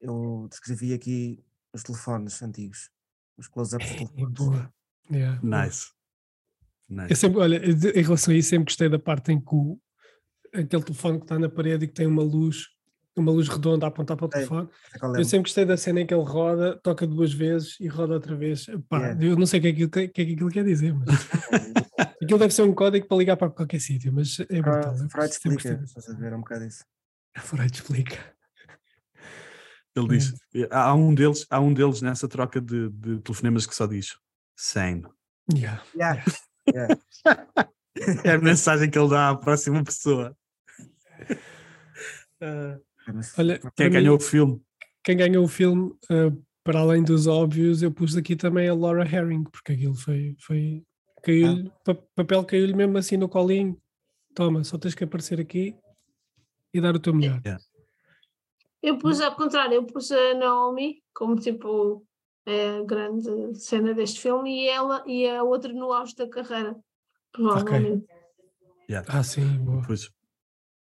Eu 0.00 0.46
descrevi 0.48 0.94
aqui 0.94 1.44
os 1.72 1.82
telefones 1.82 2.40
antigos, 2.40 2.88
os 3.36 3.48
close-ups 3.48 3.84
de 3.84 3.94
É, 3.94 3.96
telefones. 4.06 4.32
boa. 4.34 4.72
Yeah. 5.10 5.40
Nice. 5.42 5.90
Nice. 6.88 7.10
Eu 7.10 7.16
sempre, 7.16 7.40
olha, 7.40 7.58
de- 7.58 7.90
em 7.98 8.02
relação 8.04 8.32
a 8.32 8.36
isso, 8.36 8.50
sempre 8.50 8.66
gostei 8.66 8.88
da 8.88 8.98
parte 9.00 9.32
em 9.32 9.40
que 9.40 9.52
o, 9.52 9.80
aquele 10.54 10.84
telefone 10.84 11.18
que 11.18 11.24
está 11.24 11.36
na 11.36 11.48
parede 11.48 11.84
e 11.84 11.88
que 11.88 11.94
tem 11.94 12.06
uma 12.06 12.22
luz, 12.22 12.68
uma 13.16 13.32
luz 13.32 13.48
redonda 13.48 13.86
a 13.86 13.88
apontar 13.88 14.16
para 14.16 14.26
o 14.26 14.28
telefone. 14.28 14.68
É 14.94 15.20
Eu 15.20 15.24
sempre 15.24 15.44
gostei 15.48 15.64
da 15.64 15.76
cena 15.76 16.00
em 16.02 16.06
que 16.06 16.12
ele 16.14 16.22
roda, 16.22 16.76
toca 16.82 17.06
duas 17.06 17.32
vezes 17.32 17.76
e 17.80 17.88
roda 17.88 18.14
outra 18.14 18.36
vez. 18.36 18.66
Pá, 18.88 18.98
Yeah. 18.98 19.24
Eu 19.24 19.36
não 19.36 19.46
sei 19.46 19.58
o 19.58 19.62
que 19.62 19.68
é, 19.68 19.70
aquilo, 19.70 19.90
que, 19.90 20.08
que 20.08 20.22
é 20.22 20.24
que 20.24 20.32
aquilo 20.34 20.50
quer 20.50 20.64
dizer, 20.64 20.92
mas 20.94 21.08
aquilo 22.22 22.38
deve 22.38 22.52
ser 22.52 22.62
um 22.62 22.74
código 22.74 23.06
para 23.06 23.16
ligar 23.16 23.36
para 23.36 23.50
qualquer 23.50 23.80
sítio, 23.80 24.12
mas 24.12 24.38
é 24.40 24.60
brutal. 24.60 24.96
eu 24.96 25.08
Freud, 25.08 25.30
explica, 25.30 25.80
estás 25.82 26.08
a 26.08 26.12
ver, 26.14 26.32
é 26.32 26.36
um 26.36 26.40
bocado 26.40 26.64
isso. 26.64 26.84
Freud 27.36 27.72
explica. 27.72 28.18
Ele 29.94 30.08
diz, 30.08 30.34
há 30.70 30.94
um 30.94 31.14
deles, 31.14 31.46
há 31.48 31.58
um 31.58 31.72
deles 31.72 32.02
nessa 32.02 32.28
troca 32.28 32.60
de, 32.60 32.90
de 32.90 33.18
telefonemas 33.20 33.66
que 33.66 33.74
só 33.74 33.86
diz 33.86 34.14
same. 34.54 35.06
Yeah. 35.54 35.82
Yeah. 35.94 36.24
Yeah. 36.68 36.96
É 38.24 38.32
a 38.32 38.38
mensagem 38.38 38.90
que 38.90 38.98
ele 38.98 39.08
dá 39.08 39.30
à 39.30 39.34
próxima 39.34 39.82
pessoa. 39.82 40.36
Ah, 42.42 42.76
Mas- 42.78 42.80
Olha, 43.38 43.58
quem 43.58 43.70
que 43.74 43.84
mim, 43.84 43.90
ganhou 43.90 44.16
o 44.16 44.20
filme? 44.20 44.62
quem 45.04 45.16
ganhou 45.16 45.44
o 45.44 45.48
filme, 45.48 45.90
uh, 46.10 46.44
para 46.64 46.80
além 46.80 47.02
dos 47.04 47.26
óbvios, 47.26 47.82
eu 47.82 47.92
pus 47.92 48.16
aqui 48.16 48.34
também 48.34 48.68
a 48.68 48.74
Laura 48.74 49.04
Herring, 49.04 49.44
porque 49.44 49.72
aquilo 49.72 49.94
foi. 49.94 50.34
foi 50.40 50.82
caiu 51.22 51.72
pa- 51.84 51.94
papel 52.14 52.44
caiu-lhe 52.44 52.74
mesmo 52.74 52.98
assim 52.98 53.16
no 53.16 53.28
colinho. 53.28 53.80
Toma, 54.34 54.62
só 54.64 54.76
tens 54.76 54.94
que 54.94 55.04
aparecer 55.04 55.40
aqui 55.40 55.76
e 56.74 56.80
dar 56.80 56.94
o 56.94 57.00
teu 57.00 57.14
melhor. 57.14 57.40
Eu 58.82 58.98
pus 58.98 59.20
ao 59.20 59.34
contrário, 59.34 59.74
eu 59.74 59.84
pus 59.84 60.12
a 60.12 60.34
Naomi 60.34 61.02
como 61.14 61.36
tipo 61.36 62.06
é 62.44 62.78
a 62.78 62.84
grande 62.84 63.54
cena 63.58 63.92
deste 63.94 64.20
filme 64.20 64.64
e 64.64 64.68
ela 64.68 65.02
e 65.06 65.28
a 65.28 65.42
outra 65.42 65.72
no 65.72 65.92
auge 65.92 66.14
da 66.14 66.28
carreira. 66.28 66.76
Provavelmente. 67.32 68.06
Ah, 69.08 69.22
sim, 69.22 69.58
boa. 69.58 69.82
Pois. 69.86 70.08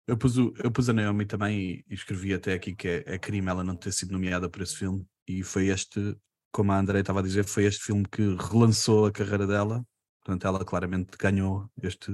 Eu 0.08 0.18
pus, 0.18 0.38
o- 0.38 0.53
eu 0.64 0.72
pus 0.72 0.88
a 0.89 0.93
Naomi 0.93 1.26
também 1.26 1.60
e, 1.60 1.86
e 1.89 1.93
escrevi 1.93 2.34
até 2.34 2.53
aqui 2.53 2.76
que 2.76 2.88
é, 2.88 3.03
é 3.16 3.18
crime 3.20 3.49
ela 3.49 3.64
não 3.64 3.76
ter 3.76 3.91
sido 3.91 4.12
nomeada 4.12 4.49
por 4.49 4.62
esse 4.62 4.76
filme. 4.78 5.06
E 5.28 5.43
foi 5.43 5.68
este, 5.68 6.16
como 6.51 6.72
a 6.72 6.78
André 6.80 6.99
estava 6.99 7.20
a 7.20 7.24
dizer, 7.24 7.43
foi 7.45 7.66
este 7.66 7.84
filme 7.84 8.06
que 8.08 8.22
relançou 8.36 9.06
a 9.08 9.12
carreira 9.12 9.47
dela. 9.47 9.84
Portanto, 10.24 10.45
ela 10.47 10.64
claramente 10.66 11.18
ganhou 11.18 11.70
este, 11.82 12.12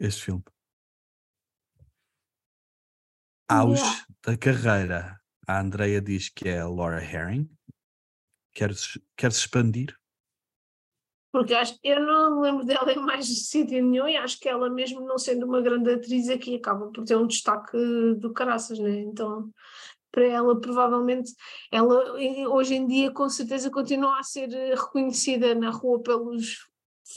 este 0.00 0.22
filme. 0.24 0.44
Auge 3.48 3.80
Yeah. 3.80 4.06
da 4.24 4.36
carreira. 4.36 5.20
A 5.48 5.60
Andrea 5.60 6.00
diz 6.00 6.28
que 6.28 6.48
é 6.48 6.60
a 6.60 6.68
Laura 6.68 7.00
Herring. 7.02 7.48
Queres, 8.52 8.98
queres 9.16 9.36
expandir? 9.38 9.96
Porque 11.36 11.52
acho, 11.52 11.78
eu 11.84 12.00
não 12.00 12.40
lembro 12.40 12.64
dela 12.64 12.90
em 12.90 12.98
mais 12.98 13.26
sítio 13.26 13.84
nenhum 13.84 14.08
e 14.08 14.16
acho 14.16 14.40
que 14.40 14.48
ela, 14.48 14.70
mesmo 14.70 15.02
não 15.02 15.18
sendo 15.18 15.44
uma 15.44 15.60
grande 15.60 15.92
atriz 15.92 16.30
aqui, 16.30 16.56
acaba 16.56 16.90
por 16.90 17.04
ter 17.04 17.14
um 17.14 17.26
destaque 17.26 17.76
do 18.14 18.32
caraças, 18.32 18.78
né? 18.78 19.00
Então, 19.00 19.50
para 20.10 20.24
ela, 20.24 20.58
provavelmente, 20.58 21.30
ela 21.70 22.14
hoje 22.48 22.76
em 22.76 22.86
dia, 22.86 23.10
com 23.10 23.28
certeza, 23.28 23.70
continua 23.70 24.18
a 24.18 24.22
ser 24.22 24.48
reconhecida 24.48 25.54
na 25.54 25.68
rua 25.68 26.00
pelos 26.02 26.66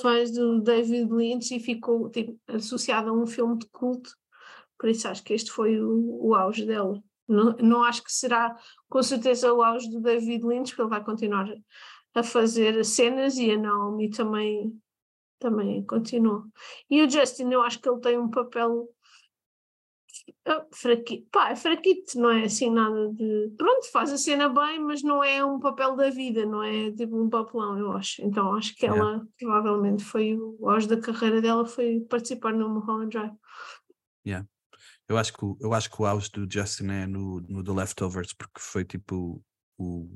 fãs 0.02 0.34
do 0.34 0.60
David 0.60 1.10
Lynch 1.10 1.56
e 1.56 1.60
ficou 1.62 2.10
tipo, 2.10 2.38
associada 2.46 3.12
a 3.12 3.14
um 3.14 3.26
filme 3.26 3.58
de 3.58 3.68
culto. 3.68 4.12
Por 4.78 4.90
isso, 4.90 5.08
acho 5.08 5.24
que 5.24 5.34
este 5.34 5.50
foi 5.50 5.80
o, 5.82 6.28
o 6.28 6.36
auge 6.36 6.66
dela. 6.66 7.02
Não, 7.26 7.56
não 7.62 7.84
acho 7.86 8.04
que 8.04 8.12
será, 8.12 8.54
com 8.90 9.02
certeza, 9.02 9.54
o 9.54 9.64
auge 9.64 9.90
do 9.90 10.02
David 10.02 10.44
Lynch, 10.46 10.72
porque 10.72 10.82
ele 10.82 10.90
vai 10.90 11.06
continuar 11.06 11.48
a 12.14 12.24
fazer 12.24 12.84
cenas 12.84 13.38
e 13.38 13.52
a 13.52 13.58
Naomi 13.58 14.10
também, 14.10 14.80
também 15.40 15.84
continua. 15.86 16.48
E 16.90 17.02
o 17.02 17.10
Justin, 17.10 17.52
eu 17.52 17.62
acho 17.62 17.80
que 17.80 17.90
ele 17.90 18.02
tem 18.02 18.18
um 18.18 18.30
papel 18.30 18.90
ah, 20.46 20.66
fraquito, 20.72 21.28
pá, 21.32 21.52
é 21.52 21.56
fraquito, 21.56 22.20
não 22.20 22.30
é 22.30 22.44
assim 22.44 22.70
nada 22.70 23.10
de. 23.14 23.54
Pronto, 23.58 23.92
faz 23.92 24.12
a 24.12 24.18
cena 24.18 24.50
bem, 24.50 24.80
mas 24.80 25.04
não 25.04 25.24
é 25.24 25.44
um 25.44 25.60
papel 25.60 25.96
da 25.96 26.10
vida, 26.10 26.46
não 26.46 26.64
é 26.64 26.92
tipo 26.92 27.20
um 27.22 27.30
papelão, 27.30 27.78
eu 27.78 27.92
acho. 27.92 28.22
Então 28.22 28.54
acho 28.54 28.76
que 28.76 28.86
Yeah. 28.86 29.04
ela 29.04 29.28
provavelmente 29.38 30.04
foi 30.04 30.36
o 30.38 30.70
auge 30.70 30.88
da 30.88 31.00
carreira 31.00 31.42
dela, 31.42 31.66
foi 31.66 32.00
participar 32.02 32.54
no 32.54 32.70
Mulholland 32.70 33.10
Drive. 33.10 33.34
Eu 35.08 35.18
acho 35.18 35.34
que, 35.34 35.44
eu 35.60 35.74
acho 35.74 35.90
que 35.90 36.02
o 36.02 36.06
auge 36.06 36.30
do 36.32 36.48
Justin 36.52 36.90
é 36.90 37.08
no, 37.08 37.42
no 37.42 37.64
The 37.64 37.72
Leftovers, 37.72 38.34
porque 38.34 38.60
foi 38.60 38.86
tipo 38.86 39.44
o, 39.78 40.08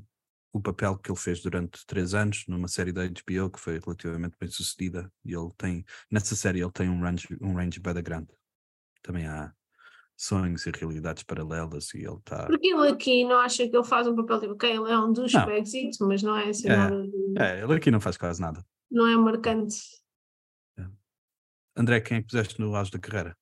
o 0.54 0.60
papel 0.60 0.96
que 0.96 1.10
ele 1.10 1.18
fez 1.18 1.42
durante 1.42 1.84
três 1.84 2.14
anos 2.14 2.44
numa 2.46 2.68
série 2.68 2.92
da 2.92 3.02
HBO 3.04 3.50
que 3.50 3.58
foi 3.58 3.80
relativamente 3.80 4.36
bem 4.38 4.48
sucedida. 4.48 5.12
E 5.24 5.34
ele 5.34 5.50
tem, 5.58 5.84
nessa 6.08 6.36
série, 6.36 6.60
ele 6.60 6.70
tem 6.70 6.88
um 6.88 7.00
range, 7.00 7.26
um 7.40 7.54
range 7.54 7.80
bem 7.80 7.94
grande. 7.94 8.28
Também 9.02 9.26
há 9.26 9.52
sonhos 10.16 10.64
e 10.64 10.70
realidades 10.70 11.24
paralelas 11.24 11.92
e 11.92 11.98
ele 11.98 12.14
está. 12.18 12.46
Porque 12.46 12.68
ele 12.68 12.88
aqui 12.88 13.24
não 13.24 13.36
acha 13.40 13.68
que 13.68 13.76
ele 13.76 13.84
faz 13.84 14.06
um 14.06 14.14
papel 14.14 14.38
tipo, 14.40 14.52
ok, 14.52 14.70
ele 14.70 14.92
é 14.92 14.96
um 14.96 15.12
dos 15.12 15.32
bagsito, 15.32 16.06
mas 16.06 16.22
não 16.22 16.36
é 16.36 16.50
assim 16.50 16.68
É, 16.68 16.76
nada 16.76 17.02
de, 17.02 17.34
É, 17.36 17.60
ele 17.64 17.74
aqui 17.74 17.90
não 17.90 18.00
faz 18.00 18.16
quase 18.16 18.40
nada. 18.40 18.64
não 18.88 19.08
é 19.08 19.16
marcante. 19.16 19.76
André, 21.76 22.00
quem 22.00 22.18
é 22.18 22.20
que 22.20 22.28
puseste 22.28 22.60
no 22.60 22.76
auge 22.76 22.92
da 22.92 23.00
carreira? 23.00 23.36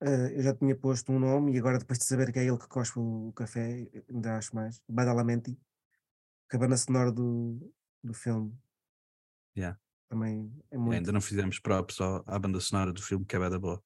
Eh, 0.00 0.38
eu 0.38 0.42
já 0.42 0.54
tinha 0.54 0.76
posto 0.76 1.12
um 1.12 1.18
nome 1.18 1.54
e 1.54 1.58
agora 1.58 1.78
depois 1.78 1.98
de 1.98 2.04
saber 2.04 2.32
que 2.32 2.38
é 2.38 2.44
ele 2.44 2.58
que 2.58 2.68
cospe 2.68 2.98
o 2.98 3.32
café, 3.34 3.88
ainda 4.08 4.36
acho 4.36 4.54
mais. 4.54 4.80
Badalamenti, 4.88 5.58
que 6.48 6.56
a 6.56 6.58
banda 6.58 6.76
sonora 6.76 7.12
do, 7.12 7.72
do 8.02 8.14
filme 8.14 8.56
Yeah. 9.56 9.78
também 10.08 10.52
é 10.70 10.78
muito. 10.78 10.94
Ainda 10.94 11.10
não 11.10 11.20
fizemos 11.20 11.58
próprio 11.58 11.96
só 11.96 12.22
à 12.26 12.38
banda 12.38 12.60
sonora 12.60 12.92
do 12.92 13.02
filme, 13.02 13.24
que 13.24 13.34
é 13.34 13.38
bada 13.38 13.58
boa. 13.58 13.82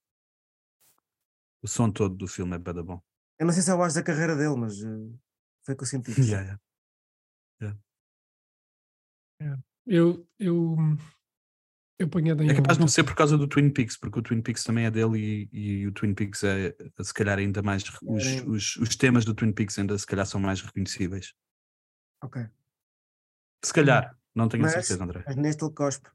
O 1.63 1.69
som 1.69 1.91
todo 1.91 2.15
do 2.15 2.29
filme 2.29 2.55
é 2.55 2.59
bada 2.59 2.83
bom. 2.83 3.01
Eu 3.39 3.47
não 3.47 3.53
sei 3.53 3.63
se 3.63 3.71
é 3.71 3.75
o 3.75 3.83
auge 3.83 3.95
da 3.95 4.03
carreira 4.03 4.37
dele, 4.37 4.57
mas 4.57 4.83
eh, 4.83 5.19
foi 5.65 5.75
o 5.75 5.79
que 5.79 5.83
eu 5.83 5.87
senti. 5.87 6.11
Yeah, 6.21 6.61
yeah. 7.61 7.79
Eu, 9.87 10.29
eu, 10.39 10.77
eu 12.03 12.09
ponho 12.09 12.39
a 12.39 12.45
É 12.45 12.55
capaz 12.55 12.77
de 12.77 12.81
não 12.81 12.89
ser 12.89 13.05
por 13.05 13.15
causa 13.15 13.37
do 13.39 13.47
Twin 13.47 13.71
Peaks, 13.71 13.97
porque 13.97 14.19
o 14.19 14.23
Twin 14.23 14.41
Peaks 14.41 14.65
também 14.65 14.85
é 14.87 14.91
dele 14.91 15.49
e, 15.53 15.81
e 15.83 15.87
o 15.87 15.93
Twin 15.93 16.15
Peaks 16.15 16.43
é, 16.45 16.75
se 17.01 17.15
calhar, 17.15 17.39
ainda 17.39 17.63
mais. 17.63 17.83
Os, 18.03 18.25
os, 18.47 18.77
os 18.77 18.97
temas 18.97 19.25
do 19.25 19.35
Twin 19.35 19.53
Peaks 19.53 19.79
ainda, 19.79 19.97
se 19.97 20.07
calhar, 20.07 20.27
são 20.27 20.41
mais 20.41 20.61
reconhecíveis. 20.61 21.35
Ok. 22.23 22.47
Se 23.65 23.73
calhar, 23.73 24.17
não 24.35 24.49
tenho 24.49 24.65
a 24.65 24.67
Mas, 24.67 24.73
certeza, 24.73 25.05
André. 25.05 25.23
mas 25.27 25.37
neste 25.37 25.65
ele 25.65 25.73
cospe 25.73 26.09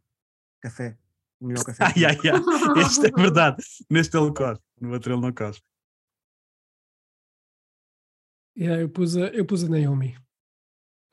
café. 0.61 0.97
O 1.39 1.47
melhor 1.47 1.63
café. 1.63 1.83
Ai, 1.85 2.05
ai, 2.05 2.17
ai. 2.17 2.81
Este 2.81 3.07
é 3.07 3.11
verdade. 3.15 3.63
Neste 3.89 4.17
ele 4.17 4.33
cospe, 4.33 4.63
no 4.81 4.91
outro 4.93 5.13
ele 5.13 5.21
não 5.21 5.31
cospe. 5.31 5.65
Yeah, 8.57 8.81
eu, 8.81 8.89
pus 8.89 9.15
a, 9.15 9.27
eu 9.27 9.45
pus 9.45 9.63
a 9.63 9.69
Naomi 9.69 10.17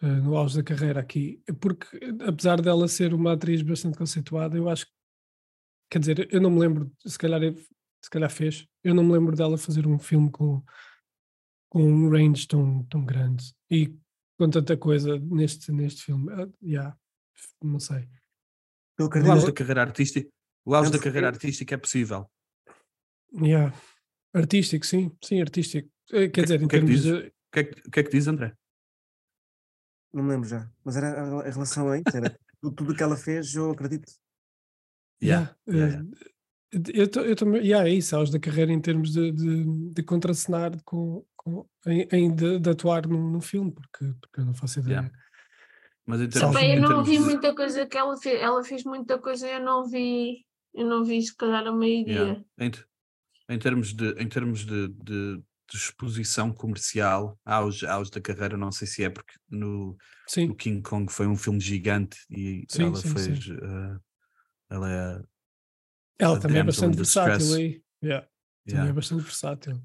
no 0.06 0.36
auge 0.36 0.56
da 0.56 0.62
carreira 0.62 1.00
aqui, 1.00 1.42
porque 1.60 1.96
eh, 1.96 2.28
apesar 2.28 2.60
dela 2.60 2.88
ser 2.88 3.14
uma 3.14 3.32
atriz 3.32 3.62
bastante 3.62 3.98
conceituada, 3.98 4.56
eu 4.56 4.68
acho 4.68 4.86
que, 4.86 4.92
quer 5.90 5.98
dizer, 5.98 6.28
eu 6.32 6.40
não 6.40 6.50
me 6.50 6.60
lembro, 6.60 6.92
se 7.04 7.18
calhar, 7.18 7.40
se 8.02 8.10
calhar 8.10 8.30
fez, 8.30 8.66
eu 8.82 8.94
não 8.94 9.04
me 9.04 9.12
lembro 9.12 9.36
dela 9.36 9.56
fazer 9.56 9.86
um 9.86 9.98
filme 9.98 10.30
com, 10.30 10.62
com 11.70 11.82
um 11.82 12.10
range 12.10 12.46
tão, 12.46 12.84
tão 12.84 13.04
grande 13.04 13.54
e 13.70 13.96
com 14.38 14.50
tanta 14.50 14.76
coisa 14.76 15.18
neste, 15.18 15.70
neste 15.72 16.02
filme. 16.02 16.32
Ah, 16.32 16.48
yeah, 16.62 16.96
não 17.62 17.78
sei. 17.78 18.08
Eu 18.98 19.06
O 19.08 19.30
auge 19.30 19.46
da 19.46 19.52
carreira 19.52 19.82
artística, 19.82 20.28
o 20.64 20.74
auge 20.74 20.90
da 20.90 20.98
carreira 20.98 21.28
artística 21.28 21.74
é 21.74 21.78
possível. 21.78 22.30
Yeah. 23.32 23.74
Artístico, 24.32 24.84
sim, 24.84 25.10
sim, 25.22 25.40
artístico. 25.40 25.88
Eh, 26.12 26.28
Quer 26.28 26.42
dizer, 26.42 26.60
em 26.60 26.64
o 26.64 26.68
que 26.68 26.76
é 26.76 26.80
que 26.80 26.86
de. 26.86 27.12
O 27.12 27.32
que, 27.52 27.60
é 27.60 27.64
que, 27.64 27.88
o 27.88 27.90
que 27.90 28.00
é 28.00 28.02
que 28.02 28.10
diz, 28.10 28.26
André? 28.26 28.54
Não 30.14 30.22
me 30.22 30.30
lembro 30.30 30.48
já. 30.48 30.70
Mas 30.84 30.96
era 30.96 31.08
a, 31.20 31.40
a 31.40 31.50
relação 31.50 31.88
aí, 31.90 32.02
era 32.14 32.38
tudo, 32.62 32.74
tudo 32.76 32.92
o 32.92 32.96
que 32.96 33.02
ela 33.02 33.16
fez, 33.16 33.52
eu 33.54 33.72
acredito. 33.72 34.10
Yeah, 35.22 35.56
Yeah, 35.68 35.94
yeah, 36.72 36.90
Eu, 36.94 37.10
tô- 37.10 37.20
eu 37.22 37.34
também, 37.36 37.62
yeah, 37.62 37.88
é 37.88 37.92
isso, 37.92 38.14
aos 38.16 38.30
da 38.30 38.38
carreira 38.38 38.72
em 38.72 38.80
termos 38.80 39.12
de, 39.12 39.32
de, 39.32 39.90
de 39.92 40.02
contracenar 40.02 40.72
com, 40.84 41.24
com, 41.36 41.66
em, 41.86 42.06
em 42.12 42.34
de, 42.34 42.58
de 42.60 42.70
atuar 42.70 43.06
num, 43.08 43.30
num 43.30 43.40
filme, 43.40 43.72
porque, 43.72 44.14
porque 44.20 44.40
eu 44.40 44.44
não 44.44 44.54
faço 44.54 44.78
ideia. 44.80 44.94
Yeah. 44.98 45.10
Mas 46.06 46.20
em 46.20 46.28
termos, 46.28 46.54
Bem, 46.54 46.70
eu 46.72 46.76
em 46.76 46.80
não 46.80 46.88
termos 46.88 47.08
vi 47.08 47.18
muita 47.18 47.54
coisa 47.54 47.86
que 47.86 47.96
ela 47.96 48.16
fez. 48.16 48.40
Ela 48.40 48.62
fez 48.62 48.84
muita 48.84 49.18
coisa, 49.18 49.48
eu 49.48 49.60
não 49.60 49.88
vi. 49.88 50.44
Eu 50.74 50.86
não 50.86 51.04
vi, 51.04 51.22
se 51.22 51.34
calhar, 51.36 51.66
a 51.66 51.72
meio-dia. 51.72 52.14
Yeah. 52.14 52.44
Em, 52.58 52.70
em 53.54 53.58
termos, 53.58 53.92
de, 53.94 54.10
em 54.20 54.28
termos 54.28 54.66
de, 54.66 54.88
de, 54.88 55.42
de 55.70 55.76
exposição 55.76 56.52
comercial 56.52 57.38
auge, 57.44 57.86
auge 57.86 58.10
da 58.10 58.20
carreira, 58.20 58.56
não 58.56 58.70
sei 58.70 58.86
se 58.86 59.02
é 59.02 59.10
porque 59.10 59.34
no, 59.48 59.90
o 59.92 59.96
Sim, 60.26 60.54
King 60.54 60.82
Kong 60.82 61.10
foi 61.10 61.26
um 61.26 61.36
filme 61.36 61.60
gigante 61.60 62.18
e 62.30 62.64
Sim, 62.68 62.84
ela 62.84 62.96
sim, 62.96 63.08
fez. 63.08 63.44
sim. 63.44 63.52
eh, 63.54 63.98
ela 64.70 64.92
é. 64.92 65.22
ela 66.18 66.36
a 66.36 66.40
também 66.40 66.58
é 66.58 66.64
bastante 66.64 66.96
versátil 66.96 67.54
aí. 67.54 67.82
Yeah, 68.02 68.26
Também 68.66 68.74
yeah. 68.76 68.90
é 68.90 68.92
bastante 68.92 69.22
versátil. 69.22 69.82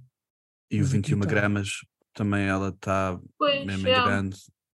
E 0.69 0.77
o 0.77 0.80
Mas 0.80 0.89
aqui 0.89 0.97
21 0.97 1.19
tá. 1.21 1.27
gramas 1.27 1.69
também 2.13 2.45
ela 2.47 2.69
está 2.69 3.19
Pois, 3.38 3.65
mesmo 3.65 3.88
é. 3.88 4.03
grande. 4.03 4.38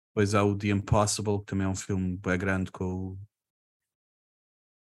Depois 0.09 0.35
há 0.35 0.43
o 0.45 0.57
The 0.57 0.69
Impossible, 0.69 1.39
que 1.39 1.47
também 1.47 1.67
é 1.67 1.71
um 1.71 1.75
filme 1.75 2.17
bem 2.17 2.37
grande 2.39 2.71
com 2.71 2.85
o, 2.85 3.19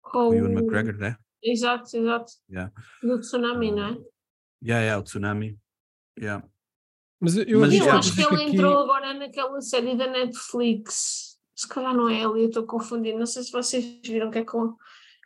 Com 0.03 0.29
o 0.29 0.35
Ewan 0.35 0.53
McGregor, 0.53 0.99
né? 0.99 1.17
Exato, 1.43 1.97
exato. 1.97 2.33
Yeah. 2.51 2.73
Do 3.03 3.21
tsunami, 3.21 3.71
não 3.71 3.87
é? 3.87 3.91
Yeah, 4.63 4.83
yeah, 4.85 4.99
o 4.99 5.03
Tsunami. 5.03 5.59
Yeah. 6.19 6.47
Mas 7.21 7.37
eu, 7.37 7.61
Mas 7.61 7.73
Eu 7.75 7.91
acho 7.93 8.15
que 8.15 8.23
ela 8.23 8.35
aqui- 8.35 8.45
entrou 8.45 8.79
agora 8.79 9.15
naquela 9.15 9.61
série 9.61 9.97
da 9.97 10.07
Netflix. 10.09 11.39
Se 11.55 11.69
calhar 11.69 11.95
não 11.95 12.09
é 12.09 12.21
ela, 12.21 12.39
eu 12.39 12.49
estou 12.49 12.67
confundindo. 12.67 13.19
Não 13.19 13.27
sei 13.27 13.43
se 13.45 13.53
vocês 13.53 14.01
viram 14.05 14.31
que 14.31 14.39
é 14.39 14.45
com. 14.45 14.77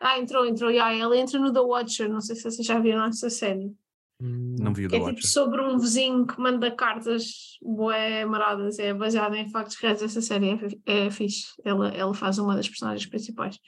Ah, 0.01 0.19
entrou, 0.19 0.45
entrou. 0.45 0.71
Yeah, 0.71 0.95
ela 0.95 1.17
entra 1.17 1.39
no 1.39 1.53
The 1.53 1.61
Watcher. 1.61 2.09
Não 2.11 2.21
sei 2.21 2.37
se 2.37 2.43
vocês 2.43 2.67
já 2.67 2.79
viram 2.79 3.05
essa 3.07 3.31
série. 3.31 3.75
Não 4.21 4.73
vi 4.75 4.87
o 4.87 4.89
The 4.91 4.97
é 4.97 4.99
tipo 5.01 5.11
Watcher. 5.13 5.31
sobre 5.31 5.61
um 5.63 5.79
vizinho 5.79 6.27
que 6.27 6.39
manda 6.39 6.71
cartas 6.75 7.59
bué 7.63 8.25
maradas. 8.27 8.79
É 8.79 8.93
baseada 8.93 9.37
em 9.37 9.49
factos 9.51 9.77
reais. 9.77 10.03
Essa 10.03 10.21
série 10.21 10.51
é, 10.87 11.07
é 11.07 11.11
fixe. 11.11 11.47
Ela, 11.65 11.89
ela 11.89 12.13
faz 12.15 12.39
uma 12.39 12.55
das 12.55 12.69
personagens 12.69 13.07
principais. 13.09 13.59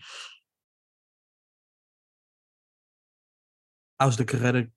Auge 3.98 4.18
da 4.18 4.24
carreira. 4.24 4.70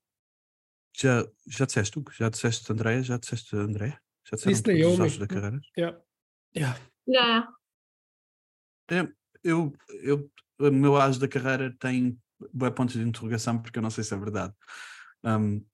Já, 0.96 1.26
já 1.46 1.64
disseste 1.64 1.92
tu? 1.92 2.04
Já 2.12 2.28
disseste 2.28 2.70
André? 2.72 3.02
Já 3.02 3.16
disseste 3.16 3.56
André? 3.56 3.98
Já 4.24 4.36
disseram 4.36 4.52
Disse 4.52 4.62
todos 4.62 4.94
os 4.94 5.00
auges 5.00 5.18
da 5.18 5.26
carreira? 5.26 5.60
Yeah. 5.76 6.02
Yeah. 6.56 6.80
Yeah. 7.08 7.52
Eu, 9.42 9.72
eu, 10.02 10.30
o 10.58 10.70
meu 10.70 10.96
auge 10.96 11.18
da 11.18 11.26
carreira 11.26 11.74
tem 11.78 12.18
bué 12.52 12.70
pontos 12.70 12.94
de 12.94 13.02
interrogação 13.02 13.60
porque 13.60 13.78
eu 13.78 13.82
não 13.82 13.90
sei 13.90 14.04
se 14.04 14.14
é 14.14 14.16
verdade. 14.16 14.54
Um, 15.24 15.64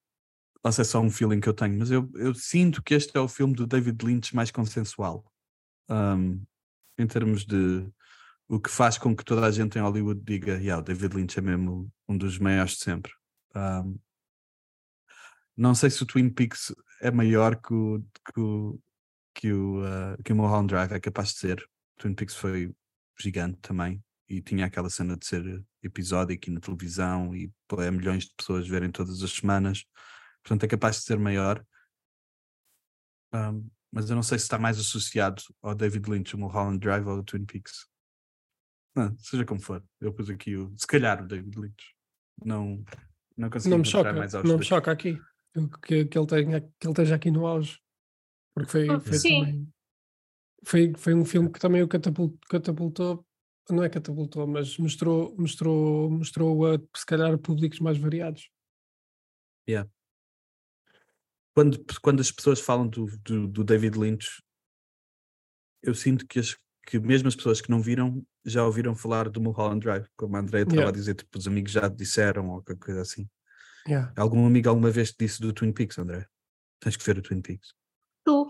ou 0.63 0.73
se 0.73 0.81
é 0.81 0.85
só 0.85 1.01
um 1.01 1.11
feeling 1.11 1.41
que 1.41 1.49
eu 1.49 1.55
tenho, 1.55 1.79
mas 1.79 1.91
eu, 1.91 2.11
eu 2.15 2.35
sinto 2.35 2.83
que 2.83 2.95
este 2.95 3.17
é 3.17 3.21
o 3.21 3.29
filme 3.29 3.55
do 3.55 3.67
David 3.67 4.05
Lynch 4.05 4.35
mais 4.35 4.51
consensual. 4.51 5.25
Um, 5.89 6.43
em 6.99 7.07
termos 7.07 7.45
de 7.45 7.89
o 8.49 8.59
que 8.59 8.71
faz 8.71 8.99
com 8.99 9.15
que 9.15 9.25
toda 9.25 9.47
a 9.47 9.51
gente 9.51 9.79
em 9.79 9.83
Hollywood 9.83 10.21
diga 10.25 10.55
yeah, 10.55 10.79
o 10.81 10.85
David 10.85 11.15
Lynch 11.15 11.39
é 11.39 11.43
mesmo 11.43 11.91
um 12.09 12.17
dos 12.17 12.39
maiores 12.39 12.73
de 12.73 12.79
sempre. 12.79 13.13
Um, 13.55 13.99
não 15.59 15.75
sei 15.75 15.91
se 15.91 16.01
o 16.05 16.07
Twin 16.07 16.31
Peaks 16.31 16.73
é 17.03 17.11
maior 17.11 17.61
que 17.61 17.75
o, 17.75 18.01
que 18.01 18.41
o, 18.41 18.81
que 19.35 19.53
o, 19.53 19.83
uh, 19.83 20.23
que 20.23 20.33
o 20.33 20.37
Mulholland 20.37 20.69
Drive 20.69 20.93
é 20.93 21.01
capaz 21.01 21.31
de 21.33 21.39
ser. 21.39 21.61
O 21.61 22.03
Twin 22.03 22.15
Peaks 22.15 22.37
foi 22.37 22.73
gigante 23.19 23.59
também 23.61 24.01
e 24.29 24.41
tinha 24.41 24.67
aquela 24.67 24.89
cena 24.89 25.17
de 25.17 25.27
ser 25.27 25.65
episódico 25.83 26.49
e 26.49 26.53
na 26.53 26.61
televisão 26.61 27.35
e 27.35 27.53
pô, 27.67 27.83
é 27.83 27.91
milhões 27.91 28.27
de 28.27 28.35
pessoas 28.37 28.69
verem 28.69 28.93
todas 28.93 29.21
as 29.21 29.33
semanas. 29.33 29.85
Portanto, 30.45 30.63
é 30.63 30.69
capaz 30.69 30.99
de 30.99 31.03
ser 31.03 31.19
maior. 31.19 31.65
Um, 33.35 33.69
mas 33.91 34.09
eu 34.09 34.15
não 34.15 34.23
sei 34.23 34.39
se 34.39 34.45
está 34.45 34.59
mais 34.59 34.79
associado 34.79 35.43
ao 35.61 35.75
David 35.75 36.09
Lynch, 36.09 36.37
o 36.37 36.39
Mulholland 36.39 36.79
Drive 36.79 37.05
ou 37.05 37.17
ao 37.17 37.25
Twin 37.25 37.45
Peaks. 37.45 37.89
Não, 38.95 39.17
seja 39.19 39.45
como 39.45 39.61
for, 39.61 39.85
eu 40.01 40.13
pus 40.13 40.31
aqui 40.31 40.57
o, 40.57 40.73
se 40.77 40.87
calhar 40.87 41.21
o 41.21 41.27
David 41.27 41.59
Lynch. 41.59 41.97
Não, 42.45 42.85
não 43.37 43.51
consegui 43.51 43.71
Não 43.71 43.79
me 43.79 43.85
choca, 43.85 44.13
mais 44.13 44.33
não 44.33 44.59
me 44.59 44.65
choca 44.65 44.93
aqui 44.93 45.21
que, 45.67 46.05
que, 46.05 46.19
ele 46.19 46.27
tenha, 46.27 46.61
que 46.61 46.87
ele 46.87 46.93
esteja 46.93 47.15
aqui 47.17 47.31
no 47.31 47.47
auge. 47.47 47.81
Porque 48.55 48.71
foi, 48.71 48.89
Ah, 48.89 49.01
foi 49.01 49.19
sim. 49.19 49.41
também. 49.41 49.73
Foi, 50.65 50.93
foi 50.97 51.15
um 51.15 51.25
filme 51.25 51.51
que 51.51 51.59
também 51.59 51.83
o 51.83 51.89
catapultou, 51.89 52.39
catapultou, 52.49 53.27
não 53.71 53.83
é 53.83 53.89
catapultou, 53.89 54.47
mas 54.47 54.77
mostrou, 54.79 55.35
mostrou, 55.39 56.11
mostrou 56.11 56.67
a, 56.67 56.79
se 56.97 57.07
calhar, 57.07 57.39
públicos 57.39 57.81
mais 57.81 57.97
variados. 57.97 58.51
Quando, 61.55 61.85
quando 62.01 62.21
as 62.21 62.31
pessoas 62.31 62.61
falam 62.61 62.87
do, 62.87 63.07
do, 63.19 63.49
do 63.49 63.65
David 63.65 63.99
Lynch, 63.99 64.41
eu 65.83 65.95
sinto 65.95 66.27
que, 66.27 66.39
as, 66.39 66.57
que 66.87 66.99
mesmo 67.01 67.29
as 67.29 67.35
pessoas 67.35 67.61
que 67.61 67.71
não 67.71 67.81
viram 67.81 68.25
já 68.45 68.65
ouviram 68.65 68.95
falar 68.95 69.29
do 69.29 69.41
Mulholland 69.41 69.81
Drive, 69.81 70.07
como 70.17 70.37
a 70.37 70.41
Andrea 70.41 70.63
estava 70.63 70.81
Yeah. 70.81 70.91
a 70.91 70.93
dizer, 70.99 71.15
tipo, 71.15 71.37
os 71.37 71.47
amigos 71.47 71.73
já 71.73 71.89
disseram 71.89 72.49
ou 72.49 72.63
qualquer 72.63 72.79
coisa 72.79 73.01
assim. 73.03 73.29
Yeah. 73.87 74.13
Algum 74.17 74.47
amigo 74.47 74.69
alguma 74.69 74.91
vez 74.91 75.13
te 75.13 75.25
disse 75.27 75.41
do 75.41 75.53
Twin 75.53 75.73
Peaks, 75.73 75.99
André? 75.99 76.27
Tens 76.81 76.97
que 76.97 77.05
ver 77.05 77.19
o 77.19 77.23
Twin 77.23 77.43
Peaks. 77.43 77.75
Tu. 78.25 78.49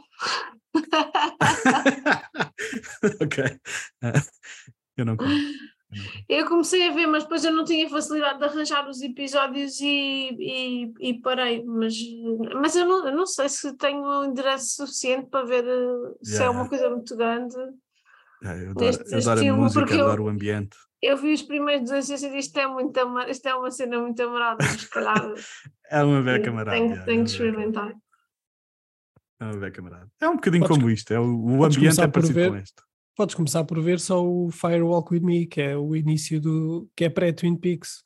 ok. 3.20 3.58
Eu 4.96 5.04
não 5.04 5.16
conto. 5.16 5.30
Eu 6.28 6.46
comecei 6.46 6.86
a 6.86 6.92
ver, 6.92 7.06
mas 7.06 7.22
depois 7.22 7.44
eu 7.44 7.52
não 7.52 7.64
tinha 7.64 7.88
facilidade 7.88 8.38
de 8.38 8.44
arranjar 8.44 8.86
os 8.88 9.00
episódios 9.00 9.80
e, 9.80 10.36
e, 10.38 10.92
e 11.00 11.20
parei. 11.20 11.64
Mas, 11.64 11.94
mas 12.60 12.76
eu, 12.76 12.84
não, 12.84 13.08
eu 13.08 13.16
não 13.16 13.26
sei 13.26 13.48
se 13.48 13.74
tenho 13.76 14.02
um 14.02 14.24
endereço 14.24 14.76
suficiente 14.84 15.28
para 15.30 15.46
ver 15.46 15.64
eh, 15.64 16.14
se 16.22 16.36
é 16.36 16.40
Yeah. 16.40 16.58
uma 16.60 16.68
coisa 16.68 16.90
muito 16.90 17.16
grande. 17.16 17.56
Ah, 18.44 18.56
eu 18.56 18.70
adoro, 18.70 19.04
eu 19.10 19.18
adoro 19.18 19.40
a 19.40 19.56
música, 19.56 19.80
porque 19.80 19.94
eu- 19.94 20.04
adoro 20.06 20.24
o 20.24 20.28
ambiente. 20.28 20.76
Eu 21.00 21.16
vi 21.16 21.32
os 21.32 21.42
primeiros 21.42 21.88
dois 21.88 22.08
e 22.08 22.12
eu 22.12 22.16
disse, 22.18 22.36
isto 22.38 22.58
é, 22.58 22.66
muito 22.66 22.96
ama- 22.98 23.28
isto 23.30 23.46
é 23.46 23.54
uma 23.54 23.70
cena 23.70 24.00
muito 24.00 24.20
amarada, 24.22 24.58
mas 24.64 24.80
se 24.80 24.90
calhar 24.90 25.14
É 25.90 26.02
uma 26.02 26.20
beca 26.22 26.50
marada. 26.52 26.76
tenho, 26.76 26.88
yeah, 26.90 27.04
tenho 27.06 27.20
é 27.20 27.24
beca- 27.24 27.30
experimentar. 27.32 27.94
É 29.40 29.44
uma 29.44 29.56
beca 29.58 29.80
marada. 29.82 30.10
É 30.20 30.28
um 30.28 30.34
bocadinho 30.34 30.62
Podes- 30.64 30.76
como 30.78 30.90
isto. 30.90 31.12
É, 31.12 31.20
o 31.20 31.24
o 31.24 31.64
ambiente 31.64 32.00
é 32.00 32.08
parecido 32.08 32.34
ver- 32.34 32.50
com 32.50 32.56
este. 32.56 32.82
Podes 33.16 33.34
começar 33.34 33.64
por 33.64 33.80
ver 33.80 33.98
só 34.00 34.24
o 34.24 34.50
Firewalk 34.50 35.12
With 35.12 35.20
Me, 35.22 35.46
que 35.46 35.60
é 35.60 35.76
o 35.76 35.94
início 35.96 36.40
do. 36.40 36.88
que 36.96 37.04
é 37.04 37.10
pré-Twin 37.10 37.56
Peaks. 37.56 38.02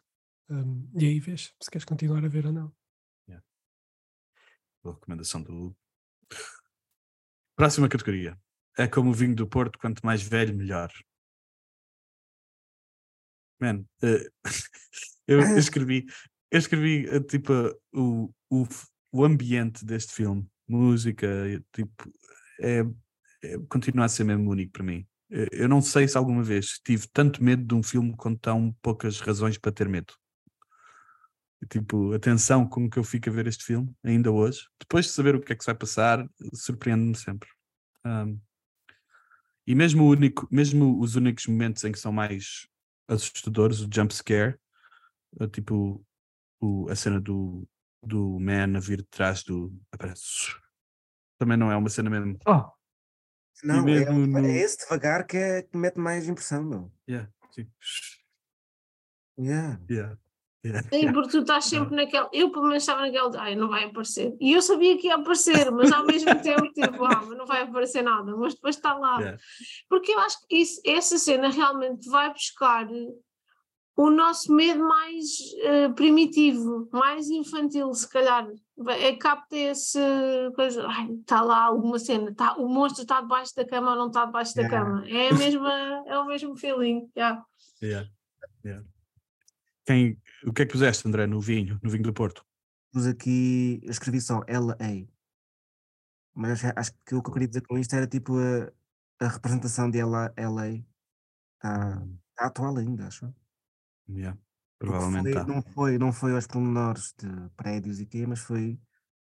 Um, 0.51 0.89
e 0.99 1.07
aí 1.07 1.21
vês 1.21 1.53
se 1.63 1.71
queres 1.71 1.85
continuar 1.85 2.25
a 2.25 2.29
ver 2.29 2.47
ou 2.47 2.53
não. 2.53 2.73
Boa 4.83 4.95
recomendação 4.97 5.41
do. 5.43 5.75
Próxima 7.57 7.89
categoria. 7.89 8.37
É 8.77 8.89
como 8.89 9.11
o 9.11 9.15
vinho 9.15 9.35
do 9.37 9.47
Porto, 9.47 9.79
quanto 9.79 10.05
mais 10.05 10.23
velho, 10.23 10.55
melhor. 10.57 10.91
Man, 13.63 13.85
eh, 14.03 14.29
eu, 15.29 15.41
eu 15.41 15.57
escrevi, 15.59 16.07
eu 16.51 16.59
escrevi 16.59 17.07
eh, 17.09 17.21
tipo 17.21 17.53
o, 17.93 18.33
o, 18.51 18.67
o 19.13 19.25
ambiente 19.25 19.85
deste 19.85 20.13
filme, 20.13 20.47
música, 20.69 21.27
eh, 21.27 21.61
tipo, 21.73 22.13
é, 22.61 22.81
é- 23.45 23.59
continua 23.69 24.07
a 24.07 24.09
ser 24.09 24.25
mesmo 24.25 24.51
único 24.51 24.73
para 24.73 24.83
mim. 24.83 25.07
Eu 25.51 25.67
não 25.67 25.81
sei 25.81 26.07
se 26.07 26.19
alguma 26.19 26.43
vez 26.43 26.79
tive 26.85 27.07
tanto 27.11 27.43
medo 27.43 27.65
de 27.65 27.75
um 27.75 27.83
filme 27.83 28.15
com 28.17 28.35
tão 28.35 28.71
poucas 28.83 29.19
razões 29.19 29.57
para 29.57 29.73
ter 29.73 29.89
medo. 29.89 30.13
Tipo, 31.71 32.13
a 32.13 32.19
tensão 32.19 32.69
com 32.69 32.91
que 32.91 32.99
eu 32.99 33.05
fico 33.05 33.31
a 33.31 33.33
ver 33.33 33.47
este 33.47 33.65
filme, 33.65 33.95
ainda 34.05 34.31
hoje, 34.31 34.67
depois 34.79 35.07
de 35.07 35.13
saber 35.13 35.35
o 35.35 35.41
que 35.41 35.53
é 35.53 35.57
que 35.57 35.63
se 35.65 35.69
vai 35.71 35.75
passar, 35.75 36.29
surpreende-me 36.53 37.17
sempre. 37.17 37.49
Ahm, 38.05 38.37
e 39.67 39.75
mesmo, 39.75 40.07
único, 40.07 40.47
mesmo 40.51 41.01
os 41.01 41.15
únicos 41.17 41.47
momentos 41.47 41.83
em 41.85 41.93
que 41.93 41.99
são 41.99 42.13
mais 42.13 42.67
assustadores, 43.09 43.81
o 43.81 43.89
jump 43.93 44.15
scare, 44.15 44.59
eh, 45.41 45.49
tipo 45.49 46.05
o, 46.61 46.89
a 46.91 46.97
cena 46.97 47.21
do, 47.21 47.69
do 48.03 48.39
man 48.41 48.77
a 48.77 48.81
vir 48.81 48.99
de 48.99 49.09
trás 49.09 49.43
do. 49.45 49.73
aparece. 49.93 50.55
Também 51.39 51.57
não 51.57 51.73
é 51.73 51.77
uma 51.77 51.89
cena 51.91 52.11
mesmo. 52.11 52.39
Oh! 52.47 52.71
Não, 53.65 53.81
é, 53.89 54.05
mesmo 54.05 54.27
no- 54.27 54.47
é 54.47 54.57
esse 54.59 54.79
devagar 54.79 55.27
que, 55.27 55.37
é, 55.37 55.63
que 55.63 55.77
mete 55.77 55.99
mais 55.99 56.29
impressão, 56.29 56.65
meu. 56.65 56.93
Yeah, 57.09 57.31
sim. 57.53 57.69
Yeah. 59.39 59.79
Yeah, 59.89 59.95
yeah, 60.09 60.17
Sim, 60.93 61.13
porque 61.13 61.31
tu 61.31 61.39
estás 61.39 61.65
sempre 61.65 61.97
naquela. 61.97 62.29
Eu, 62.33 62.51
pelo 62.51 62.67
menos, 62.67 62.83
estava 62.83 63.01
naquela. 63.03 63.31
de, 63.31 63.39
Ai, 63.39 63.57
não 63.57 63.69
vai 63.69 63.85
aparecer. 63.85 64.37
E 64.41 64.53
eu 64.53 64.63
sabia 64.63 64.97
que 64.97 65.09
ia 65.09 65.17
aparecer, 65.17 65.71
mas 65.73 65.91
ao 65.91 66.07
mesmo 66.07 66.31
tempo, 66.43 66.73
tipo, 66.73 67.05
ah, 67.05 67.25
não 67.37 67.47
vai 67.47 67.63
aparecer 67.63 68.03
nada. 68.03 68.37
Mas 68.37 68.55
depois 68.55 68.77
está 68.77 68.95
lá. 68.95 69.19
Yeah. 69.19 69.39
Porque 69.89 70.13
eu 70.13 70.21
acho 70.21 70.39
que 70.47 70.57
isso, 70.57 70.81
essa 70.87 71.19
cena 71.19 71.49
realmente 71.51 72.09
vai 72.09 72.33
buscar 72.33 72.87
o 73.97 74.09
nosso 74.11 74.53
medo 74.55 74.83
mais 74.83 75.25
eh, 75.65 75.89
primitivo, 75.91 76.89
mais 76.93 77.29
infantil, 77.29 77.93
se 77.93 78.09
calhar. 78.09 78.49
É 79.01 79.15
capta 79.17 79.57
esse 79.57 79.99
coisa. 80.55 80.87
Ai, 80.87 81.11
está 81.21 81.43
lá 81.43 81.65
alguma 81.65 81.99
cena. 81.99 82.33
Tá, 82.35 82.55
o 82.57 82.69
monstro 82.69 83.03
está 83.03 83.21
debaixo 83.21 83.55
da 83.55 83.67
cama 83.67 83.91
ou 83.91 83.97
não 83.97 84.07
está 84.07 84.25
debaixo 84.25 84.55
da 84.55 84.63
Yeah. 84.63 84.85
cama. 84.85 85.09
É, 85.09 85.29
a 85.29 85.35
mesma, 85.35 86.05
é 86.07 86.19
o 86.19 86.27
mesmo 86.27 86.57
feeling. 86.57 87.11
yeah. 87.17 87.45
Yeah, 87.83 88.09
yeah. 88.65 88.85
Quem, 89.87 90.21
o 90.47 90.53
que 90.53 90.63
é 90.63 90.67
que 90.67 90.73
puseste, 90.73 91.07
André, 91.07 91.27
no 91.27 91.41
vinho, 91.41 91.79
no 91.83 91.91
vinho 91.91 92.03
do 92.05 92.13
Porto? 92.13 92.45
Pus 92.93 93.07
aqui, 93.07 93.81
eu 93.83 93.91
escrevi 93.91 94.21
só 94.21 94.43
LA. 94.47 95.09
Mas 96.35 96.53
acho, 96.65 96.75
acho 96.79 96.93
que 97.07 97.15
o 97.15 97.23
que 97.23 97.29
eu 97.31 97.33
queria 97.35 97.49
dizer 97.49 97.63
com 97.67 97.79
isto 97.79 97.95
era 97.97 98.07
tipo 98.07 98.35
a, 98.39 98.73
a 99.25 99.29
representação 99.29 99.91
de 99.91 99.99
LA, 100.01 100.33
LA 100.37 100.69
está 101.57 102.01
Hum, 102.05 102.19
tá 102.37 102.47
atual 102.47 102.77
ainda, 102.79 103.07
acho. 103.09 103.35
yeah, 104.09 104.37
provavelmente 104.79 105.29
foi- 105.31 105.31
está. 105.31 105.45
não, 105.47 105.63
foi, 105.63 105.99
não 105.99 106.13
foi 106.13 106.33
aos 106.35 106.47
pormenores 106.47 107.15
de 107.19 107.27
prédios 107.57 108.01
e 108.01 108.07
quê, 108.07 108.27
mas 108.27 108.41
foi 108.41 108.81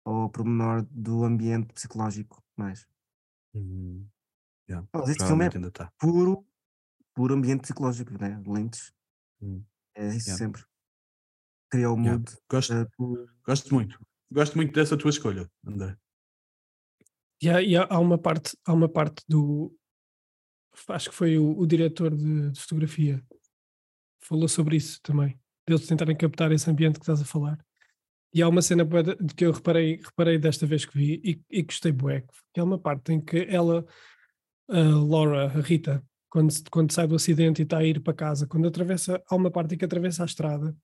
ao 0.05 0.31
pormenor 0.31 0.87
do 0.91 1.25
ambiente 1.25 1.73
psicológico 1.75 2.43
mais. 2.57 2.89
Hum, 3.55 4.11
yeah, 4.69 4.85
este 5.07 5.25
filme 5.25 5.47
é 5.47 5.51
ainda 5.55 5.69
está. 5.69 5.93
puro, 5.99 6.47
puro 7.15 7.35
ambiente 7.35 7.62
psicológico, 7.62 8.12
né? 8.19 8.43
Lentes. 8.47 8.95
Hum, 9.41 9.66
É 9.97 10.09
isso 10.09 10.29
Yeah. 10.31 10.37
sempre. 10.45 10.62
Cria 11.71 11.91
o 11.91 11.97
Yeah. 11.97 12.12
mood. 12.19 12.37
Gosto, 12.51 12.75
do- 12.99 13.29
gosto 13.45 13.75
muito. 13.75 13.99
Gosto 14.31 14.57
muito 14.57 14.73
dessa 14.73 14.97
tua 14.97 15.11
escolha, 15.11 15.51
André. 15.66 15.97
E 17.43 17.49
há, 17.49 17.62
e 17.62 17.77
há- 17.77 17.87
há 17.91 17.99
uma 17.99 18.19
parte, 18.19 18.57
há 18.65 18.73
uma 18.73 18.89
parte 18.89 19.23
do. 19.29 19.75
Acho 20.89 21.11
que 21.11 21.15
foi 21.15 21.39
o, 21.39 21.57
o 21.59 21.66
diretor 21.66 22.15
de, 22.15 22.51
de 22.51 22.61
fotografia 22.61 23.23
falou 24.21 24.49
sobre 24.49 24.77
isso 24.77 25.01
também. 25.03 25.39
Deles 25.69 25.87
tentarem 25.87 26.16
captar 26.16 26.51
esse 26.51 26.69
ambiente 26.69 26.95
que 26.95 27.03
estás 27.05 27.21
a 27.21 27.25
falar. 27.25 27.65
E 28.33 28.43
há 28.43 28.49
uma 28.49 28.62
cena 28.62 28.85
de 28.85 29.35
que 29.35 29.45
eu 29.45 29.53
reparei, 29.53 29.97
reparei 30.03 30.39
desta 30.39 30.66
vez 30.66 30.85
que 30.85 30.97
vi 30.99 31.21
e, 31.23 31.41
e 31.59 31.62
gostei 31.62 31.93
bué, 31.93 32.23
que 32.53 32.59
é 32.59 32.62
uma 32.62 32.79
parte 32.79 33.12
em 33.12 33.21
que 33.21 33.47
ela, 33.49 33.87
a 34.69 34.81
Laura, 34.81 35.45
a 35.45 35.61
Rita, 35.61 36.05
quando, 36.35 36.52
quando 36.69 36.90
sai 36.93 37.06
do 37.06 37.15
acidente 37.15 37.62
e 37.62 37.65
está 37.65 37.78
a 37.78 37.85
ir 37.85 38.01
para 38.01 38.12
casa, 38.12 38.44
quando 38.44 38.66
atravessa, 38.66 39.23
há 39.31 39.36
uma 39.36 39.52
parte 39.52 39.77
em 39.77 39.78
que 39.78 39.85
atravessa 39.85 40.24
a 40.24 40.27
estrada 40.27 40.77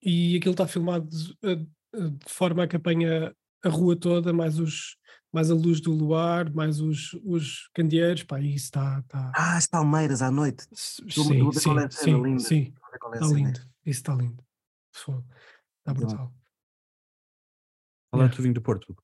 e 0.00 0.36
aquilo 0.36 0.52
está 0.52 0.64
filmado 0.64 1.08
de, 1.08 1.34
de- 1.42 1.66
de 1.92 2.32
forma 2.32 2.62
a 2.62 2.68
que 2.68 2.76
apanha 2.76 3.34
a 3.64 3.68
rua 3.68 3.96
toda, 3.98 4.32
mais, 4.32 4.60
os, 4.60 4.96
mais 5.32 5.50
a 5.50 5.54
luz 5.54 5.80
do 5.80 5.90
luar, 5.90 6.52
mais 6.54 6.78
os, 6.80 7.14
os 7.24 7.68
candeeiros, 7.74 8.22
pá, 8.22 8.38
isso 8.40 8.66
está... 8.66 9.00
está 9.00 9.32
Ah, 9.34 9.56
as 9.56 9.66
palmeiras 9.66 10.22
à 10.22 10.30
noite. 10.30 10.68
sim, 10.72 11.10
sim, 11.10 11.76
é 11.76 11.90
sim, 11.90 12.22
linda. 12.22 12.38
sim, 12.38 12.74
é 12.92 13.14
está 13.16 13.26
lindo, 13.26 13.58
isso 13.84 13.98
está 14.00 14.14
lindo. 14.14 14.44
Está 14.94 15.94
brutal. 15.94 16.32
Qual 18.12 18.22
é 18.22 18.28
teu 18.28 18.42
vinho 18.42 18.54
do 18.54 18.62
Porto? 18.62 18.96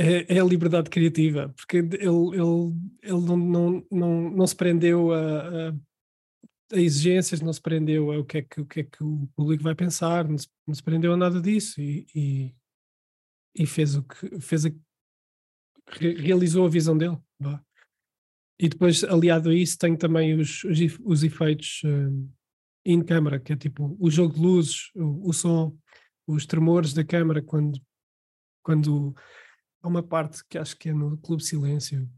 É, 0.00 0.36
é 0.36 0.40
a 0.40 0.44
liberdade 0.44 0.88
criativa, 0.88 1.48
porque 1.56 1.78
ele, 1.78 1.96
ele, 1.96 2.72
ele 3.02 3.20
não, 3.20 3.36
não, 3.36 3.86
não, 3.90 4.30
não 4.30 4.46
se 4.46 4.54
prendeu 4.54 5.12
a, 5.12 5.70
a, 5.70 5.74
a 6.72 6.76
exigências, 6.80 7.40
não 7.40 7.52
se 7.52 7.60
prendeu 7.60 8.12
a 8.12 8.18
o 8.20 8.24
que 8.24 8.38
é 8.38 8.42
que 8.42 8.60
o, 8.60 8.64
que 8.64 8.80
é 8.80 8.84
que 8.84 9.02
o 9.02 9.28
público 9.34 9.64
vai 9.64 9.74
pensar, 9.74 10.28
não 10.28 10.38
se, 10.38 10.46
não 10.64 10.72
se 10.72 10.84
prendeu 10.84 11.12
a 11.12 11.16
nada 11.16 11.40
disso 11.40 11.80
e, 11.80 12.06
e, 12.14 12.54
e 13.56 13.66
fez 13.66 13.96
o 13.96 14.04
que 14.04 14.40
fez 14.40 14.66
a, 14.66 14.70
re- 15.90 16.14
realizou 16.14 16.64
a 16.64 16.70
visão 16.70 16.96
dele. 16.96 17.18
vá. 17.40 17.60
E 18.60 18.68
depois, 18.68 19.02
aliado 19.02 19.50
a 19.50 19.54
isso, 19.54 19.76
tem 19.78 19.96
também 19.96 20.38
os, 20.38 20.62
os, 20.62 20.80
ef- 20.80 21.00
os 21.04 21.24
efeitos 21.24 21.80
hum, 21.84 22.30
in 22.86 23.02
câmara, 23.02 23.40
que 23.40 23.52
é 23.52 23.56
tipo 23.56 23.96
o 23.98 24.08
jogo 24.08 24.34
de 24.34 24.40
luzes, 24.40 24.92
o, 24.94 25.28
o 25.28 25.32
som, 25.32 25.76
os 26.24 26.46
tremores 26.46 26.92
da 26.94 27.04
câmara 27.04 27.42
quando, 27.42 27.80
quando 28.62 29.12
há 29.82 29.88
uma 29.88 30.02
parte 30.02 30.44
que 30.48 30.58
acho 30.58 30.76
que 30.76 30.88
é 30.88 30.92
no 30.92 31.16
Clube 31.18 31.42
Silêncio, 31.42 32.08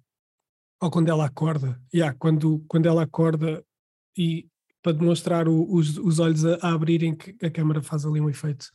ou 0.81 0.91
quando 0.91 1.09
ela 1.09 1.27
acorda, 1.27 1.81
yeah, 1.95 2.17
quando, 2.19 2.65
quando 2.69 2.87
ela 2.87 3.03
acorda 3.03 3.65
e 4.17 4.49
para 4.83 4.93
demonstrar 4.93 5.47
o- 5.47 5.71
os, 5.75 5.99
os 5.99 6.19
olhos 6.19 6.45
a, 6.45 6.55
a 6.63 6.73
abrirem, 6.73 7.15
que 7.15 7.37
a 7.45 7.51
câmara 7.51 7.83
faz 7.83 8.05
ali 8.07 8.19
um 8.21 8.31
efeito 8.31 8.67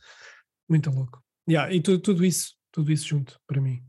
muito 0.68 0.88
louco. 0.90 1.20
Yeah, 1.48 1.72
e 1.74 1.80
tu- 1.82 1.98
tudo 1.98 2.24
isso, 2.24 2.54
tudo 2.72 2.92
isso 2.92 3.06
junto 3.08 3.40
para 3.46 3.60
mim. 3.60 3.84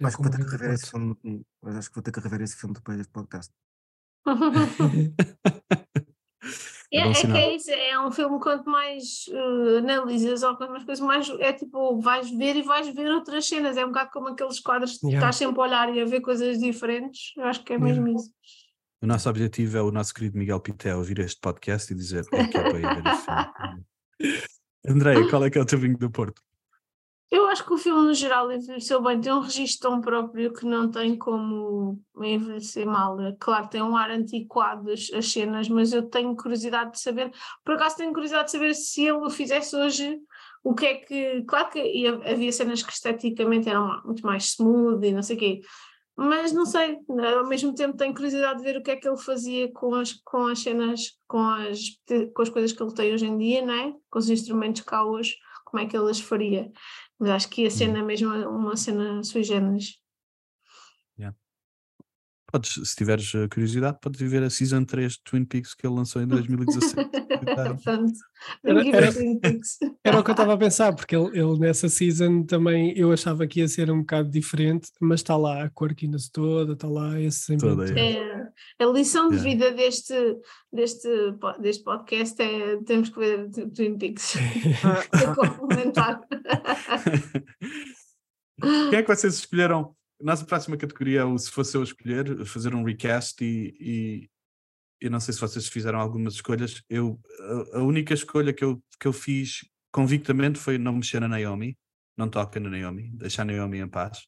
É 0.00 0.06
Acho 0.06 0.16
que 0.16 0.22
vou 0.24 0.32
ter 0.32 0.44
que 0.44 0.50
rever 0.50 0.72
esse 0.72 0.90
filme. 0.90 1.16
mas 1.62 1.76
Acho 1.76 1.88
que 1.88 1.94
vou 1.94 2.02
ter 2.02 2.10
que 2.12 2.20
rever 2.20 2.40
esse 2.42 2.56
filme 2.56 2.74
depois 2.74 2.98
deste 2.98 3.12
podcast. 3.12 3.52
É, 6.92 6.98
É 6.98 7.10
é 7.10 7.14
que 7.14 7.26
é 7.26 7.56
isso, 7.56 7.70
é 7.70 7.98
um 7.98 8.12
filme 8.12 8.38
quanto 8.38 8.68
mais 8.68 9.24
uh, 9.28 9.78
analisas 9.78 10.42
ou 10.42 10.54
quanto 10.56 10.70
mais 10.72 10.84
coisas, 10.84 11.04
mais 11.04 11.28
é 11.40 11.52
tipo, 11.52 11.98
vais 12.00 12.30
ver 12.30 12.54
e 12.56 12.62
vais 12.62 12.86
ver 12.94 13.10
outras 13.10 13.46
cenas, 13.48 13.76
é 13.78 13.84
um 13.84 13.88
bocado 13.88 14.10
como 14.12 14.28
aqueles 14.28 14.60
quadros 14.60 14.98
que 14.98 15.06
Yeah. 15.06 15.18
estás 15.30 15.36
sempre 15.36 15.58
a 15.60 15.64
olhar 15.64 15.94
e 15.94 16.00
a 16.00 16.04
ver 16.04 16.20
coisas 16.20 16.58
diferentes, 16.58 17.32
eu 17.36 17.44
acho 17.44 17.64
que 17.64 17.72
é 17.72 17.76
Yeah. 17.76 18.00
mesmo 18.02 18.18
isso. 18.18 18.30
O 19.00 19.06
nosso 19.06 19.28
objetivo 19.28 19.78
é 19.78 19.82
o 19.82 19.90
nosso 19.90 20.12
querido 20.14 20.38
Miguel 20.38 20.60
Pitel 20.60 20.98
ouvir 20.98 21.18
este 21.20 21.40
podcast 21.40 21.92
e 21.92 21.96
dizer 21.96 22.24
é 22.30 22.46
que 22.46 22.58
é 22.58 22.62
para 22.62 22.78
ir 22.78 22.94
ver 23.02 23.06
este 23.12 23.24
filme. 23.24 23.82
André, 24.86 25.28
qual 25.30 25.44
é 25.44 25.50
que 25.50 25.58
é 25.58 25.62
o 25.62 25.66
teu 25.66 25.78
vinho 25.78 25.96
do 25.96 26.10
Porto? 26.10 26.42
Eu 27.34 27.46
acho 27.48 27.64
que 27.64 27.72
o 27.72 27.78
filme 27.78 28.02
no 28.02 28.12
geral 28.12 28.52
envelheceu 28.52 29.02
bem, 29.02 29.18
tem 29.18 29.32
um 29.32 29.40
registro 29.40 29.88
tão 29.88 30.02
próprio 30.02 30.52
que 30.52 30.66
não 30.66 30.90
tem 30.90 31.16
como 31.16 31.98
envelhecer 32.20 32.84
mal. 32.86 33.16
Claro, 33.40 33.68
tem 33.70 33.80
um 33.82 33.96
ar 33.96 34.10
antiquado 34.10 34.90
as, 34.90 35.10
as 35.14 35.32
cenas, 35.32 35.66
mas 35.66 35.94
eu 35.94 36.02
tenho 36.10 36.36
curiosidade 36.36 36.92
de 36.92 37.00
saber, 37.00 37.32
por 37.64 37.76
acaso 37.76 37.96
tenho 37.96 38.12
curiosidade 38.12 38.46
de 38.48 38.50
saber 38.52 38.74
se 38.74 39.04
ele 39.04 39.12
o 39.12 39.30
fizesse 39.30 39.74
hoje, 39.74 40.18
o 40.62 40.74
que 40.74 40.84
é 40.84 40.94
que. 40.96 41.42
Claro 41.44 41.70
que 41.70 41.78
ia- 41.82 42.20
havia 42.30 42.52
cenas 42.52 42.82
que 42.82 42.92
esteticamente 42.92 43.66
eram 43.66 44.02
muito 44.04 44.20
mais 44.26 44.44
smooth 44.52 45.06
e 45.06 45.12
não 45.12 45.22
sei 45.22 45.36
o 45.36 45.38
quê, 45.38 45.60
mas 46.14 46.52
não 46.52 46.66
sei, 46.66 46.98
ao 47.38 47.46
mesmo 47.48 47.74
tempo 47.74 47.96
tenho 47.96 48.12
curiosidade 48.12 48.58
de 48.58 48.64
ver 48.64 48.76
o 48.78 48.82
que 48.82 48.90
é 48.90 48.96
que 48.96 49.08
ele 49.08 49.16
fazia 49.16 49.72
com 49.72 49.94
as, 49.94 50.12
com 50.22 50.48
as 50.48 50.58
cenas, 50.58 51.18
com 51.26 51.38
as, 51.40 51.78
com 52.34 52.42
as 52.42 52.50
coisas 52.50 52.72
que 52.72 52.82
ele 52.82 52.92
tem 52.94 53.14
hoje 53.14 53.24
em 53.26 53.38
dia, 53.38 53.64
não 53.64 53.72
é? 53.72 53.94
Com 54.10 54.18
os 54.18 54.28
instrumentos 54.28 54.82
cá 54.82 55.02
hoje, 55.02 55.34
como 55.64 55.82
é 55.82 55.86
que 55.86 55.96
ele 55.96 56.10
as 56.10 56.20
faria. 56.20 56.70
Mas 57.22 57.30
acho 57.30 57.50
que 57.50 57.62
ia 57.62 57.70
ser 57.70 57.88
Hum. 57.88 57.92
na 57.92 58.04
mesma 58.04 58.34
uma 58.50 58.76
cena 58.76 59.22
sui 59.24 59.44
generis. 59.44 60.01
Podes, 62.52 62.74
se 62.90 62.94
tiveres 62.96 63.34
eh, 63.34 63.48
curiosidade, 63.48 63.96
podes 64.00 64.20
ver 64.30 64.42
a 64.42 64.50
Season 64.50 64.84
3 64.84 65.12
de 65.14 65.20
Twin 65.24 65.44
Peaks 65.46 65.74
que 65.74 65.86
ele 65.86 65.94
lançou 65.94 66.20
em 66.20 66.26
2017. 66.26 66.94
Portanto, 67.42 68.12
Era- 68.62 68.88
era- 68.88 69.12
Twin 69.12 69.38
Peaks. 69.40 69.78
Era 70.04 70.20
o 70.20 70.22
que 70.22 70.30
eu 70.30 70.32
estava 70.34 70.52
a 70.52 70.58
pensar, 70.58 70.94
porque 70.94 71.16
ele, 71.16 71.30
ele 71.38 71.58
nessa 71.58 71.88
season 71.88 72.42
também 72.44 72.92
eu 72.96 73.10
achava 73.10 73.46
que 73.46 73.60
ia 73.60 73.68
ser 73.68 73.90
um 73.90 74.00
bocado 74.00 74.28
diferente, 74.30 74.90
mas 75.00 75.20
está 75.20 75.34
lá 75.36 75.64
a 75.64 75.70
quirkiness 75.70 76.28
toda, 76.30 76.74
está 76.74 76.86
lá 76.88 77.18
esse 77.18 77.54
ambiente. 77.54 77.98
é. 77.98 78.42
É, 78.78 78.84
A 78.84 78.86
lição 78.92 79.28
de 79.30 79.36
Yeah. 79.36 79.50
vida 79.50 79.70
deste, 79.74 80.14
deste, 80.72 81.08
po- 81.40 81.58
deste 81.58 81.82
podcast 81.82 82.40
é 82.42 82.76
temos 82.84 83.08
que 83.08 83.18
ver 83.18 83.48
Twin 83.74 83.96
Peaks 83.96 84.34
para 84.82 85.34
complementar. 85.34 86.20
Quem 88.90 88.98
é 88.98 89.02
que 89.02 89.08
vocês 89.14 89.34
escolheram? 89.34 89.96
Nossa 90.22 90.44
próxima 90.44 90.76
categoria 90.76 91.20
é 91.20 91.24
o 91.24 91.36
se 91.36 91.50
fosse 91.50 91.76
eu 91.76 91.82
escolher, 91.82 92.44
fazer 92.46 92.74
um 92.74 92.84
recast 92.84 93.44
e, 93.44 93.74
e 93.80 94.30
eu 95.00 95.10
não 95.10 95.18
sei 95.18 95.34
se 95.34 95.40
vocês 95.40 95.66
fizeram 95.68 95.98
algumas 95.98 96.34
escolhas. 96.34 96.82
Eu, 96.88 97.20
a, 97.74 97.78
a 97.78 97.82
única 97.82 98.14
escolha 98.14 98.52
que 98.52 98.64
eu, 98.64 98.80
que 99.00 99.08
eu 99.08 99.12
fiz 99.12 99.68
convictamente 99.90 100.58
foi 100.58 100.78
não 100.78 100.94
mexer 100.94 101.20
na 101.20 101.28
Naomi, 101.28 101.76
não 102.16 102.28
toca 102.28 102.60
na 102.60 102.70
Naomi, 102.70 103.10
deixar 103.14 103.42
a 103.42 103.44
Naomi 103.46 103.78
em 103.78 103.88
paz. 103.88 104.26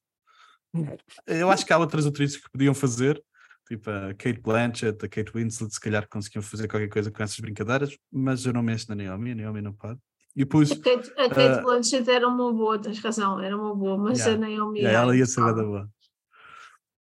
Eu 1.27 1.51
acho 1.51 1.65
que 1.65 1.73
há 1.73 1.79
outras 1.79 2.05
atrizes 2.07 2.39
que 2.39 2.51
podiam 2.51 2.75
fazer, 2.75 3.23
tipo 3.69 3.89
a 3.89 4.13
Kate 4.15 4.41
Blanchett, 4.41 5.05
a 5.05 5.09
Kate 5.09 5.31
Winslet, 5.33 5.73
se 5.73 5.81
calhar 5.81 6.09
conseguiam 6.09 6.43
fazer 6.43 6.67
qualquer 6.67 6.89
coisa 6.89 7.11
com 7.11 7.23
essas 7.23 7.39
brincadeiras, 7.39 7.97
mas 8.11 8.45
eu 8.45 8.53
não 8.53 8.63
mexo 8.63 8.87
na 8.89 8.97
Naomi, 8.97 9.31
a 9.31 9.35
Naomi 9.37 9.63
não 9.63 9.73
pode. 9.73 10.01
E 10.37 10.45
pus, 10.45 10.73
A 10.73 10.77
Kate, 10.77 11.11
a 11.17 11.29
Kate 11.29 11.59
Ah, 11.59 11.63
Blanchett 11.63 12.11
era 12.11 12.27
uma 12.27 12.53
boa, 12.53 12.79
tens 12.79 12.99
razão, 12.99 13.41
era 13.41 13.57
uma 13.57 13.75
boa, 13.75 13.97
mas 13.97 14.19
Yeah. 14.19 14.35
a 14.47 14.49
Naomi. 14.49 14.81
Yeah, 14.81 15.03
ela 15.03 15.17
ia 15.17 15.27
ser 15.27 15.45
da 15.55 15.63
boa. 15.63 15.89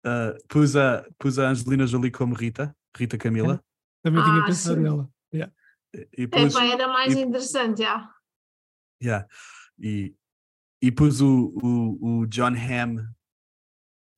Uh, 0.06 0.36
pus, 0.50 0.76
a, 0.76 1.06
pus 1.20 1.38
a 1.40 1.50
Angelina 1.50 1.86
Jolie 1.88 2.12
como 2.12 2.34
Rita, 2.34 2.76
Rita 2.98 3.18
Camila, 3.18 3.64
Também 4.04 4.24
tinha 4.24 4.42
Ah, 4.42 4.46
pensado 4.46 4.76
sim. 4.78 4.82
nela. 4.82 5.10
Yeah. 5.34 5.54
e, 5.96 6.08
e 6.24 6.28
pus, 6.28 6.54
Epá, 6.56 6.66
era 6.66 6.88
mais 6.88 7.14
e- 7.14 7.22
interessante, 7.22 7.84
já. 7.84 8.10
yeah, 9.02 9.26
e, 9.80 10.14
e 10.82 10.92
pus 10.92 11.22
o, 11.22 11.54
o, 11.64 12.20
o 12.22 12.26
John 12.28 12.54
Hamm 12.56 12.98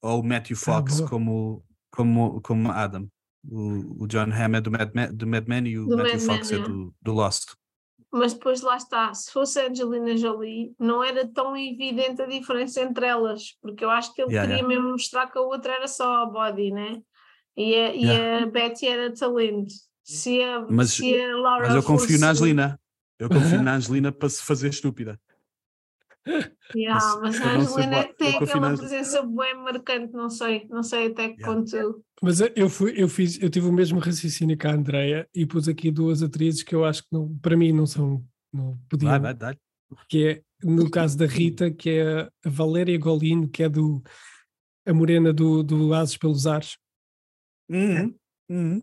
ou 0.02 0.22
o 0.22 0.24
Matthew 0.26 0.56
Fox 0.58 0.98
boa. 1.00 1.10
como, 1.10 1.66
como, 1.92 2.42
como 2.42 2.72
Adam. 2.72 3.08
O, 3.46 4.04
o 4.04 4.08
John 4.08 4.32
Hamm 4.32 4.56
é 4.56 4.62
do 4.62 4.72
Mad, 4.72 4.92
Men, 4.96 5.14
do 5.14 5.28
Mad 5.28 5.46
Men 5.48 5.68
e 5.68 5.78
o 5.78 5.86
Do 5.88 5.98
Matthew 5.98 6.14
Mad 6.22 6.38
Fox 6.38 6.52
é 6.52 6.56
yeah. 6.56 6.74
do, 6.74 6.96
do 7.02 7.14
Lost. 7.14 7.54
Mas 8.16 8.34
depois 8.34 8.62
lá 8.62 8.78
está, 8.78 9.12
se 9.14 9.32
fosse 9.32 9.60
a 9.60 9.68
Angelina 9.70 10.16
Jolie, 10.16 10.76
não 10.80 11.04
era 11.04 11.28
tão 11.28 11.58
evidente 11.58 12.22
a 12.22 12.28
diferença 12.28 12.80
entre 12.82 13.08
elas, 13.08 13.58
porque 13.60 13.84
eu 13.84 13.90
acho 13.90 14.14
que 14.14 14.22
ele 14.22 14.32
Yeah, 14.34 14.48
queria 14.56 14.68
mesmo 14.68 14.92
mostrar 14.92 15.26
que 15.32 15.38
a 15.38 15.42
outra 15.42 15.74
era 15.74 15.88
só 15.88 16.18
a 16.22 16.26
body, 16.28 16.72
né? 16.72 17.02
E 17.58 17.74
a, 17.76 17.96
e 17.96 18.06
a 18.42 18.46
Betty 18.46 18.88
era 18.88 19.12
talento. 19.14 19.74
Se 20.04 20.42
a, 20.44 20.62
Mas- 20.70 20.92
se 20.92 21.20
a 21.22 21.36
Laura 21.38 21.68
Mas 21.68 21.76
eu 21.76 21.82
confio 21.84 22.20
na 22.20 22.28
fosse- 22.30 22.42
Angelina. 22.44 22.80
Eu 23.18 23.30
confio 23.30 23.62
na 23.64 23.76
Angelina 23.76 24.12
para 24.12 24.30
se 24.30 24.44
fazer 24.44 24.70
estúpida. 24.70 25.20
Yeah, 26.76 27.20
Mas 27.22 27.42
a 27.42 27.54
Angelina 27.56 27.98
é 27.98 28.14
tem 28.14 28.36
aquela 28.38 28.76
presença 28.78 29.22
bem 29.22 29.56
marcante, 29.56 30.14
não 30.14 30.30
sei, 30.30 30.66
não 30.70 30.82
sei 30.82 31.08
até 31.08 31.30
que 31.30 31.42
Yeah. 31.42 31.62
ponto. 31.62 32.04
Mas 32.22 32.40
eu- 32.56 32.70
fui, 32.70 32.94
eu 32.96 33.08
fiz, 33.10 33.40
eu 33.42 33.50
tive 33.50 33.68
o 33.68 33.74
mesmo 33.74 34.00
raciocínio 34.00 34.58
que 34.58 34.66
a 34.66 34.72
Andrea 34.74 35.28
e 35.36 35.46
pus 35.46 35.68
aqui 35.68 35.92
duas 35.92 36.24
atrizes 36.24 36.64
que 36.64 36.74
eu 36.74 36.84
acho 36.86 37.02
que 37.04 37.10
não, 37.12 37.38
para 37.40 37.58
mim 37.58 37.72
não 37.74 37.86
são, 37.86 38.26
não 38.52 38.80
podiam, 38.90 39.12
Vai, 39.12 39.20
vai, 39.20 39.34
dá 39.34 39.56
que 40.10 40.28
é 40.28 40.42
no 40.64 40.90
caso 40.90 41.18
da 41.18 41.26
Rita, 41.28 41.70
que 41.70 41.90
é 41.90 42.22
a 42.22 42.30
Valéria 42.46 42.98
Golino, 42.98 43.48
que 43.50 43.62
é 43.64 43.70
do 43.70 44.02
a 44.86 44.94
morena 44.94 45.32
do, 45.34 45.62
do 45.62 45.94
Ases 45.94 46.18
pelos 46.18 46.48
Ares, 46.48 46.78
Uhum, 47.70 48.16
uhum. 48.50 48.82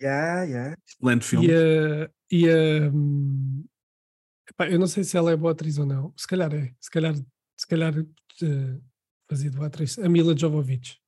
Yeah, 0.00 0.42
yeah. 0.44 0.76
Excelente 0.86 1.24
filme. 1.24 1.46
e 1.48 1.52
a, 1.52 2.10
e 2.30 2.48
a 2.50 2.90
hum, 2.92 3.64
epá, 4.50 4.68
eu 4.68 4.78
não 4.78 4.86
sei 4.86 5.04
se 5.04 5.16
ela 5.16 5.30
é 5.30 5.36
boa 5.36 5.52
atriz 5.52 5.78
ou 5.78 5.86
não, 5.86 6.12
se 6.16 6.26
calhar 6.26 6.52
é, 6.54 6.72
se 6.80 6.90
calhar, 6.90 7.14
se 7.14 7.66
calhar 7.66 7.94
eh, 7.98 8.80
fazia 9.28 9.50
de 9.50 9.56
boa 9.56 9.68
atriz, 9.68 9.98
a 9.98 10.08
Mila 10.08 10.36
Jovovich 10.36 10.98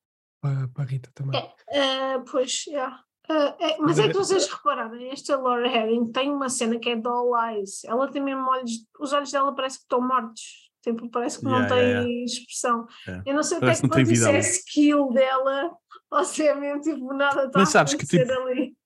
para, 0.41 0.69
para 0.69 0.85
a 0.85 0.87
Rita 0.87 1.11
também. 1.15 1.41
Ah, 1.73 2.23
pois, 2.31 2.67
yeah. 2.67 3.03
Ah, 3.31 3.55
é, 3.61 3.77
mas 3.79 3.99
é 3.99 4.09
que 4.09 4.15
vocês 4.15 4.47
repararem, 4.47 5.11
esta 5.11 5.37
Laura 5.37 5.69
Herring 5.69 6.11
tem 6.13 6.31
uma 6.31 6.49
cena 6.49 6.79
que 6.79 6.89
é 6.89 6.97
doll 6.97 7.37
eyes. 7.39 7.85
Ela 7.85 8.11
tem 8.11 8.23
mesmo 8.23 8.49
olhos, 8.49 8.73
os 8.99 9.13
olhos 9.13 9.31
dela 9.31 9.55
parece 9.55 9.79
que 9.79 9.85
estão 9.85 10.01
mortos. 10.01 10.69
Tipo, 10.83 11.11
parece 11.11 11.39
que 11.39 11.45
não 11.45 11.53
Yeah, 11.53 11.75
tem 11.75 11.85
yeah, 11.85 12.25
expressão. 12.25 12.87
Yeah. 13.07 13.25
Eu 13.27 13.35
não 13.35 13.43
sei 13.43 13.59
Parece 13.59 13.85
até 13.85 13.89
que 13.89 14.03
ponto 14.03 14.13
isso 14.13 14.29
é 14.29 14.39
skill 14.39 15.11
dela, 15.11 15.77
ou 16.11 16.25
se 16.25 16.47
é 16.47 16.55
mesmo 16.55 16.81
tipo 16.81 17.13
nada 17.13 17.45
está 17.45 17.63
a 17.63 17.67
sabes 17.67 17.95
que, 17.95 18.05
acontecer 18.05 18.27
tipo, 18.27 18.49
ali. 18.49 18.78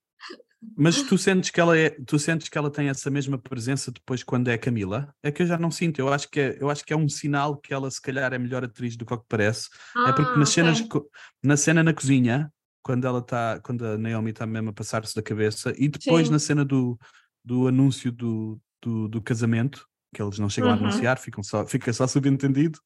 Mas 0.76 1.02
tu 1.02 1.18
sentes 1.18 1.50
que 1.50 1.60
ela 1.60 1.76
é, 1.76 1.90
tu 1.90 2.18
sentes 2.18 2.48
que 2.48 2.56
ela 2.56 2.70
tem 2.70 2.88
essa 2.88 3.10
mesma 3.10 3.36
presença 3.36 3.90
depois 3.90 4.22
quando 4.22 4.48
é 4.48 4.56
Camila? 4.56 5.12
É 5.22 5.30
que 5.30 5.42
eu 5.42 5.46
já 5.46 5.58
não 5.58 5.70
sinto. 5.70 5.98
Eu 5.98 6.12
acho 6.12 6.28
que 6.30 6.40
é, 6.40 6.56
eu 6.60 6.70
acho 6.70 6.84
que 6.84 6.92
é 6.92 6.96
um 6.96 7.08
sinal 7.08 7.56
que 7.56 7.74
ela 7.74 7.90
se 7.90 8.00
calhar 8.00 8.32
é 8.32 8.38
melhor 8.38 8.64
atriz 8.64 8.96
do 8.96 9.04
que 9.04 9.12
o 9.12 9.18
que 9.18 9.26
parece. 9.28 9.68
é 10.06 10.12
porque 10.12 10.32
Ah, 10.34 10.38
nas 10.38 10.48
ok. 10.50 10.54
cenas, 10.54 10.80
co- 10.82 11.10
na 11.42 11.56
cena 11.56 11.82
na 11.82 11.92
cozinha, 11.92 12.50
quando 12.82 13.06
ela 13.06 13.18
está, 13.18 13.60
quando 13.60 13.84
a 13.86 13.98
Naomi 13.98 14.30
está 14.30 14.46
mesmo 14.46 14.70
a 14.70 14.72
passar-se 14.72 15.14
da 15.14 15.22
cabeça, 15.22 15.74
e 15.76 15.88
depois 15.88 16.26
Sim. 16.26 16.32
na 16.32 16.38
cena 16.38 16.64
do, 16.64 16.98
do 17.44 17.68
anúncio 17.68 18.10
do, 18.10 18.60
do, 18.80 19.08
do 19.08 19.20
casamento, 19.22 19.86
que 20.14 20.22
eles 20.22 20.38
não 20.38 20.48
chegam 20.48 20.70
a 20.70 20.74
Uhum. 20.74 20.80
anunciar, 20.80 21.18
ficam 21.18 21.42
só, 21.42 21.66
fica 21.66 21.92
só 21.92 22.06
subentendido. 22.06 22.78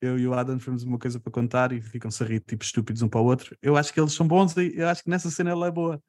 Eu 0.00 0.18
e 0.18 0.26
o 0.26 0.34
Adam 0.34 0.58
temos 0.58 0.82
uma 0.82 0.98
coisa 0.98 1.18
para 1.18 1.32
contar 1.32 1.72
e 1.72 1.80
ficam-se 1.80 2.22
a 2.22 2.26
rir 2.26 2.40
tipo 2.40 2.62
estúpidos 2.64 3.00
um 3.02 3.08
para 3.08 3.20
o 3.20 3.24
outro. 3.24 3.56
Eu 3.62 3.76
acho 3.76 3.92
que 3.92 4.00
eles 4.00 4.12
são 4.12 4.26
bons 4.26 4.54
e 4.56 4.72
eu 4.76 4.88
acho 4.88 5.02
que 5.02 5.08
nessa 5.10 5.30
cena 5.30 5.50
ela 5.50 5.66
é 5.68 5.70
boa. 5.70 6.02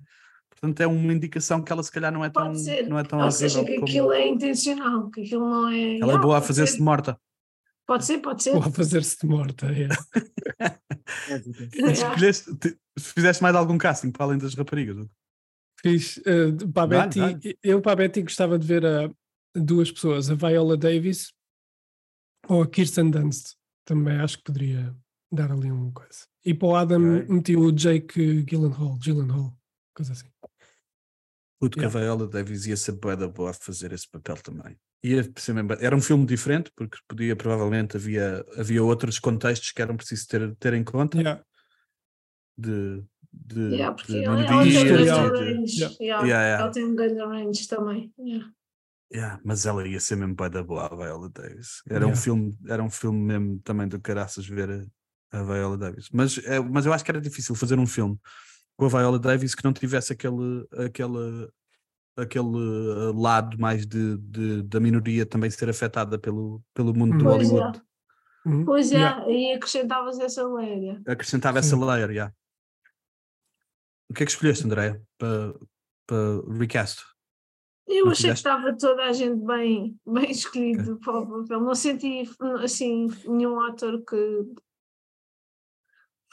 Portanto, 0.60 0.82
é 0.82 0.88
uma 0.88 1.14
indicação 1.14 1.62
que 1.62 1.72
ela 1.72 1.84
se 1.84 1.92
calhar 1.92 2.12
não 2.12 2.24
é 2.24 2.30
tão, 2.30 2.46
Pode 2.48 2.64
ser. 2.64 2.88
não 2.88 2.98
é 2.98 3.04
tão 3.04 3.20
Ou 3.20 3.32
seja, 3.32 3.64
que 3.64 3.74
como- 3.76 3.86
aquilo 3.86 4.14
é 4.14 4.28
intencional, 4.28 5.10
que 5.12 5.22
aquilo 5.22 5.50
não 5.50 5.68
é. 5.70 6.00
Ela 6.00 6.14
é 6.14 6.16
Ah, 6.16 6.20
boa 6.20 6.38
a 6.38 6.40
pode 6.40 6.48
fazer-se 6.48 6.72
ser, 6.74 6.78
de 6.78 6.84
morta. 6.84 7.20
Pode 7.86 8.06
ser, 8.06 8.18
pode 8.20 8.42
ser. 8.42 8.56
Ou 8.56 8.64
a 8.64 8.72
fazer-se 8.72 9.18
de 9.20 9.28
morta. 9.28 9.68
é. 9.68 9.90
Escolheste, 11.92 12.56
te- 12.58 12.78
fizeste 13.00 13.44
mais 13.44 13.56
algum 13.56 13.78
casting 13.78 14.12
para 14.12 14.26
além 14.26 14.38
das 14.38 14.54
raparigas? 14.56 15.08
Fiz 15.82 16.20
eh, 16.26 16.52
para 16.74 16.84
a 16.84 16.88
Betty, 17.06 17.20
dá-lhe. 17.20 17.58
eu 17.62 17.82
para 17.82 17.92
a 17.92 17.96
Betty 17.96 18.22
gostava 18.24 18.58
de 18.58 18.66
ver 18.66 18.86
a, 18.86 19.12
duas 19.56 19.92
pessoas, 19.92 20.30
a 20.32 20.36
Viola 20.36 20.78
Davis 20.78 21.34
ou 22.48 22.64
a 22.64 22.68
Kirsten 22.68 23.12
Dunst. 23.12 23.56
Também 23.86 24.18
acho 24.18 24.38
que 24.38 24.46
poderia 24.46 24.96
dar 25.32 25.52
ali 25.52 25.70
uma 25.70 25.92
coisa. 25.92 26.26
E 26.44 26.54
para 26.54 26.68
o 26.68 26.76
Adam 26.76 27.18
Ok. 27.20 27.28
meti 27.30 27.56
o 27.56 27.72
Jake 27.72 28.44
Gyllenhaal, 28.44 28.98
Gyllenhaal, 29.00 29.56
coisa 29.96 30.14
assim. 30.14 30.28
Que 31.72 31.86
a 31.86 31.88
Viola 31.88 32.28
Davis 32.28 32.66
ia 32.68 32.78
ser 32.78 32.92
boa 32.94 33.16
da 33.16 33.28
boa 33.28 33.50
a 33.52 33.54
fazer 33.54 33.92
esse 33.94 34.08
papel 34.10 34.36
também. 34.38 34.78
Ia 35.04 35.24
ser 35.38 35.56
era 35.80 35.96
um 35.96 36.02
filme 36.02 36.26
diferente, 36.26 36.72
porque 36.76 36.98
podia, 37.08 37.36
provavelmente, 37.36 37.96
havia, 37.98 38.46
havia 38.58 38.84
outros 38.84 39.20
contextos 39.20 39.72
que 39.72 39.82
eram 39.82 39.96
precisos 39.98 40.26
ter, 40.26 40.56
ter 40.58 40.74
em 40.74 40.84
conta 40.84 41.18
Yeah. 41.18 41.44
de, 42.58 43.04
de, 43.32 43.62
Yeah, 43.76 43.94
porque 43.96 44.14
de 44.14 44.24
ela, 44.24 44.44
ela 44.44 44.48
tem 44.48 44.58
um 44.58 44.84
grande 44.86 45.04
Yeah. 45.04 45.30
de- 45.30 45.54
range. 45.54 45.76
Yeah. 45.80 45.96
yeah, 46.02 46.26
Yeah, 46.28 46.44
yeah. 46.48 46.64
Ela 46.64 46.72
tem 46.72 46.84
um 46.86 46.96
grande 46.96 47.20
range 47.20 47.68
também. 47.68 48.14
yeah. 48.20 48.52
Yeah, 49.14 49.40
mas 49.46 49.66
ela 49.66 49.88
ia 49.88 50.00
ser 50.00 50.16
mesmo 50.18 50.36
boa 50.36 50.50
da 50.50 50.64
boa 50.64 50.88
a 50.88 50.96
Viola 50.96 51.30
Davis. 51.30 51.82
Era 51.90 52.06
um 52.06 52.10
Yeah. 52.10 52.22
filme, 52.22 52.58
era 52.68 52.84
um 52.84 52.90
filme 52.90 53.20
mesmo 53.20 53.60
também 53.64 53.88
do 53.88 54.00
caraças 54.00 54.46
ver 54.48 54.90
a, 55.32 55.40
a 55.40 55.44
Viola 55.44 55.78
Davis. 55.78 56.10
Mas, 56.12 56.38
é, 56.40 56.60
mas 56.60 56.86
eu 56.86 56.92
acho 56.94 57.06
que 57.06 57.12
era 57.12 57.22
difícil 57.22 57.54
fazer 57.56 57.78
um 57.80 57.86
filme 57.88 58.18
com 58.78 58.86
a 58.86 58.90
Viola 58.90 59.20
Davis 59.20 59.56
que 59.56 59.64
não 59.64 59.74
tivesse 59.74 60.14
aquele, 60.14 60.68
aquele, 60.78 61.50
aquele 62.18 62.58
eh, 62.58 63.12
lado 63.16 63.58
mais 63.60 63.86
de, 63.86 64.18
de- 64.18 64.64
da 64.64 64.80
minoria 64.80 65.26
também 65.26 65.50
ser 65.50 65.70
afetada 65.70 66.20
pelo, 66.20 66.62
pelo 66.74 66.94
mundo 66.94 67.18
do 67.18 67.24
Pois 67.24 67.50
é. 67.50 67.52
Hollywood. 67.54 67.82
Uhum. 68.46 68.66
Pois 68.66 68.92
é, 68.92 68.96
Yeah. 68.98 69.30
e 69.30 69.54
acrescentavas 69.54 70.20
essa 70.20 70.48
léria. 70.48 71.02
Acrescentava 71.08 71.62
Sim. 71.64 71.68
essa 71.76 71.86
layer, 71.86 72.10
yeah. 72.12 72.34
O 74.10 74.14
que 74.14 74.22
é 74.24 74.26
que 74.26 74.32
escolheste, 74.32 74.66
Andréia, 74.66 75.02
para, 75.18 75.56
para 76.06 76.58
recast? 76.60 77.02
Eu 77.88 78.06
Não 78.06 78.12
achei 78.12 78.30
que 78.32 78.36
estava 78.38 78.76
toda 78.78 79.04
a 79.04 79.14
gente 79.14 79.44
bem, 79.46 80.00
bem 80.08 80.30
escolhido 80.32 80.98
para 81.00 81.20
o 81.20 81.42
papel. 81.44 81.62
Não 81.62 81.74
senti 81.76 82.24
assim 82.64 83.08
nenhum 83.28 83.60
ator 83.62 84.04
que 84.04 84.44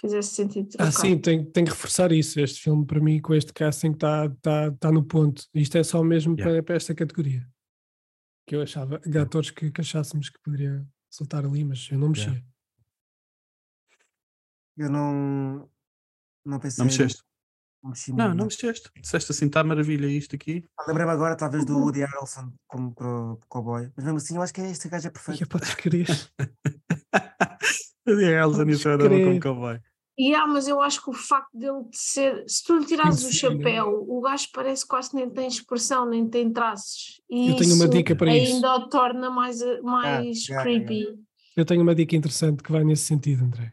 fizesse 0.02 0.34
sentido 0.34 0.68
Ah, 0.74 0.90
trocar. 0.90 0.92
sim, 0.92 1.18
tem, 1.18 1.44
tem 1.44 1.64
que 1.64 1.70
reforçar 1.70 2.12
isso. 2.12 2.38
Este 2.40 2.60
filme, 2.60 2.84
para 2.84 3.00
mim, 3.00 3.20
com 3.20 3.32
este 3.34 3.52
casting, 3.52 3.92
está 3.92 4.28
tá, 4.42 4.70
tá 4.72 4.90
no 4.92 5.02
ponto. 5.04 5.44
Isto 5.54 5.78
é 5.78 5.82
só 5.84 6.02
mesmo 6.02 6.34
Yeah. 6.34 6.54
para, 6.56 6.62
para 6.62 6.74
esta 6.76 6.94
categoria. 6.94 7.48
Que 8.46 8.56
eu 8.56 8.62
achava, 8.62 8.98
de 8.98 9.16
atores 9.18 9.50
que, 9.50 9.70
que 9.70 9.80
achássemos 9.80 10.28
que 10.28 10.38
poderia 10.42 10.84
soltar 11.08 11.44
ali, 11.46 11.64
mas 11.64 11.88
eu 11.90 11.98
não 11.98 12.08
mexia. 12.08 12.26
Yeah. 12.32 12.46
Eu 14.78 14.90
não. 14.90 15.70
Não 16.44 16.58
pensei. 16.58 16.78
Não 16.82 16.86
mexeste? 16.90 17.22
Não 17.82 17.90
mexi 17.90 18.12
Não, 18.12 18.34
mexeste. 18.34 18.90
Disseste 19.00 19.32
assim, 19.32 19.46
está 19.46 19.62
maravilha 19.62 20.06
isto 20.06 20.34
aqui. 20.36 20.64
Ah, 20.78 20.84
Lembrei-me 20.88 21.12
agora, 21.12 21.36
talvez, 21.36 21.62
Uhum. 21.64 21.68
do 21.68 21.78
Woody 21.80 22.00
Harrelson 22.00 22.52
como 22.66 22.94
pro, 22.94 23.36
pro 23.38 23.48
cowboy. 23.48 23.90
Mas 23.96 24.04
mesmo 24.04 24.18
assim, 24.18 24.36
eu 24.36 24.42
acho 24.42 24.52
que 24.54 24.60
este 24.60 24.88
gajo 24.88 25.06
é 25.06 25.10
E 25.10 25.12
perfeito. 25.12 25.42
é 25.42 25.46
para 25.46 25.60
descrever. 25.60 26.06
A 28.06 28.42
Elsa 28.42 28.64
nisso 28.64 28.88
era 28.88 29.04
crer. 29.04 29.24
como 29.24 29.40
cowboy. 29.40 29.80
E 30.18 30.34
ah, 30.34 30.46
mas 30.46 30.68
eu 30.68 30.80
acho 30.80 31.02
que 31.02 31.08
o 31.08 31.14
facto 31.14 31.56
dele 31.56 31.84
de 31.88 31.96
ser, 31.96 32.44
se 32.46 32.62
tu 32.64 32.76
lhe 32.76 32.84
tirares 32.84 33.24
o 33.24 33.32
chapéu, 33.32 34.04
o 34.06 34.20
gajo 34.20 34.48
parece 34.52 34.82
que 34.82 34.88
quase 34.88 35.14
nem 35.14 35.28
tem 35.30 35.48
expressão, 35.48 36.06
nem 36.08 36.28
tem 36.28 36.52
traços. 36.52 37.20
E 37.30 37.48
Eu 37.48 37.56
tenho 37.56 37.74
uma 37.74 37.88
dica 37.88 38.14
para 38.14 38.36
isso. 38.36 38.54
ainda 38.56 38.74
o 38.76 38.88
torna 38.88 39.30
mais, 39.30 39.60
mais 39.82 40.46
yeah, 40.46 40.68
yeah. 40.68 40.86
creepy. 40.86 41.18
Eu 41.56 41.64
tenho 41.64 41.80
uma 41.82 41.94
dica 41.94 42.14
interessante 42.14 42.62
que 42.62 42.70
vai 42.70 42.84
nesse 42.84 43.04
sentido, 43.04 43.44
André. 43.44 43.72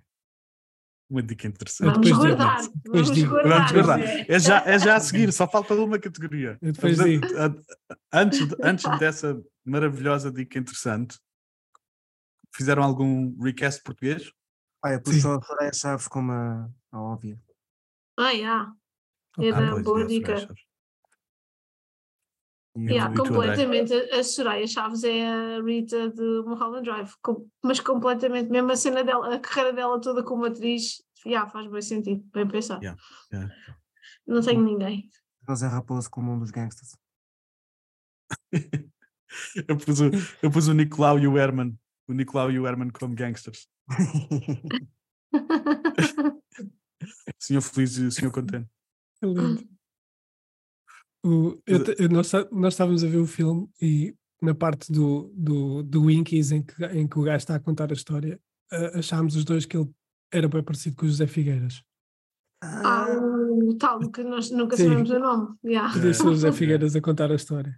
uma 1.09 1.21
dica 1.21 1.47
interessante. 1.47 1.87
Vamos 1.91 2.07
depois 2.07 2.21
digo, 2.23 2.37
guardar. 2.37 2.61
depois 2.61 3.01
Vamos 3.07 3.15
digo. 3.15 3.29
guardar. 3.31 3.57
Vamos 3.59 3.71
guardar. 3.71 4.29
é. 4.29 4.39
Já, 4.39 4.63
é 4.65 4.79
já 4.79 4.95
a 4.95 4.99
seguir, 5.01 5.33
só 5.33 5.45
falta 5.47 5.73
uma 5.75 5.99
categoria. 5.99 6.57
Eu 6.61 6.71
depois 6.71 6.97
Mas, 6.97 7.05
digo. 7.07 7.27
Antes, 8.13 8.47
antes 8.63 8.99
dessa 8.99 9.41
maravilhosa 9.65 10.31
dica 10.31 10.57
interessante, 10.57 11.17
fizeram 12.55 12.81
algum 12.81 13.37
recast 13.41 13.83
português? 13.83 14.31
Ah, 14.81 14.93
eu 14.93 15.01
pus 15.01 15.15
Sim. 15.15 15.21
só 15.21 15.35
a 15.35 15.41
Soraya 15.41 15.73
Chaves 15.73 16.07
como 16.07 16.31
a, 16.31 16.69
a 16.91 17.01
óbvia. 17.01 17.37
Ah, 18.17 18.31
yeah. 18.31 18.73
Era 19.39 19.71
pois, 19.71 19.83
boa 19.83 20.01
é, 20.03 20.05
dica. 20.05 20.35
E 22.75 22.93
Yeah, 22.93 23.13
tu, 23.13 23.21
André? 23.21 23.29
completamente. 23.29 23.93
A 23.93 24.19
a 24.19 24.23
Soraya 24.23 24.67
Chaves 24.67 25.03
é 25.03 25.27
a 25.27 25.61
Rita 25.61 26.09
de 26.09 26.21
Mulholland 26.45 26.83
Drive, 26.83 27.13
com- 27.21 27.49
mas 27.63 27.79
completamente, 27.79 28.49
mesmo 28.49 28.71
a 28.71 28.75
cena 28.75 29.03
dela, 29.03 29.35
a 29.35 29.39
carreira 29.39 29.73
dela 29.73 29.99
toda 29.99 30.23
como 30.23 30.45
atriz, 30.45 31.03
yeah, 31.25 31.49
faz 31.49 31.69
bem 31.69 31.81
sentido, 31.81 32.23
bem 32.33 32.47
pensado. 32.47 32.83
Yeah, 32.83 32.99
yeah. 33.33 33.53
Não 34.25 34.41
tenho 34.41 34.61
ninguém. 34.61 35.09
José 35.47 35.67
Raposo 35.67 36.09
como 36.09 36.31
um 36.31 36.39
dos 36.39 36.51
gangsters. 36.51 36.95
Eu 39.67 39.77
pus, 39.77 39.99
o, 40.01 40.05
eu 40.41 40.49
pus 40.49 40.67
o 40.67 40.73
Nicolau 40.73 41.19
e 41.19 41.27
o 41.27 41.37
Herman. 41.37 41.77
O 42.07 42.13
Nicolau 42.13 42.49
e 42.49 42.59
o 42.59 42.65
Herman 42.67 42.89
como 42.89 43.13
gangsters. 43.13 43.67
Senhor 47.39 47.61
feliz 47.61 47.97
e 47.97 48.03
o 48.05 48.11
senhor 48.11 48.31
contente. 48.31 48.67
É 49.21 49.25
lindo. 49.25 49.67
O- 51.25 51.59
eu 51.65 51.83
eu- 51.97 52.09
nós, 52.09 52.31
nós 52.51 52.73
estávamos 52.73 53.03
a 53.03 53.07
ver 53.07 53.17
o 53.17 53.25
filme 53.27 53.69
e 53.81 54.15
na 54.41 54.55
parte 54.55 54.91
do, 54.91 55.31
do, 55.35 55.83
do 55.83 56.05
Winkies 56.05 56.51
em 56.51 56.61
que, 56.63 56.85
em 56.85 57.07
que 57.07 57.19
o 57.19 57.23
gajo 57.23 57.37
está 57.37 57.55
a 57.55 57.59
contar 57.59 57.89
a 57.91 57.93
história, 57.93 58.39
achámos 58.93 59.35
os 59.35 59.43
dois 59.43 59.65
que 59.65 59.75
ele 59.75 59.89
era 60.31 60.47
bem 60.47 60.63
parecido 60.63 60.95
com 60.95 61.05
o 61.05 61.09
José 61.09 61.27
Figueiras. 61.27 61.83
Há 62.63 63.07
o 63.17 63.75
tal 63.77 63.99
que 64.11 64.23
nós 64.23 64.49
nunca 64.51 64.77
Sim. 64.77 64.89
sabemos 64.89 65.09
o 65.09 65.19
nome. 65.19 65.57
Yeah. 65.65 65.93
Podia 65.93 66.13
ser 66.13 66.27
o 66.27 66.31
José 66.33 66.51
Figueiras 66.53 66.95
a 66.95 67.01
contar 67.01 67.31
a 67.31 67.35
história. 67.35 67.77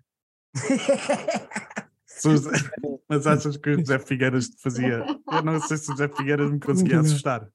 José- 2.24 2.72
Mas 3.10 3.28
achas 3.28 3.58
que 3.58 3.70
o 3.72 3.80
José 3.80 4.00
Figueiras 4.00 4.50
te 4.50 4.62
fazia? 4.62 5.06
Eu 5.32 5.42
não 5.44 5.60
sei 5.60 5.78
se 5.78 5.90
o 5.90 5.92
José 5.92 6.08
Figueiras 6.10 6.52
me 6.52 6.60
conseguia 6.60 6.96
Não. 6.98 7.02
assustar. 7.02 7.48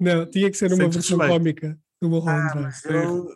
Não, 0.00 0.26
tinha 0.28 0.50
que 0.50 0.56
ser 0.56 0.72
uma 0.72 0.88
versão 0.88 1.16
respeito. 1.18 1.26
cómica 1.32 1.78
do 2.02 2.08
Mulholland 2.08 2.50
Ah, 2.52 2.60
mas 2.60 2.84
eu 2.84 3.28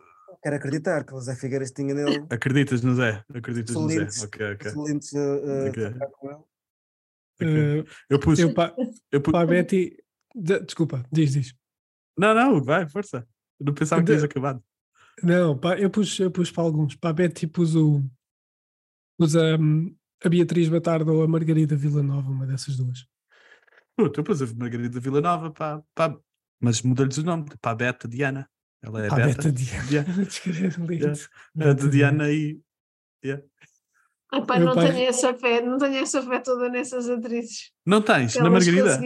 quero 0.43 0.57
acreditar 0.57 1.05
que 1.05 1.15
o 1.15 1.21
Zé 1.21 1.37
Figueiras 1.37 1.71
tinha 1.71 1.95
nele 1.95 2.25
Acreditas 2.31 2.83
no 2.83 2.95
Zé? 2.95 3.23
Acreditas 3.33 3.75
no 3.77 3.89
Zé? 3.89 4.03
Ok, 4.27 4.53
ok. 4.55 4.67
excelentes 4.71 5.13
uh, 5.13 5.19
uh, 5.19 5.69
Ok. 5.69 5.83
trabalhar 5.91 6.11
com 6.13 6.27
ele. 6.31 6.37
ok. 7.41 7.49
Eh, 7.49 7.85
Eu 8.11 8.19
pus. 8.19 8.39
eu 8.41 8.53
para 8.55 8.75
Eu 9.13 9.21
pu- 9.21 9.37
a 9.37 9.47
Betty. 9.47 9.97
de- 10.35 10.61
desculpa, 10.61 11.05
diz, 11.13 11.33
diz. 11.33 11.55
Não, 12.19 12.35
não, 12.35 12.63
vai, 12.63 12.89
força. 12.89 13.27
Eu 13.61 13.67
não 13.67 13.75
pensava 13.75 14.01
que 14.03 14.07
De- 14.07 14.13
tinhas 14.13 14.25
acabado. 14.25 14.63
Não, 15.23 15.57
pá, 15.59 15.77
eu 15.79 15.89
pus, 15.91 16.19
eu 16.19 16.31
pus 16.31 16.51
para 16.51 16.63
alguns. 16.65 16.95
Para 16.97 17.11
a 17.11 17.13
Betty 17.13 17.47
pus 17.47 17.75
o. 17.77 18.03
Pus 19.19 19.35
a, 19.37 19.57
a 20.25 20.29
Beatriz 20.29 20.69
Batardo 20.69 21.13
ou 21.15 21.23
a 21.23 21.29
Margarida 21.29 21.77
Villanova, 21.77 22.31
uma 22.31 22.47
dessas 22.47 22.77
duas. 22.77 23.07
Puta, 23.97 24.21
eu 24.21 24.25
pus 24.25 24.41
a 24.43 24.47
Margarida 24.55 25.01
Villanova 25.01 25.51
para. 25.51 25.83
para... 25.95 26.17
Mas 26.61 26.83
mudou-lhes 26.83 27.17
o 27.19 27.23
nome, 27.25 27.47
para 27.61 27.71
a 27.71 27.75
Beta 27.75 28.09
Diana. 28.09 28.49
Ela 28.83 29.05
é 29.07 29.09
a 29.09 29.13
a 29.13 29.17
Beta. 29.17 29.29
Beta 29.29 29.53
Diana. 29.53 30.07
Lindo. 30.13 30.29
Yeah. 30.91 31.21
A 31.55 31.65
Beta 31.65 31.75
de 31.85 31.91
Diana 31.91 32.31
e. 32.31 32.61
Epá, 34.33 34.59
Meu 34.59 34.67
não 34.67 34.75
pai- 34.75 34.93
tenho 34.93 35.09
essa 35.09 35.33
fé, 35.33 35.63
não 35.63 35.79
tenho 35.79 35.97
essa 35.97 36.23
fé 36.23 36.39
toda 36.41 36.69
nessas 36.69 37.09
atrizes. 37.09 37.73
Não 37.87 38.03
tens? 38.03 38.35
Na 38.37 38.51
Margarida? 38.51 39.01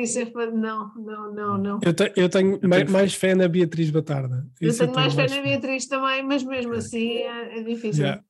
Não, 0.52 0.92
não, 0.96 1.32
não, 1.32 1.58
não. 1.58 1.80
Eu, 1.80 1.94
te- 1.94 2.12
eu 2.16 2.28
tenho 2.28 2.54
Eu 2.60 2.68
tenho- 2.68 2.90
mais 2.90 3.14
fé 3.14 3.32
na 3.34 3.46
Beatriz 3.46 3.88
Batarda. 3.90 4.44
Eu 4.60 4.70
Isso 4.70 4.80
tenho 4.80 4.92
mais 4.94 5.14
fé 5.14 5.28
na 5.28 5.40
Beatriz 5.40 5.86
também, 5.86 6.24
mas 6.24 6.42
mesmo 6.42 6.72
assim 6.74 7.18
é, 7.18 7.58
é 7.58 7.62
difícil. 7.62 8.02
Yeah, 8.02 8.24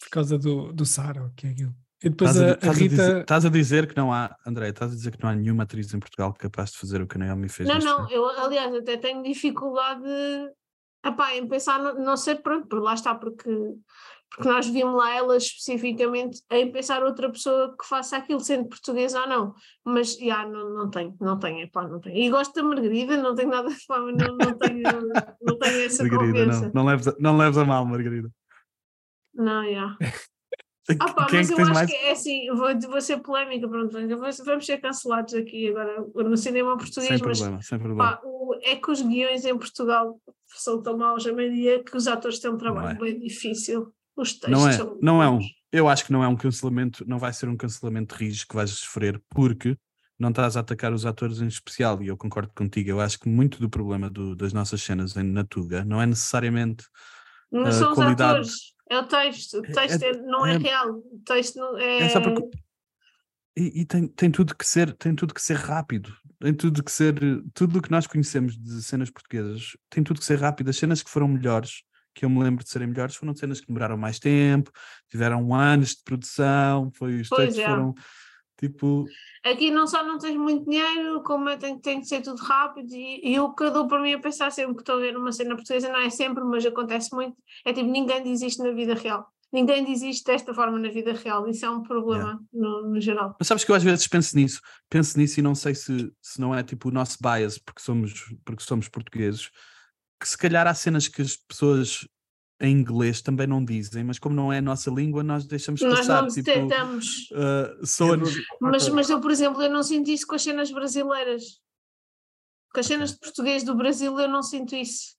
por 0.00 0.08
causa 0.10 0.38
do, 0.38 0.72
do 0.72 0.86
Sara, 0.86 1.30
que 1.36 1.46
é 1.46 1.50
aquilo. 1.50 1.74
E 2.02 2.08
depois 2.10 2.30
Estás 2.30 2.48
a, 2.48 2.50
a, 2.50 2.52
a 2.52 2.54
estás 2.54 2.76
a 2.76 2.80
dizer, 2.88 3.02
Rita. 3.08 3.20
estás 3.20 3.44
a 3.44 3.48
dizer 3.48 3.86
que 3.88 3.96
não 3.96 4.12
há, 4.12 4.36
André, 4.46 4.68
estás 4.68 4.92
a 4.92 4.94
dizer 4.94 5.16
que 5.16 5.22
não 5.22 5.30
há 5.30 5.34
nenhuma 5.34 5.64
atriz 5.64 5.92
em 5.92 5.98
Portugal 5.98 6.32
capaz 6.32 6.70
de 6.70 6.78
fazer 6.78 7.02
o 7.02 7.06
que 7.08 7.16
a 7.16 7.18
Naomi 7.18 7.48
fez 7.48 7.68
Não, 7.68 7.78
não, 7.80 8.08
filme? 8.08 8.14
eu 8.14 8.40
aliás 8.44 8.72
até 8.74 8.96
tenho 8.96 9.22
dificuldade 9.22 10.04
epá, 11.04 11.34
em 11.34 11.46
pensar, 11.48 11.78
no- 11.80 11.94
não 11.94 12.16
sei, 12.16 12.36
pronto, 12.36 12.68
por 12.68 12.80
lá 12.80 12.94
está, 12.94 13.14
porque, 13.16 13.48
porque 14.30 14.48
nós 14.48 14.68
vimos 14.68 14.94
lá 14.96 15.12
ela 15.16 15.36
especificamente 15.36 16.40
em 16.52 16.70
pensar 16.70 17.02
outra 17.02 17.30
pessoa 17.32 17.74
que 17.76 17.84
faça 17.84 18.16
aquilo, 18.16 18.38
sendo 18.40 18.68
portuguesa 18.68 19.20
ou 19.22 19.28
não, 19.28 19.54
mas 19.84 20.14
já 20.16 20.46
não, 20.46 20.70
não 20.70 20.90
tenho, 20.90 21.16
não 21.20 21.36
tenho, 21.38 21.62
epá, 21.62 21.82
não 21.88 21.98
tenho. 22.00 22.16
E 22.16 22.30
gosto 22.30 22.54
da 22.54 22.62
Margarida, 22.62 23.16
não 23.16 23.34
tenho 23.34 23.50
nada 23.50 23.68
de 23.70 23.84
fama, 23.86 24.12
não, 24.12 24.36
não, 24.36 24.56
tenho, 24.56 25.00
não 25.42 25.58
tenho 25.58 25.84
essa 25.86 26.02
Margarida, 26.06 26.32
confiança. 26.46 26.66
não, 26.66 26.84
não, 26.84 26.84
leves 26.90 27.08
a, 27.08 27.14
não 27.18 27.36
leves 27.36 27.58
a 27.58 27.64
mal, 27.64 27.84
Margarida. 27.84 28.30
Não, 29.34 29.64
já. 29.72 29.96
Ah, 31.00 31.12
pá, 31.12 31.26
Quem 31.26 31.38
é 31.40 31.42
mas 31.42 31.48
que 31.48 31.54
eu 31.54 31.64
acho 31.64 31.74
mais? 31.74 31.90
que 31.90 31.96
é 31.96 32.10
assim, 32.12 32.46
vou, 32.48 32.80
vou 32.90 33.00
ser 33.00 33.18
polémica, 33.18 33.68
pronto, 33.68 33.92
vamos 34.44 34.64
ser 34.66 34.78
cancelados 34.80 35.34
aqui 35.34 35.68
agora 35.68 36.00
no 36.14 36.36
cinema 36.36 36.76
português, 36.78 37.18
Sem 37.18 37.26
mas 37.26 37.38
problema, 37.38 37.62
sem 37.62 37.78
problema. 37.78 38.12
Pá, 38.16 38.20
o- 38.24 38.54
é 38.62 38.76
que 38.76 38.90
os 38.90 39.02
guiões 39.02 39.44
em 39.44 39.56
Portugal 39.58 40.18
são 40.46 40.82
tão 40.82 40.96
maus 40.96 41.26
a 41.26 41.32
meio 41.32 41.84
que 41.84 41.96
os 41.96 42.06
atores 42.08 42.38
têm 42.38 42.50
um 42.50 42.56
trabalho 42.56 42.96
é. 42.96 43.00
bem 43.12 43.18
difícil. 43.18 43.92
Os 44.16 44.32
textos 44.32 44.50
Não 44.50 44.68
é, 44.68 44.72
são 44.72 44.98
não 45.02 45.22
é 45.22 45.28
um. 45.28 45.32
maus. 45.34 45.44
Eu 45.70 45.88
acho 45.88 46.06
que 46.06 46.12
não 46.12 46.24
é 46.24 46.28
um 46.28 46.36
cancelamento, 46.36 47.04
não 47.06 47.18
vai 47.18 47.32
ser 47.32 47.48
um 47.48 47.56
cancelamento 47.56 48.14
rijo 48.14 48.46
que 48.48 48.54
vais 48.54 48.70
sofrer, 48.70 49.20
porque 49.28 49.76
não 50.18 50.30
estás 50.30 50.56
a 50.56 50.60
atacar 50.60 50.92
os 50.94 51.04
atores 51.04 51.40
em 51.42 51.46
especial, 51.46 52.02
e 52.02 52.08
eu 52.08 52.16
concordo 52.16 52.50
contigo. 52.56 52.88
Eu 52.88 53.00
acho 53.00 53.20
que 53.20 53.28
muito 53.28 53.60
do 53.60 53.68
problema 53.68 54.08
do- 54.08 54.34
das 54.34 54.52
nossas 54.54 54.82
cenas 54.82 55.14
em 55.16 55.22
Natuga 55.22 55.84
não 55.84 56.00
é 56.00 56.06
necessariamente 56.06 56.84
Não 57.52 57.64
a 57.66 57.72
são 57.72 57.90
os 57.90 57.94
qualidade- 57.94 58.30
atores, 58.32 58.52
é 58.90 58.98
o 58.98 59.06
texto. 59.06 59.60
O 59.60 59.64
É- 59.66 59.72
texto 59.72 60.02
é- 60.02 60.10
é- 60.10 60.22
não 60.22 60.46
é, 60.46 60.54
é- 60.54 60.58
real. 60.58 60.90
O 60.96 61.20
texto 61.24 61.56
não 61.56 61.76
é. 61.78 62.12
É 62.12 62.20
porque- 62.20 62.58
E, 63.56 63.80
e 63.80 63.84
tem, 63.84 64.06
tem 64.06 64.30
tudo 64.30 64.54
que 64.54 64.64
ser, 64.66 64.92
tem 64.94 65.14
tudo 65.14 65.34
que 65.34 65.42
ser 65.42 65.56
rápido. 65.56 66.14
Tem 66.40 66.54
tudo 66.54 66.84
que 66.84 66.92
ser, 66.92 67.14
tudo 67.52 67.78
o 67.78 67.82
que 67.82 67.90
nós 67.90 68.06
conhecemos 68.06 68.56
de 68.56 68.80
cenas 68.82 69.10
portuguesas 69.10 69.76
tem 69.90 70.04
tudo 70.04 70.20
que 70.20 70.26
ser 70.26 70.38
rápido. 70.38 70.68
As 70.70 70.76
cenas 70.76 71.02
que 71.02 71.10
foram 71.10 71.26
melhores, 71.26 71.82
que 72.14 72.24
eu 72.24 72.30
me 72.30 72.40
lembro 72.42 72.62
de 72.62 72.70
serem 72.70 72.86
melhores, 72.86 73.16
foram 73.16 73.34
cenas 73.34 73.60
que 73.60 73.66
demoraram 73.66 73.96
mais 73.96 74.20
tempo, 74.20 74.70
tiveram 75.10 75.52
anos 75.52 75.96
de 75.96 76.02
produção, 76.04 76.90
foi, 76.94 77.20
os 77.20 77.28
Pois 77.28 77.46
textos 77.54 77.64
é. 77.64 77.68
foram 77.68 77.94
tipo. 78.58 79.06
Aqui 79.44 79.70
não 79.70 79.86
só 79.86 80.02
não 80.02 80.18
tens 80.18 80.36
muito 80.36 80.68
dinheiro, 80.68 81.22
como 81.22 81.48
é, 81.48 81.56
tem, 81.56 81.78
tem 81.78 82.00
que 82.00 82.06
ser 82.06 82.20
tudo 82.20 82.42
rápido. 82.42 82.92
E, 82.92 83.32
e 83.32 83.40
o 83.40 83.54
que 83.54 83.64
eu 83.64 83.72
dou 83.72 83.86
para 83.86 84.02
mim 84.02 84.12
a 84.12 84.18
pensar 84.18 84.50
sempre 84.50 84.74
que 84.74 84.82
estou 84.82 84.96
a 84.96 85.00
ver 85.00 85.16
uma 85.16 85.32
cena 85.32 85.54
portuguesa, 85.54 85.88
não 85.88 86.00
é 86.00 86.10
sempre, 86.10 86.44
mas 86.44 86.66
acontece 86.66 87.14
muito, 87.14 87.36
é 87.64 87.72
tipo, 87.72 87.88
ninguém 87.88 88.22
diz 88.22 88.42
isto 88.42 88.62
na 88.62 88.72
vida 88.72 88.94
real. 88.94 89.26
Ninguém 89.50 89.82
diz 89.82 90.02
isto 90.02 90.26
desta 90.26 90.52
forma 90.52 90.78
na 90.78 90.90
vida 90.90 91.14
real. 91.14 91.48
Isso 91.48 91.64
é 91.64 91.70
um 91.70 91.82
problema 91.82 92.38
no, 92.52 92.90
no 92.90 93.00
geral. 93.00 93.34
Mas 93.38 93.48
sabes 93.48 93.64
que 93.64 93.70
eu 93.70 93.76
às 93.76 93.82
vezes 93.82 94.06
penso 94.06 94.36
nisso, 94.36 94.60
penso 94.90 95.18
nisso 95.18 95.40
e 95.40 95.42
não 95.42 95.54
sei 95.54 95.74
se, 95.74 96.12
se 96.20 96.38
não 96.38 96.54
é 96.54 96.62
tipo 96.62 96.88
o 96.88 96.92
nosso 96.92 97.16
bias, 97.20 97.56
porque 97.56 97.80
somos, 97.80 98.12
porque 98.44 98.62
somos 98.62 98.88
portugueses, 98.88 99.50
que 100.20 100.28
se 100.28 100.36
calhar 100.36 100.66
há 100.66 100.74
cenas 100.74 101.08
que 101.08 101.22
as 101.22 101.36
pessoas 101.36 102.06
em 102.60 102.72
inglês 102.72 103.22
também 103.22 103.46
não 103.46 103.64
dizem, 103.64 104.02
mas 104.02 104.18
como 104.18 104.34
não 104.34 104.52
é 104.52 104.58
a 104.58 104.62
nossa 104.62 104.90
língua, 104.90 105.22
nós 105.22 105.46
deixamos 105.46 105.80
Nós 105.80 106.00
passar. 106.00 106.22
não 106.22 106.28
tipo, 106.28 106.42
detectamos. 106.44 107.30
uh, 107.30 107.86
soa-nos- 107.86 108.34
Mas, 108.60 108.88
mas 108.88 109.08
eu, 109.10 109.20
por 109.20 109.30
exemplo, 109.30 109.62
eu 109.62 109.70
não 109.70 109.82
sinto 109.82 110.10
isso 110.10 110.26
com 110.26 110.34
as 110.34 110.42
cenas 110.42 110.70
brasileiras. 110.70 111.60
Com 112.74 112.80
as 112.80 112.86
cenas 112.86 113.12
de 113.12 113.18
português 113.20 113.62
do 113.62 113.74
Brasil 113.76 114.18
eu 114.18 114.28
não 114.28 114.42
sinto 114.42 114.74
isso. 114.74 115.16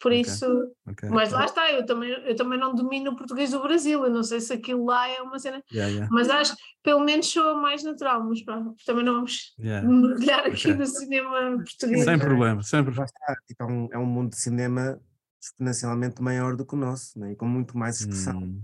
Por 0.00 0.10
Ok. 0.10 0.20
isso, 0.22 0.44
Ok, 0.84 1.08
mas 1.10 1.30
lá 1.30 1.44
está, 1.44 1.70
eu 1.70 1.86
também, 1.86 2.10
eu 2.10 2.34
também 2.34 2.58
não 2.58 2.74
domino 2.74 3.12
o 3.12 3.16
português 3.16 3.52
do 3.52 3.62
Brasil, 3.62 4.02
eu 4.04 4.10
não 4.10 4.24
sei 4.24 4.40
se 4.40 4.52
aquilo 4.52 4.84
lá 4.84 5.08
é 5.08 5.22
uma 5.22 5.38
cena, 5.38 5.62
Yeah, 5.72 5.88
yeah, 5.92 6.08
mas 6.10 6.28
acho 6.28 6.56
que 6.56 6.62
pelo 6.82 7.04
menos 7.04 7.26
soa 7.28 7.54
mais 7.54 7.84
natural, 7.84 8.24
mas 8.28 8.42
pronto, 8.44 8.74
também 8.84 9.04
não 9.04 9.14
vamos 9.14 9.54
yeah. 9.60 9.88
mergulhar 9.88 10.44
aqui 10.44 10.74
no 10.74 10.84
cinema 10.84 11.56
português. 11.56 12.04
Sem 12.04 12.18
problema, 12.18 12.60
sempre. 12.64 12.92
Lá 12.98 13.04
está, 13.04 13.36
tipo, 13.46 13.62
é, 13.62 13.66
um, 13.66 13.88
é 13.92 13.98
um 13.98 14.04
mundo 14.06 14.30
de 14.30 14.38
cinema 14.40 15.00
exponencialmente 15.42 16.22
maior 16.22 16.56
do 16.56 16.64
que 16.64 16.74
o 16.74 16.78
nosso, 16.78 17.18
né? 17.18 17.32
e 17.32 17.36
com 17.36 17.46
muito 17.46 17.76
mais 17.76 18.00
expressão. 18.00 18.40
Hum, 18.40 18.62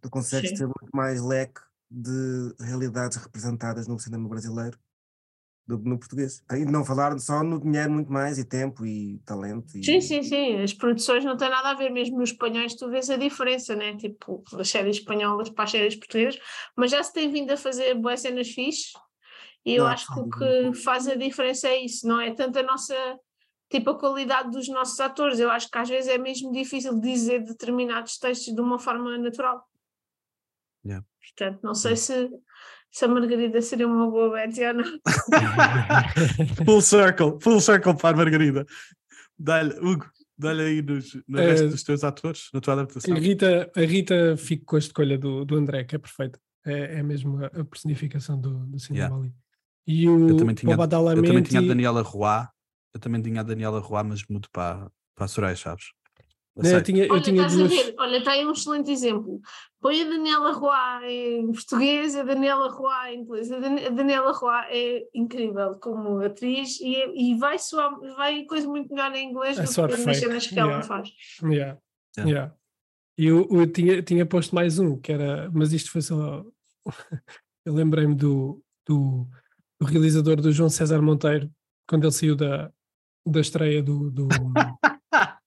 Tu 0.00 0.10
consegues 0.10 0.50
Sim. 0.50 0.56
ter 0.56 0.66
muito 0.66 0.90
mais 0.94 1.20
leque 1.22 1.60
de 1.90 2.54
realidades 2.60 3.16
representadas 3.18 3.88
no 3.88 3.98
cinema 3.98 4.28
brasileiro 4.28 4.78
do 5.66 5.80
que 5.80 5.88
no 5.88 5.98
português. 5.98 6.42
E 6.50 6.64
não 6.64 6.84
falar 6.84 7.18
só 7.18 7.42
no 7.42 7.60
dinheiro 7.60 7.90
muito 7.92 8.12
mais, 8.12 8.38
e 8.38 8.44
tempo, 8.44 8.84
e 8.84 9.18
talento. 9.24 9.76
E... 9.76 9.82
Sim, 9.84 10.00
sim, 10.00 10.22
sim, 10.22 10.62
as 10.62 10.72
produções 10.74 11.24
não 11.24 11.36
têm 11.36 11.48
nada 11.48 11.70
a 11.70 11.74
ver, 11.74 11.90
mesmo 11.90 12.18
nos 12.18 12.30
espanhóis 12.30 12.74
tu 12.74 12.88
vês 12.90 13.08
a 13.08 13.16
diferença, 13.16 13.74
né? 13.74 13.96
Tipo, 13.96 14.44
das 14.52 14.68
séries 14.68 14.96
espanholas 14.98 15.48
para 15.48 15.64
as 15.64 15.70
séries 15.70 15.96
portuguesas, 15.96 16.40
mas 16.76 16.90
já 16.90 17.02
se 17.02 17.12
tem 17.12 17.30
vindo 17.30 17.50
a 17.50 17.56
fazer 17.56 17.94
boas 17.94 18.20
cenas 18.20 18.48
fixes 18.50 18.92
e 19.64 19.74
eu 19.74 19.84
Não, 19.84 19.92
acho 19.92 20.12
que 20.12 20.20
o 20.20 20.28
que 20.28 20.74
faz 20.74 21.08
a 21.08 21.14
diferença 21.14 21.68
é 21.68 21.84
isso, 21.84 22.06
não 22.06 22.20
é 22.20 22.34
tanto 22.34 22.58
a 22.58 22.62
nossa, 22.62 22.94
tipo, 23.70 23.90
a 23.90 23.98
qualidade 23.98 24.50
dos 24.50 24.68
nossos 24.68 24.98
atores, 25.00 25.38
eu 25.38 25.50
acho 25.50 25.70
que 25.70 25.78
às 25.78 25.88
vezes 25.88 26.10
é 26.10 26.18
mesmo 26.18 26.52
difícil 26.52 26.98
dizer 27.00 27.44
determinados 27.44 28.18
textos 28.18 28.54
de 28.54 28.60
uma 28.60 28.78
forma 28.78 29.16
natural. 29.16 29.64
Yeah. 30.84 31.06
Portanto, 31.20 31.60
não 31.62 31.74
sei 31.74 31.96
se, 31.96 32.28
se 32.90 33.04
a 33.04 33.08
Margarida 33.08 33.62
seria 33.62 33.86
uma 33.86 34.10
boa 34.10 34.30
Betty 34.30 34.64
ou 34.64 34.74
não. 34.74 34.84
full 36.64 36.80
circle, 36.80 37.38
full 37.40 37.60
circle 37.60 37.96
para 37.96 38.14
a 38.14 38.16
Margarida. 38.16 38.66
Dá-lhe, 39.38 39.74
Hugo, 39.78 40.10
dá-lhe 40.36 40.62
aí 40.62 40.82
nos, 40.82 41.14
no 41.28 41.38
Eh, 41.38 41.46
resto 41.46 41.68
dos 41.68 41.82
teus 41.82 42.02
atores, 42.02 42.48
na 42.52 42.60
tua 42.60 42.74
adaptação. 42.74 43.14
A 43.14 43.18
Rita, 43.18 43.70
a 43.76 43.80
Rita 43.80 44.36
fico 44.36 44.64
com 44.64 44.76
a 44.76 44.80
escolha 44.80 45.16
do, 45.16 45.44
do 45.44 45.56
André, 45.56 45.84
que 45.84 45.94
é 45.94 45.98
perfeita. 45.98 46.40
É, 46.64 46.98
é 46.98 47.02
mesmo 47.02 47.42
a, 47.42 47.46
a 47.46 47.64
personificação 47.64 48.38
do, 48.40 48.66
do 48.66 48.78
cinema 48.78 49.06
Yeah. 49.06 49.16
ali. 49.16 49.34
E 49.86 50.08
o 50.08 50.28
Eu 50.28 50.36
também 50.36 50.54
tinha, 50.54 50.76
o 50.76 50.82
eu 50.82 50.88
também 50.88 51.42
tinha 51.42 51.60
a 51.60 51.64
Daniela 51.64 52.02
Roy, 52.02 52.46
eu 52.94 53.00
também 53.00 53.22
tinha 53.22 53.40
a 53.40 53.44
Daniela 53.44 53.80
Roy, 53.80 54.02
mas 54.04 54.24
mudo 54.28 54.48
para, 54.52 54.90
para 55.14 55.24
a 55.24 55.28
Soraya 55.28 55.56
Chaves. 55.56 55.86
Eu 56.56 56.82
tinha, 56.82 57.06
eu 57.06 57.12
Olha, 57.12 57.22
tinha 57.22 57.48
duas. 57.48 57.94
Olha, 57.96 58.18
está 58.18 58.32
aí 58.32 58.44
um 58.44 58.52
excelente 58.52 58.90
exemplo. 58.90 59.40
Põe 59.80 60.02
a 60.02 60.04
Daniela 60.04 60.52
Roy 60.52 61.08
em 61.38 61.52
português, 61.52 62.14
a 62.16 62.22
Daniela 62.22 62.68
Roy 62.68 63.14
em 63.14 63.20
inglês. 63.20 63.50
A 63.52 63.58
Dan- 63.60 63.86
a 63.86 63.88
Daniela 63.90 64.32
Roy 64.32 64.60
é 64.68 65.06
incrível 65.14 65.76
como 65.80 66.20
atriz 66.20 66.80
e, 66.80 66.96
é- 66.96 67.14
e 67.16 67.34
vai, 67.38 67.58
soar, 67.58 67.98
vai 68.16 68.44
coisa 68.44 68.66
muito 68.68 68.92
melhor 68.92 69.14
em 69.14 69.30
inglês 69.30 69.58
É 69.58 69.62
do 69.62 69.94
que 69.96 70.04
nas 70.04 70.18
cenas 70.18 70.46
que 70.46 70.58
ela 70.58 70.70
yeah. 70.70 70.86
faz. 70.86 71.10
Yeah. 71.42 71.78
Yeah. 72.18 72.30
Yeah. 72.30 72.54
E 73.16 73.26
eu, 73.26 73.48
eu 73.50 73.66
tinha, 73.70 74.02
tinha 74.02 74.26
posto 74.26 74.54
mais 74.54 74.78
um, 74.78 74.98
que 74.98 75.12
era, 75.12 75.50
mas 75.52 75.72
isto 75.72 75.90
foi 75.90 76.02
só. 76.02 76.44
eu 77.64 77.72
lembrei-me 77.72 78.14
do, 78.14 78.62
do, 78.86 79.26
do 79.80 79.86
realizador 79.86 80.36
do 80.36 80.52
João 80.52 80.68
César 80.68 81.00
Monteiro, 81.00 81.50
quando 81.86 82.04
ele 82.04 82.12
saiu 82.12 82.34
da, 82.34 82.72
da 83.26 83.40
estreia 83.40 83.82
do. 83.82 84.10
do 84.10 84.28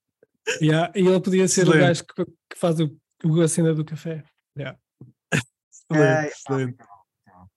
Yeah, 0.60 0.92
E 0.94 1.00
ele 1.00 1.20
podia 1.20 1.48
ser 1.48 1.62
o 1.66 1.70
Excelente. 1.70 1.86
gajo 1.86 2.04
que, 2.06 2.24
que 2.50 2.58
faz 2.58 2.78
o, 2.78 2.94
o, 3.24 3.40
a 3.40 3.48
cena 3.48 3.74
do 3.74 3.84
café. 3.84 4.22
Yeah. 4.56 4.78
Excelente, 5.32 6.26
É, 6.26 6.28
excelente. 6.28 6.82
O 6.82 7.48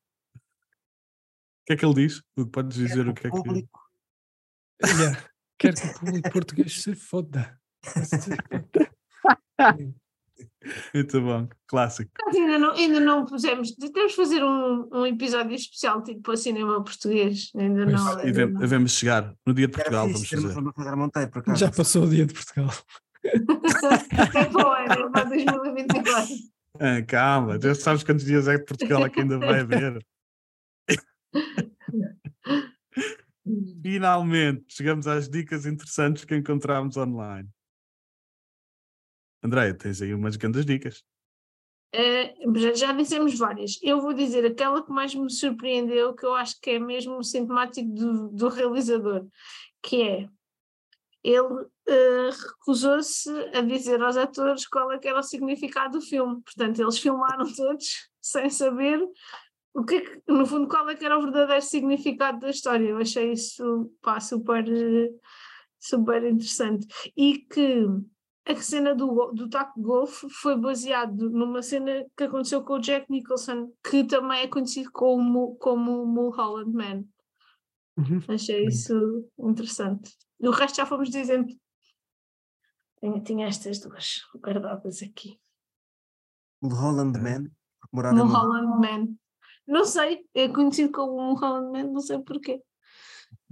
que 1.68 1.74
é 1.74 1.76
que 1.76 1.86
ele 1.86 1.94
diz? 1.96 2.24
Podes 2.52 2.78
dizer 2.78 3.08
o 3.08 3.14
que 3.14 3.28
é 3.28 3.30
que. 3.30 3.36
público. 3.38 3.80
Yeah. 4.84 5.30
Quero 5.60 5.76
que 5.76 5.88
o 5.88 6.00
público 6.00 6.32
português 6.32 6.82
se 6.82 6.96
foda. 6.96 7.60
Se 7.84 8.30
foda. 9.58 9.96
Muito 10.94 11.22
bom, 11.22 11.48
clássico. 11.68 12.12
Ainda 12.34 12.58
não, 12.60 12.72
ainda 12.72 13.00
não 13.00 13.26
pusemos. 13.26 13.72
Temos 13.72 14.12
de 14.12 14.16
fazer 14.16 14.44
um, 14.44 14.88
um 14.92 15.06
episódio 15.06 15.56
especial 15.56 16.04
tipo 16.04 16.22
para 16.22 16.38
cinema 16.38 16.84
português. 16.84 17.52
Ainda 17.56 17.86
Pois. 17.86 17.96
não. 17.96 18.08
E 18.08 18.10
ainda 18.10 18.24
devemos, 18.24 18.54
não. 18.54 18.62
devemos 18.62 18.92
chegar 18.92 19.34
no 19.46 19.54
dia 19.54 19.68
de 19.68 19.74
Portugal, 19.74 20.08
vamos 20.08 20.30
fazer. 20.30 20.96
Monteiro. 20.96 21.32
Já 21.56 21.72
passou 21.72 22.04
o 22.04 22.10
dia 22.10 22.26
de 22.26 22.34
Portugal. 22.34 22.72
É 23.24 23.40
para 24.46 24.68
o 24.68 24.72
ano, 24.72 24.94
é 24.94 25.10
para 25.10 25.24
2024. 25.26 26.36
Ah, 26.80 27.02
calma, 27.06 27.60
já 27.60 27.74
sabes 27.76 28.04
quantos 28.04 28.24
dias 28.24 28.48
é 28.48 28.58
que 28.58 28.66
Portugal 28.66 29.06
é 29.06 29.10
que 29.10 29.20
ainda 29.20 29.40
vai 29.40 29.62
haver. 29.62 30.00
Finalmente, 33.82 34.66
chegamos 34.70 35.08
às 35.08 35.30
dicas 35.30 35.66
interessantes 35.66 36.26
que 36.26 36.36
encontramos 36.36 36.98
online. 36.98 37.50
André, 39.48 39.74
tens 39.74 40.02
aí 40.02 40.14
umas 40.14 40.36
grandes 40.36 40.66
dicas. 40.66 41.04
Eh, 41.94 42.36
já, 42.58 42.74
já 42.74 42.92
dissemos 42.92 43.38
várias. 43.38 43.80
Eu 43.82 44.02
vou 44.02 44.14
dizer 44.14 44.46
aquela 44.46 44.84
que 44.84 44.92
mais 44.92 45.16
me 45.16 45.32
surpreendeu, 45.32 46.14
que 46.14 46.26
eu 46.26 46.36
acho 46.36 46.60
que 46.60 46.72
é 46.72 46.80
mesmo 46.80 47.24
sintomático 47.24 47.90
do, 47.90 48.28
do 48.30 48.50
realizador, 48.50 49.26
que 49.82 50.02
é 50.02 50.30
ele 51.24 51.66
eh, 51.88 52.30
recusou-se 52.30 53.30
a 53.54 53.62
dizer 53.62 54.02
aos 54.02 54.18
atores 54.18 54.68
qual 54.68 54.92
é 54.92 55.00
era 55.02 55.20
o 55.20 55.24
significado 55.24 55.98
do 56.00 56.06
filme. 56.06 56.42
Portanto, 56.42 56.82
eles 56.82 57.00
filmaram 57.00 57.46
todos 57.54 58.10
sem 58.22 58.50
saber 58.50 59.02
o 59.74 59.82
é 59.82 59.86
que- 59.86 60.22
no 60.28 60.46
fundo, 60.46 60.68
qual 60.68 60.90
é 60.90 60.96
que 60.96 61.06
era 61.06 61.18
o 61.18 61.22
verdadeiro 61.22 61.62
significado 61.62 62.40
da 62.40 62.50
história. 62.50 62.90
Eu 62.90 62.98
achei 62.98 63.32
isso 63.32 63.92
pá, 64.02 64.20
super, 64.20 64.68
eh, 64.68 65.10
super 65.80 66.24
interessante. 66.24 66.86
E 67.16 67.40
que 67.40 67.86
a 68.48 68.56
cena 68.62 68.96
do, 68.96 69.32
do 69.34 69.50
taco 69.50 69.80
de 69.80 69.86
golfe 69.86 70.30
foi 70.30 70.58
baseado 70.58 71.30
numa 71.30 71.62
cena 71.62 72.06
que 72.16 72.24
aconteceu 72.24 72.64
com 72.64 72.74
o 72.74 72.80
Jack 72.80 73.12
Nicholson, 73.12 73.72
que 73.84 74.04
também 74.04 74.42
é 74.42 74.48
conhecido 74.48 74.92
como, 74.92 75.56
como 75.56 76.06
Mulholland 76.06 76.72
Man. 76.72 77.04
Uhum. 77.98 78.20
Achei 78.28 78.66
isso 78.66 79.28
interessante. 79.40 80.16
O 80.40 80.52
resto 80.52 80.78
já 80.78 80.86
fomos 80.86 81.10
dizendo. 81.10 81.48
Tinha, 83.00 83.22
tinha 83.22 83.48
estas 83.48 83.80
duas 83.80 84.22
guardadas 84.36 85.02
aqui. 85.02 85.40
O 86.62 86.68
Holland 86.68 87.20
Man, 87.20 87.52
morava 87.92 88.16
no 88.16 88.26
Mulholland 88.26 88.80
Man. 88.80 89.08
Não 89.68 89.84
sei, 89.84 90.26
é 90.34 90.48
conhecido 90.48 90.92
como 90.92 91.22
Mulholland 91.22 91.72
Man, 91.72 91.92
não 91.92 92.00
sei 92.00 92.20
porquê. 92.20 92.62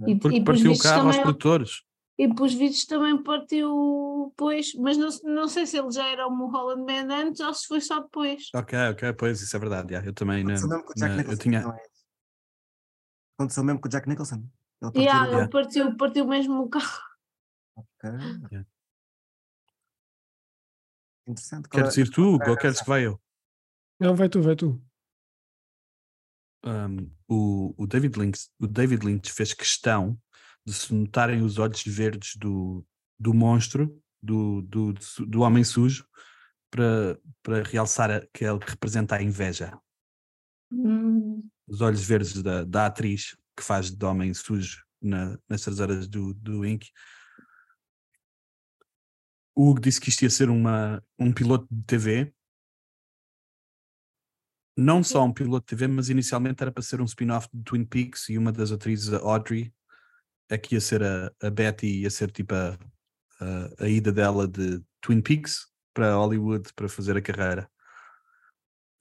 E, 0.06 0.16
Porque 0.16 0.38
e 0.38 0.44
partiu 0.44 0.72
o 0.72 0.78
carro 0.78 1.08
aos 1.08 1.18
produtores. 1.18 1.82
E 2.18 2.26
pelos 2.32 2.54
vídeos 2.54 2.86
também 2.86 3.22
partiu 3.22 4.28
depois, 4.30 4.72
mas 4.74 4.96
não, 4.96 5.08
não 5.34 5.48
sei 5.48 5.66
se 5.66 5.78
ele 5.78 5.90
já 5.90 6.08
era 6.08 6.26
o 6.26 6.30
Mulholland 6.34 6.82
Man 6.82 7.14
antes 7.14 7.40
ou 7.40 7.52
se 7.52 7.66
foi 7.66 7.80
só 7.80 8.00
depois. 8.00 8.48
Ok, 8.54 8.78
ok, 8.92 9.12
pois 9.12 9.40
isso 9.42 9.54
é 9.54 9.58
verdade. 9.58 9.92
já, 9.92 10.02
Eu 10.02 10.14
também 10.14 10.42
na- 10.42 10.54
Aconteceu 10.54 10.68
mesmo 10.70 10.84
com 10.84 10.92
o 10.92 10.94
Jack 10.94 11.30
eu 11.30 11.38
tinha. 11.38 11.60
não 11.60 11.74
é? 11.74 11.82
Aconteceu 13.38 13.64
mesmo 13.64 13.80
com 13.82 13.88
o 13.88 13.90
Jack 13.90 14.08
Nicholson. 14.08 14.36
Ele 14.36 14.92
partiu 14.92 15.02
Yeah, 15.02 15.24
ele 15.26 15.34
Yeah. 15.34 15.50
partiu, 15.52 15.96
partiu 15.96 16.26
mesmo 16.26 16.62
o 16.62 16.68
carro. 16.70 17.02
Ok. 17.76 18.10
Yeah. 18.50 18.66
Interessante. 21.28 21.68
Queres 21.68 21.98
é- 21.98 22.00
ir 22.00 22.10
tu, 22.10 22.22
Hugo, 22.22 22.50
ou 22.50 22.56
queres 22.56 22.80
que 22.80 22.88
vá 22.88 22.98
eu? 23.00 23.20
Não, 24.00 24.14
vai 24.14 24.28
tu, 24.28 24.40
vai 24.40 24.56
tu. 24.56 24.80
um, 26.64 27.10
o, 27.28 27.74
o 27.76 27.86
David 27.86 28.18
Lynch, 28.18 28.48
o 28.58 28.66
David 28.66 29.04
Lynch 29.06 29.30
fez 29.32 29.52
questão 29.54 30.18
de 30.66 30.72
se 30.74 30.92
notarem 30.92 31.42
os 31.42 31.58
olhos 31.58 31.82
verdes 31.86 32.34
do, 32.36 32.84
do 33.18 33.32
monstro, 33.32 34.02
do, 34.20 34.62
do, 34.62 34.92
do 35.26 35.40
homem 35.42 35.62
sujo, 35.62 36.04
para, 36.70 37.18
para 37.42 37.62
realçar 37.62 38.10
a- 38.10 38.26
que 38.34 38.44
representa 38.44 39.16
a 39.16 39.22
inveja. 39.22 39.78
Hum, 40.72 41.48
Os 41.68 41.80
olhos 41.80 42.02
verdes 42.02 42.42
da, 42.42 42.64
da 42.64 42.86
atriz 42.86 43.36
que 43.56 43.62
faz 43.62 43.90
de 43.90 44.04
homem 44.04 44.34
sujo 44.34 44.84
na, 45.00 45.38
nessas 45.48 45.78
horas 45.78 46.08
do, 46.08 46.34
do 46.34 46.66
Ink. 46.66 46.90
O 49.54 49.70
Hugo 49.70 49.80
disse 49.80 50.00
que 50.00 50.10
isto 50.10 50.22
ia 50.22 50.30
ser 50.30 50.50
uma, 50.50 51.02
um 51.18 51.32
piloto 51.32 51.66
de 51.70 51.82
TV. 51.84 52.34
Não 54.76 55.02
só 55.02 55.24
um 55.24 55.32
piloto 55.32 55.64
de 55.64 55.70
TV, 55.76 55.86
mas 55.86 56.10
inicialmente 56.10 56.62
era 56.62 56.70
para 56.70 56.82
ser 56.82 57.00
um 57.00 57.04
spin-off 57.06 57.48
de 57.54 57.62
Twin 57.62 57.84
Peaks 57.84 58.28
e 58.28 58.36
uma 58.36 58.52
das 58.52 58.70
atrizes, 58.70 59.10
a 59.14 59.18
Audrey, 59.18 59.72
é 60.48 60.56
que 60.58 60.74
ia 60.74 60.80
ser 60.80 61.02
a, 61.02 61.32
a 61.42 61.50
Betty, 61.50 62.02
ia 62.02 62.10
ser 62.10 62.30
tipo 62.30 62.54
a, 62.54 62.78
a, 63.40 63.84
a 63.84 63.88
ida 63.88 64.12
dela 64.12 64.46
de 64.46 64.82
Twin 65.00 65.20
Peaks 65.20 65.66
para 65.92 66.14
Hollywood 66.14 66.72
para 66.74 66.88
fazer 66.88 67.16
a 67.16 67.22
carreira. 67.22 67.70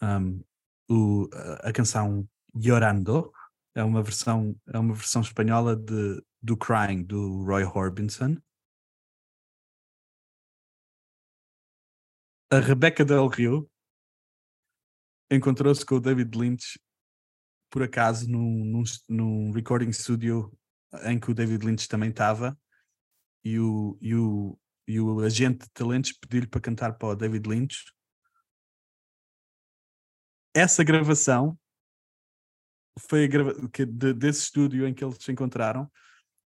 Um, 0.02 0.44
o, 0.90 1.30
a, 1.62 1.72
canção 1.72 2.28
Llorando 2.54 3.32
é 3.74 3.84
uma 3.84 4.02
versão, 4.02 4.60
é 4.68 4.80
uma 4.80 4.94
versão 4.94 5.22
espanhola 5.22 5.76
de, 5.76 6.24
do 6.42 6.56
Crying, 6.56 7.04
do 7.04 7.44
Roy 7.44 7.64
Orbison. 7.64 8.38
A 12.52 12.60
Rebecca 12.60 13.04
Del 13.04 13.28
Rio 13.28 13.70
encontrou-se 15.30 15.86
com 15.86 15.96
o 15.96 16.00
David 16.00 16.38
Lynch 16.38 16.80
por 17.70 17.84
acaso 17.84 18.30
num, 18.30 18.64
num, 18.64 18.84
num 19.10 19.52
recording 19.52 19.92
studio 19.92 20.56
em 21.04 21.20
que 21.20 21.32
o 21.32 21.34
David 21.34 21.66
Lynch 21.66 21.88
também 21.88 22.10
estava 22.10 22.58
e 23.44 23.60
o, 23.60 23.98
e 24.02 24.16
o, 24.16 24.58
e 24.88 25.00
o 25.00 25.20
agente 25.20 25.66
de 25.66 25.72
talentos 25.72 26.14
pediu-lhe 26.14 26.48
para 26.48 26.62
cantar 26.62 26.94
para 26.98 27.10
o 27.10 27.16
David 27.16 27.48
Lynch. 27.48 27.84
Essa 30.54 30.84
gravação 30.84 31.58
foi 33.00 33.26
a 33.26 33.28
grava 33.28 33.70
que 33.70 33.86
de- 33.86 34.14
desse 34.14 34.44
estúdio 34.44 34.88
em 34.88 34.94
que 34.94 35.04
eles 35.04 35.18
se 35.20 35.32
encontraram, 35.32 35.92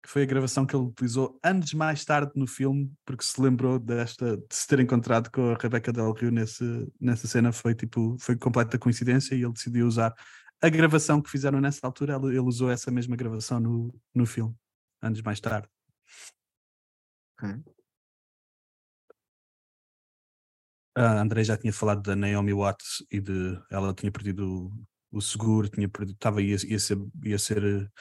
que 0.03 0.09
foi 0.09 0.23
a 0.23 0.27
gravação 0.27 0.65
que 0.65 0.75
ele 0.75 0.87
utilizou 0.87 1.39
anos 1.43 1.75
mais 1.75 2.05
tarde 2.05 2.33
no 2.35 2.47
filme, 2.47 2.91
porque 3.05 3.25
se 3.25 3.41
lembrou 3.41 3.79
desta 3.79 4.37
de 4.37 4.47
se 4.51 4.67
ter 4.67 4.81
encontrado 4.81 5.31
com 5.31 5.51
a 5.51 5.59
Rebecca 5.61 5.93
Del 5.93 6.13
Rio 6.13 6.31
nesse, 6.31 6.65
nessa 7.01 7.27
cena, 7.27 7.53
foi 7.53 7.75
tipo, 7.75 8.17
foi 8.19 8.37
completa 8.37 8.79
coincidência 8.79 9.35
e 9.35 9.43
ele 9.43 9.53
decidiu 9.53 9.87
usar 9.87 10.15
a 10.61 10.69
gravação 10.69 11.23
que 11.23 11.31
fizeram 11.31 11.61
nessa 11.61 11.87
altura, 11.87 12.17
ele, 12.17 12.39
usou 12.41 12.71
essa 12.71 12.91
mesma 12.91 13.17
gravação 13.17 13.61
no, 13.61 13.95
no 14.15 14.27
filme, 14.27 14.55
anos 15.01 15.23
mais 15.23 15.41
tarde. 15.41 15.69
Ok. 17.41 17.79
A 20.97 21.21
André 21.21 21.45
já 21.45 21.57
tinha 21.57 21.73
falado 21.73 22.03
da 22.03 22.17
Naomi 22.17 22.53
Watts 22.53 23.05
e 23.11 23.21
de 23.21 23.57
ela 23.71 23.95
tinha 23.95 24.11
perdido 24.11 24.69
o, 25.13 25.19
o 25.19 25.21
seguro, 25.21 25.69
tinha 25.69 25.89
perdido, 25.89 26.17
estava 26.17 26.43
ia, 26.43 26.57
ia 26.67 26.79
ser 26.79 26.99
ia 27.25 27.39
ser 27.39 27.93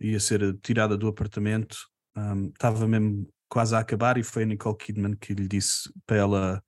ia 0.00 0.18
ser 0.18 0.58
tirada 0.60 0.96
do 0.96 1.06
apartamento, 1.06 1.76
ahm, 2.16 2.48
estava 2.48 2.88
mesmo 2.88 3.30
quase 3.48 3.74
a 3.74 3.78
acabar 3.78 4.18
e 4.18 4.24
foi 4.24 4.42
a 4.42 4.46
Nicole 4.46 4.76
Kidman 4.76 5.16
que 5.16 5.34
lhe 5.34 5.46
disse 5.46 5.92
para 6.06 6.16
ela 6.16 6.64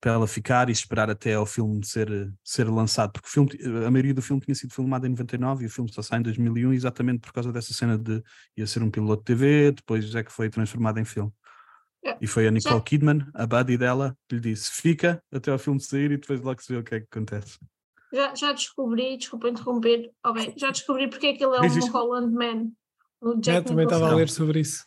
para 0.00 0.12
ela 0.12 0.26
ficar 0.26 0.68
e 0.68 0.72
esperar 0.72 1.10
até 1.10 1.34
ao 1.34 1.44
filme 1.44 1.84
ser, 1.84 2.32
ser 2.44 2.68
lançado, 2.68 3.12
porque 3.12 3.28
o 3.28 3.30
filme, 3.30 3.50
a 3.84 3.90
maioria 3.90 4.14
do 4.14 4.22
filme 4.22 4.40
tinha 4.40 4.54
sido 4.54 4.72
filmado 4.72 5.06
em 5.06 5.10
99 5.10 5.64
e 5.64 5.66
o 5.66 5.70
filme 5.70 5.92
só 5.92 6.02
sai 6.02 6.20
em 6.20 6.22
2001 6.22 6.72
exatamente 6.72 7.20
por 7.20 7.32
causa 7.32 7.52
dessa 7.52 7.74
cena 7.74 7.98
de 7.98 8.22
ia 8.56 8.66
ser 8.66 8.82
um 8.82 8.90
piloto 8.90 9.22
de 9.22 9.26
TV, 9.26 9.72
depois 9.72 10.14
é 10.14 10.22
que 10.22 10.32
foi 10.32 10.48
transformado 10.48 10.98
em 10.98 11.04
filme. 11.04 11.32
É, 12.04 12.16
E 12.20 12.26
foi 12.26 12.46
a 12.46 12.50
Nicole 12.50 12.80
Kidman, 12.80 13.26
a 13.34 13.44
buddy 13.44 13.76
dela, 13.76 14.16
que 14.28 14.36
lhe 14.36 14.40
disse: 14.40 14.70
fica 14.70 15.22
até 15.32 15.50
ao 15.50 15.58
filme 15.58 15.80
sair 15.80 16.12
e 16.12 16.16
depois 16.16 16.40
logo 16.40 16.62
se 16.62 16.72
vê 16.72 16.78
o 16.78 16.84
que 16.84 16.94
é 16.94 17.00
que 17.00 17.06
acontece. 17.10 17.58
Já, 18.12 18.34
já 18.34 18.52
descobri, 18.52 19.18
desculpa 19.18 19.48
interromper, 19.48 20.10
oh, 20.24 20.32
bem, 20.32 20.54
já 20.56 20.70
descobri 20.70 21.08
porque 21.08 21.26
é 21.26 21.32
que 21.34 21.44
ele 21.44 21.56
é 21.56 21.60
um. 21.60 21.90
Holland 21.90 22.32
Man. 22.32 22.70
O 23.20 23.32
É, 23.32 23.40
Jack 23.40 23.66
também 23.66 23.84
estava 23.84 24.10
a 24.10 24.14
ler 24.14 24.30
sobre 24.30 24.60
isso. 24.60 24.86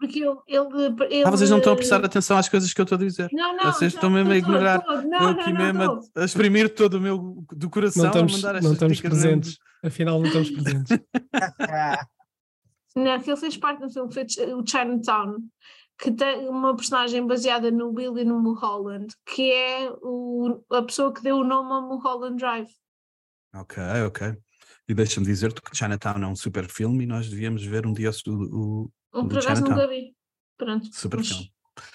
Porque 0.00 0.18
ele, 0.24 0.34
ele, 0.48 0.96
ele. 1.10 1.24
Ah, 1.24 1.30
vocês 1.30 1.50
não 1.50 1.58
estão 1.58 1.74
a 1.74 1.76
prestar 1.76 2.02
atenção 2.02 2.38
às 2.38 2.48
coisas 2.48 2.72
que 2.72 2.80
eu 2.80 2.84
estou 2.84 2.96
a 2.96 2.98
dizer. 2.98 3.28
Não, 3.32 3.54
não, 3.54 3.64
Vocês 3.70 3.92
estão 3.92 4.08
mesmo 4.08 4.32
a 4.32 4.36
ignorar. 4.38 4.82
eu 4.88 5.28
aqui 5.28 5.52
não, 5.52 5.58
mesmo 5.58 5.78
não, 5.78 6.00
a, 6.16 6.22
a 6.22 6.24
exprimir 6.24 6.74
todo 6.74 6.94
o 6.94 7.00
meu 7.00 7.44
do 7.52 7.68
coração 7.68 8.04
Não 8.04 8.08
a 8.08 8.10
estamos, 8.10 8.32
mandar 8.32 8.62
não 8.62 8.72
estamos 8.72 8.96
dicas 8.96 9.12
mesmo. 9.12 9.28
presentes. 9.28 9.58
Afinal, 9.84 10.18
não 10.18 10.26
estamos 10.26 10.50
presentes. 10.50 10.98
Não, 12.96 13.20
que 13.20 13.30
ele 13.30 13.36
fez 13.40 13.56
parte 13.56 13.80
do 13.80 13.90
filme 13.90 14.12
foi 14.12 14.24
o 14.54 14.66
Chinatown, 14.66 15.36
que 15.98 16.10
tem 16.10 16.48
uma 16.48 16.74
personagem 16.74 17.26
baseada 17.26 17.70
no 17.70 17.90
William 17.90 18.34
Mulholland, 18.38 19.14
que 19.26 19.52
é 19.52 19.90
o, 20.02 20.64
a 20.72 20.82
pessoa 20.82 21.12
que 21.12 21.22
deu 21.22 21.36
o 21.36 21.44
nome 21.44 21.70
ao 21.72 21.82
Mulholland 21.82 22.36
Drive. 22.36 22.70
Ok, 23.54 23.82
ok. 24.06 24.36
E 24.88 24.94
deixa-me 24.94 25.26
dizer-te 25.26 25.60
que 25.62 25.76
Chinatown 25.76 26.22
é 26.22 26.26
um 26.26 26.34
super 26.34 26.66
filme 26.68 27.04
e 27.04 27.06
nós 27.06 27.28
devíamos 27.28 27.64
ver 27.64 27.86
um 27.86 27.92
dia 27.92 28.10
o, 28.26 28.30
o 28.30 28.90
Um 29.12 29.28
por 29.28 29.38
acaso 29.38 29.62
nunca 29.62 29.86
vi. 29.88 30.14
Pronto. 30.56 30.86
super 30.92 31.18
mas- 31.18 31.28
filme. 31.28 31.52
mas 31.76 31.86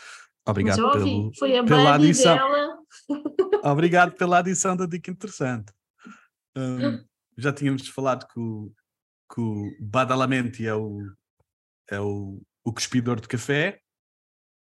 Obrigado 0.48 0.80
ouvi. 0.86 1.00
pelo, 1.00 1.36
Foi 1.36 1.58
a 1.58 1.64
pela 1.64 1.96
adição. 1.96 2.36
dela. 2.36 2.80
Obrigado 3.72 4.12
pela 4.16 4.40
adição 4.40 4.76
da 4.76 4.86
dica 4.86 5.12
interessante. 5.12 5.74
Hum, 6.56 7.04
já 7.38 7.52
tínhamos 7.54 7.88
falado 7.90 8.28
que 8.28 8.40
o, 8.40 8.72
que 9.34 9.42
o 9.42 9.72
Badalamenti 9.80 10.66
é 10.68 10.74
o, 10.76 11.00
é 11.90 12.00
o, 12.00 12.42
o 12.64 12.74
cuspidor 12.74 13.20
de 13.20 13.28
café, 13.28 13.82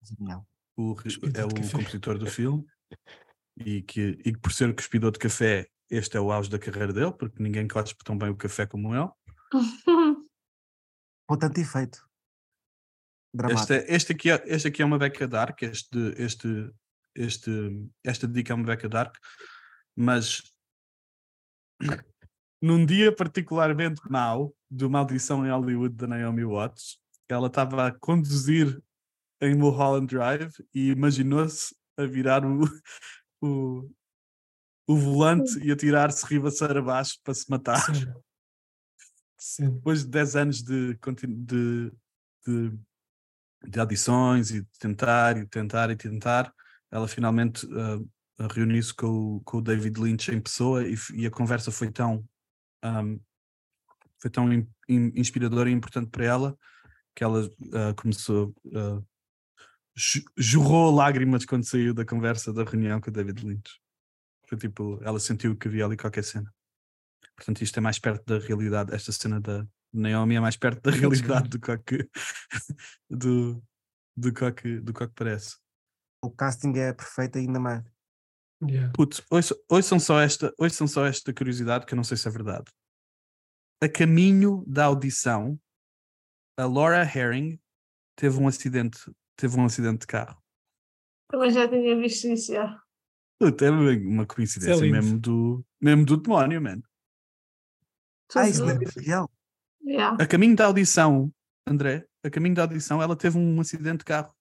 Genial. 0.01 0.45
o, 0.77 0.95
é 1.33 1.45
o 1.45 1.49
café. 1.53 1.71
compositor 1.71 2.17
do 2.17 2.25
filme, 2.27 2.65
e 3.65 3.81
que, 3.81 4.17
e 4.25 4.33
que 4.33 4.37
por 4.39 4.51
ser 4.51 4.73
cuspidor 4.75 5.11
de 5.11 5.19
café, 5.19 5.67
este 5.89 6.17
é 6.17 6.19
o 6.21 6.31
auge 6.31 6.49
da 6.49 6.59
carreira 6.59 6.93
dele, 6.93 7.11
porque 7.13 7.41
ninguém 7.41 7.67
cospe 7.67 8.03
tão 8.03 8.17
bem 8.17 8.29
o 8.29 8.35
café 8.37 8.65
como 8.65 8.93
ele. 8.95 9.09
Com 11.27 11.37
tanto 11.37 11.59
efeito. 11.59 12.08
Dramático. 13.33 13.73
Este, 13.73 13.93
este, 13.93 14.11
aqui 14.13 14.31
é, 14.31 14.43
este 14.45 14.67
aqui 14.67 14.81
é 14.81 14.85
uma 14.85 14.97
beca 14.97 15.27
dark, 15.27 15.61
este, 15.61 16.13
este, 16.17 16.71
este, 17.15 17.51
esta 18.03 18.27
dica 18.27 18.53
é 18.53 18.55
uma 18.55 18.65
beca 18.65 18.89
dark, 18.89 19.15
mas 19.95 20.41
num 22.61 22.85
dia 22.85 23.15
particularmente 23.15 24.01
mau 24.09 24.55
de 24.69 24.85
uma 24.85 24.99
audição 24.99 25.45
em 25.45 25.51
Hollywood 25.51 25.95
da 25.95 26.07
Naomi 26.07 26.43
Watts, 26.43 26.99
ela 27.27 27.47
estava 27.47 27.87
a 27.87 27.91
conduzir 27.91 28.81
em 29.41 29.55
Mulholland 29.55 30.07
Drive 30.07 30.51
e 30.73 30.89
imaginou-se 30.89 31.75
a 31.97 32.05
virar 32.05 32.43
o, 32.43 32.61
o, 33.41 33.89
o 34.87 34.95
volante 34.95 35.59
e 35.59 35.71
a 35.71 35.75
tirar-se 35.75 36.25
ribaceira 36.25 36.79
abaixo 36.79 37.19
para 37.23 37.33
se 37.33 37.49
matar 37.49 37.79
Sim. 37.95 38.13
Sim. 39.37 39.69
depois 39.75 40.03
de 40.03 40.09
10 40.09 40.35
anos 40.35 40.63
de, 40.63 40.97
de, 40.97 41.91
de, 42.45 42.79
de 43.67 43.79
audições 43.79 44.51
e 44.51 44.61
de 44.61 44.79
tentar 44.79 45.37
e 45.37 45.45
tentar 45.45 45.89
e 45.89 45.95
tentar, 45.95 46.53
ela 46.91 47.07
finalmente 47.07 47.67
ah, 47.73 48.47
reuniu-se 48.53 48.93
com, 48.93 49.41
com 49.43 49.57
o 49.57 49.61
David 49.61 49.99
Lynch 49.99 50.31
em 50.31 50.39
pessoa 50.39 50.87
e, 50.87 50.95
e 51.13 51.25
a 51.25 51.31
conversa 51.31 51.71
foi 51.71 51.91
tão 51.91 52.25
ahm, 52.81 53.17
foi 54.17 54.29
tão 54.31 54.51
in- 54.51 54.67
in- 54.87 55.11
inspiradora 55.15 55.69
e 55.69 55.73
importante 55.73 56.09
para 56.09 56.25
ela 56.25 56.57
que 57.15 57.23
ela 57.23 57.49
ah, 57.73 57.93
começou 57.95 58.53
ah, 58.73 59.01
ju- 59.95 60.23
jorrou 60.37 60.93
lágrimas 60.95 61.45
quando 61.45 61.65
saiu 61.65 61.93
da 61.93 62.05
conversa 62.05 62.53
da 62.53 62.63
reunião 62.63 63.01
com 63.01 63.09
o 63.09 63.13
David 63.13 63.45
Lynch. 63.45 63.79
Foi 64.47 64.57
tipo, 64.57 64.99
ela 65.03 65.19
sentiu 65.19 65.55
que 65.55 65.67
havia 65.67 65.85
ali 65.85 65.95
qualquer 65.95 66.23
cena. 66.23 66.51
Portanto, 67.35 67.61
isto 67.61 67.77
é 67.77 67.81
mais 67.81 67.99
perto 67.99 68.25
da 68.25 68.39
realidade. 68.39 68.93
Esta 68.93 69.11
cena 69.11 69.39
da 69.39 69.65
Naomi 69.93 70.35
é 70.35 70.39
mais 70.39 70.55
perto 70.55 70.81
da 70.81 70.91
realidade 70.91 71.49
do 71.49 71.59
que, 71.59 71.71
o 71.71 71.79
que- 71.83 72.09
do, 73.09 73.63
do, 74.15 74.33
que, 74.53 74.79
do 74.79 74.93
que 74.93 75.07
parece. 75.09 75.57
O 76.23 76.29
casting 76.29 76.73
é 76.77 76.93
perfeito 76.93 77.37
ainda 77.37 77.59
mais. 77.59 77.83
Yeah. 78.61 78.91
Putz, 78.93 79.21
ouçam, 79.31 79.57
ouçam, 79.69 79.99
só 79.99 80.19
esta, 80.19 80.53
ouçam 80.57 80.85
só 80.85 81.05
esta 81.05 81.33
curiosidade 81.33 81.85
que 81.85 81.93
eu 81.93 81.95
não 81.95 82.03
sei 82.03 82.17
se 82.17 82.27
é 82.27 82.31
verdade. 82.31 82.69
A 83.81 83.87
caminho 83.87 84.65
da 84.67 84.85
audição, 84.85 85.57
a 86.57 86.65
Laura 86.65 87.01
Herring 87.03 87.57
teve 88.17 88.37
um 88.37 88.47
acidente, 88.49 88.99
teve 89.37 89.57
um 89.57 89.63
acidente 89.63 89.99
de 89.99 90.07
carro. 90.07 90.43
Também 91.31 91.51
já 91.51 91.69
tinha 91.69 91.95
visto 91.95 92.27
isso, 92.27 92.51
já. 92.51 92.83
Puta, 93.39 93.65
é 93.65 93.69
uma 93.71 94.25
coincidência 94.25 94.83
lindo. 94.83 94.91
mesmo 94.91 95.19
do, 95.19 95.65
mesmo 95.81 96.05
do 96.05 96.17
demónio, 96.17 96.61
man. 96.61 96.81
Ah, 98.35 98.49
isso 98.49 98.65
não 98.65 98.71
é 98.71 98.77
real. 98.97 99.31
Yeah. 99.89 100.17
A 100.21 100.27
caminho 100.27 100.55
da 100.55 100.65
audição, 100.65 101.31
André, 101.65 102.05
a 102.23 102.29
caminho 102.29 102.55
da 102.55 102.63
audição, 102.63 103.01
ela 103.01 103.15
teve 103.15 103.37
um 103.37 103.59
acidente 103.59 103.99
de 103.99 104.05
carro. 104.05 104.33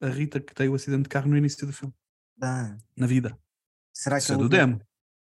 A 0.00 0.08
Rita 0.08 0.40
que 0.40 0.54
tem 0.54 0.68
o 0.68 0.74
acidente 0.74 1.04
de 1.04 1.08
carro 1.08 1.28
no 1.28 1.36
início 1.36 1.66
do 1.66 1.72
filme, 1.72 1.94
Ah, 2.42 2.76
na 2.96 3.06
vida. 3.06 3.38
será 3.92 4.16
que 4.16 4.22
Isso 4.24 4.34
é 4.34 4.36
do 4.36 4.48
demo. 4.48 4.80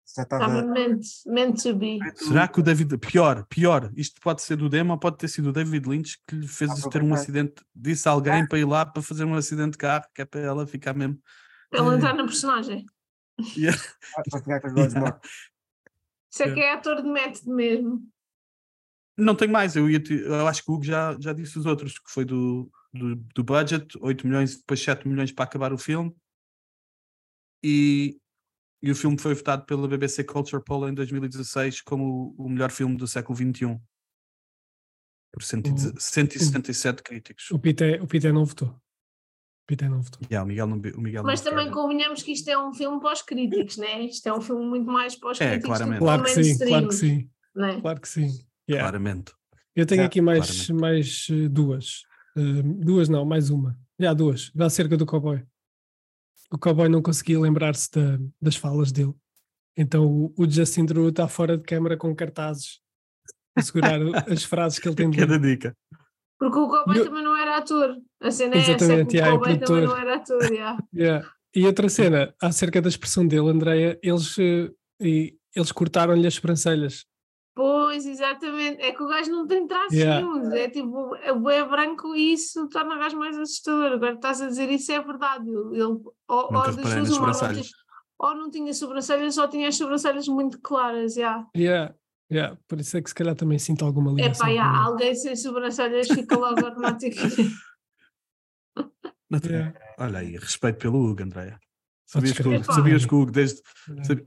Estava 0.06 0.62
meant, 0.62 1.02
meant 1.26 1.62
to 1.62 1.74
be. 1.74 1.98
Será 2.14 2.46
que 2.46 2.60
o 2.60 2.62
David. 2.62 2.98
Pior, 2.98 3.44
pior. 3.46 3.90
Isto 3.96 4.20
pode 4.20 4.42
ser 4.42 4.56
do 4.56 4.68
demo 4.68 4.92
ou 4.92 4.98
pode 4.98 5.16
ter 5.16 5.28
sido 5.28 5.48
o 5.48 5.52
David 5.52 5.88
Lynch 5.88 6.18
que 6.28 6.36
lhe 6.36 6.46
fez 6.46 6.70
ter 6.74 6.76
um 6.76 6.88
Aproveitar. 6.88 7.14
acidente. 7.20 7.54
Disse 7.74 8.08
a 8.08 8.12
alguém 8.12 8.46
para 8.46 8.58
ir 8.58 8.66
lá 8.66 8.84
para 8.84 9.02
fazer 9.02 9.24
um 9.24 9.34
acidente 9.34 9.72
de 9.72 9.78
carro, 9.78 10.04
que 10.14 10.20
é 10.22 10.24
para 10.26 10.40
ela 10.40 10.66
ficar 10.66 10.92
mesmo. 10.94 11.18
Para 11.70 11.80
ele 11.86 11.96
entrar 11.96 12.14
na 12.14 12.24
personagem. 12.24 12.84
Olhos 14.76 14.94
mortos. 14.94 15.30
Isso 16.30 16.42
é 16.42 16.52
que 16.52 16.60
é 16.60 16.72
ator 16.72 17.02
de 17.02 17.08
método 17.08 17.54
mesmo. 17.54 18.02
Não 19.16 19.34
tenho 19.34 19.52
mais, 19.52 19.76
eu, 19.76 19.88
ia 19.88 20.00
te- 20.00 20.14
eu 20.22 20.46
acho 20.46 20.64
que 20.64 20.70
o 20.70 20.74
Hugo 20.74 20.84
já, 20.84 21.16
já 21.20 21.32
disse 21.32 21.58
os 21.58 21.66
outros, 21.66 21.98
que 21.98 22.10
foi 22.10 22.24
do, 22.24 22.70
do, 22.92 23.14
do 23.14 23.44
budget, 23.44 23.96
8 24.00 24.26
milhões, 24.26 24.56
depois 24.56 24.80
7 24.80 25.06
milhões 25.06 25.30
para 25.30 25.44
acabar 25.44 25.72
o 25.72 25.78
filme. 25.78 26.14
E, 27.62 28.18
e 28.82 28.90
o 28.90 28.94
filme 28.96 29.18
foi 29.18 29.34
votado 29.34 29.64
pela 29.64 29.86
BBC 29.88 30.24
Culture 30.24 30.62
Poll 30.62 30.88
em 30.88 30.94
2016 30.94 31.80
como 31.82 32.34
o, 32.38 32.44
o 32.46 32.48
melhor 32.48 32.70
filme 32.70 32.96
do 32.96 33.06
século 33.06 33.36
XXI. 33.36 33.78
Por 35.32 35.42
110 35.42 35.94
177 36.02 37.02
críticos. 37.02 37.50
O 37.50 37.58
Pité, 37.58 38.00
o 38.00 38.06
Pité 38.06 38.30
não 38.32 38.44
votou. 38.44 38.68
O 38.68 39.66
Pité 39.66 39.88
não 39.88 40.02
votou. 40.02 40.20
Yeah, 40.30 40.44
o 40.44 40.46
Miguel 40.48 40.66
não, 40.66 40.76
o 40.76 41.00
Miguel 41.00 41.24
Mas 41.24 41.42
não 41.42 41.50
também 41.50 41.66
quer. 41.68 41.72
convenhamos 41.72 42.22
que 42.22 42.32
isto 42.32 42.48
é 42.48 42.58
um 42.58 42.72
filme 42.72 43.00
para 43.00 43.12
os 43.14 43.22
críticos, 43.22 43.76
né? 43.78 44.02
Isto 44.02 44.28
é 44.28 44.32
um 44.34 44.40
filme 44.40 44.64
muito 44.66 44.86
mais 44.86 45.16
para 45.16 45.30
os 45.30 45.40
É, 45.40 45.50
críticos 45.52 45.78
claramente. 45.78 45.98
do 46.00 46.04
que 46.04 46.04
Claro 46.04 46.22
que 46.24 46.30
o 46.40 46.44
sim, 46.44 46.58
claro 46.66 46.88
que 46.88 46.94
sim. 46.94 47.30
né? 47.56 47.80
Claro 47.80 48.00
que 48.00 48.08
sim. 48.08 48.46
Yeah. 48.68 48.82
Claramente. 48.88 49.32
Eu 49.76 49.86
tenho 49.86 50.02
Já, 50.02 50.06
aqui 50.06 50.20
mais, 50.20 50.66
claramente. 50.66 50.72
mais 50.80 51.26
eh, 51.30 51.48
duas. 51.48 52.02
Eh, 52.36 52.62
duas 52.62 53.08
não, 53.08 53.24
mais 53.24 53.50
uma. 53.50 53.76
Já 53.98 54.12
duas. 54.14 54.50
Acerca 54.58 54.96
do 54.96 55.04
cowboy. 55.06 55.42
O 56.50 56.58
cowboy 56.58 56.88
não 56.88 57.02
conseguia 57.02 57.38
lembrar-se 57.40 57.90
da- 57.90 58.18
das 58.40 58.56
falas 58.56 58.92
dele. 58.92 59.12
Então 59.76 60.06
o, 60.06 60.34
o 60.38 60.48
Justin 60.48 60.84
Drew 60.86 61.08
está 61.08 61.26
fora 61.26 61.56
de 61.58 61.64
câmara 61.64 61.96
com 61.96 62.14
cartazes 62.14 62.80
a 63.56 63.62
segurar 63.62 63.98
as 64.30 64.44
frases 64.44 64.78
que 64.78 64.88
ele 64.88 64.94
tem 64.94 65.10
de 65.10 65.18
Cada 65.18 65.38
dica. 65.38 65.76
Porque 66.38 66.58
o 66.58 66.68
Cowboy 66.68 66.98
eu- 66.98 67.04
também 67.06 67.22
não 67.24 67.36
era 67.36 67.58
ator. 67.58 67.96
A 68.22 68.30
cena 68.30 68.54
é 68.54 68.58
essa, 68.58 68.70
é 68.70 68.74
Exatamente, 68.74 69.14
o 69.14 69.16
yeah, 69.16 69.34
é 69.34 69.38
Cowboy 69.38 69.58
também 69.58 69.84
não 69.86 69.96
era 69.96 70.16
ator. 70.16 70.42
yeah. 70.52 70.78
Yeah. 70.94 71.30
E 71.56 71.66
outra 71.66 71.88
cena, 71.88 72.34
acerca 72.42 72.82
da 72.82 72.88
expressão 72.88 73.26
dele, 73.26 73.48
Andreia, 73.48 73.98
eles, 74.02 74.36
eh, 74.38 74.70
eles 75.54 75.70
cortaram-lhe 75.72 76.26
as 76.26 76.34
sobrancelhas. 76.34 77.06
Pois, 77.56 78.04
exatamente. 78.04 78.82
É 78.82 78.92
que 78.92 79.02
o 79.02 79.06
gajo 79.06 79.30
não 79.30 79.46
tem 79.46 79.64
traços 79.66 79.92
Yeah. 79.92 80.20
nenhums. 80.26 80.52
É 80.52 80.68
tipo, 80.68 81.14
é 81.16 81.64
branco 81.64 82.14
e 82.16 82.32
isso 82.32 82.68
torna 82.68 82.96
o 82.96 82.98
gajo 82.98 83.16
mais 83.16 83.38
assustador. 83.38 83.92
Agora 83.92 84.14
estás 84.14 84.40
a 84.40 84.48
dizer 84.48 84.68
isso 84.70 84.90
é 84.90 85.00
verdade. 85.00 85.48
Ele, 85.48 85.82
ou, 85.82 86.14
ou 86.28 86.48
uma, 86.50 86.58
ou 86.58 86.64
tinha- 86.72 86.82
ou 88.18 88.34
não 88.34 88.50
tinha 88.50 88.72
sobrancelhas, 88.74 89.38
ou 89.38 89.48
tinha 89.48 89.68
as 89.68 89.76
sobrancelhas 89.76 90.26
muito 90.26 90.60
claras. 90.60 91.16
Yeah. 91.16 91.46
Yeah. 91.56 91.94
Yeah. 92.32 92.58
Por 92.66 92.80
isso 92.80 92.96
é 92.96 93.02
que 93.02 93.08
se 93.10 93.14
calhar 93.14 93.36
também 93.36 93.58
sinto 93.58 93.84
alguma 93.84 94.10
É 94.12 94.14
ligação. 94.14 94.40
pá, 94.46 94.46
com 94.46 94.52
yeah, 94.52 94.84
alguém 94.84 95.14
sem 95.14 95.36
sobrancelhas 95.36 96.08
fica 96.08 96.36
logo 96.36 96.60
tem- 99.40 99.52
Yeah. 99.52 99.78
Olha 99.98 100.18
aí, 100.20 100.36
respeito 100.36 100.78
pelo 100.78 100.98
Hugo, 100.98 101.22
Andréia. 101.22 101.60
Sabias 102.06 102.36
que, 102.38 102.62
sabias 102.64 103.06
que 103.06 103.14
o 103.14 103.20
Hugo 103.22 103.30
desde. 103.32 103.60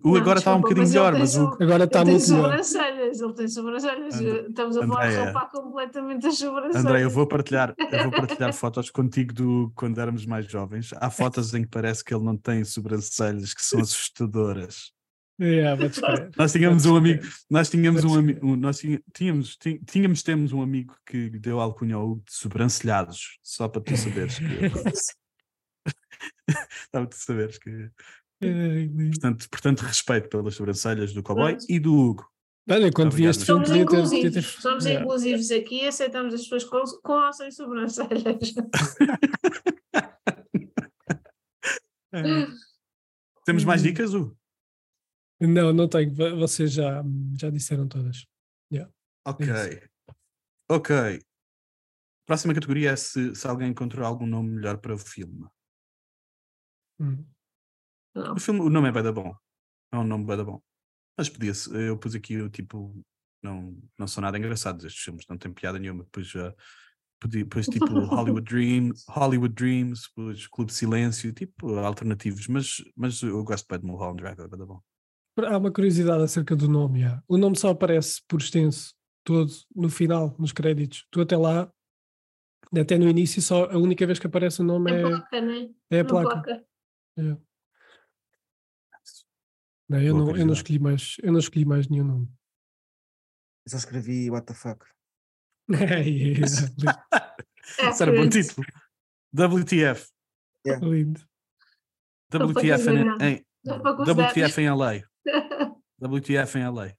o 0.04 0.16
Agora 0.16 0.40
está 0.40 0.56
um 0.56 0.62
bocadinho 0.62 0.84
ele 0.84 0.90
melhor, 0.90 1.12
tem 1.12 1.22
mas 1.22 1.36
o 1.36 1.44
Hugo. 1.44 1.64
Agora 1.64 1.84
está 1.84 2.02
Ele 2.02 2.06
tem 2.10 2.14
muito 2.16 2.30
melhor. 2.32 2.44
sobrancelhas, 2.44 3.22
ele 3.22 3.34
tem 3.34 3.48
sobrancelhas. 3.48 4.16
And- 4.16 4.48
Estamos 4.50 4.78
a 4.78 4.88
falar 4.88 5.10
de 5.10 5.16
rapar 5.16 5.52
completamente 5.52 6.28
as 6.28 6.38
sobrancelhas. 6.38 6.86
André, 6.86 7.04
eu 7.04 7.10
vou 7.10 7.28
partilhar, 7.28 7.74
eu 7.78 8.04
vou 8.04 8.12
partilhar 8.12 8.54
fotos 8.54 8.90
contigo 8.90 9.34
do 9.34 9.72
quando 9.76 10.00
éramos 10.02 10.26
mais 10.26 10.46
jovens. 10.48 10.90
Há 10.98 11.10
fotos 11.10 11.54
em 11.54 11.62
que 11.64 11.70
parece 11.70 12.04
que 12.04 12.14
ele 12.14 12.24
não 12.24 12.36
tem 12.36 12.64
sobrancelhas 12.64 13.54
que 13.54 13.62
são 13.64 13.80
assustadoras. 13.80 14.92
Yeah, 15.40 15.76
vou 15.80 15.88
descrever. 15.88 16.32
Nós 16.36 16.52
tínhamos 16.52 16.86
um 16.88 16.96
amigo, 16.96 17.24
nós 17.48 17.70
tínhamos 17.70 18.04
um 18.04 18.16
amigo, 18.18 18.56
nós 18.56 18.80
tínhamos, 19.14 19.56
tínhamos, 19.86 20.24
temos 20.24 20.52
um 20.52 20.64
amigo 20.64 20.96
que 21.06 21.30
lhe 21.30 21.38
deu 21.40 21.60
alcunha 21.62 21.96
ao 21.96 22.10
Hugo 22.10 22.24
de 22.26 22.34
sobrancelhados, 22.34 23.38
só 23.44 23.68
para 23.68 23.82
tu 23.82 23.96
saberes 23.96 24.40
que. 24.40 24.46
para 26.92 27.06
tu 27.08 27.16
saberes 27.16 27.58
que. 27.58 27.90
Portanto, 29.12 29.48
portanto, 29.50 29.80
respeito 29.82 30.30
pelas 30.30 30.56
sobrancelhas 30.56 31.14
do 31.14 31.24
cowboy 31.24 31.54
Pronto. 31.56 31.66
e 31.70 31.80
do 31.80 31.94
Hugo. 31.96 32.30
Olha, 32.70 32.92
quando 32.92 33.14
vi 33.14 33.26
este 33.26 33.46
filme, 33.46 33.66
podia 33.66 33.86
ter. 33.86 34.02
podia 34.04 34.32
ter- 34.32 34.44
somos 34.44 34.84
Yeah. 34.86 35.04
inclusivos 35.06 35.50
aqui 35.52 35.84
e 35.84 35.88
aceitamos 35.88 36.34
as 36.34 36.42
pessoas 36.44 36.66
com, 36.66 36.82
com 37.02 37.14
ou 37.14 37.34
sem 37.34 37.50
sobrancelhas. 37.50 38.54
Temos 43.46 43.64
mais 43.64 43.82
Hum. 43.82 43.86
dicas, 43.86 44.14
Hugo? 44.14 44.38
Não, 45.40 45.72
não 45.72 45.88
tenho. 45.88 46.14
vo- 46.14 46.36
Vocês 46.38 46.72
já, 46.74 47.04
já 47.40 47.50
disseram 47.50 47.88
todas. 47.88 48.26
Ok. 49.26 49.46
isso. 49.46 49.82
Ok. 50.70 50.96
Próxima 52.26 52.54
categoria 52.54 52.92
é 52.92 52.96
se, 52.96 53.36
se 53.36 53.48
alguém 53.48 53.70
encontrou 53.72 54.06
algum 54.06 54.26
nome 54.26 54.52
melhor 54.52 54.78
para 54.78 54.94
o 54.94 54.98
filme. 54.98 55.46
Hum. 57.00 57.26
O, 58.16 58.40
filme, 58.40 58.62
o 58.62 58.70
nome 58.70 58.90
é 58.90 58.92
bem 58.92 59.04
da 59.04 59.12
bom. 59.12 59.36
É 59.92 59.98
um 59.98 60.04
nome 60.04 60.26
bem 60.26 60.38
da 60.38 60.44
bom. 60.44 60.62
Mas 61.18 61.30
podia-se. 61.30 61.74
Eu 61.74 61.98
pus 61.98 62.16
aqui 62.16 62.38
o 62.38 62.50
tipo. 62.50 62.94
Não, 63.42 63.78
não 63.98 64.08
são 64.08 64.22
nada 64.22 64.38
engraçados 64.38 64.84
estes 64.84 65.04
filmes, 65.04 65.26
não 65.30 65.38
tem 65.38 65.54
piada 65.54 65.78
nenhuma. 65.78 66.04
Uh, 66.04 67.46
pus 67.50 67.68
tipo 67.68 67.86
Hollywood 68.06 68.42
Dreams, 68.50 69.04
Hollywood 69.08 69.54
Dreams, 69.54 70.10
pus 70.16 70.48
Clube 70.48 70.74
Silêncio, 70.74 71.32
tipo 71.32 71.76
alternativos, 71.76 72.48
mas, 72.48 72.84
mas 72.96 73.22
eu 73.22 73.44
gosto 73.44 73.68
bem 73.70 73.80
de 73.80 73.86
Mulholland 73.86 74.22
Drive, 74.22 74.40
é 74.40 74.66
bom. 74.66 74.82
Há 75.38 75.58
uma 75.58 75.72
curiosidade 75.72 76.24
acerca 76.24 76.56
do 76.56 76.68
nome. 76.68 77.02
já. 77.02 77.24
O 77.28 77.38
nome 77.38 77.56
só 77.56 77.70
aparece 77.70 78.22
por 78.28 78.42
extenso, 78.42 78.96
todo, 79.24 79.52
no 79.76 79.90
final, 79.90 80.36
nos 80.40 80.52
créditos. 80.52 81.06
Tu 81.12 81.22
até 81.22 81.38
lá, 81.38 81.72
até 82.76 82.98
no 82.98 83.08
início, 83.08 83.42
só 83.42 83.66
a 83.66 83.78
única 83.78 84.06
vez 84.06 84.18
que 84.18 84.26
aparece 84.26 84.62
o 84.62 84.66
nome 84.66 84.92
É 84.92 84.96
é, 84.96 85.02
placa, 85.02 85.42
né? 85.42 85.70
é 85.92 86.00
a 86.00 86.04
Na 86.04 86.10
placa. 86.10 86.66
Não, 89.90 90.02
eu, 90.02 90.14
Boa 90.16 90.26
não, 90.26 90.38
eu, 90.38 90.46
não 90.46 90.54
escolhi 90.54 90.80
mais, 90.80 91.18
eu 91.24 91.32
não 91.32 91.40
escolhi 91.40 91.66
mais 91.66 91.88
nenhum 91.88 92.06
nome. 92.06 92.28
Eu 93.66 93.72
só 93.72 93.78
escrevi 93.78 94.30
what 94.30 94.46
the 94.46 94.54
fuck. 94.54 94.86
É, 97.80 97.90
Isso 97.90 98.02
era 98.02 98.14
bom 98.14 98.30
título. 98.30 98.66
WTF. 99.34 100.10
Lindo. 100.82 101.22
Não 102.34 102.54
foi 102.54 102.72
WTF 102.72 102.90
em, 102.90 103.26
em. 103.26 103.46
WTF 103.66 104.62
em 104.62 104.70
LA. 104.70 105.04
WTF 106.02 106.60
em 106.60 106.70
LA. 106.70 106.94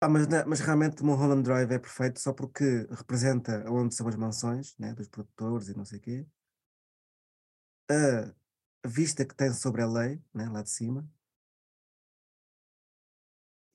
Ah, 0.00 0.08
mas, 0.08 0.26
mas 0.46 0.60
realmente 0.60 1.02
Mulholland 1.02 1.42
Drive 1.42 1.72
é 1.72 1.78
perfeito 1.78 2.20
só 2.20 2.32
porque 2.32 2.86
representa 2.90 3.64
onde 3.68 3.94
são 3.94 4.06
as 4.06 4.16
mansões 4.16 4.76
né, 4.78 4.94
dos 4.94 5.08
produtores 5.08 5.68
e 5.68 5.76
não 5.76 5.84
sei 5.84 5.98
o 5.98 6.02
quê. 6.02 6.26
A 7.90 8.88
vista 8.88 9.24
que 9.24 9.34
tem 9.34 9.52
sobre 9.52 9.82
a 9.82 9.86
lei, 9.86 10.20
né, 10.34 10.48
lá 10.48 10.62
de 10.62 10.70
cima. 10.70 11.08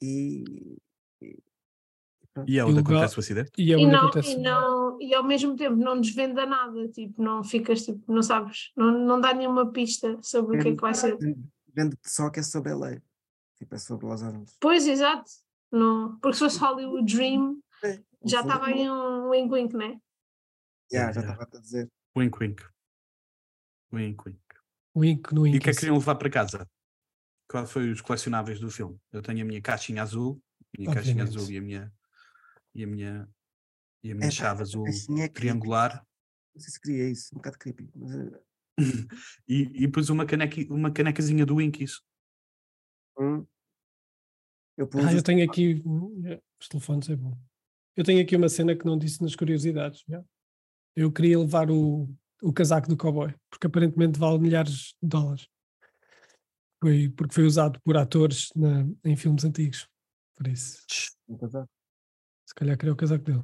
E, 0.01 0.77
e- 1.21 1.43
E 2.47 2.57
é 2.57 2.65
onde 2.65 2.79
acontece 2.79 3.15
o 3.17 3.19
acidente? 3.19 3.51
E 3.57 3.73
é 3.73 3.77
E, 3.77 3.85
não, 3.85 4.07
acontece. 4.07 4.31
e, 4.33 4.37
não, 4.37 5.01
e 5.01 5.13
ao 5.15 5.23
mesmo 5.23 5.55
tempo 5.55 5.75
não 5.75 5.99
desvenda 5.99 6.45
nada, 6.45 6.87
tipo, 6.89 7.21
não 7.21 7.43
ficas, 7.43 7.83
tipo, 7.85 8.11
não 8.11 8.21
sabes, 8.23 8.71
não, 8.75 8.91
não 8.91 9.21
dá 9.21 9.33
nenhuma 9.33 9.71
pista 9.71 10.17
sobre 10.21 10.57
o 10.57 10.61
que 10.61 10.69
é 10.69 10.75
que 10.75 10.81
vai 10.81 10.93
ser. 10.93 11.17
vende 11.73 11.97
só 12.05 12.29
que 12.29 12.39
é 12.39 12.43
sobre 12.43 12.71
a 12.71 12.77
lei. 12.77 13.01
Tipo, 13.57 13.75
é 13.75 13.77
sobre 13.77 14.05
Los 14.05 14.21
Angeles. 14.21 14.57
Pois, 14.59 14.85
exato. 14.87 15.29
Não, 15.71 16.17
porque 16.19 16.33
se 16.33 16.39
fosse 16.39 16.59
Hollywood 16.59 17.11
Dream, 17.15 17.59
É, 17.83 18.01
já 18.25 18.41
estava 18.41 18.65
aí 18.67 18.89
um 18.89 19.29
wink 19.29 19.51
wink, 19.53 19.75
né? 19.75 19.99
Já, 20.91 21.11
já 21.11 21.21
Yeah. 21.21 21.31
estava 21.33 21.57
a 21.57 21.61
dizer. 21.61 21.89
Wink, 23.93 24.23
wink. 24.25 24.39
Wink, 24.95 25.33
wink. 25.33 25.33
Wink 25.33 25.33
no 25.35 25.47
E 25.47 25.57
o 25.57 25.61
que 25.61 25.69
é 25.69 25.73
que 25.73 25.79
queriam 25.79 25.97
levar 25.97 26.15
para 26.15 26.29
casa? 26.29 26.67
Qual 27.49 27.65
foi 27.67 27.91
os 27.91 28.01
colecionáveis 28.01 28.59
do 28.59 28.69
filme? 28.71 28.97
Eu 29.11 29.21
tenho 29.21 29.41
a 29.41 29.45
minha 29.45 29.61
caixinha 29.61 30.01
azul, 30.01 30.41
a 30.75 30.81
minha 30.81 30.93
caixinha 30.93 31.23
Obviamente. 31.23 31.37
azul 31.37 31.51
e 31.53 31.57
a 31.57 31.61
minha 31.61 31.93
e 32.75 32.83
a 32.83 32.87
minha 32.87 33.29
e 34.03 34.09
a 34.09 34.11
É, 34.11 34.15
minha 34.15 34.29
pá, 34.29 34.31
chave 34.31 34.61
azul 34.61 34.83
caixinha 34.85 35.25
é 35.25 35.27
creepy. 35.27 35.33
triangular 35.33 36.05
Não 36.55 36.61
sei 36.61 36.71
se 36.71 36.79
queria 36.81 37.09
isso, 37.09 37.29
um 37.33 37.37
bocado 37.37 37.57
creepy. 37.57 37.89
Mas, 37.95 38.15
eh, 38.15 38.39
e, 39.47 39.83
e 39.83 39.87
pus 39.87 40.09
uma, 40.09 40.25
caneca, 40.25 40.59
uma 40.73 40.91
canecazinha 40.91 41.45
do 41.45 41.57
Winkies. 41.57 42.01
hum. 43.19 43.45
eu 44.77 44.89
Ah, 44.95 45.13
eu 45.13 45.21
tenho 45.23 45.47
aqui. 45.47 45.83
yeah, 46.23 46.41
Os 46.59 46.67
telefones 46.67 47.09
é 47.09 47.15
bom. 47.15 47.37
Eu 47.95 48.03
tenho 48.03 48.23
aqui 48.23 48.35
uma 48.35 48.49
cena 48.49 48.75
que 48.75 48.85
não 48.85 48.97
disse 48.97 49.21
nas 49.21 49.35
curiosidades. 49.35 50.03
yeah. 50.09 50.27
Eu 50.95 51.11
queria 51.11 51.37
levar 51.37 51.69
o, 51.69 52.09
o 52.43 52.51
casaco 52.53 52.87
do 52.89 52.97
cowboy, 52.97 53.33
porque 53.49 53.67
aparentemente 53.67 54.19
vale 54.19 54.37
milhares 54.39 54.95
de 55.01 55.07
dólares. 55.09 55.47
Foi, 56.81 57.09
porque 57.09 57.33
foi 57.33 57.45
usado 57.45 57.79
por 57.81 57.95
atores 57.95 58.49
na- 58.55 58.85
em 59.05 59.15
filmes 59.15 59.45
antigos. 59.45 59.87
Por 60.35 60.47
isso, 60.47 60.83
um 61.29 61.37
casaco. 61.37 61.69
se 62.45 62.53
calhar 62.53 62.77
queria 62.77 62.93
o 62.93 62.97
casaco 62.97 63.23
dele. 63.23 63.43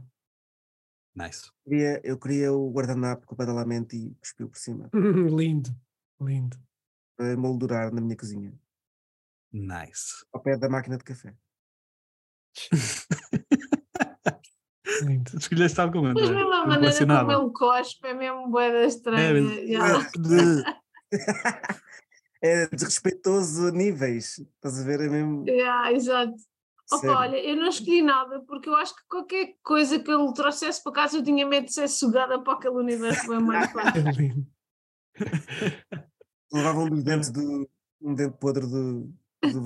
Nice. 1.16 1.50
queria, 1.64 2.02
eu 2.04 2.18
queria 2.20 2.54
o 2.54 2.72
guardanapo 2.72 3.26
completamente 3.26 3.96
e 3.96 4.14
cuspiu 4.16 4.50
por 4.50 4.58
cima 4.58 4.90
lindo, 5.38 5.70
lindo. 6.22 6.58
para 7.18 7.36
moldurar 7.38 7.94
na 7.94 8.00
minha 8.02 8.16
cozinha, 8.18 8.54
Nice. 9.52 10.24
ao 10.34 10.42
pé 10.42 10.58
da 10.58 10.70
máquina 10.70 10.98
de 10.98 11.04
café. 11.04 11.36
lindo. 15.06 15.32
Escolheste 15.38 15.80
algum, 15.82 16.06
André? 16.06 16.22
Mas 16.24 16.32
mesmo 16.36 16.54
a 16.54 16.66
maneira 16.66 17.06
como 17.26 17.32
ele 17.32 17.52
cospe 17.54 18.08
é 18.08 18.14
mesmo 18.14 18.48
boeda 18.50 18.78
É, 18.78 18.86
estranha. 18.88 19.42
mas- 19.42 19.58
yeah. 19.58 20.12
é 22.42 22.68
desrespeitoso 22.68 23.68
a 23.68 23.72
níveis. 23.72 24.40
Estás 24.40 24.80
a 24.80 24.84
ver? 24.84 25.02
É 25.02 25.10
mesmo. 25.10 25.46
Yeah, 25.48 25.92
exato. 25.92 26.34
Opa, 26.92 27.20
olha, 27.20 27.38
eu 27.38 27.56
não 27.56 27.68
escolhi 27.68 28.02
nada 28.02 28.40
porque 28.48 28.68
eu 28.68 28.76
acho 28.76 28.96
que 28.96 29.02
qualquer 29.08 29.54
coisa 29.62 30.00
que 30.00 30.10
ele 30.10 30.34
trouxesse 30.34 30.82
para 30.84 30.92
casa 30.94 31.18
eu 31.18 31.24
tinha 31.24 31.46
medo 31.46 31.66
de 31.66 31.74
ser 31.74 31.88
sugada 31.88 32.42
para 32.42 32.54
aquele 32.54 32.74
universo 32.78 33.28
bem 33.28 33.40
mais 33.40 33.70
fácil. 33.74 34.08
É 34.08 34.12
lindo. 34.12 34.48
Levava 36.52 36.80
um 36.80 36.90
dos 36.90 37.04
dentes 37.04 37.30
do. 37.30 37.70
um 38.02 38.16
dente 38.16 38.36
podre 38.40 38.66
do. 38.66 39.02
do. 39.44 39.62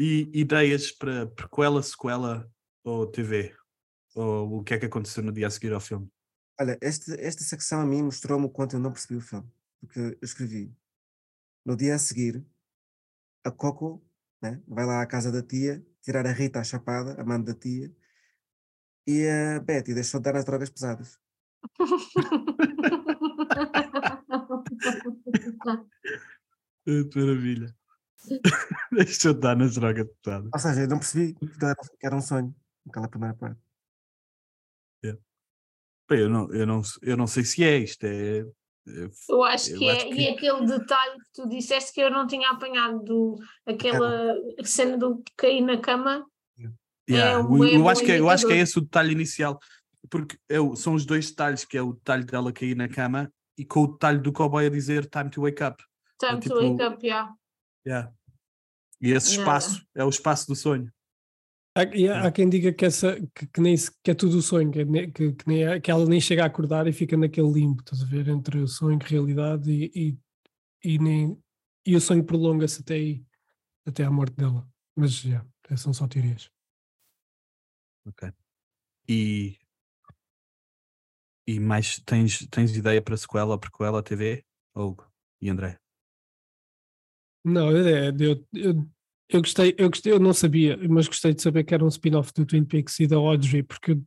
E 0.00 0.30
ideias 0.32 0.92
para 0.92 1.26
prequela, 1.26 1.82
sequela 1.82 2.48
ou 2.84 3.04
TV? 3.04 3.52
Ou 4.14 4.60
o 4.60 4.62
que 4.62 4.74
é 4.74 4.78
que 4.78 4.86
aconteceu 4.86 5.24
no 5.24 5.32
dia 5.32 5.48
a 5.48 5.50
seguir 5.50 5.72
ao 5.72 5.80
filme? 5.80 6.08
Olha, 6.60 6.78
esta, 6.80 7.20
esta 7.20 7.42
secção 7.42 7.80
a 7.80 7.84
mim 7.84 8.02
mostrou-me 8.02 8.46
o 8.46 8.48
quanto 8.48 8.76
eu 8.76 8.80
não 8.80 8.92
percebi 8.92 9.16
o 9.16 9.20
filme. 9.20 9.50
Porque 9.80 9.98
eu 9.98 10.16
escrevi. 10.22 10.72
No 11.66 11.76
dia 11.76 11.96
a 11.96 11.98
seguir, 11.98 12.46
a 13.44 13.50
Coco 13.50 14.00
né, 14.40 14.62
vai 14.68 14.86
lá 14.86 15.02
à 15.02 15.06
casa 15.06 15.32
da 15.32 15.42
tia, 15.42 15.84
tirar 16.00 16.24
a 16.26 16.32
Rita 16.32 16.60
à 16.60 16.64
chapada, 16.64 17.20
a 17.20 17.24
mãe 17.24 17.42
da 17.42 17.52
tia, 17.52 17.92
e 19.04 19.26
a 19.26 19.58
Betty 19.58 19.94
deixou 19.94 20.20
de 20.20 20.24
dar 20.24 20.36
as 20.36 20.44
drogas 20.44 20.70
pesadas. 20.70 21.18
Maravilha. 27.16 27.77
Deixa 28.92 29.28
eu 29.28 29.34
dar 29.34 29.56
nas 29.56 29.74
drogas 29.74 30.06
pesadas. 30.22 30.50
Ou 30.52 30.58
seja, 30.60 30.80
eu 30.82 30.88
não 30.88 30.98
percebi 30.98 31.34
que 31.34 31.46
era, 32.06 32.16
um 32.16 32.20
sonho, 32.20 32.54
aquela 32.88 33.08
primeira 33.08 33.34
parte. 33.34 33.60
Bem, 36.10 36.20
Eu 36.20 36.30
não, 36.30 36.50
eu, 36.54 36.66
não, 36.66 36.80
eu 37.02 37.16
não 37.18 37.26
sei 37.26 37.44
se 37.44 37.62
é 37.62 37.76
isto. 37.76 38.02
É, 38.04 38.38
é- 38.40 38.44
Eu 39.28 39.44
acho 39.44 39.70
Eu 39.72 39.78
que 39.78 39.90
acho 39.90 40.06
é, 40.06 40.08
que- 40.08 40.20
e 40.22 40.28
aquele 40.28 40.66
detalhe 40.66 41.18
que 41.20 41.30
tu 41.34 41.48
disseste 41.48 41.92
que 41.92 42.00
eu 42.00 42.10
não 42.10 42.26
tinha 42.26 42.48
apanhado, 42.50 43.02
do, 43.04 43.36
aquela 43.66 44.34
cena 44.64 44.96
do 44.96 45.22
cair 45.36 45.60
na 45.60 45.78
cama, 45.78 46.24
Yeah, 47.10 47.38
é 47.38 47.40
eu, 47.40 47.48
bom 47.48 47.88
acho 47.88 48.04
que, 48.04 48.12
é- 48.12 48.20
eu 48.20 48.28
acho 48.28 48.46
que 48.46 48.52
é 48.52 48.56
esse 48.58 48.76
o 48.78 48.82
detalhe 48.82 49.12
inicial, 49.12 49.58
porque 50.10 50.36
é 50.46 50.56
são 50.76 50.92
os 50.94 51.06
dois 51.06 51.30
detalhes, 51.30 51.64
que 51.64 51.76
é 51.78 51.82
o 51.82 51.94
detalhe 51.94 52.22
dela 52.24 52.52
cair 52.52 52.74
na 52.76 52.86
cama 52.86 53.32
e 53.56 53.64
com 53.64 53.80
o 53.84 53.86
detalhe 53.86 54.18
do 54.18 54.30
cowboy 54.30 54.66
a 54.66 54.68
dizer 54.70 55.06
time 55.08 55.30
to 55.30 55.40
wake 55.42 55.62
up. 55.62 55.82
time 56.20 56.38
tipo- 56.38 56.54
to 56.54 56.60
wake 56.76 56.82
up, 56.82 57.06
yeah. 57.06 57.32
Yeah. 57.86 58.12
E 59.00 59.12
esse 59.12 59.32
Yeah. 59.36 59.42
espaço 59.42 59.86
é 59.94 60.04
o 60.04 60.08
espaço 60.08 60.46
do 60.46 60.56
sonho. 60.56 60.92
Há, 61.76 61.84
e 61.84 62.08
há, 62.08 62.26
há 62.26 62.32
quem 62.32 62.48
diga 62.48 62.72
que, 62.72 62.84
essa, 62.84 63.14
que, 63.34 63.46
que 63.46 63.60
nem, 63.60 63.76
que 64.02 64.10
é 64.10 64.14
tudo 64.14 64.38
o 64.38 64.42
sonho, 64.42 64.70
que, 64.70 64.80
é 64.80 64.84
que, 65.10 65.32
que, 65.32 65.46
nem 65.48 65.64
é- 65.64 65.80
que 65.80 65.90
ela 65.90 66.04
nem 66.06 66.20
chega 66.20 66.42
a 66.42 66.46
acordar 66.46 66.86
e 66.88 66.92
fica 66.92 67.16
naquele 67.16 67.52
limbo, 67.52 67.80
estás 67.80 68.02
a 68.02 68.06
ver, 68.06 68.26
entre 68.28 68.58
o 68.58 68.66
sonho 68.66 68.98
e 69.00 69.04
realidade 69.08 69.70
e, 69.70 69.92
e, 69.94 70.94
e, 70.94 70.98
nem, 70.98 71.40
e 71.86 71.94
o 71.94 72.00
sonho 72.00 72.24
prolonga-se 72.24 72.80
até 72.80 72.94
aí, 72.94 73.24
até 73.86 74.02
à 74.04 74.10
morte 74.10 74.34
dela. 74.34 74.68
Mas 74.96 75.12
já, 75.12 75.46
são 75.76 75.92
só 75.92 76.08
teorias. 76.08 76.50
Ok. 78.06 78.32
E. 79.08 79.56
E 81.46 81.58
mais, 81.60 81.98
tens, 82.04 82.46
tens 82.48 82.76
ideia 82.76 83.00
para 83.00 83.16
sequela 83.16 83.52
ou 83.52 83.58
prequela 83.58 84.02
TV? 84.02 84.44
Hugo 84.74 85.10
e 85.40 85.48
André? 85.48 85.78
Não, 87.44 87.70
é, 87.70 88.08
eu, 88.18 88.44
eu, 88.54 88.88
eu 89.30 89.40
gostei, 89.40 89.74
eu 89.78 89.88
gostei, 89.90 90.12
eu 90.12 90.18
não 90.18 90.32
sabia, 90.32 90.78
mas 90.88 91.06
gostei 91.06 91.32
de 91.34 91.42
saber 91.42 91.64
que 91.64 91.74
era 91.74 91.84
um 91.84 91.88
spin-off 91.88 92.32
do 92.34 92.44
Twin 92.46 92.64
Peaks 92.64 92.98
e 93.00 93.06
da 93.06 93.16
Audrey, 93.16 93.62
porque 93.62 93.98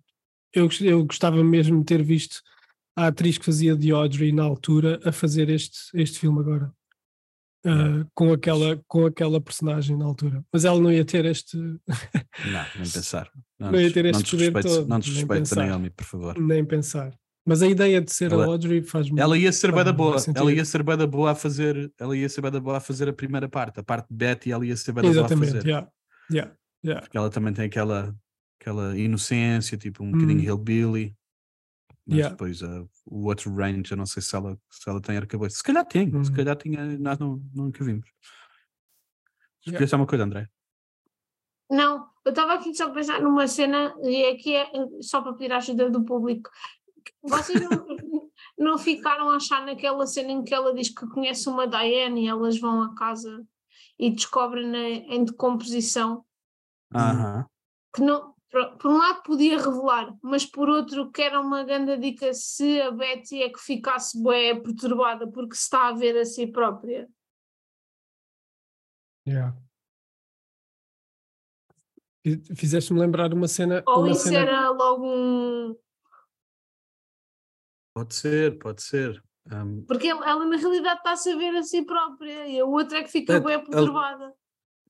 eu, 0.53 0.69
eu 0.81 1.05
gostava 1.05 1.43
mesmo 1.43 1.79
de 1.79 1.85
ter 1.85 2.03
visto 2.03 2.41
a 2.95 3.07
atriz 3.07 3.37
que 3.37 3.45
fazia 3.45 3.75
de 3.75 3.91
Audrey 3.91 4.31
na 4.31 4.43
altura 4.43 4.99
a 5.05 5.11
fazer 5.11 5.49
este, 5.49 5.77
este 5.93 6.19
filme 6.19 6.39
agora. 6.39 6.71
Ah, 7.63 8.05
com, 8.15 8.33
aquela, 8.33 8.83
com 8.87 9.05
aquela 9.05 9.39
personagem 9.39 9.95
na 9.95 10.05
altura. 10.05 10.43
Mas 10.51 10.65
ela 10.65 10.79
não 10.79 10.91
ia 10.91 11.05
ter 11.05 11.25
este, 11.25 11.55
Não, 11.57 11.77
nem 12.75 12.89
pensar. 12.91 13.29
Não, 13.59 13.69
Não 13.71 13.79
ia 13.79 13.93
ter 13.93 14.03
não 14.03 14.09
este 14.19 14.31
poder 14.31 14.51
desrespeites- 14.51 14.75
todo, 14.75 14.87
não 14.89 14.97
nem 14.97 15.07
desrespeita 15.07 15.61
a. 15.61 15.65
Naomi, 15.67 15.89
por 15.91 16.05
favor. 16.05 16.39
nem 16.39 16.65
pensar. 16.65 17.15
Mas 17.45 17.61
a 17.63 17.67
ideia 17.67 17.99
de 17.99 18.11
ser 18.13 18.31
Ela- 18.31 18.43
a 18.45 18.47
Audrey 18.47 18.83
faz 18.83 19.07
Ela 19.17 19.37
ia 19.37 19.51
ser 19.51 19.67
bem 19.71 19.79
da 19.79 19.85
faz 19.85 19.97
boa, 19.97 20.19
sentido. 20.19 20.41
ela 20.41 20.53
ia 20.53 20.63
ser 20.65 20.83
bem 20.83 20.97
da 20.97 21.07
boa 21.07 21.31
a 21.31 21.35
fazer, 21.35 21.91
ela 21.99 22.15
ia 22.15 22.29
ser 22.29 22.41
bem 22.41 22.51
da 22.51 22.59
boa 22.59 22.77
a 22.77 22.79
fazer 22.79 23.09
a 23.09 23.13
primeira 23.13 23.49
parte, 23.49 23.79
a 23.79 23.83
parte 23.83 24.07
de 24.09 24.15
Betty, 24.15 24.51
ela 24.51 24.65
ia 24.65 24.77
ser 24.77 24.91
bem 24.91 25.03
da 25.03 25.09
boa 25.09 25.21
a 25.21 25.25
Exatamente, 25.25 25.53
fazer. 25.53 25.67
yeah, 25.67 25.91
yeah, 26.31 26.55
yeah. 26.85 27.01
Porque 27.01 27.17
ela 27.17 27.29
também 27.31 27.51
tem 27.53 27.65
aquela, 27.65 28.15
aquela 28.59 28.95
inocência, 28.97 29.75
tipo 29.77 30.03
um 30.03 30.11
bocadinho 30.11 30.39
Hum. 30.39 30.43
hillbilly. 30.43 31.15
Mas 32.05 32.17
Yeah. 32.17 32.29
depois 32.35 32.61
ah, 32.63 32.85
o 33.05 33.25
outro 33.27 33.53
range, 33.55 33.91
eu 33.91 33.97
não 33.97 34.05
sei 34.05 34.21
se 34.21 34.35
ela, 34.35 34.57
se 34.69 34.87
ela 34.89 34.99
tem 35.01 35.17
arcabouço. 35.17 35.55
Se 35.57 35.63
calhar 35.63 35.85
tem, 35.85 36.09
se 36.23 36.31
Hum. 36.31 36.33
calhar 36.35 36.55
tinha, 36.55 36.83
nós 36.99 37.17
não, 37.19 37.41
nunca 37.53 37.83
vimos. 37.83 38.07
Yeah. 39.65 39.67
Escolheste 39.67 39.95
alguma 39.95 40.07
coisa, 40.07 40.23
André? 40.25 40.47
Não, 41.69 42.07
eu 42.25 42.31
estava 42.31 42.53
aqui 42.55 42.73
só 42.75 42.87
a 42.87 42.89
pensar 42.89 43.21
numa 43.21 43.47
cena, 43.47 43.95
e 44.03 44.25
aqui 44.25 44.55
é 44.55 44.69
só 45.01 45.21
para 45.21 45.33
pedir 45.33 45.51
a 45.53 45.57
ajuda 45.57 45.89
do 45.89 46.03
público. 46.03 46.49
Vocês 47.23 47.61
não, 47.61 47.69
não 48.57 48.77
ficaram 48.77 49.29
a 49.29 49.35
achar 49.35 49.65
naquela 49.65 50.05
cena 50.07 50.31
em 50.31 50.43
que 50.43 50.53
ela 50.53 50.73
diz 50.73 50.89
que 50.89 51.07
conhece 51.07 51.47
uma 51.49 51.67
Diane 51.67 52.25
e 52.25 52.27
elas 52.27 52.59
vão 52.59 52.81
a 52.83 52.95
casa 52.95 53.45
e 53.99 54.09
descobrem 54.09 54.75
em 55.13 55.23
decomposição 55.23 56.25
Aham. 56.93 57.45
que 57.95 58.01
não, 58.01 58.33
por, 58.49 58.77
por 58.77 58.91
um 58.91 58.97
lado 58.97 59.23
podia 59.23 59.57
revelar, 59.57 60.13
mas 60.21 60.45
por 60.45 60.69
outro 60.69 61.11
que 61.11 61.21
era 61.21 61.39
uma 61.39 61.63
grande 61.63 61.97
dica 61.97 62.33
se 62.33 62.81
a 62.81 62.91
Betty 62.91 63.41
é 63.41 63.49
que 63.49 63.59
ficasse 63.59 64.21
bué 64.21 64.55
perturbada 64.55 65.25
porque 65.29 65.55
se 65.55 65.61
está 65.63 65.87
a 65.87 65.93
ver 65.93 66.17
a 66.17 66.25
si 66.25 66.47
própria. 66.47 67.07
Yeah. 69.27 69.55
Fi- 72.23 72.41
Fizeste-me 72.55 72.99
lembrar 72.99 73.33
uma 73.33 73.47
cena. 73.47 73.83
Ou 73.87 73.99
uma 73.99 74.11
isso 74.11 74.23
cena 74.23 74.37
era 74.39 74.69
logo 74.69 75.05
um. 75.05 75.75
Pode 77.93 78.15
ser, 78.15 78.57
pode 78.59 78.81
ser. 78.81 79.21
Ahm, 79.51 79.83
Porque 79.87 80.07
ela, 80.07 80.27
ela, 80.29 80.45
na 80.45 80.55
realidade 80.55 80.97
está-se 80.99 81.31
a 81.31 81.35
ver 81.35 81.55
a 81.55 81.63
si 81.63 81.83
própria 81.83 82.47
e 82.47 82.59
a 82.59 82.65
outra 82.65 82.99
é 82.99 83.03
que 83.03 83.11
fica 83.11 83.33
É, 83.33 83.39
bem 83.39 83.53
ela- 83.53 83.63
perturbada. 83.63 84.33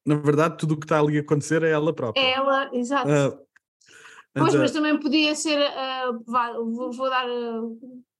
na 0.05 0.15
verdade, 0.15 0.57
tudo 0.57 0.73
o 0.75 0.77
que 0.79 0.85
está 0.85 0.99
ali 0.99 1.17
a 1.17 1.21
acontecer 1.21 1.63
é 1.63 1.71
ela 1.71 1.93
própria. 1.93 2.21
É 2.21 2.31
ela, 2.33 2.69
exato. 2.73 3.09
Ah, 3.09 3.31
pois, 4.33 4.53
mas, 4.53 4.55
mas 4.55 4.71
também 4.71 4.99
podia 4.99 5.33
ser, 5.35 5.59
vá, 6.27 6.51
vou, 6.53 6.91
vou 6.91 7.09
dar 7.09 7.25
ah, 7.27 7.61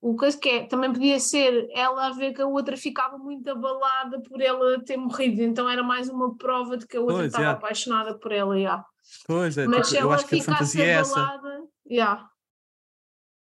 o 0.01 0.15
coisa 0.15 0.37
que 0.39 0.49
é, 0.49 0.65
também 0.65 0.91
podia 0.91 1.19
ser 1.19 1.67
ela 1.71 2.07
a 2.07 2.11
ver 2.11 2.33
que 2.33 2.41
a 2.41 2.47
outra 2.47 2.75
ficava 2.75 3.17
muito 3.19 3.47
abalada 3.51 4.19
por 4.21 4.41
ela 4.41 4.83
ter 4.83 4.97
morrido, 4.97 5.43
então 5.43 5.69
era 5.69 5.83
mais 5.83 6.09
uma 6.09 6.35
prova 6.37 6.75
de 6.77 6.87
que 6.87 6.97
a 6.97 7.01
outra 7.01 7.17
Pois, 7.17 7.27
estava 7.27 7.43
yeah. 7.43 7.57
apaixonada 7.59 8.17
por 8.17 8.31
ela, 8.31 8.57
yeah. 8.57 8.85
Pois 9.27 9.57
é, 9.57 9.67
mas 9.67 9.75
tipo, 9.75 9.87
se 9.89 9.97
eu 9.97 10.01
ela 10.01 10.15
acho 10.15 10.25
que 10.27 10.35
a 10.35 10.39
ficasse 10.39 10.53
fantasia 10.59 10.85
é 10.85 10.89
essa. 10.91 11.19
abalada, 11.19 11.63
yeah. 11.87 12.29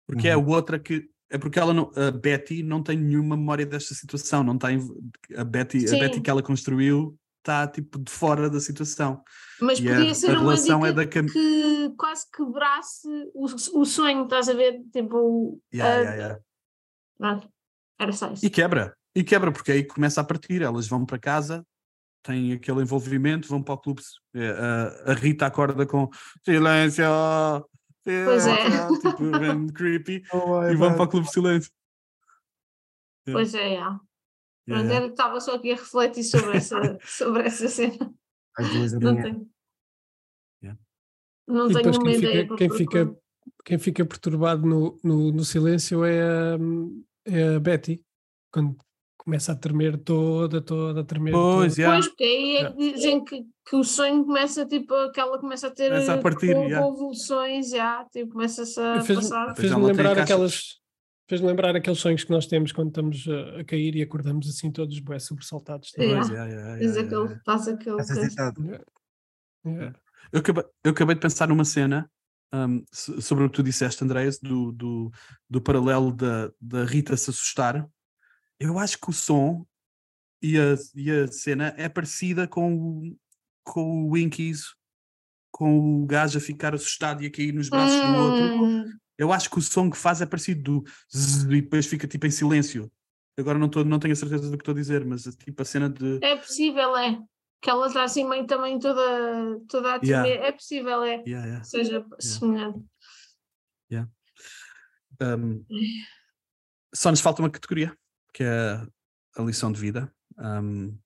Porque 0.06 0.28
é 0.28 0.32
a 0.32 0.38
Uhum. 0.38 0.50
outra 0.50 0.78
que. 0.78 1.11
É 1.32 1.38
porque 1.38 1.58
ela 1.58 1.72
não, 1.72 1.90
a 1.96 2.10
Betty 2.10 2.62
não 2.62 2.82
tem 2.82 2.98
nenhuma 2.98 3.36
memória 3.38 3.64
desta 3.64 3.94
situação. 3.94 4.44
Não 4.44 4.58
tem, 4.58 4.78
a, 5.34 5.42
Betty, 5.42 5.88
a. 5.88 5.98
Betty 5.98 6.20
que 6.20 6.28
ela 6.28 6.42
construiu 6.42 7.18
está 7.38 7.66
tipo 7.66 7.98
de 7.98 8.12
fora 8.12 8.50
da 8.50 8.60
situação. 8.60 9.24
Mas 9.60 9.80
E 9.80 9.88
a- 9.88 9.94
podia 9.96 10.12
a 10.12 10.14
ser 10.14 10.30
uma 10.32 10.40
relação 10.40 10.84
é 10.86 10.92
da 10.92 11.06
cam- 11.06 11.26
que 11.26 11.90
quase 11.96 12.30
quebrasse 12.30 13.08
o, 13.34 13.46
o 13.80 13.84
sonho, 13.84 14.24
estás 14.24 14.48
a 14.48 14.52
ver? 14.52 14.80
Tipo, 14.92 15.58
Yeah, 15.74 15.94
ah, 15.96 16.12
yeah, 16.14 16.38
yeah. 17.20 17.40
era 17.98 18.12
só 18.12 18.30
isso. 18.32 18.44
E 18.44 18.50
quebra, 18.50 18.94
e 19.14 19.24
quebra, 19.24 19.50
porque 19.50 19.72
aí 19.72 19.84
começa 19.84 20.20
a 20.20 20.24
partir. 20.24 20.60
Elas 20.62 20.86
vão 20.86 21.04
para 21.06 21.18
casa, 21.18 21.66
têm 22.22 22.52
aquele 22.52 22.82
envolvimento, 22.82 23.48
vão 23.48 23.62
para 23.62 23.74
o 23.74 23.78
clube. 23.78 24.02
a, 24.36 25.10
a 25.12 25.14
Rita 25.14 25.46
acorda 25.46 25.84
com 25.86 26.08
silêncio, 26.44 27.04
Pois 28.04 28.46
é. 28.46 28.70
silêncio", 28.70 29.00
tipo, 29.10 29.38
bem 29.38 29.66
creepy, 29.68 30.22
Oh, 30.32 30.62
e 30.64 30.74
vão 30.74 30.94
para 30.94 31.04
o 31.04 31.08
clube 31.08 31.26
de 31.26 31.32
silêncio. 31.32 31.70
Yeah. 33.26 33.32
Pois 33.32 33.54
é, 33.54 33.68
yeah. 33.74 34.00
Yeah, 34.68 35.00
eu 35.06 35.10
estava 35.10 35.40
só 35.40 35.56
aqui 35.56 35.72
a 35.72 35.76
refletir 35.76 36.22
sobre 36.24 36.56
essa, 36.56 36.98
sobre 37.04 37.42
essa 37.42 37.68
cena. 37.68 38.14
Às 38.56 38.68
duas 38.70 38.92
da 38.92 38.98
Não 39.00 39.22
tenho. 39.22 39.50
Yeah. 40.62 40.80
Não 41.48 41.70
E 41.70 41.72
tenho 41.72 41.84
depois 41.84 41.96
uma 41.98 42.04
quem 42.04 42.14
ideia. 42.18 42.42
fica, 42.42 42.56
quem, 42.56 42.70
fica, 42.70 43.16
quem 43.64 43.78
fica 43.78 44.04
perturbado 44.06 44.66
no, 44.66 44.98
no, 45.02 45.32
no 45.32 45.44
silêncio 45.44 46.04
é 46.04 46.20
a, 46.22 46.58
é 47.26 47.56
a 47.56 47.60
Betty, 47.60 48.04
quando 48.52 48.76
começa 49.24 49.52
a 49.52 49.56
tremer 49.56 49.96
toda, 49.98 50.60
toda 50.60 51.00
a 51.00 51.04
tremer. 51.04 51.32
Pois, 51.32 51.74
toda. 51.76 51.80
yeah. 51.82 51.96
Pois, 51.96 52.08
porque 52.08 52.24
aí 52.24 52.56
é 52.56 52.58
Yeah. 52.60 52.76
que 52.76 52.92
dizem 52.94 53.24
que, 53.24 53.42
que 53.68 53.76
o 53.76 53.84
sonho 53.84 54.24
começa, 54.24 54.66
tipo, 54.66 54.94
que 55.12 55.20
ela 55.20 55.38
começa 55.38 55.68
a 55.68 55.70
ter 55.70 55.90
Começa 55.90 56.14
a 56.14 56.18
partir, 56.18 56.54
con- 56.54 56.64
yeah. 56.64 56.84
convulsões, 56.86 57.70
já, 57.70 58.04
tipo, 58.12 58.32
começa-se 58.32 58.80
a 58.80 59.00
Fez-me 59.00 59.22
passar. 59.24 59.54
Fez-me 59.54 59.82
lembrar 59.84 60.18
aquelas. 60.18 60.80
Fez-me 61.28 61.46
lembrar 61.46 61.74
aqueles 61.76 61.98
sonhos 62.00 62.24
que 62.24 62.30
nós 62.30 62.46
temos 62.46 62.72
quando 62.72 62.88
estamos 62.88 63.26
a, 63.28 63.60
a 63.60 63.64
cair 63.64 63.94
e 63.96 64.02
acordamos 64.02 64.48
assim 64.48 64.70
todos 64.72 64.98
bué 64.98 65.18
sobressaltados. 65.18 65.90
também. 65.92 66.10
Yeah. 66.10 66.26
Yeah, 66.32 66.50
yeah, 66.50 66.78
yeah, 66.80 67.00
aquele, 67.00 67.14
yeah, 67.14 67.30
yeah. 67.30 67.42
faz 67.46 67.68
aquele. 67.68 68.68
Yeah. 68.68 68.84
Yeah. 69.64 69.98
Eu 70.32 70.40
acabei, 70.40 70.64
eu 70.84 70.90
acabei 70.90 71.14
de 71.14 71.20
pensar 71.20 71.46
numa 71.48 71.64
cena 71.64 72.10
um, 72.52 72.84
so- 72.92 73.20
sobre 73.22 73.44
o 73.44 73.48
que 73.50 73.54
tu 73.56 73.62
disseste, 73.62 74.02
Andreas, 74.04 74.38
do, 74.40 74.72
do, 74.72 75.10
do 75.48 75.60
paralelo 75.60 76.12
da, 76.12 76.50
da 76.60 76.84
Rita 76.84 77.16
se 77.16 77.30
assustar. 77.30 77.88
Eu 78.62 78.78
acho 78.78 78.96
que 78.98 79.10
o 79.10 79.12
som 79.12 79.66
e 80.40 80.56
a, 80.56 80.76
e 80.94 81.10
a 81.10 81.26
cena 81.26 81.74
é 81.76 81.88
parecida 81.88 82.46
com 82.46 82.74
o, 82.74 83.16
com 83.64 84.04
o 84.04 84.12
Winkies, 84.12 84.74
com 85.50 86.02
o 86.02 86.06
gajo 86.06 86.38
a 86.38 86.40
ficar 86.40 86.72
assustado 86.72 87.22
e 87.22 87.26
a 87.26 87.30
cair 87.30 87.52
nos 87.52 87.68
braços 87.68 88.00
do 88.00 88.16
outro. 88.16 88.64
Hum, 88.64 88.98
Eu 89.18 89.32
acho 89.32 89.50
que 89.50 89.58
o 89.58 89.62
som 89.62 89.90
que 89.90 89.96
faz 89.96 90.20
é 90.20 90.26
parecido 90.26 90.62
do 90.62 90.90
zzz, 91.12 91.42
e 91.44 91.60
depois 91.60 91.86
fica 91.86 92.06
tipo 92.06 92.24
em 92.26 92.30
silêncio. 92.30 92.90
Agora 93.36 93.58
não, 93.58 93.68
tô, 93.68 93.82
não 93.82 93.98
tenho 93.98 94.12
a 94.12 94.16
certeza 94.16 94.48
do 94.48 94.56
que 94.56 94.62
estou 94.62 94.72
a 94.72 94.78
dizer, 94.78 95.04
mas 95.04 95.24
tipo 95.24 95.60
a 95.60 95.64
cena 95.64 95.90
de. 95.90 96.18
É 96.22 96.36
possível, 96.36 96.96
é. 96.96 97.18
Que 97.60 97.70
ela 97.70 97.86
está 97.86 98.04
assim 98.04 98.28
meio 98.28 98.46
também 98.46 98.78
toda, 98.78 99.60
toda 99.68 99.94
a 99.94 100.00
Yeah. 100.02 100.28
É 100.28 100.52
possível, 100.52 101.02
é. 101.02 101.22
Yeah, 101.26 101.46
yeah. 101.46 101.64
Seja 101.64 102.04
semelhante. 102.18 102.84
Um, 105.20 105.64
só 106.94 107.10
nos 107.10 107.20
falta 107.20 107.42
uma 107.42 107.50
categoria, 107.50 107.96
que 108.32 108.42
é 108.44 108.86
a 109.36 109.42
lição 109.42 109.70
de 109.70 109.80
vida. 109.80 110.12
Um, 110.38 110.98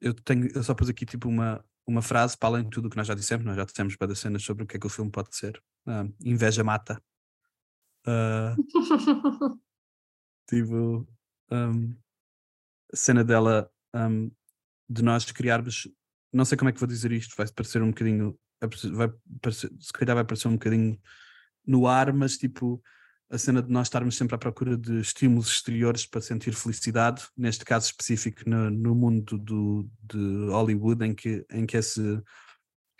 eu, 0.00 0.14
tenho, 0.14 0.48
eu 0.54 0.62
só 0.62 0.74
pus 0.74 0.88
aqui 0.88 1.04
tipo 1.04 1.28
uma, 1.28 1.64
uma 1.86 2.02
frase 2.02 2.36
para 2.36 2.50
além 2.50 2.64
de 2.64 2.70
tudo 2.70 2.86
o 2.86 2.90
que 2.90 2.96
nós 2.96 3.06
já 3.06 3.14
dissemos. 3.14 3.44
Nós 3.44 3.56
já 3.56 3.64
dissemos 3.64 3.96
para 3.96 4.14
cenas 4.14 4.42
sobre 4.42 4.64
o 4.64 4.66
que 4.66 4.76
é 4.76 4.80
que 4.80 4.86
o 4.86 4.90
filme 4.90 5.10
pode 5.10 5.34
ser. 5.34 5.62
Um, 5.86 6.12
inveja 6.24 6.62
mata. 6.62 7.02
Uh, 8.06 8.54
tipo, 10.48 11.06
um, 11.50 11.96
a 12.92 12.96
cena 12.96 13.24
dela 13.24 13.70
de 14.88 15.02
nós 15.02 15.30
criarmos. 15.30 15.88
Não 16.32 16.44
sei 16.44 16.58
como 16.58 16.68
é 16.68 16.72
que 16.72 16.80
vou 16.80 16.88
dizer 16.88 17.12
isto, 17.12 17.36
vai 17.36 17.46
parecer 17.52 17.82
um 17.82 17.88
bocadinho. 17.88 18.38
Vai 18.92 19.12
parecer, 19.40 19.70
se 19.78 19.92
calhar 19.92 20.16
vai 20.16 20.24
parecer 20.24 20.48
um 20.48 20.54
bocadinho 20.54 20.98
no 21.66 21.86
ar, 21.86 22.12
mas 22.12 22.36
tipo 22.36 22.82
a 23.30 23.38
cena 23.38 23.62
de 23.62 23.70
nós 23.70 23.86
estarmos 23.86 24.16
sempre 24.16 24.34
à 24.34 24.38
procura 24.38 24.76
de 24.76 25.00
estímulos 25.00 25.48
exteriores 25.48 26.06
para 26.06 26.20
sentir 26.20 26.54
felicidade, 26.54 27.26
neste 27.36 27.64
caso 27.64 27.86
específico 27.86 28.42
no, 28.46 28.70
no 28.70 28.94
mundo 28.94 29.38
do, 29.38 29.88
de 30.02 30.50
Hollywood, 30.50 31.04
em 31.04 31.14
que, 31.14 31.44
em 31.50 31.66
que 31.66 31.76
esse, 31.76 32.22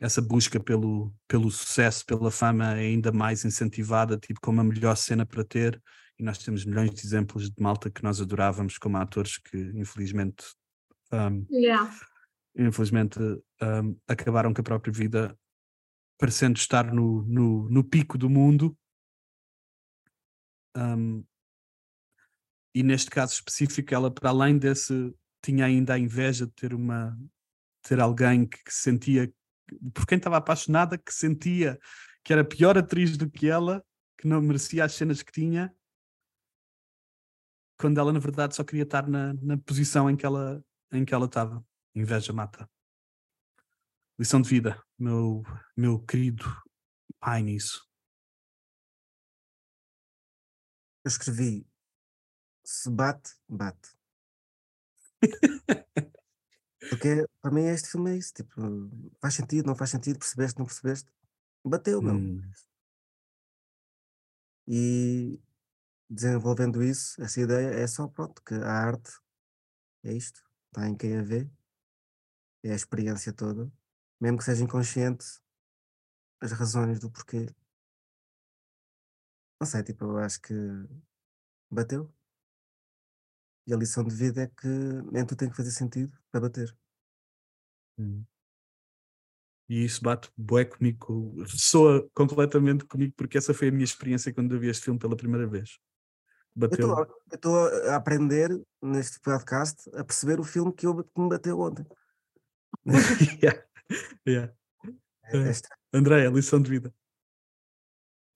essa 0.01 0.21
busca 0.21 0.59
pelo, 0.59 1.15
pelo 1.29 1.51
sucesso, 1.51 2.05
pela 2.05 2.31
fama 2.31 2.77
é 2.77 2.87
ainda 2.87 3.13
mais 3.13 3.45
incentivada, 3.45 4.19
tipo 4.19 4.41
como 4.41 4.61
a 4.61 4.65
melhor 4.65 4.97
cena 4.97 5.25
para 5.25 5.45
ter, 5.45 5.81
e 6.19 6.23
nós 6.23 6.39
temos 6.39 6.65
milhões 6.65 6.91
de 6.91 7.07
exemplos 7.07 7.51
de 7.51 7.63
malta 7.63 7.91
que 7.91 8.03
nós 8.03 8.21
adorávamos 8.21 8.79
como 8.79 8.97
atores 8.97 9.39
que 9.39 9.57
infelizmente 9.75 10.45
um, 11.13 11.45
yeah. 11.51 11.93
infelizmente 12.57 13.19
um, 13.21 13.97
acabaram 14.07 14.53
com 14.55 14.61
a 14.61 14.65
própria 14.65 14.93
vida 14.93 15.37
parecendo 16.19 16.59
estar 16.59 16.93
no, 16.93 17.23
no, 17.23 17.69
no 17.69 17.85
pico 17.85 18.17
do 18.17 18.31
mundo. 18.31 18.77
Um, 20.77 21.25
e 22.75 22.83
neste 22.83 23.11
caso 23.11 23.35
específico, 23.35 23.95
ela, 23.95 24.11
para 24.11 24.31
além 24.31 24.59
desse, 24.59 25.15
tinha 25.43 25.67
ainda 25.67 25.95
a 25.95 25.99
inveja 25.99 26.47
de 26.47 26.53
ter 26.53 26.75
uma 26.75 27.17
ter 27.83 28.01
alguém 28.01 28.47
que, 28.47 28.65
que 28.65 28.73
sentia 28.73 29.33
por 29.93 30.07
quem 30.07 30.17
estava 30.17 30.39
apaixonada, 30.39 30.97
que 30.97 31.13
sentia 31.13 31.79
que 32.25 32.33
era 32.33 32.43
pior 32.43 32.79
atriz 32.79 33.17
do 33.17 33.31
que 33.31 33.49
ela, 33.49 33.85
que 34.19 34.27
não 34.27 34.41
merecia 34.41 34.85
as 34.85 34.95
cenas 34.95 35.23
que 35.23 35.31
tinha, 35.31 35.75
quando 37.79 37.99
ela 37.99 38.13
na 38.13 38.19
verdade 38.19 38.57
só 38.57 38.65
queria 38.65 38.85
estar 38.85 39.07
na, 39.07 39.35
na 39.35 39.59
posição 39.59 40.09
em 40.09 40.17
que 40.17 40.25
ela 40.25 40.65
em 40.93 41.05
que 41.05 41.15
ela 41.15 41.27
estava. 41.27 41.65
Inveja 41.95 42.33
mata. 42.33 42.69
Lição 44.19 44.41
de 44.41 44.49
vida, 44.49 44.81
meu, 44.99 45.43
meu 45.77 45.99
querido 45.99 46.45
pai 47.21 47.43
nisso. 47.43 47.85
Eu 51.05 51.09
escrevi 51.09 51.66
se 52.64 52.90
bate, 52.90 53.32
bate. 53.48 53.90
Porque 56.89 57.26
para 57.40 57.51
mim 57.51 57.64
este 57.66 57.90
filme 57.90 58.12
é 58.12 58.16
isso, 58.16 58.32
tipo, 58.35 58.55
faz 59.20 59.35
sentido, 59.35 59.66
não 59.66 59.74
faz 59.74 59.90
sentido, 59.90 60.18
percebeste, 60.18 60.59
não 60.59 60.66
percebeste? 60.66 61.10
Bateu, 61.64 62.01
meu. 62.02 62.14
Hum, 62.14 62.40
E 64.66 65.39
desenvolvendo 66.09 66.82
isso, 66.82 67.20
essa 67.22 67.40
ideia 67.40 67.68
é 67.68 67.86
só 67.86 68.09
pronto, 68.09 68.43
que 68.43 68.55
a 68.55 68.72
arte 68.72 69.12
é 70.02 70.12
isto, 70.14 70.43
está 70.66 70.89
em 70.89 70.97
quem 70.97 71.18
a 71.18 71.22
vê, 71.22 71.51
é 72.62 72.72
a 72.72 72.74
experiência 72.76 73.32
toda, 73.32 73.70
mesmo 74.20 74.39
que 74.39 74.44
seja 74.44 74.64
inconsciente, 74.64 75.24
as 76.40 76.52
razões 76.52 76.98
do 76.98 77.10
porquê. 77.10 77.47
Não 79.65 79.70
sei, 79.70 79.82
tipo, 79.82 80.05
eu 80.05 80.19
acho 80.19 80.43
que 80.43 80.53
bateu. 81.70 82.12
E 83.66 83.73
a 83.73 83.77
lição 83.78 84.05
de 84.05 84.15
vida 84.15 84.43
é 84.43 84.47
que 84.47 84.69
nem 85.11 85.24
tudo 85.24 85.39
tem 85.39 85.49
que 85.49 85.57
fazer 85.57 85.70
sentido 85.70 86.12
para 86.31 86.43
bater. 86.43 86.77
hum. 87.97 88.23
E 89.66 89.82
isso 89.82 90.03
bate 90.03 90.31
bué 90.36 90.66
comigo, 90.66 91.43
ressoa 91.45 92.07
completamente 92.12 92.85
comigo, 92.85 93.15
porque 93.16 93.39
essa 93.39 93.55
foi 93.55 93.69
a 93.69 93.73
minha 93.73 93.85
experiência 93.86 94.35
quando 94.35 94.55
eu 94.55 94.61
vi 94.61 94.69
este 94.69 94.85
filme 94.85 95.01
pela 95.01 95.16
primeira 95.16 95.47
vez. 95.47 95.78
Eu 96.55 96.61
Bateu. 96.61 96.86
estou 96.86 97.03
a- 97.03 97.09
eu 97.31 97.35
estou 97.36 97.89
a 97.89 97.97
aprender 97.97 98.51
neste 98.82 99.19
podcast 99.20 99.89
a 99.97 100.05
perceber 100.05 100.39
o 100.39 100.45
filme 100.45 100.74
que, 100.74 100.86
eu, 100.86 101.03
que 101.03 101.19
me 101.19 101.31
bateu 101.31 101.59
ontem. 101.59 101.86
yeah. 103.43 103.66
Yeah. 104.28 104.55
É, 105.24 105.39
é 105.39 105.51
É. 105.51 105.53
Andréia, 105.95 106.28
lição 106.28 106.61
de 106.61 106.69
vida. 106.69 106.95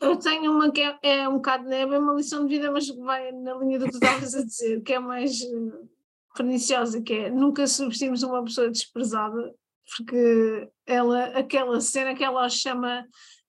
Eu 0.00 0.16
tenho 0.16 0.52
uma 0.52 0.70
que 0.70 0.80
é, 0.80 0.98
é 1.02 1.28
um 1.28 1.34
bocado, 1.34 1.72
é 1.72 1.84
bem 1.84 1.98
uma 1.98 2.14
lição 2.14 2.46
de 2.46 2.56
vida, 2.56 2.70
mas 2.70 2.88
vai 2.88 3.32
na 3.32 3.54
linha 3.54 3.78
do 3.78 3.86
que 3.86 3.94
estavas 3.94 4.34
a 4.34 4.44
dizer, 4.44 4.80
que 4.82 4.92
é 4.92 4.98
mais 4.98 5.40
eh, 5.42 5.86
perniciosa, 6.36 7.02
que 7.02 7.14
é 7.14 7.30
nunca 7.30 7.66
subestimes 7.66 8.22
uma 8.22 8.44
pessoa 8.44 8.70
desprezada, 8.70 9.52
porque 9.96 10.70
ela, 10.86 11.24
aquela 11.36 11.80
cena 11.80 12.14
que 12.14 12.22
ela 12.22 12.48
chama 12.48 13.04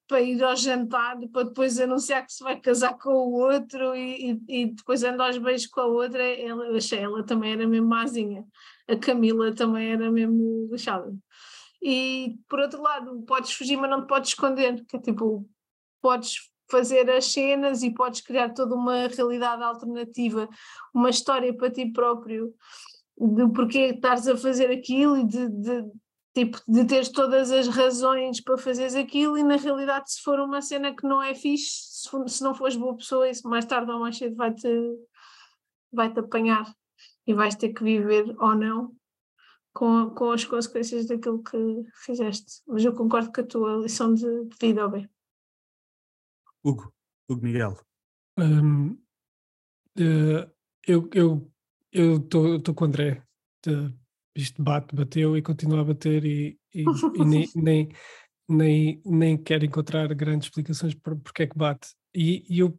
para 0.08 0.22
ir 0.22 0.44
ao 0.44 0.56
jantar, 0.56 1.20
para 1.32 1.44
depois 1.44 1.80
anunciar 1.80 2.26
que 2.26 2.34
se 2.34 2.44
vai 2.44 2.60
casar 2.60 2.98
com 2.98 3.12
o 3.12 3.34
outro 3.34 3.96
e, 3.96 4.32
e, 4.32 4.62
e 4.62 4.66
depois 4.74 5.04
anda 5.04 5.28
aos 5.28 5.38
beijos 5.38 5.68
com 5.68 5.82
a 5.82 5.86
outra, 5.86 6.24
ela, 6.24 6.66
eu 6.66 6.78
achei 6.78 6.98
ela 6.98 7.24
também 7.24 7.52
era 7.52 7.68
mesmo 7.68 7.88
mazinha. 7.88 8.44
A 8.88 8.96
Camila 8.96 9.54
também 9.54 9.92
era 9.92 10.10
mesmo 10.12 10.68
lixada. 10.72 11.16
E 11.80 12.40
por 12.50 12.60
outro 12.60 12.82
lado, 12.82 13.22
podes 13.22 13.54
fugir, 13.54 13.78
mas 13.78 13.90
não 13.92 14.02
te 14.02 14.08
podes 14.08 14.32
esconder, 14.32 14.84
que 14.86 14.98
é 14.98 15.00
tipo, 15.00 15.48
podes 16.02 16.50
fazer 16.70 17.10
as 17.10 17.26
cenas 17.26 17.82
e 17.82 17.92
podes 17.94 18.22
criar 18.22 18.54
toda 18.54 18.76
uma 18.76 19.08
realidade 19.08 19.64
alternativa, 19.64 20.48
uma 20.94 21.10
história 21.10 21.52
para 21.56 21.72
ti 21.72 21.92
próprio, 21.92 22.54
de 23.18 23.48
porquê 23.54 23.86
estás 23.96 24.28
a 24.28 24.38
fazer 24.38 24.70
aquilo 24.72 25.18
e 25.18 25.26
de, 25.26 25.50
de, 25.50 25.84
tipo, 26.34 26.60
de 26.68 26.86
teres 26.86 27.10
todas 27.10 27.52
as 27.52 27.68
razões 27.68 28.40
para 28.40 28.58
fazeres 28.58 28.96
aquilo 28.96 29.38
e 29.38 29.44
na 29.44 29.56
realidade 29.56 30.12
se 30.14 30.22
for 30.22 30.40
uma 30.40 30.62
cena 30.62 30.96
que 30.96 31.06
não 31.08 31.22
é 31.22 31.34
fixe, 31.34 32.04
se, 32.04 32.10
for- 32.10 32.30
se 32.30 32.44
não 32.44 32.54
fores 32.54 32.76
boa 32.76 32.96
pessoa, 32.96 33.28
isso 33.28 33.50
mais 33.50 33.66
tarde 33.66 33.92
ou 33.92 34.00
mais 34.00 34.18
cedo 34.18 34.36
vai-te 34.36 34.70
vai-te 35.92 36.20
apanhar 36.20 36.72
e 37.26 37.34
vais 37.34 37.56
ter 37.56 37.70
que 37.74 37.84
viver 37.84 38.36
ou 38.40 38.56
não 38.56 38.96
com, 39.74 40.12
com 40.12 40.32
as 40.32 40.46
consequências 40.46 41.08
daquilo 41.08 41.42
que 41.44 41.58
fizeste. 42.06 42.62
Mas 42.68 42.86
eu 42.86 42.94
concordo 42.94 43.32
com 43.34 43.42
a 43.42 43.44
tua 43.44 43.76
lição 43.78 44.14
de, 44.14 44.46
de 44.46 44.56
vida, 44.62 44.88
bem. 44.88 45.10
Hugo, 46.64 46.94
Hugo 47.30 47.44
Miguel. 47.44 47.78
Hum, 48.38 48.98
eh, 49.98 50.50
eu 50.88 51.10
eu 51.14 51.52
eu 51.92 52.18
estou 52.18 52.74
com 52.76 52.86
o 52.86 52.88
André. 52.88 53.24
De- 53.66 53.94
isto 54.36 54.62
bate, 54.64 54.96
bateu 54.96 55.36
e 55.36 55.42
continua 55.42 55.82
a 55.82 55.84
bater 55.84 56.24
e, 56.24 56.58
e- 56.74 56.86
e 57.16 57.26
nem, 57.26 57.50
nem, 57.56 57.90
nem, 58.48 59.02
nem 59.06 59.38
quero 59.38 59.66
encontrar 59.66 60.14
grandes 60.14 60.48
explicações 60.48 60.94
por 60.96 61.18
porque 61.18 61.44
é 61.44 61.48
que 61.48 61.58
bate. 61.58 61.90
E, 62.16 62.46
e 62.50 62.60
eu, 62.60 62.78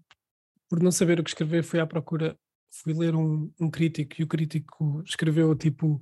por 0.68 0.82
não 0.82 0.92
saber 0.92 1.20
o 1.20 1.24
que 1.24 1.30
escrever, 1.30 1.62
fui 1.64 1.80
à 1.80 1.86
procura, 1.86 2.38
fui 2.72 2.94
ler 2.94 3.14
um, 3.14 3.52
um 3.60 3.70
crítico 3.70 4.14
e 4.18 4.24
o 4.24 4.28
crítico 4.28 5.02
escreveu 5.04 5.54
tipo, 5.54 6.00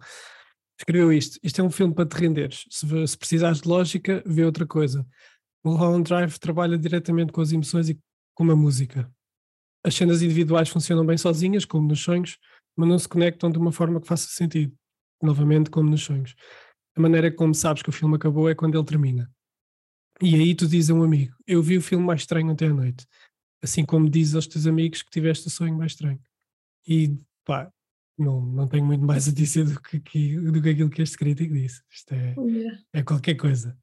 escreveu 0.79 1.13
isto, 1.13 1.39
isto 1.43 1.61
é 1.61 1.65
um 1.65 1.71
filme 1.71 1.95
para 1.95 2.07
te 2.09 2.15
renderes, 2.15 2.65
se, 2.71 3.07
se 3.07 3.19
precisares 3.19 3.61
de 3.63 3.69
lógica, 3.69 4.23
vê 4.27 4.45
outra 4.45 4.67
coisa. 4.67 5.05
Mulholland 5.65 6.05
Drive 6.05 6.39
trabalha 6.39 6.79
diretamente 6.79 7.33
com 7.33 7.41
as 7.41 7.53
emoções 7.53 7.89
e 7.89 7.99
com 8.35 8.51
a 8.51 8.57
música. 8.57 9.11
As 9.85 9.95
cenas 9.95 10.23
individuais 10.23 10.69
funcionam 10.69 11.05
bem 11.05 11.17
sozinhas, 11.17 11.65
como 11.65 11.89
nos 11.89 12.01
sonhos, 12.01 12.39
mas 12.77 12.89
não 12.89 12.99
se 12.99 13.09
conectam 13.09 13.51
de 13.51 13.59
uma 13.59 13.73
forma 13.73 14.01
que 14.01 14.07
faça 14.07 14.29
sentido. 14.29 14.75
Novamente, 15.23 15.71
como 15.71 15.91
nos 15.91 16.03
sonhos. 16.03 16.35
A 16.97 17.01
maneira 17.01 17.31
como 17.33 17.55
sabes 17.55 17.83
que 17.83 17.89
o 17.89 17.93
filme 17.93 18.17
acabou 18.17 18.49
é 18.49 18.55
quando 18.55 18.77
ele 18.77 18.85
termina. 18.85 19.31
E 20.21 20.35
aí 20.35 20.55
tu 20.55 20.67
dizes 20.67 20.91
a 20.91 20.95
um 20.95 21.03
amigo: 21.03 21.35
Eu 21.47 21.63
vi 21.63 21.77
o 21.77 21.83
filme 21.83 22.05
mais 22.05 22.21
estranho 22.21 22.51
ontem 22.51 22.69
à 22.69 22.75
noite. 22.75 23.07
Assim 23.63 23.85
como 23.85 24.09
dizes 24.09 24.35
aos 24.35 24.47
teus 24.47 24.67
amigos 24.67 25.03
que 25.03 25.11
tiveste 25.11 25.49
o 25.49 25.51
sonho 25.51 25.77
mais 25.77 25.93
estranho. 25.93 26.21
E 26.87 27.19
pá, 27.45 27.73
não, 28.17 28.41
não 28.41 28.67
tenho 28.67 28.85
muito 28.85 29.05
mais 29.05 29.29
a 29.29 29.33
dizer 29.33 29.65
do 29.65 29.81
que, 29.81 29.99
do 30.39 30.63
que 30.63 30.69
aquilo 30.69 30.91
que 30.91 31.03
este 31.03 31.17
crítico 31.17 31.55
disse. 31.55 31.83
Isto 31.91 32.15
é, 32.15 32.35
é 32.93 33.03
qualquer 33.03 33.35
coisa. 33.35 33.77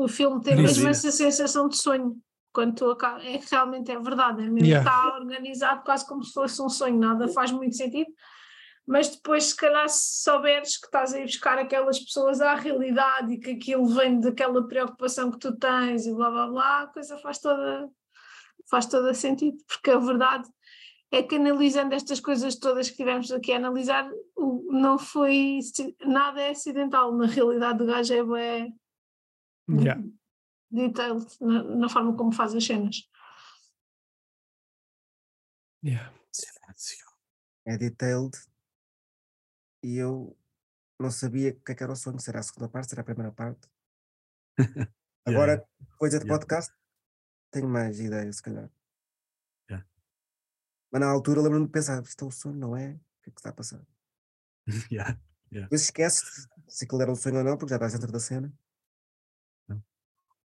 O 0.00 0.08
filme 0.08 0.40
tem 0.40 0.56
mesmo 0.56 0.88
essa 0.88 1.10
sensação 1.10 1.68
de 1.68 1.76
sonho. 1.76 2.16
Quando 2.54 2.74
tu 2.74 2.90
acaba, 2.90 3.22
é 3.22 3.36
que 3.36 3.50
realmente 3.50 3.92
é 3.92 4.00
verdade, 4.00 4.42
é 4.42 4.48
mesmo 4.48 4.66
Yeah. 4.66 4.90
está 4.90 5.14
organizado 5.18 5.82
quase 5.84 6.08
como 6.08 6.24
se 6.24 6.32
fosse 6.32 6.60
um 6.60 6.68
sonho, 6.68 6.98
nada 6.98 7.28
faz 7.28 7.52
muito 7.52 7.76
sentido. 7.76 8.10
Mas 8.86 9.08
depois, 9.08 9.44
se 9.44 9.56
calhar, 9.56 9.88
se 9.88 10.24
souberes 10.24 10.76
que 10.78 10.86
estás 10.86 11.12
a 11.12 11.20
ir 11.20 11.26
buscar 11.26 11.58
aquelas 11.58 12.00
pessoas 12.00 12.40
à 12.40 12.54
realidade 12.54 13.34
e 13.34 13.38
que 13.38 13.50
aquilo 13.52 13.86
vem 13.86 14.18
daquela 14.18 14.66
preocupação 14.66 15.30
que 15.30 15.38
tu 15.38 15.56
tens 15.56 16.06
e 16.06 16.14
blá 16.14 16.30
blá 16.30 16.48
blá, 16.48 16.82
a 16.82 16.86
coisa 16.88 17.18
faz 17.18 17.38
toda, 17.38 17.88
faz 18.68 18.86
toda 18.86 19.14
sentido, 19.14 19.58
porque 19.68 19.90
a 19.90 19.98
verdade 19.98 20.48
é 21.12 21.22
que 21.22 21.36
analisando 21.36 21.94
estas 21.94 22.20
coisas 22.20 22.56
todas 22.56 22.88
que 22.90 22.96
tivemos 22.96 23.30
aqui 23.30 23.52
a 23.52 23.56
analisar, 23.56 24.10
não 24.70 24.98
foi 24.98 25.60
nada 26.04 26.40
é 26.40 26.50
acidental, 26.50 27.14
na 27.14 27.26
realidade 27.26 27.82
o 27.82 27.86
gajo 27.86 28.14
é 28.14 28.22
bué 28.24 28.68
Yeah. 29.78 30.02
detailed 30.70 31.26
na, 31.40 31.62
na 31.62 31.88
forma 31.88 32.16
como 32.16 32.32
faz 32.32 32.54
as 32.54 32.64
cenas. 32.64 33.08
Yeah. 35.84 36.12
Silêncio. 36.32 37.06
É 37.66 37.76
detailed 37.78 38.36
e 39.82 39.96
eu 39.96 40.36
não 40.98 41.10
sabia 41.10 41.50
o 41.52 41.60
que 41.60 41.72
é 41.72 41.74
que 41.74 41.82
era 41.82 41.92
o 41.92 41.96
sonho, 41.96 42.18
se 42.18 42.28
era 42.28 42.40
a 42.40 42.42
segunda 42.42 42.68
parte, 42.68 42.88
se 42.88 42.94
era 42.94 43.00
a 43.02 43.04
primeira 43.04 43.32
parte. 43.32 43.68
Agora, 45.24 45.66
coisa 45.98 46.18
de 46.18 46.24
Yeah. 46.24 46.38
podcast, 46.38 46.74
tenho 47.50 47.68
mais 47.68 47.98
ideia, 48.00 48.30
se 48.32 48.42
calhar. 48.42 48.70
Yeah. 49.70 49.86
Mas 50.90 51.00
na 51.00 51.08
altura 51.08 51.40
lembro-me 51.40 51.66
de 51.66 51.72
pensar, 51.72 52.02
isto 52.02 52.24
é 52.24 52.28
um 52.28 52.30
sonho, 52.30 52.56
não 52.56 52.76
é? 52.76 52.92
O 52.92 53.22
que 53.22 53.30
é 53.30 53.32
que 53.32 53.40
está 53.40 53.50
a 53.50 53.54
passar? 53.54 53.84
Yeah. 54.90 55.18
Depois 55.50 55.82
esqueces 55.82 56.46
se 56.68 56.84
aquilo 56.84 57.02
era 57.02 57.10
um 57.10 57.16
sonho 57.16 57.38
ou 57.38 57.44
não, 57.44 57.56
porque 57.56 57.70
já 57.70 57.76
estás 57.76 57.92
dentro 57.92 58.12
da 58.12 58.20
cena. 58.20 58.52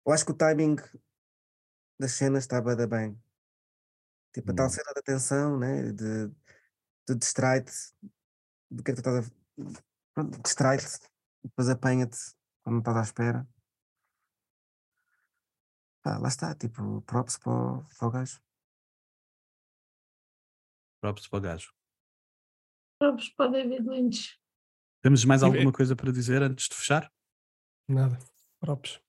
Eu 0.06 0.12
acho 0.12 0.24
que 0.24 0.32
o 0.32 0.36
timing 0.36 0.76
das 1.98 2.12
cenas 2.12 2.44
estava 2.44 2.76
da 2.76 2.86
bem. 2.86 3.20
Tipo, 4.34 4.50
a 4.52 4.54
tal 4.54 4.66
Hum. 4.66 4.70
cena 4.70 4.92
de 4.92 4.98
atenção, 5.00 5.58
né? 5.58 5.92
De, 5.92 6.28
de 7.08 7.14
distrai-te 7.16 7.72
do 8.70 8.82
que 8.82 8.90
é 8.90 8.94
que 8.94 9.02
tu 9.02 9.08
estás 9.08 9.30
a. 10.16 10.22
Distrai-te, 10.42 10.84
depois 11.42 11.68
apanha-te 11.68 12.16
quando 12.62 12.78
estás 12.80 12.96
à 12.96 13.02
espera. 13.02 13.48
Pá, 16.02 16.18
lá 16.18 16.28
está, 16.28 16.54
tipo, 16.54 17.00
props 17.02 17.38
para 17.38 17.52
o, 17.52 17.84
para 17.98 18.08
o 18.08 18.10
gajo. 18.10 18.40
Props 21.00 21.28
para 21.28 21.38
o 21.38 21.40
gajo. 21.42 21.72
Próprios 22.98 23.28
para 23.30 23.50
David 23.50 23.88
Lynch. 23.88 24.40
Temos 25.02 25.24
mais 25.24 25.42
alguma 25.42 25.72
coisa 25.72 25.94
para 25.94 26.10
dizer 26.12 26.42
antes 26.42 26.68
de 26.68 26.74
fechar? 26.74 27.12
Nada. 27.88 28.18
Próprios. 28.60 29.02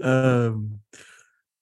Ahm, 0.00 0.78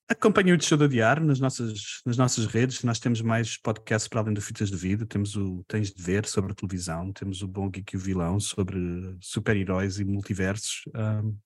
Acompanhe 0.09 0.53
o 0.53 0.61
Show 0.61 0.79
de 0.79 0.85
Adiar 0.85 1.21
nas 1.21 1.41
nossas, 1.41 2.01
nas 2.07 2.17
nossas 2.17 2.47
redes. 2.47 2.85
Nós 2.85 3.01
temos 3.01 3.21
mais 3.21 3.57
podcasts 3.57 4.07
para 4.07 4.21
além 4.21 4.35
do 4.35 4.41
Fitas 4.41 4.71
de 4.71 4.77
Vida. 4.77 5.05
Temos 5.05 5.35
o 5.35 5.65
Tens 5.67 5.93
de 5.93 6.01
Ver 6.01 6.27
sobre 6.27 6.55
televisão. 6.55 7.13
Temos 7.13 7.43
o 7.43 7.49
Bom 7.49 7.69
Geek 7.69 7.95
e 7.95 7.97
o 7.97 8.01
Vilão 8.01 8.39
sobre 8.39 8.79
super-heróis 9.21 9.99
e 9.99 10.05
multiversos. 10.05 10.85
Um, 10.95 11.37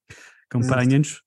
Acompanhem-nos. 0.51 1.23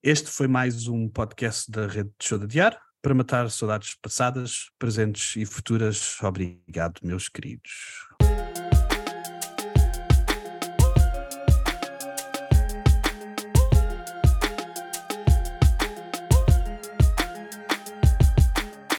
Este 0.00 0.30
foi 0.30 0.46
mais 0.46 0.86
um 0.86 1.08
podcast 1.08 1.68
da 1.68 1.88
rede 1.88 2.10
de 2.16 2.24
Show 2.24 2.38
de 2.38 2.44
Adiar 2.44 2.80
para 3.02 3.12
matar 3.12 3.50
saudades 3.50 3.96
passadas, 4.00 4.70
presentes 4.78 5.34
e 5.34 5.44
futuras. 5.44 6.16
Obrigado, 6.22 7.00
meus 7.02 7.28
queridos. 7.28 8.07